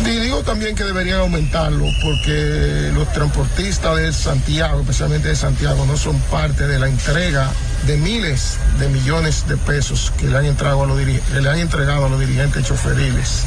Y 0.06 0.20
digo 0.20 0.42
también 0.44 0.76
que 0.76 0.84
deberían 0.84 1.18
aumentarlo 1.18 1.84
porque 2.04 2.92
los 2.94 3.12
transportistas 3.12 3.96
de 3.96 4.12
Santiago, 4.12 4.82
especialmente 4.82 5.26
de 5.28 5.34
Santiago, 5.34 5.84
no 5.84 5.96
son 5.96 6.16
parte 6.30 6.68
de 6.68 6.78
la 6.78 6.86
entrega 6.86 7.50
de 7.88 7.96
miles 7.96 8.56
de 8.78 8.88
millones 8.90 9.48
de 9.48 9.56
pesos 9.56 10.12
que 10.16 10.28
le 10.28 10.38
han 10.38 10.44
entregado 10.44 10.84
a 10.84 10.86
los, 10.86 10.96
diri- 11.00 11.20
que 11.32 11.40
le 11.40 11.50
han 11.50 11.58
entregado 11.58 12.06
a 12.06 12.08
los 12.08 12.20
dirigentes 12.20 12.64
choferiles 12.68 13.42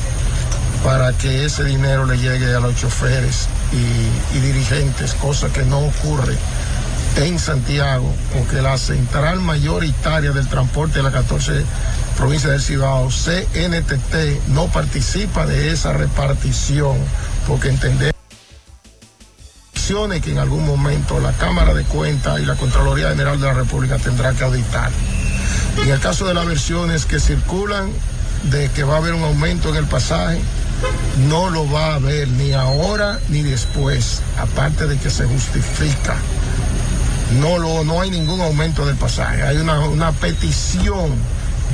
para 0.84 1.14
que 1.14 1.46
ese 1.46 1.64
dinero 1.64 2.06
le 2.06 2.18
llegue 2.18 2.54
a 2.54 2.60
los 2.60 2.76
choferes 2.76 3.48
y, 3.72 4.38
y 4.38 4.42
dirigentes, 4.42 5.14
cosa 5.14 5.48
que 5.48 5.64
no 5.64 5.80
ocurre 5.80 6.36
en 7.18 7.40
Santiago, 7.40 8.14
porque 8.34 8.62
la 8.62 8.78
central 8.78 9.40
mayoritaria 9.40 10.32
del 10.32 10.48
transporte 10.48 10.98
de 10.98 11.04
la 11.04 11.12
14 11.12 11.64
provincia 12.18 12.50
del 12.50 12.62
Cibao, 12.62 13.10
CNTT, 13.10 14.48
no 14.50 14.68
participa 14.68 15.46
de 15.46 15.72
esa 15.72 15.94
repartición, 15.94 16.98
porque 17.48 17.70
entendemos 17.70 18.18
que 20.22 20.32
en 20.32 20.38
algún 20.38 20.66
momento 20.66 21.18
la 21.22 21.32
Cámara 21.32 21.74
de 21.74 21.84
Cuentas 21.86 22.42
y 22.42 22.46
la 22.46 22.56
Contraloría 22.56 23.10
General 23.10 23.40
de 23.40 23.48
la 23.48 23.54
República 23.54 23.98
tendrá 23.98 24.34
que 24.34 24.44
auditar. 24.44 24.92
En 25.82 25.90
el 25.90 26.00
caso 26.02 26.28
de 26.28 26.34
las 26.34 26.46
versiones 26.46 27.06
que 27.06 27.22
circulan 27.22 27.90
de 28.52 28.70
que 28.72 28.84
va 28.84 28.96
a 28.96 28.98
haber 28.98 29.14
un 29.14 29.24
aumento 29.24 29.70
en 29.70 29.76
el 29.78 29.86
pasaje, 29.86 30.42
no 31.30 31.50
lo 31.50 31.72
va 31.72 31.94
a 31.94 31.96
haber 31.96 32.28
ni 32.28 32.52
ahora 32.52 33.20
ni 33.30 33.44
después, 33.44 34.22
aparte 34.38 34.88
de 34.88 34.98
que 34.98 35.10
se 35.10 35.24
justifica. 35.24 36.18
No, 37.42 37.58
lo, 37.58 37.84
no 37.84 38.02
hay 38.02 38.10
ningún 38.10 38.40
aumento 38.42 38.86
del 38.86 38.96
pasaje, 38.96 39.44
hay 39.44 39.58
una, 39.58 39.80
una 39.82 40.12
petición 40.14 41.12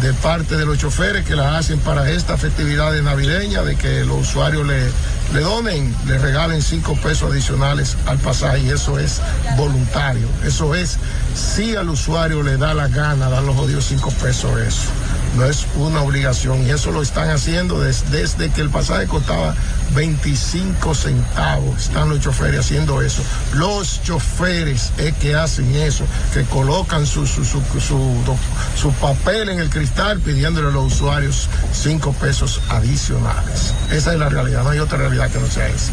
de 0.01 0.11
parte 0.15 0.57
de 0.57 0.65
los 0.65 0.79
choferes 0.79 1.23
que 1.25 1.35
la 1.35 1.57
hacen 1.57 1.79
para 1.79 2.09
esta 2.09 2.37
festividad 2.37 2.91
de 2.91 3.03
navideña, 3.03 3.61
de 3.61 3.75
que 3.75 4.03
los 4.03 4.27
usuarios 4.27 4.65
le, 4.65 4.87
le 5.33 5.39
donen, 5.41 5.95
le 6.07 6.17
regalen 6.17 6.61
cinco 6.63 6.95
pesos 6.95 7.31
adicionales 7.31 7.95
al 8.07 8.17
pasaje 8.17 8.59
y 8.59 8.69
eso 8.69 8.97
es 8.97 9.21
voluntario. 9.55 10.27
Eso 10.43 10.73
es 10.73 10.97
si 11.35 11.75
al 11.75 11.89
usuario 11.89 12.41
le 12.41 12.57
da 12.57 12.73
la 12.73 12.87
gana 12.87 13.29
dar 13.29 13.43
los 13.43 13.55
jodidos 13.55 13.85
cinco 13.85 14.09
pesos 14.21 14.59
eso. 14.59 14.89
No 15.37 15.45
es 15.45 15.65
una 15.75 16.01
obligación 16.01 16.65
y 16.65 16.71
eso 16.71 16.91
lo 16.91 17.01
están 17.03 17.29
haciendo 17.29 17.79
des- 17.79 18.11
desde 18.11 18.49
que 18.49 18.61
el 18.61 18.69
pasaje 18.71 19.05
costaba 19.05 19.53
25 19.95 20.93
centavos. 20.95 21.83
Están 21.83 22.09
los 22.09 22.19
choferes 22.19 22.59
haciendo 22.61 23.01
eso. 23.01 23.21
Los 23.53 24.01
choferes 24.03 24.91
es 24.97 25.13
que 25.15 25.35
hacen 25.35 25.73
eso, 25.75 26.05
que 26.33 26.43
colocan 26.43 27.05
su, 27.05 27.25
su, 27.27 27.43
su, 27.45 27.61
su- 27.79 28.37
su 28.75 28.91
papel 28.93 29.49
en 29.49 29.59
el 29.59 29.69
cristal 29.69 30.19
pidiéndole 30.19 30.67
a 30.69 30.71
los 30.71 30.93
usuarios 30.93 31.49
cinco 31.71 32.13
pesos 32.13 32.61
adicionales. 32.69 33.73
Esa 33.91 34.13
es 34.13 34.19
la 34.19 34.29
realidad, 34.29 34.63
no 34.63 34.69
hay 34.69 34.79
otra 34.79 34.97
realidad 34.97 35.29
que 35.31 35.39
no 35.39 35.47
sea 35.47 35.67
esa. 35.67 35.91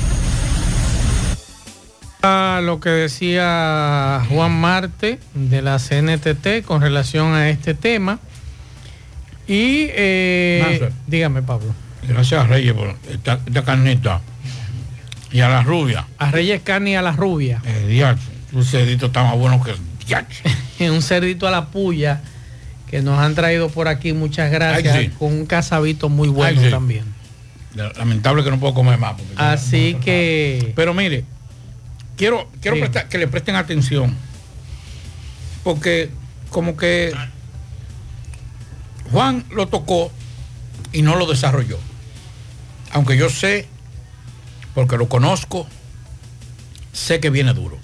A 2.23 2.61
lo 2.63 2.81
que 2.81 2.91
decía 2.91 4.23
Juan 4.29 4.53
Marte 4.53 5.19
de 5.35 5.63
la 5.63 5.79
CNTT 5.79 6.65
con 6.67 6.83
relación 6.83 7.33
a 7.35 7.49
este 7.49 7.73
tema. 7.75 8.19
Y 9.47 9.87
eh, 9.91 10.91
dígame, 11.07 11.43
Pablo. 11.43 11.75
Gracias 12.09 12.41
a 12.45 12.47
Reyes 12.47 12.73
por 12.73 12.97
esta, 13.11 13.41
esta 13.47 13.63
carnita. 13.65 14.21
Y 15.33 15.41
a 15.41 15.49
la 15.49 15.63
rubia. 15.63 16.07
A 16.19 16.31
Reyes 16.31 16.61
Carne 16.63 16.91
y 16.91 16.95
a 16.97 17.03
la 17.03 17.13
rubia. 17.13 17.63
Eh, 17.65 17.87
diacho, 17.89 18.21
un 18.53 18.65
cerdito 18.65 19.07
está 19.07 19.23
más 19.23 19.37
bueno 19.37 19.63
que 19.63 19.71
el 19.73 19.77
diacho. 20.07 20.43
un 20.81 21.03
cerdito 21.03 21.47
a 21.47 21.51
la 21.53 21.67
puya 21.67 22.21
que 22.91 23.01
nos 23.01 23.19
han 23.21 23.35
traído 23.37 23.69
por 23.69 23.87
aquí. 23.87 24.13
Muchas 24.13 24.51
gracias. 24.51 24.95
Ay, 24.97 25.07
sí. 25.07 25.13
Con 25.19 25.33
un 25.33 25.47
casabito 25.47 26.09
muy 26.09 26.29
bueno 26.29 26.59
Ay, 26.61 26.67
sí. 26.67 26.71
también. 26.71 27.05
Lamentable 27.75 28.43
que 28.43 28.51
no 28.51 28.59
puedo 28.59 28.75
comer 28.75 28.99
más. 28.99 29.15
Así 29.37 29.95
que. 30.03 30.73
Pero 30.75 30.93
mire, 30.95 31.25
quiero, 32.17 32.51
quiero 32.61 32.77
Sí. 32.77 32.81
prestar- 32.83 33.09
que 33.09 33.19
le 33.19 33.29
presten 33.29 33.55
atención. 33.55 34.17
Porque 35.63 36.11
como 36.51 36.77
que 36.77 37.13
Juan 39.13 39.45
lo 39.55 39.69
tocó 39.69 40.11
y 40.93 41.03
no 41.03 41.15
lo 41.15 41.27
desarrolló. 41.27 41.79
Aunque 42.93 43.17
yo 43.17 43.29
sé, 43.31 43.67
porque 44.75 44.97
lo 44.97 45.09
conozco, 45.09 45.67
sé 46.93 47.21
que 47.21 47.31
viene 47.31 47.53
duro. 47.55 47.79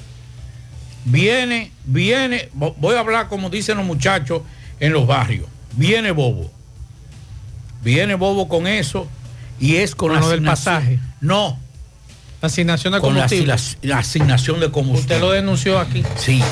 Viene, 1.04 1.70
viene, 1.84 2.50
vo- 2.56 2.74
voy 2.78 2.96
a 2.96 3.00
hablar 3.00 3.28
como 3.28 3.48
dicen 3.50 3.76
los 3.76 3.86
muchachos 3.86 4.42
en 4.80 4.92
los 4.92 5.06
barrios. 5.06 5.46
Viene 5.72 6.10
bobo. 6.10 6.50
Viene 7.82 8.14
bobo 8.16 8.48
con 8.48 8.66
eso 8.66 9.06
y 9.60 9.76
es 9.76 9.94
con, 9.94 10.08
Con 10.08 10.16
la 10.16 10.20
lo 10.22 10.28
del 10.30 10.42
pasaje. 10.42 10.98
No. 11.20 11.58
La 12.42 12.48
asignación 12.48 12.92
de 12.92 13.00
Con 13.00 13.14
la, 13.14 13.20
combustible. 13.22 13.52
asila- 13.54 13.78
la 13.82 13.98
asignación 13.98 14.60
de 14.60 14.70
combustible. 14.70 15.14
Usted 15.16 15.20
lo 15.20 15.30
denunció 15.32 15.78
aquí. 15.78 16.02
Sí. 16.16 16.42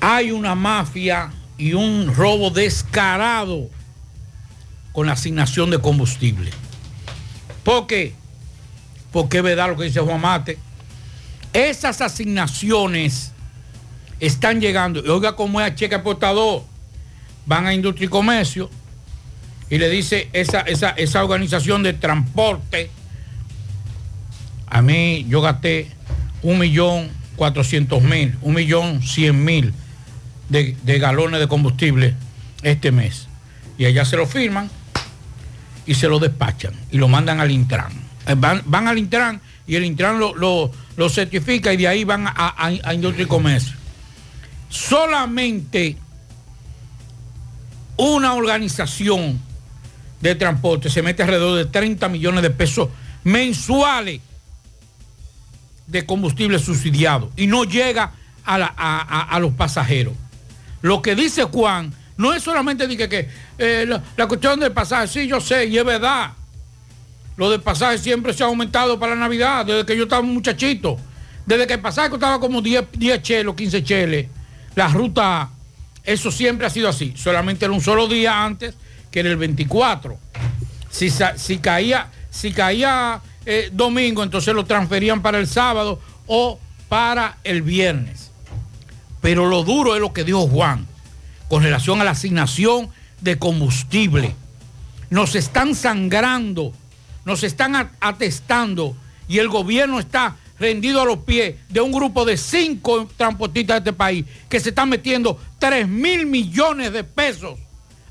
Hay 0.00 0.30
una 0.32 0.54
mafia 0.54 1.30
y 1.58 1.74
un 1.74 2.12
robo 2.14 2.50
descarado 2.50 3.68
con 4.92 5.06
la 5.06 5.12
asignación 5.12 5.70
de 5.70 5.78
combustible. 5.78 6.50
¿Por 7.64 7.86
qué? 7.86 8.14
Porque 9.12 9.38
es 9.38 9.42
verdad 9.42 9.68
lo 9.68 9.76
que 9.76 9.84
dice 9.84 10.00
Juan 10.00 10.20
Mate. 10.20 10.58
Esas 11.52 12.00
asignaciones 12.00 13.32
están 14.20 14.60
llegando. 14.60 15.04
Y 15.04 15.08
oiga 15.08 15.36
cómo 15.36 15.60
es 15.60 15.66
a 15.66 15.74
cheque 15.74 15.94
aportador. 15.94 16.62
Van 17.44 17.66
a 17.66 17.74
industria 17.74 18.06
y 18.06 18.08
comercio 18.08 18.70
y 19.68 19.78
le 19.78 19.88
dice 19.88 20.28
esa, 20.32 20.60
esa, 20.60 20.90
esa 20.90 21.24
organización 21.24 21.82
de 21.82 21.92
transporte. 21.92 22.90
A 24.66 24.82
mí 24.82 25.26
yo 25.28 25.40
gasté 25.40 25.88
un 26.42 26.58
millón 26.58 27.10
cuatrocientos 27.36 28.02
mil, 28.02 28.36
un 28.42 28.54
millón 28.54 29.02
cien 29.02 29.44
mil 29.44 29.72
de, 30.48 30.76
de 30.82 30.98
galones 30.98 31.40
de 31.40 31.48
combustible 31.48 32.14
este 32.62 32.92
mes. 32.92 33.28
Y 33.78 33.86
allá 33.86 34.04
se 34.04 34.16
lo 34.16 34.26
firman 34.26 34.70
y 35.86 35.94
se 35.94 36.08
lo 36.08 36.18
despachan 36.18 36.72
y 36.90 36.98
lo 36.98 37.08
mandan 37.08 37.40
al 37.40 37.50
Intran. 37.50 37.92
Eh, 38.26 38.34
Van, 38.36 38.62
van 38.66 38.88
al 38.88 38.98
Intran 38.98 39.40
y 39.66 39.74
el 39.76 39.84
Intran 39.84 40.18
lo, 40.18 40.34
lo- 40.34 40.70
lo 40.96 41.08
certifica 41.08 41.72
y 41.72 41.76
de 41.76 41.88
ahí 41.88 42.04
van 42.04 42.26
a, 42.26 42.32
a- 42.36 42.72
a 42.84 42.94
Industria 42.94 43.24
y 43.24 43.28
Comercio. 43.28 43.74
Solamente 44.68 45.96
una 47.96 48.34
organización 48.34 49.40
de 50.20 50.34
transporte 50.34 50.88
se 50.88 51.02
mete 51.02 51.22
alrededor 51.22 51.56
de 51.58 51.66
30 51.66 52.08
millones 52.08 52.42
de 52.42 52.50
pesos 52.50 52.88
mensuales 53.24 54.20
de 55.86 56.06
combustible 56.06 56.58
subsidiado 56.58 57.30
y 57.36 57.46
no 57.46 57.64
llega 57.64 58.12
a, 58.44 58.58
la- 58.58 58.74
a- 58.76 59.38
los 59.40 59.52
pasajeros. 59.52 60.14
Lo 60.80 61.02
que 61.02 61.14
dice 61.14 61.44
Juan 61.44 61.92
no 62.22 62.32
es 62.32 62.42
solamente 62.42 62.86
de 62.86 63.08
que, 63.08 63.28
eh, 63.58 63.84
la, 64.16 64.28
cuestión 64.28 64.60
del 64.60 64.70
pasaje, 64.70 65.08
sí, 65.08 65.26
yo 65.26 65.40
sé, 65.40 65.66
y 65.66 65.76
es 65.76 65.84
verdad. 65.84 66.30
Lo 67.36 67.50
del 67.50 67.60
pasaje 67.60 67.98
siempre 67.98 68.32
se 68.32 68.44
ha 68.44 68.46
aumentado 68.46 68.96
para 69.00 69.16
la 69.16 69.22
Navidad, 69.22 69.66
desde 69.66 69.84
que 69.84 69.96
yo 69.96 70.04
estaba 70.04 70.22
un 70.22 70.32
muchachito. 70.32 70.96
Desde 71.44 71.66
que 71.66 71.74
el 71.74 71.80
pasaje 71.80 72.10
costaba 72.10 72.38
como 72.38 72.62
10, 72.62 72.84
10 72.92 73.22
chelos, 73.22 73.56
15 73.56 73.82
cheles. 73.82 74.28
La 74.76 74.86
ruta, 74.86 75.50
eso 76.04 76.30
siempre 76.30 76.64
ha 76.64 76.70
sido 76.70 76.88
así. 76.88 77.12
Solamente 77.16 77.64
era 77.64 77.74
un 77.74 77.80
solo 77.80 78.06
día 78.06 78.44
antes, 78.44 78.76
que 79.10 79.18
era 79.18 79.28
el 79.28 79.36
24. 79.36 80.16
Si, 80.90 81.10
si 81.10 81.58
caía, 81.58 82.08
si 82.30 82.52
caía 82.52 83.20
eh, 83.44 83.68
domingo, 83.72 84.22
entonces 84.22 84.54
lo 84.54 84.64
transferían 84.64 85.22
para 85.22 85.40
el 85.40 85.48
sábado 85.48 85.98
o 86.28 86.60
para 86.88 87.38
el 87.42 87.62
viernes. 87.62 88.30
Pero 89.20 89.46
lo 89.48 89.64
duro 89.64 89.96
es 89.96 90.00
lo 90.00 90.12
que 90.12 90.22
dijo 90.22 90.46
Juan 90.46 90.91
con 91.52 91.62
relación 91.62 92.00
a 92.00 92.04
la 92.04 92.12
asignación 92.12 92.88
de 93.20 93.38
combustible. 93.38 94.34
Nos 95.10 95.34
están 95.34 95.74
sangrando, 95.74 96.72
nos 97.26 97.42
están 97.42 97.90
atestando 98.00 98.96
y 99.28 99.38
el 99.38 99.50
gobierno 99.50 100.00
está 100.00 100.36
rendido 100.58 101.02
a 101.02 101.04
los 101.04 101.18
pies 101.18 101.56
de 101.68 101.82
un 101.82 101.92
grupo 101.92 102.24
de 102.24 102.38
cinco 102.38 103.06
transportistas 103.18 103.74
de 103.74 103.90
este 103.90 103.92
país 103.92 104.24
que 104.48 104.60
se 104.60 104.70
están 104.70 104.88
metiendo 104.88 105.38
3 105.58 105.86
mil 105.86 106.24
millones 106.24 106.90
de 106.90 107.04
pesos 107.04 107.58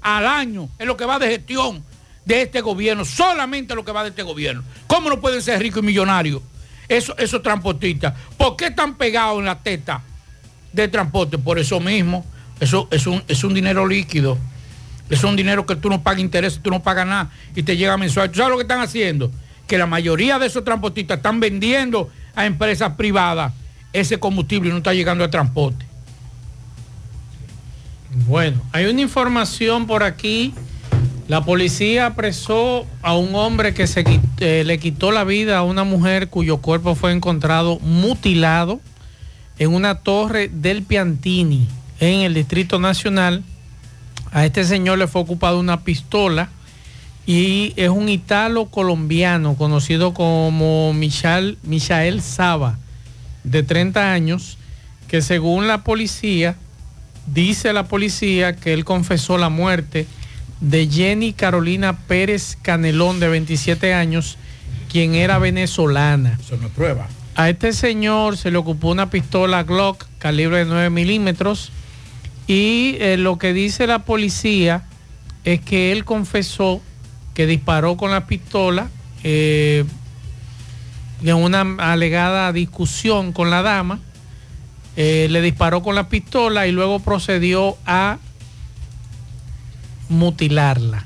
al 0.01 0.27
año 0.27 0.69
en 0.77 0.85
lo 0.85 0.95
que 0.95 1.05
va 1.05 1.17
de 1.17 1.29
gestión 1.29 1.83
de 2.23 2.43
este 2.43 2.61
gobierno, 2.61 3.05
solamente 3.05 3.73
lo 3.73 3.83
que 3.83 3.91
va 3.91 4.03
de 4.03 4.09
este 4.09 4.21
gobierno. 4.21 4.63
¿Cómo 4.85 5.09
no 5.09 5.19
pueden 5.19 5.41
ser 5.41 5.59
ricos 5.59 5.81
y 5.81 5.87
millonarios 5.87 6.43
esos, 6.87 7.15
esos 7.17 7.41
transportistas? 7.41 8.13
¿Por 8.37 8.55
qué 8.55 8.67
están 8.67 8.97
pegados 8.97 9.39
en 9.39 9.45
la 9.45 9.57
teta 9.57 10.03
de 10.71 10.87
transporte? 10.87 11.39
Por 11.39 11.57
eso 11.57 11.79
mismo, 11.79 12.23
eso 12.61 12.87
es 12.91 13.07
un, 13.07 13.23
es 13.27 13.43
un 13.43 13.53
dinero 13.53 13.87
líquido. 13.87 14.37
Es 15.09 15.25
un 15.25 15.35
dinero 15.35 15.65
que 15.65 15.75
tú 15.75 15.89
no 15.89 16.01
pagas 16.01 16.21
interés, 16.21 16.59
tú 16.61 16.69
no 16.69 16.81
pagas 16.81 17.05
nada 17.05 17.31
y 17.53 17.63
te 17.63 17.75
llega 17.75 17.97
mensual. 17.97 18.29
¿Tú 18.29 18.37
sabes 18.37 18.51
lo 18.51 18.57
que 18.57 18.61
están 18.61 18.79
haciendo? 18.79 19.29
Que 19.67 19.77
la 19.77 19.87
mayoría 19.87 20.39
de 20.39 20.45
esos 20.45 20.63
transportistas 20.63 21.17
están 21.17 21.41
vendiendo 21.41 22.09
a 22.33 22.45
empresas 22.45 22.93
privadas 22.93 23.51
ese 23.91 24.19
combustible 24.19 24.69
y 24.69 24.71
no 24.71 24.77
está 24.77 24.93
llegando 24.93 25.25
al 25.25 25.29
transporte. 25.29 25.85
Bueno, 28.27 28.61
hay 28.71 28.85
una 28.85 29.01
información 29.01 29.87
por 29.87 30.03
aquí. 30.03 30.53
La 31.27 31.43
policía 31.43 32.05
apresó 32.05 32.85
a 33.01 33.15
un 33.15 33.33
hombre 33.35 33.73
que 33.73 33.87
se, 33.87 34.05
eh, 34.39 34.63
le 34.65 34.77
quitó 34.77 35.11
la 35.11 35.23
vida 35.23 35.57
a 35.57 35.63
una 35.63 35.83
mujer 35.83 36.29
cuyo 36.29 36.57
cuerpo 36.57 36.93
fue 36.93 37.11
encontrado 37.11 37.79
mutilado 37.79 38.79
en 39.57 39.73
una 39.73 39.95
torre 39.95 40.47
del 40.47 40.83
Piantini 40.83 41.67
en 42.01 42.21
el 42.21 42.33
Distrito 42.33 42.79
Nacional. 42.79 43.43
A 44.31 44.45
este 44.45 44.65
señor 44.65 44.97
le 44.97 45.07
fue 45.07 45.21
ocupada 45.21 45.55
una 45.55 45.81
pistola 45.81 46.49
y 47.25 47.73
es 47.75 47.89
un 47.89 48.09
italo 48.09 48.65
colombiano 48.65 49.55
conocido 49.55 50.13
como 50.13 50.93
Michael, 50.93 51.57
Michael 51.63 52.21
Saba, 52.21 52.77
de 53.43 53.63
30 53.63 54.11
años, 54.11 54.57
que 55.07 55.21
según 55.21 55.67
la 55.67 55.83
policía, 55.83 56.55
dice 57.27 57.71
la 57.71 57.87
policía 57.87 58.55
que 58.55 58.73
él 58.73 58.83
confesó 58.83 59.37
la 59.37 59.49
muerte 59.49 60.07
de 60.59 60.87
Jenny 60.87 61.33
Carolina 61.33 61.97
Pérez 61.99 62.57
Canelón, 62.61 63.19
de 63.19 63.29
27 63.29 63.93
años, 63.93 64.37
quien 64.91 65.13
era 65.13 65.37
venezolana. 65.37 66.39
Eso 66.41 66.57
no 66.57 66.69
prueba. 66.69 67.07
A 67.35 67.49
este 67.49 67.73
señor 67.73 68.37
se 68.37 68.49
le 68.49 68.57
ocupó 68.57 68.89
una 68.89 69.09
pistola 69.09 69.63
Glock 69.63 70.05
calibre 70.17 70.59
de 70.59 70.65
9 70.65 70.89
milímetros 70.89 71.71
y 72.53 72.97
eh, 72.99 73.15
lo 73.15 73.37
que 73.37 73.53
dice 73.53 73.87
la 73.87 73.99
policía 73.99 74.83
es 75.45 75.61
que 75.61 75.93
él 75.93 76.03
confesó 76.03 76.81
que 77.33 77.47
disparó 77.47 77.95
con 77.95 78.11
la 78.11 78.27
pistola 78.27 78.89
eh, 79.23 79.85
en 81.23 81.35
una 81.37 81.61
alegada 81.91 82.51
discusión 82.51 83.31
con 83.31 83.49
la 83.49 83.61
dama. 83.61 83.99
eh, 84.97 85.27
le 85.29 85.39
disparó 85.41 85.81
con 85.81 85.95
la 85.95 86.09
pistola 86.09 86.67
y 86.67 86.73
luego 86.73 86.99
procedió 86.99 87.77
a 87.85 88.17
mutilarla. 90.09 91.05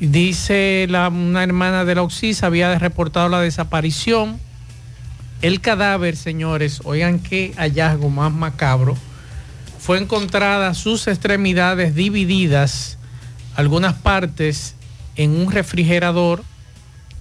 Dice 0.00 0.86
la- 0.90 1.08
una 1.08 1.42
hermana 1.42 1.86
de 1.86 1.94
la 1.94 2.02
Oxisa 2.02 2.46
había 2.48 2.78
reportado 2.78 3.30
la 3.30 3.40
desaparición. 3.40 4.38
El 5.40 5.62
cadáver, 5.62 6.16
señores, 6.16 6.82
oigan 6.84 7.18
qué 7.20 7.54
hallazgo 7.56 8.10
más 8.10 8.30
macabro. 8.34 8.98
Fue 9.86 9.98
encontrada 9.98 10.74
sus 10.74 11.06
extremidades 11.06 11.94
divididas, 11.94 12.98
algunas 13.54 13.94
partes 13.94 14.74
en 15.14 15.30
un 15.30 15.52
refrigerador 15.52 16.42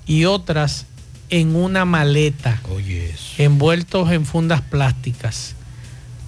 y 0.07 0.25
otras 0.25 0.87
en 1.29 1.55
una 1.55 1.85
maleta, 1.85 2.59
envueltos 3.37 4.11
en 4.11 4.25
fundas 4.25 4.61
plásticas. 4.61 5.53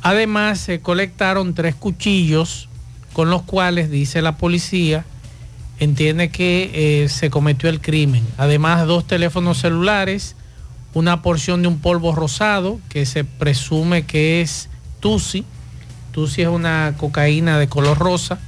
Además, 0.04 0.60
se 0.60 0.80
colectaron 0.80 1.56
tres 1.56 1.74
cuchillos 1.74 2.70
con 3.14 3.32
los 3.32 3.42
cuales, 3.42 3.90
dice 3.90 4.22
la 4.22 4.38
policía, 4.38 5.06
entiende 5.80 6.30
que 6.30 6.70
eh, 7.04 7.10
se 7.10 7.32
cometió 7.32 7.68
el 7.68 7.82
crimen. 7.82 8.24
Además, 8.38 8.86
dos 8.86 9.08
teléfonos 9.08 9.58
celulares, 9.58 10.36
una 10.94 11.24
porción 11.24 11.64
de 11.64 11.68
un 11.68 11.80
polvo 11.80 12.14
rosado 12.14 12.80
que 12.90 13.08
se 13.08 13.24
presume 13.24 14.06
que 14.06 14.42
es 14.42 14.70
Tusi. 15.00 15.44
Tusi 16.18 16.42
es 16.42 16.48
una 16.48 16.96
cocaína 16.98 17.60
de 17.60 17.68
color 17.68 18.00
rosa. 18.00 18.40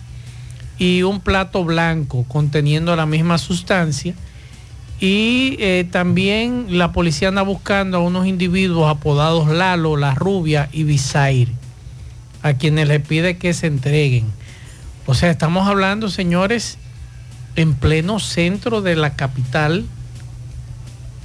Y 0.79 1.03
un 1.03 1.19
plato 1.19 1.63
blanco 1.63 2.25
conteniendo 2.27 2.95
la 2.95 3.05
misma 3.05 3.37
sustancia. 3.37 4.15
Y 4.99 5.55
eh, 5.59 5.87
también 5.91 6.79
la 6.79 6.91
policía 6.93 7.27
anda 7.27 7.43
buscando 7.43 7.97
a 7.97 8.01
unos 8.01 8.25
individuos 8.25 8.89
apodados 8.89 9.49
Lalo, 9.49 9.97
La 9.97 10.15
Rubia 10.15 10.67
y 10.71 10.81
Bisair, 10.81 11.49
a 12.41 12.53
quienes 12.53 12.87
le 12.87 13.01
pide 13.01 13.37
que 13.37 13.53
se 13.53 13.67
entreguen. 13.67 14.25
O 15.05 15.13
sea, 15.13 15.29
estamos 15.29 15.67
hablando, 15.67 16.09
señores, 16.09 16.79
en 17.55 17.75
pleno 17.75 18.19
centro 18.19 18.81
de 18.81 18.95
la 18.95 19.13
capital, 19.15 19.85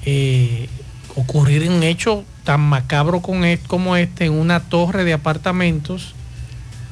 eh, 0.04 0.68
ocurrir 1.16 1.70
un 1.70 1.82
hecho 1.82 2.22
tan 2.44 2.60
macabro 2.60 3.22
e- 3.44 3.60
como 3.66 3.96
este 3.96 4.26
en 4.26 4.34
una 4.34 4.60
torre 4.60 5.04
de 5.04 5.14
apartamentos 5.14 6.14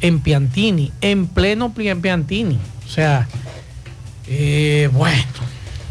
en 0.02 0.20
Piantini, 0.20 0.92
en 1.00 1.26
pleno 1.26 1.72
Pi- 1.72 1.94
Piantini. 1.94 2.58
O 2.86 2.90
sea, 2.90 3.26
eh, 4.28 4.88
bueno. 4.92 5.22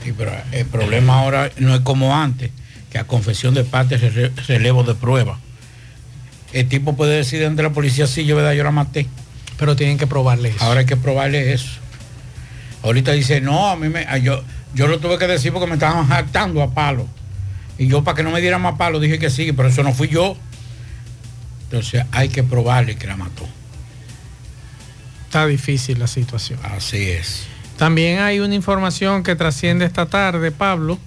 Sí, 0.04 0.14
pero 0.18 0.32
el 0.52 0.66
problema 0.66 1.20
ahora 1.20 1.52
no 1.58 1.74
es 1.76 1.82
como 1.82 2.16
antes, 2.16 2.52
que 2.92 2.98
a 2.98 3.06
confesión 3.06 3.54
de 3.54 3.64
parte 3.64 3.98
re- 3.98 4.32
relevo 4.48 4.84
de 4.84 4.96
prueba. 4.96 5.40
El 6.54 6.68
tipo 6.68 6.96
puede 6.96 7.16
decir 7.18 7.46
ante 7.46 7.64
la 7.64 7.70
policía, 7.72 8.08
sí, 8.08 8.26
yo, 8.26 8.36
verdad, 8.36 8.54
yo 8.54 8.64
la 8.64 8.72
maté. 8.72 9.08
Pero 9.58 9.76
tienen 9.76 9.98
que 9.98 10.08
probarle 10.08 10.50
eso. 10.50 10.64
Ahora 10.64 10.80
hay 10.82 10.86
que 10.86 10.98
probarle 10.98 11.54
eso. 11.54 11.70
Ahorita 12.84 13.12
dice, 13.12 13.42
no, 13.42 13.70
a 13.70 13.76
mí 13.76 13.90
me, 13.90 14.00
a 14.08 14.18
yo, 14.18 14.44
yo 14.74 14.88
lo 14.88 15.00
tuve 15.00 15.18
que 15.20 15.28
decir 15.28 15.54
porque 15.54 15.68
me 15.68 15.76
estaban 15.76 16.08
jactando 16.08 16.64
a 16.64 16.74
palo. 16.74 17.08
Y 17.78 17.88
yo 17.88 18.04
para 18.04 18.16
que 18.18 18.24
no 18.24 18.32
me 18.32 18.42
dieran 18.42 18.62
más 18.62 18.76
palo 18.76 19.00
dije 19.00 19.20
que 19.20 19.30
sí, 19.30 19.52
pero 19.54 19.70
eso 19.70 19.84
no 19.84 19.94
fui 19.94 20.08
yo. 20.08 20.36
Entonces 21.66 22.04
hay 22.12 22.30
que 22.30 22.42
probarle 22.44 22.96
que 22.96 23.06
la 23.08 23.18
mató. 23.18 23.48
Está 25.32 25.48
difícil 25.48 25.98
la 25.98 26.08
situación. 26.08 26.60
Así 26.62 27.10
es. 27.10 27.44
También 27.78 28.20
hay 28.20 28.42
una 28.42 28.54
información 28.54 29.24
que 29.24 29.34
trasciende 29.38 29.86
esta 29.86 30.06
tarde, 30.06 30.52
Pablo. 30.52 31.00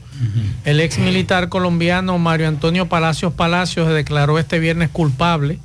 El 0.64 0.80
ex 0.80 0.96
militar 0.96 1.50
colombiano 1.50 2.16
Mario 2.16 2.48
Antonio 2.48 2.86
Palacios 2.86 3.34
Palacios 3.34 3.86
se 3.86 3.92
declaró 3.92 4.38
este 4.38 4.58
viernes 4.60 4.88
culpable 4.88 5.58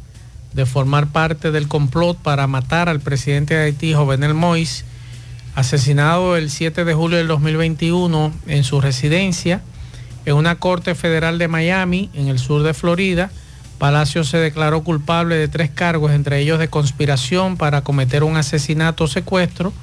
de 0.51 0.65
formar 0.65 1.07
parte 1.07 1.51
del 1.51 1.69
complot 1.69 2.17
para 2.17 2.47
matar 2.47 2.89
al 2.89 2.99
presidente 2.99 3.53
de 3.53 3.63
Haití, 3.63 3.93
Jovenel 3.93 4.33
Moïse, 4.33 4.83
asesinado 5.55 6.35
el 6.35 6.49
7 6.49 6.83
de 6.83 6.93
julio 6.93 7.17
del 7.17 7.27
2021 7.27 8.33
en 8.47 8.65
su 8.65 8.81
residencia 8.81 9.61
en 10.25 10.35
una 10.35 10.55
corte 10.55 10.95
federal 10.95 11.37
de 11.37 11.47
Miami, 11.47 12.09
en 12.13 12.27
el 12.27 12.39
sur 12.39 12.63
de 12.63 12.73
Florida. 12.73 13.31
Palacios 13.79 14.27
se 14.27 14.37
declaró 14.37 14.83
culpable 14.83 15.35
de 15.35 15.47
tres 15.47 15.71
cargos, 15.71 16.11
entre 16.11 16.39
ellos 16.39 16.59
de 16.59 16.67
conspiración 16.67 17.55
para 17.55 17.81
cometer 17.81 18.23
un 18.23 18.35
asesinato 18.35 19.05
o 19.05 19.07
secuestro 19.07 19.73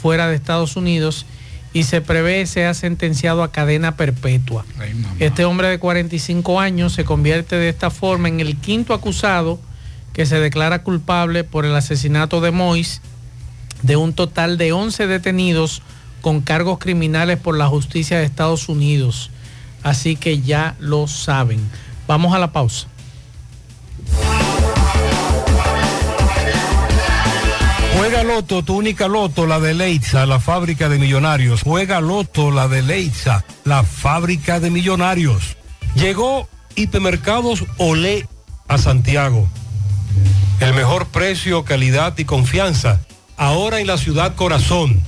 fuera 0.00 0.28
de 0.28 0.36
Estados 0.36 0.76
Unidos 0.76 1.24
y 1.72 1.84
se 1.84 2.02
prevé 2.02 2.44
sea 2.46 2.74
sentenciado 2.74 3.42
a 3.42 3.50
cadena 3.50 3.96
perpetua. 3.96 4.66
Este 5.18 5.46
hombre 5.46 5.68
de 5.68 5.78
45 5.78 6.60
años 6.60 6.92
se 6.92 7.04
convierte 7.04 7.56
de 7.56 7.70
esta 7.70 7.90
forma 7.90 8.28
en 8.28 8.40
el 8.40 8.56
quinto 8.58 8.92
acusado 8.92 9.58
que 10.12 10.26
se 10.26 10.40
declara 10.40 10.82
culpable 10.82 11.42
por 11.42 11.64
el 11.64 11.74
asesinato 11.74 12.40
de 12.42 12.50
Mois 12.50 13.00
de 13.82 13.96
un 13.96 14.12
total 14.12 14.58
de 14.58 14.72
11 14.72 15.06
detenidos 15.06 15.82
con 16.20 16.42
cargos 16.42 16.78
criminales 16.78 17.38
por 17.38 17.56
la 17.56 17.68
justicia 17.68 18.18
de 18.18 18.24
Estados 18.24 18.68
Unidos. 18.68 19.30
Así 19.82 20.16
que 20.16 20.40
ya 20.40 20.74
lo 20.80 21.06
saben. 21.06 21.60
Vamos 22.06 22.34
a 22.34 22.38
la 22.38 22.52
pausa. 22.52 22.88
Loto, 28.38 28.62
tu 28.62 28.76
única 28.76 29.08
Loto, 29.08 29.46
la 29.46 29.58
de 29.58 29.74
Leitza, 29.74 30.24
la 30.24 30.38
fábrica 30.38 30.88
de 30.88 31.00
millonarios. 31.00 31.62
Juega 31.62 32.00
Loto, 32.00 32.52
la 32.52 32.68
de 32.68 32.82
Leitza, 32.82 33.44
la 33.64 33.82
fábrica 33.82 34.60
de 34.60 34.70
millonarios. 34.70 35.56
Llegó 35.96 36.48
Hipermercados 36.76 37.64
Olé 37.78 38.28
a 38.68 38.78
Santiago. 38.78 39.48
El 40.60 40.72
mejor 40.72 41.08
precio, 41.08 41.64
calidad 41.64 42.16
y 42.16 42.26
confianza. 42.26 43.00
Ahora 43.36 43.80
en 43.80 43.88
la 43.88 43.98
ciudad 43.98 44.36
corazón. 44.36 45.02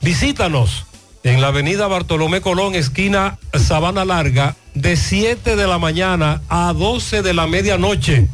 Visítanos 0.00 0.86
en 1.22 1.40
la 1.40 1.48
avenida 1.48 1.86
Bartolomé 1.86 2.40
Colón, 2.40 2.74
esquina 2.74 3.38
Sabana 3.54 4.04
Larga, 4.04 4.56
de 4.74 4.96
7 4.96 5.54
de 5.54 5.68
la 5.68 5.78
mañana 5.78 6.42
a 6.48 6.72
12 6.72 7.22
de 7.22 7.32
la 7.32 7.46
medianoche. 7.46 8.26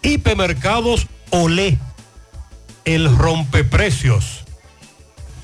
Hipermercados 0.00 1.08
Olé 1.28 1.78
el 2.86 3.14
rompeprecios. 3.14 4.46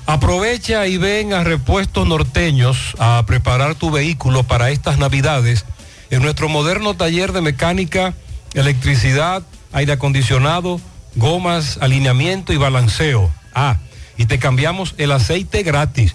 Aprovecha 0.07 0.87
y 0.87 0.97
ven 0.97 1.35
a 1.35 1.45
Repuestos 1.45 2.09
Norteños 2.09 2.95
a 2.99 3.23
preparar 3.27 3.75
tu 3.75 3.91
vehículo 3.91 4.45
para 4.45 4.71
estas 4.71 4.97
navidades 4.99 5.67
en 6.11 6.23
nuestro 6.23 6.49
moderno 6.49 6.95
taller 6.95 7.33
de 7.33 7.41
mecánica, 7.41 8.15
electricidad, 8.55 9.43
aire 9.73 9.93
acondicionado, 9.93 10.81
gomas, 11.17 11.79
alineamiento 11.81 12.53
y 12.53 12.57
balanceo. 12.57 13.33
Ah, 13.55 13.79
y 14.17 14.27
te 14.27 14.39
cambiamos 14.39 14.95
el 14.99 15.11
aceite 15.13 15.65
gratis. 15.65 16.15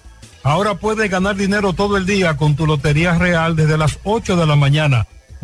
Ahora 0.43 0.75
puedes 0.75 1.09
ganar 1.09 1.35
dinero 1.35 1.73
todo 1.73 1.97
el 1.97 2.05
día 2.05 2.37
con 2.37 2.55
tu 2.55 2.67
Lotería 2.67 3.17
Real 3.17 3.55
desde 3.55 3.79
las 3.79 3.97
8 4.03 4.35
de 4.35 4.45
la 4.45 4.55
mañana 4.55 5.07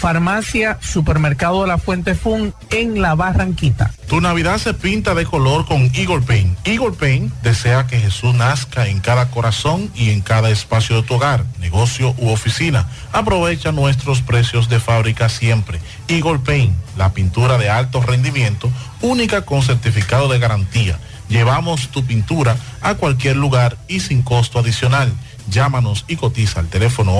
Farmacia 0.00 0.78
Supermercado 0.80 1.60
de 1.60 1.68
la 1.68 1.76
Fuente 1.76 2.14
Fun 2.14 2.54
en 2.70 3.02
La 3.02 3.14
Barranquita. 3.14 3.92
Tu 4.08 4.18
Navidad 4.22 4.56
se 4.56 4.72
pinta 4.72 5.14
de 5.14 5.26
color 5.26 5.66
con 5.66 5.90
Eagle 5.94 6.22
Paint. 6.22 6.58
Eagle 6.66 6.92
Paint 6.92 7.30
desea 7.42 7.86
que 7.86 8.00
Jesús 8.00 8.34
nazca 8.34 8.88
en 8.88 9.00
cada 9.00 9.30
corazón 9.30 9.90
y 9.94 10.08
en 10.08 10.22
cada 10.22 10.48
espacio 10.48 10.96
de 10.96 11.02
tu 11.06 11.16
hogar, 11.16 11.44
negocio 11.58 12.14
u 12.16 12.30
oficina. 12.30 12.88
Aprovecha 13.12 13.72
nuestros 13.72 14.22
precios 14.22 14.70
de 14.70 14.80
fábrica 14.80 15.28
siempre. 15.28 15.80
Eagle 16.08 16.38
Paint, 16.38 16.74
la 16.96 17.12
pintura 17.12 17.58
de 17.58 17.68
alto 17.68 18.00
rendimiento, 18.00 18.70
única 19.02 19.42
con 19.42 19.62
certificado 19.62 20.28
de 20.28 20.38
garantía. 20.38 20.98
Llevamos 21.28 21.88
tu 21.88 22.04
pintura 22.04 22.56
a 22.80 22.94
cualquier 22.94 23.36
lugar 23.36 23.76
y 23.86 24.00
sin 24.00 24.22
costo 24.22 24.58
adicional. 24.58 25.12
Llámanos 25.50 26.06
y 26.08 26.16
cotiza 26.16 26.60
al 26.60 26.68
teléfono 26.68 27.18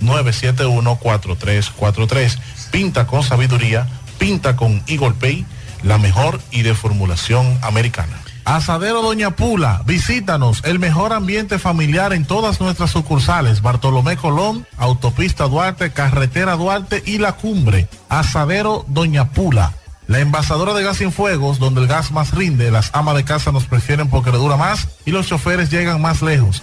809-971-4343. 0.00 2.38
Pinta 2.70 3.06
con 3.06 3.22
sabiduría, 3.22 3.86
pinta 4.18 4.56
con 4.56 4.82
Eagle 4.86 5.12
Pay, 5.12 5.44
la 5.82 5.98
mejor 5.98 6.40
y 6.50 6.62
de 6.62 6.74
formulación 6.74 7.58
americana. 7.62 8.16
Asadero 8.46 9.02
Doña 9.02 9.32
Pula, 9.32 9.82
visítanos, 9.86 10.62
el 10.64 10.78
mejor 10.78 11.12
ambiente 11.12 11.58
familiar 11.58 12.12
en 12.12 12.24
todas 12.24 12.60
nuestras 12.60 12.92
sucursales, 12.92 13.60
Bartolomé 13.60 14.16
Colón, 14.16 14.64
Autopista 14.76 15.48
Duarte, 15.48 15.90
Carretera 15.90 16.54
Duarte 16.54 17.02
y 17.04 17.18
La 17.18 17.32
Cumbre. 17.32 17.88
Asadero 18.08 18.84
Doña 18.86 19.32
Pula. 19.32 19.74
La 20.06 20.20
envasadora 20.20 20.74
de 20.74 20.84
gas 20.84 20.98
sin 20.98 21.10
fuegos, 21.10 21.58
donde 21.58 21.80
el 21.80 21.88
gas 21.88 22.12
más 22.12 22.32
rinde, 22.32 22.70
las 22.70 22.94
amas 22.94 23.16
de 23.16 23.24
casa 23.24 23.50
nos 23.50 23.64
prefieren 23.64 24.08
porque 24.08 24.30
le 24.30 24.38
dura 24.38 24.56
más 24.56 24.90
y 25.04 25.10
los 25.10 25.26
choferes 25.26 25.68
llegan 25.68 26.00
más 26.00 26.22
lejos. 26.22 26.62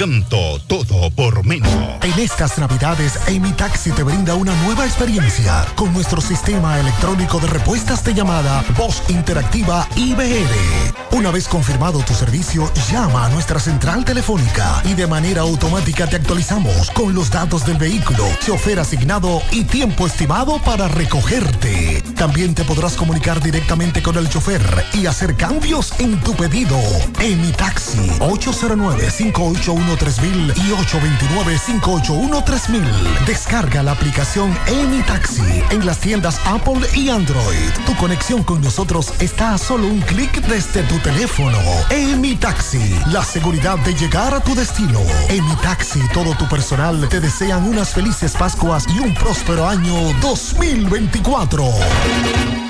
Encanto, 0.00 0.58
todo. 0.84 1.10
Por 1.10 1.44
menos. 1.44 1.70
En 2.02 2.18
estas 2.18 2.58
navidades, 2.58 3.18
Amy 3.28 3.52
Taxi 3.52 3.90
te 3.92 4.02
brinda 4.02 4.34
una 4.34 4.54
nueva 4.64 4.86
experiencia 4.86 5.66
con 5.74 5.92
nuestro 5.92 6.20
sistema 6.20 6.78
electrónico 6.78 7.38
de 7.40 7.48
respuestas 7.48 8.04
de 8.04 8.14
llamada 8.14 8.64
Voz 8.76 9.02
Interactiva 9.08 9.86
IBR. 9.96 10.94
Una 11.12 11.30
vez 11.30 11.48
confirmado 11.48 12.00
tu 12.00 12.14
servicio, 12.14 12.70
llama 12.90 13.26
a 13.26 13.28
nuestra 13.30 13.58
central 13.58 14.04
telefónica 14.04 14.82
y 14.84 14.94
de 14.94 15.06
manera 15.06 15.42
automática 15.42 16.06
te 16.06 16.16
actualizamos 16.16 16.90
con 16.90 17.14
los 17.14 17.30
datos 17.30 17.66
del 17.66 17.76
vehículo, 17.76 18.24
chofer 18.44 18.80
asignado 18.80 19.42
y 19.50 19.64
tiempo 19.64 20.06
estimado 20.06 20.58
para 20.62 20.88
recogerte. 20.88 22.02
También 22.16 22.54
te 22.54 22.64
podrás 22.64 22.94
comunicar 22.94 23.42
directamente 23.42 24.02
con 24.02 24.16
el 24.16 24.28
chofer 24.28 24.62
y 24.94 25.06
hacer 25.06 25.36
cambios 25.36 25.92
en 25.98 26.20
tu 26.20 26.34
pedido. 26.34 26.78
Amy 27.18 27.52
Taxi 27.56 28.08
809-581-3000 28.20 30.56
y 30.56 30.69
829-581-3000. 30.70 33.26
Descarga 33.26 33.82
la 33.82 33.92
aplicación 33.92 34.56
Amy 34.68 35.02
Taxi 35.02 35.42
en 35.70 35.84
las 35.84 35.98
tiendas 35.98 36.40
Apple 36.44 36.80
y 36.94 37.08
Android. 37.08 37.70
Tu 37.86 37.94
conexión 37.96 38.42
con 38.42 38.62
nosotros 38.62 39.12
está 39.20 39.54
a 39.54 39.58
solo 39.58 39.86
un 39.86 40.00
clic 40.00 40.40
desde 40.46 40.82
tu 40.84 40.98
teléfono. 40.98 41.58
Amy 41.90 42.36
Taxi, 42.36 42.94
la 43.12 43.24
seguridad 43.24 43.78
de 43.78 43.94
llegar 43.94 44.34
a 44.34 44.40
tu 44.40 44.54
destino. 44.54 45.00
Amy 45.28 45.56
Taxi, 45.62 46.00
todo 46.12 46.34
tu 46.34 46.48
personal 46.48 47.08
te 47.08 47.20
desean 47.20 47.64
unas 47.64 47.90
felices 47.90 48.32
Pascuas 48.32 48.86
y 48.88 48.98
un 48.98 49.14
próspero 49.14 49.68
año 49.68 49.94
2024. 50.20 52.69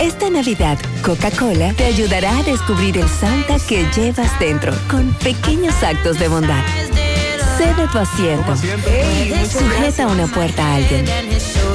Esta 0.00 0.28
Navidad, 0.28 0.78
Coca-Cola 1.02 1.72
te 1.72 1.84
ayudará 1.84 2.38
a 2.38 2.42
descubrir 2.42 2.98
el 2.98 3.08
Santa 3.08 3.56
que 3.66 3.86
llevas 3.96 4.38
dentro 4.38 4.74
con 4.90 5.10
pequeños 5.14 5.82
actos 5.82 6.18
de 6.18 6.28
bondad. 6.28 6.62
Cede 7.56 7.88
tu 7.90 7.98
asiento. 7.98 8.54
Sujeta 9.50 10.06
una 10.06 10.26
puerta 10.26 10.62
a 10.64 10.74
alguien. 10.76 11.04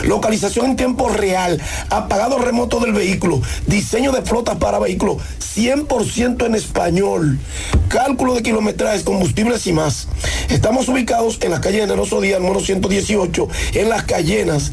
localización 0.04 0.66
en 0.66 0.76
tiempo 0.76 1.10
real, 1.10 1.60
apagado 1.90 2.38
remoto 2.38 2.80
del 2.80 2.94
vehículo, 2.94 3.42
diseño 3.66 4.10
de 4.10 4.22
flotas 4.22 4.56
para 4.56 4.78
vehículos 4.78 5.18
100% 5.56 6.46
en 6.46 6.54
español, 6.54 7.38
cálculo 7.88 8.34
de 8.34 8.42
kilometrajes, 8.42 9.02
combustibles 9.04 9.66
y 9.66 9.72
más. 9.72 10.06
Estamos 10.50 10.86
ubicados 10.88 11.38
en 11.40 11.50
la 11.50 11.60
calle 11.60 11.80
Generoso 11.80 12.20
Díaz, 12.20 12.40
número 12.40 12.60
118, 12.60 13.48
en 13.74 13.88
Las 13.88 14.04
Cayenas. 14.04 14.70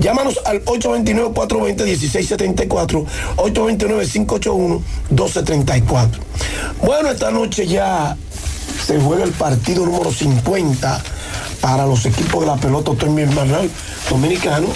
Llámanos 0.00 0.38
al 0.44 0.62
829-420-1674, 0.64 3.06
829-581-1234. 3.36 6.10
Bueno, 6.82 7.10
esta 7.10 7.30
noche 7.30 7.66
ya 7.66 8.16
se 8.84 9.00
juega 9.00 9.24
el 9.24 9.32
partido 9.32 9.86
número 9.86 10.12
50 10.12 11.02
para 11.60 11.86
los 11.86 12.04
equipos 12.06 12.40
de 12.40 12.46
la 12.46 12.56
pelota 12.56 12.90
otoño-invernal 12.90 13.70
dominicano 14.10 14.66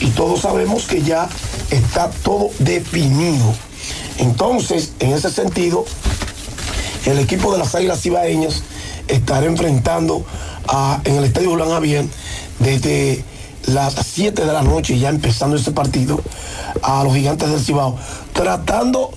y 0.00 0.06
todos 0.10 0.40
sabemos 0.40 0.84
que 0.84 1.02
ya 1.02 1.28
está 1.70 2.10
todo 2.22 2.50
definido. 2.60 3.52
Entonces, 4.18 4.92
en 5.00 5.12
ese 5.12 5.30
sentido, 5.30 5.84
el 7.06 7.18
equipo 7.18 7.52
de 7.52 7.58
las 7.58 7.74
Águilas 7.74 8.04
Ibaeñas 8.06 8.62
estará 9.08 9.46
enfrentando 9.46 10.24
a- 10.68 11.00
en 11.04 11.16
el 11.16 11.24
Estadio 11.24 11.50
Julián 11.50 11.70
Javier 11.70 12.04
desde 12.60 13.24
las 13.66 13.94
7 14.06 14.44
de 14.44 14.52
la 14.52 14.62
noche, 14.62 14.98
ya 14.98 15.08
empezando 15.08 15.56
ese 15.56 15.72
partido, 15.72 16.20
a 16.82 17.02
los 17.02 17.14
gigantes 17.14 17.50
del 17.50 17.60
Cibao, 17.60 17.98
tratando 18.32 19.10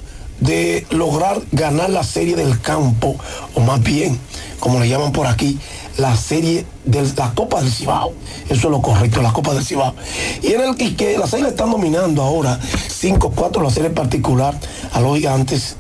de 0.43 0.85
lograr 0.89 1.41
ganar 1.51 1.89
la 1.89 2.03
serie 2.03 2.35
del 2.35 2.59
campo, 2.59 3.15
o 3.55 3.59
más 3.61 3.81
bien, 3.81 4.19
como 4.59 4.79
le 4.79 4.89
llaman 4.89 5.11
por 5.11 5.27
aquí, 5.27 5.57
la 5.97 6.15
serie 6.17 6.65
de 6.85 7.01
la 7.15 7.33
Copa 7.33 7.61
del 7.61 7.71
Cibao. 7.71 8.13
Eso 8.45 8.53
es 8.53 8.63
lo 8.63 8.81
correcto, 8.81 9.21
la 9.21 9.31
Copa 9.31 9.53
del 9.53 9.63
Cibao. 9.63 9.93
Y 10.41 10.53
en 10.53 10.61
el 10.61 10.75
que 10.75 11.17
las 11.17 11.33
Águilas 11.33 11.51
están 11.51 11.71
dominando 11.71 12.21
ahora 12.21 12.59
5-4 12.59 13.63
la 13.63 13.69
serie 13.69 13.89
particular 13.91 14.57
a 14.91 14.99
los 14.99 15.15
gigantes. 15.15 15.75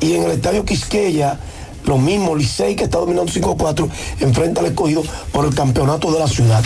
Y 0.00 0.14
en 0.14 0.24
el 0.24 0.30
estadio 0.32 0.64
Quisqueya, 0.64 1.38
lo 1.84 1.98
mismo, 1.98 2.34
Licey 2.34 2.76
que 2.76 2.84
está 2.84 2.98
dominando 2.98 3.30
5-4, 3.30 3.88
enfrenta 4.20 4.60
al 4.60 4.68
escogido 4.68 5.02
por 5.32 5.44
el 5.44 5.54
campeonato 5.54 6.10
de 6.10 6.18
la 6.18 6.28
ciudad. 6.28 6.62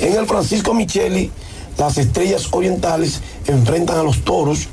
En 0.00 0.14
el 0.14 0.26
Francisco 0.26 0.74
Micheli, 0.74 1.30
las 1.78 1.98
estrellas 1.98 2.48
orientales 2.52 3.20
enfrentan 3.46 3.98
a 3.98 4.02
los 4.02 4.24
toros 4.24 4.68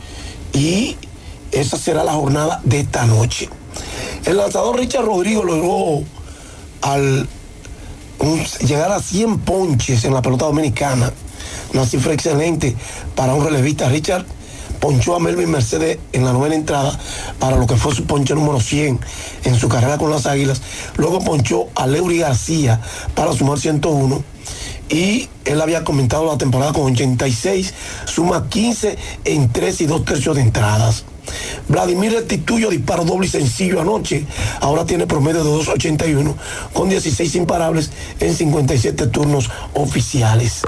y 0.54 0.98
esa 1.52 1.78
será 1.78 2.04
la 2.04 2.14
jornada 2.14 2.62
de 2.64 2.82
esta 2.82 3.06
noche. 3.06 3.50
El 4.26 4.38
lanzador 4.38 4.78
Richard 4.78 5.06
Rodrigo 5.06 5.44
logró 5.44 6.04
al 6.82 7.28
llegar 8.68 8.92
a 8.92 9.00
100 9.00 9.40
ponches 9.40 10.04
en 10.04 10.14
la 10.14 10.22
pelota 10.22 10.46
dominicana, 10.46 11.12
una 11.74 11.86
cifra 11.86 12.14
excelente 12.14 12.76
para 13.16 13.34
un 13.34 13.46
relevista. 13.46 13.90
Richard 13.90 14.26
ponchó 14.80 15.16
a 15.16 15.20
Melvin 15.20 15.52
Mercedes 15.52 16.00
en 16.14 16.26
la 16.26 16.34
novena 16.34 16.56
entrada 16.56 16.98
para 17.40 17.58
lo 17.58 17.68
que 17.68 17.76
fue 17.76 17.94
su 17.94 18.06
ponche 18.06 18.34
número 18.34 18.60
100 18.60 19.00
en 19.44 19.56
su 19.56 19.70
carrera 19.70 19.98
con 19.98 20.10
las 20.10 20.26
Águilas. 20.26 20.62
Luego 20.98 21.20
ponchó 21.20 21.68
a 21.76 21.88
Leury 21.88 22.20
García 22.20 22.82
para 23.16 23.34
sumar 23.34 23.60
101 23.60 24.24
y 24.90 25.30
él 25.46 25.62
había 25.62 25.84
comentado 25.84 26.26
la 26.26 26.38
temporada 26.38 26.74
con 26.74 26.92
86, 26.92 27.74
suma 28.06 28.50
15 28.50 28.98
en 29.26 29.52
3 29.52 29.82
y 29.82 29.86
2 29.86 30.06
tercios 30.06 30.36
de 30.36 30.42
entradas. 30.42 31.06
Vladimir 31.68 32.12
Restituyo 32.12 32.70
disparó 32.70 33.06
doble 33.06 33.28
y 33.28 33.30
sencillo 33.30 33.80
anoche, 33.80 34.26
ahora 34.62 34.86
tiene 34.86 35.06
promedio 35.06 35.44
de 35.44 35.52
2.81 35.52 36.36
con 36.74 36.90
16 36.90 37.36
imparables 37.36 37.92
en 38.20 38.36
57 38.36 39.08
turnos 39.08 39.50
oficiales. 39.74 40.62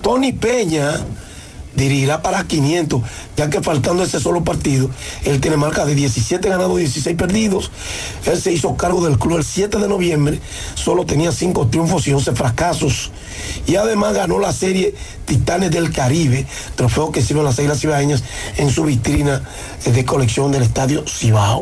Tony 0.00 0.32
Peña 0.32 1.00
dirigirá 1.76 2.22
para 2.22 2.44
500, 2.44 3.02
ya 3.36 3.50
que 3.50 3.60
faltando 3.60 4.02
ese 4.02 4.20
solo 4.20 4.44
partido, 4.44 4.90
él 5.24 5.40
tiene 5.40 5.56
marca 5.56 5.84
de 5.84 5.94
17 5.94 6.48
ganados, 6.48 6.78
16 6.78 7.16
perdidos. 7.16 7.70
Él 8.26 8.40
se 8.40 8.52
hizo 8.52 8.76
cargo 8.76 9.04
del 9.04 9.18
club 9.18 9.38
el 9.38 9.44
7 9.44 9.78
de 9.78 9.88
noviembre, 9.88 10.40
solo 10.74 11.04
tenía 11.06 11.32
5 11.32 11.68
triunfos 11.68 12.06
y 12.06 12.12
11 12.12 12.32
fracasos. 12.32 13.10
Y 13.66 13.76
además 13.76 14.14
ganó 14.14 14.38
la 14.38 14.52
serie 14.52 14.94
Titanes 15.24 15.70
del 15.70 15.92
Caribe, 15.92 16.46
trofeo 16.76 17.10
que 17.12 17.22
sirven 17.22 17.44
las 17.44 17.58
Águilas 17.58 17.80
Cibaeñas 17.80 18.22
en 18.56 18.70
su 18.70 18.84
vitrina 18.84 19.42
eh, 19.84 19.92
de 19.92 20.04
colección 20.04 20.52
del 20.52 20.62
Estadio 20.62 21.04
Cibao. 21.06 21.60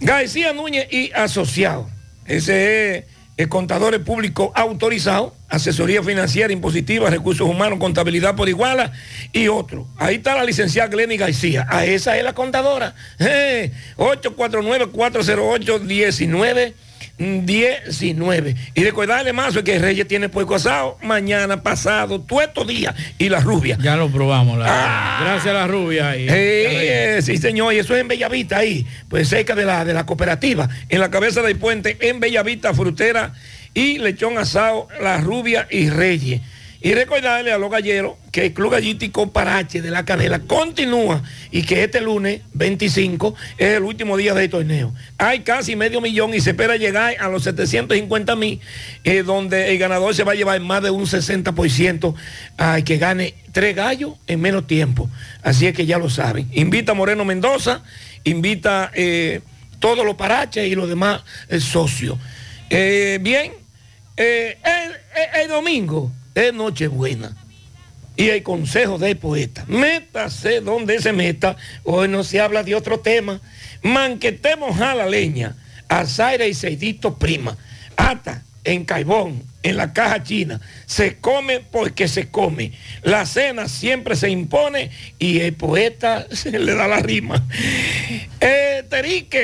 García 0.05 0.53
Núñez 0.53 0.87
y 0.91 1.11
Asociado. 1.13 1.89
Ese 2.27 2.97
es 2.97 3.05
el 3.37 3.49
contador 3.49 3.99
público 4.03 4.51
autorizado, 4.55 5.33
asesoría 5.49 6.03
financiera, 6.03 6.53
impositiva, 6.53 7.09
recursos 7.09 7.49
humanos, 7.49 7.79
contabilidad 7.79 8.35
por 8.35 8.47
iguala 8.47 8.91
y 9.33 9.47
otro. 9.47 9.87
Ahí 9.97 10.17
está 10.17 10.35
la 10.35 10.43
licenciada 10.43 10.89
Glenny 10.89 11.17
García. 11.17 11.65
A 11.67 11.85
esa 11.85 12.15
es 12.17 12.23
la 12.23 12.33
contadora. 12.33 12.93
Eh, 13.17 13.71
849-408-19. 13.97 16.73
19. 17.17 18.55
Y 18.73 18.83
recordarle 18.83 19.33
más 19.33 19.57
que 19.57 19.79
Reyes 19.79 20.07
tiene 20.07 20.29
puerco 20.29 20.55
asado 20.55 20.97
mañana, 21.01 21.63
pasado, 21.63 22.21
todos 22.21 22.43
estos 22.43 22.67
días. 22.67 22.93
Y 23.17 23.29
la 23.29 23.39
rubia. 23.39 23.77
Ya 23.81 23.95
lo 23.95 24.09
probamos. 24.09 24.57
La, 24.57 25.19
Gracias 25.21 25.47
a 25.47 25.53
la 25.53 25.67
rubia. 25.67 26.09
ahí. 26.09 26.27
Eh, 26.29 27.19
sí, 27.21 27.37
señor, 27.37 27.73
y 27.73 27.79
eso 27.79 27.95
es 27.95 28.01
en 28.01 28.07
Bellavista, 28.07 28.57
ahí, 28.57 28.85
pues 29.09 29.29
cerca 29.29 29.55
de 29.55 29.65
la, 29.65 29.85
de 29.85 29.93
la 29.93 30.05
cooperativa, 30.05 30.67
en 30.89 30.99
la 30.99 31.09
cabeza 31.09 31.41
del 31.41 31.57
puente, 31.57 31.97
en 32.01 32.19
Bellavista, 32.19 32.73
frutera 32.73 33.33
y 33.73 33.97
lechón 33.97 34.37
asado, 34.37 34.87
la 35.01 35.17
rubia 35.17 35.67
y 35.69 35.89
reyes. 35.89 36.41
Y 36.81 36.93
recordarle 36.93 37.51
a 37.51 37.57
los 37.57 37.71
galleros 37.71 38.15
que 38.31 38.47
el 38.47 38.53
Club 38.53 38.71
Gallítico 38.71 39.31
Parache 39.31 39.81
de 39.81 39.91
la 39.91 40.05
Canela 40.05 40.39
continúa 40.39 41.23
y 41.51 41.63
que 41.63 41.83
este 41.83 42.01
lunes 42.01 42.41
25 42.53 43.35
es 43.57 43.77
el 43.77 43.83
último 43.83 44.17
día 44.17 44.33
del 44.33 44.49
torneo. 44.49 44.93
Hay 45.17 45.39
casi 45.39 45.75
medio 45.75 46.01
millón 46.01 46.33
y 46.33 46.41
se 46.41 46.51
espera 46.51 46.75
llegar 46.75 47.15
a 47.19 47.27
los 47.29 47.43
750 47.43 48.35
mil, 48.35 48.59
eh, 49.03 49.23
donde 49.23 49.71
el 49.71 49.77
ganador 49.77 50.13
se 50.13 50.23
va 50.23 50.33
a 50.33 50.35
llevar 50.35 50.59
más 50.59 50.83
de 50.83 50.89
un 50.89 51.05
60% 51.05 52.13
a 52.57 52.81
que 52.81 52.97
gane 52.97 53.33
tres 53.51 53.75
gallos 53.75 54.15
en 54.27 54.41
menos 54.41 54.67
tiempo. 54.67 55.09
Así 55.41 55.65
es 55.65 55.73
que 55.73 55.85
ya 55.85 55.97
lo 55.97 56.09
saben. 56.09 56.49
Invita 56.51 56.91
a 56.91 56.95
Moreno 56.95 57.23
Mendoza, 57.23 57.83
invita 58.25 58.91
eh, 58.93 59.41
todos 59.79 60.05
los 60.05 60.15
paraches 60.15 60.67
y 60.67 60.75
los 60.75 60.89
demás 60.89 61.23
eh, 61.47 61.61
socios. 61.61 62.17
Eh, 62.69 63.19
bien, 63.21 63.53
el 64.17 65.47
domingo 65.47 66.11
es 66.35 66.53
Nochebuena. 66.53 67.35
Y 68.17 68.29
el 68.29 68.43
consejo 68.43 68.97
del 68.97 69.17
poeta, 69.17 69.65
métase 69.67 70.61
donde 70.61 71.01
se 71.01 71.11
meta, 71.11 71.57
hoy 71.83 72.07
no 72.07 72.23
se 72.23 72.39
habla 72.39 72.63
de 72.63 72.73
otro 72.73 73.01
tema, 73.01 73.41
manquetemos 73.81 74.79
a 74.79 74.95
la 74.95 75.05
leña, 75.05 75.57
a 75.89 76.05
y 76.47 76.53
Seidito 76.53 77.17
prima, 77.17 77.57
hasta 77.97 78.41
en 78.63 78.85
Caibón, 78.85 79.43
en 79.63 79.77
la 79.77 79.93
caja 79.93 80.23
china, 80.23 80.61
se 80.85 81.17
come 81.17 81.59
porque 81.59 82.07
se 82.07 82.29
come, 82.29 82.71
la 83.03 83.25
cena 83.25 83.67
siempre 83.67 84.15
se 84.15 84.29
impone 84.29 84.91
y 85.19 85.39
el 85.39 85.53
poeta 85.53 86.27
se 86.31 86.57
le 86.57 86.73
da 86.73 86.87
la 86.87 86.99
rima. 86.99 87.43
Eh, 88.39 88.83
Terique. 88.89 89.43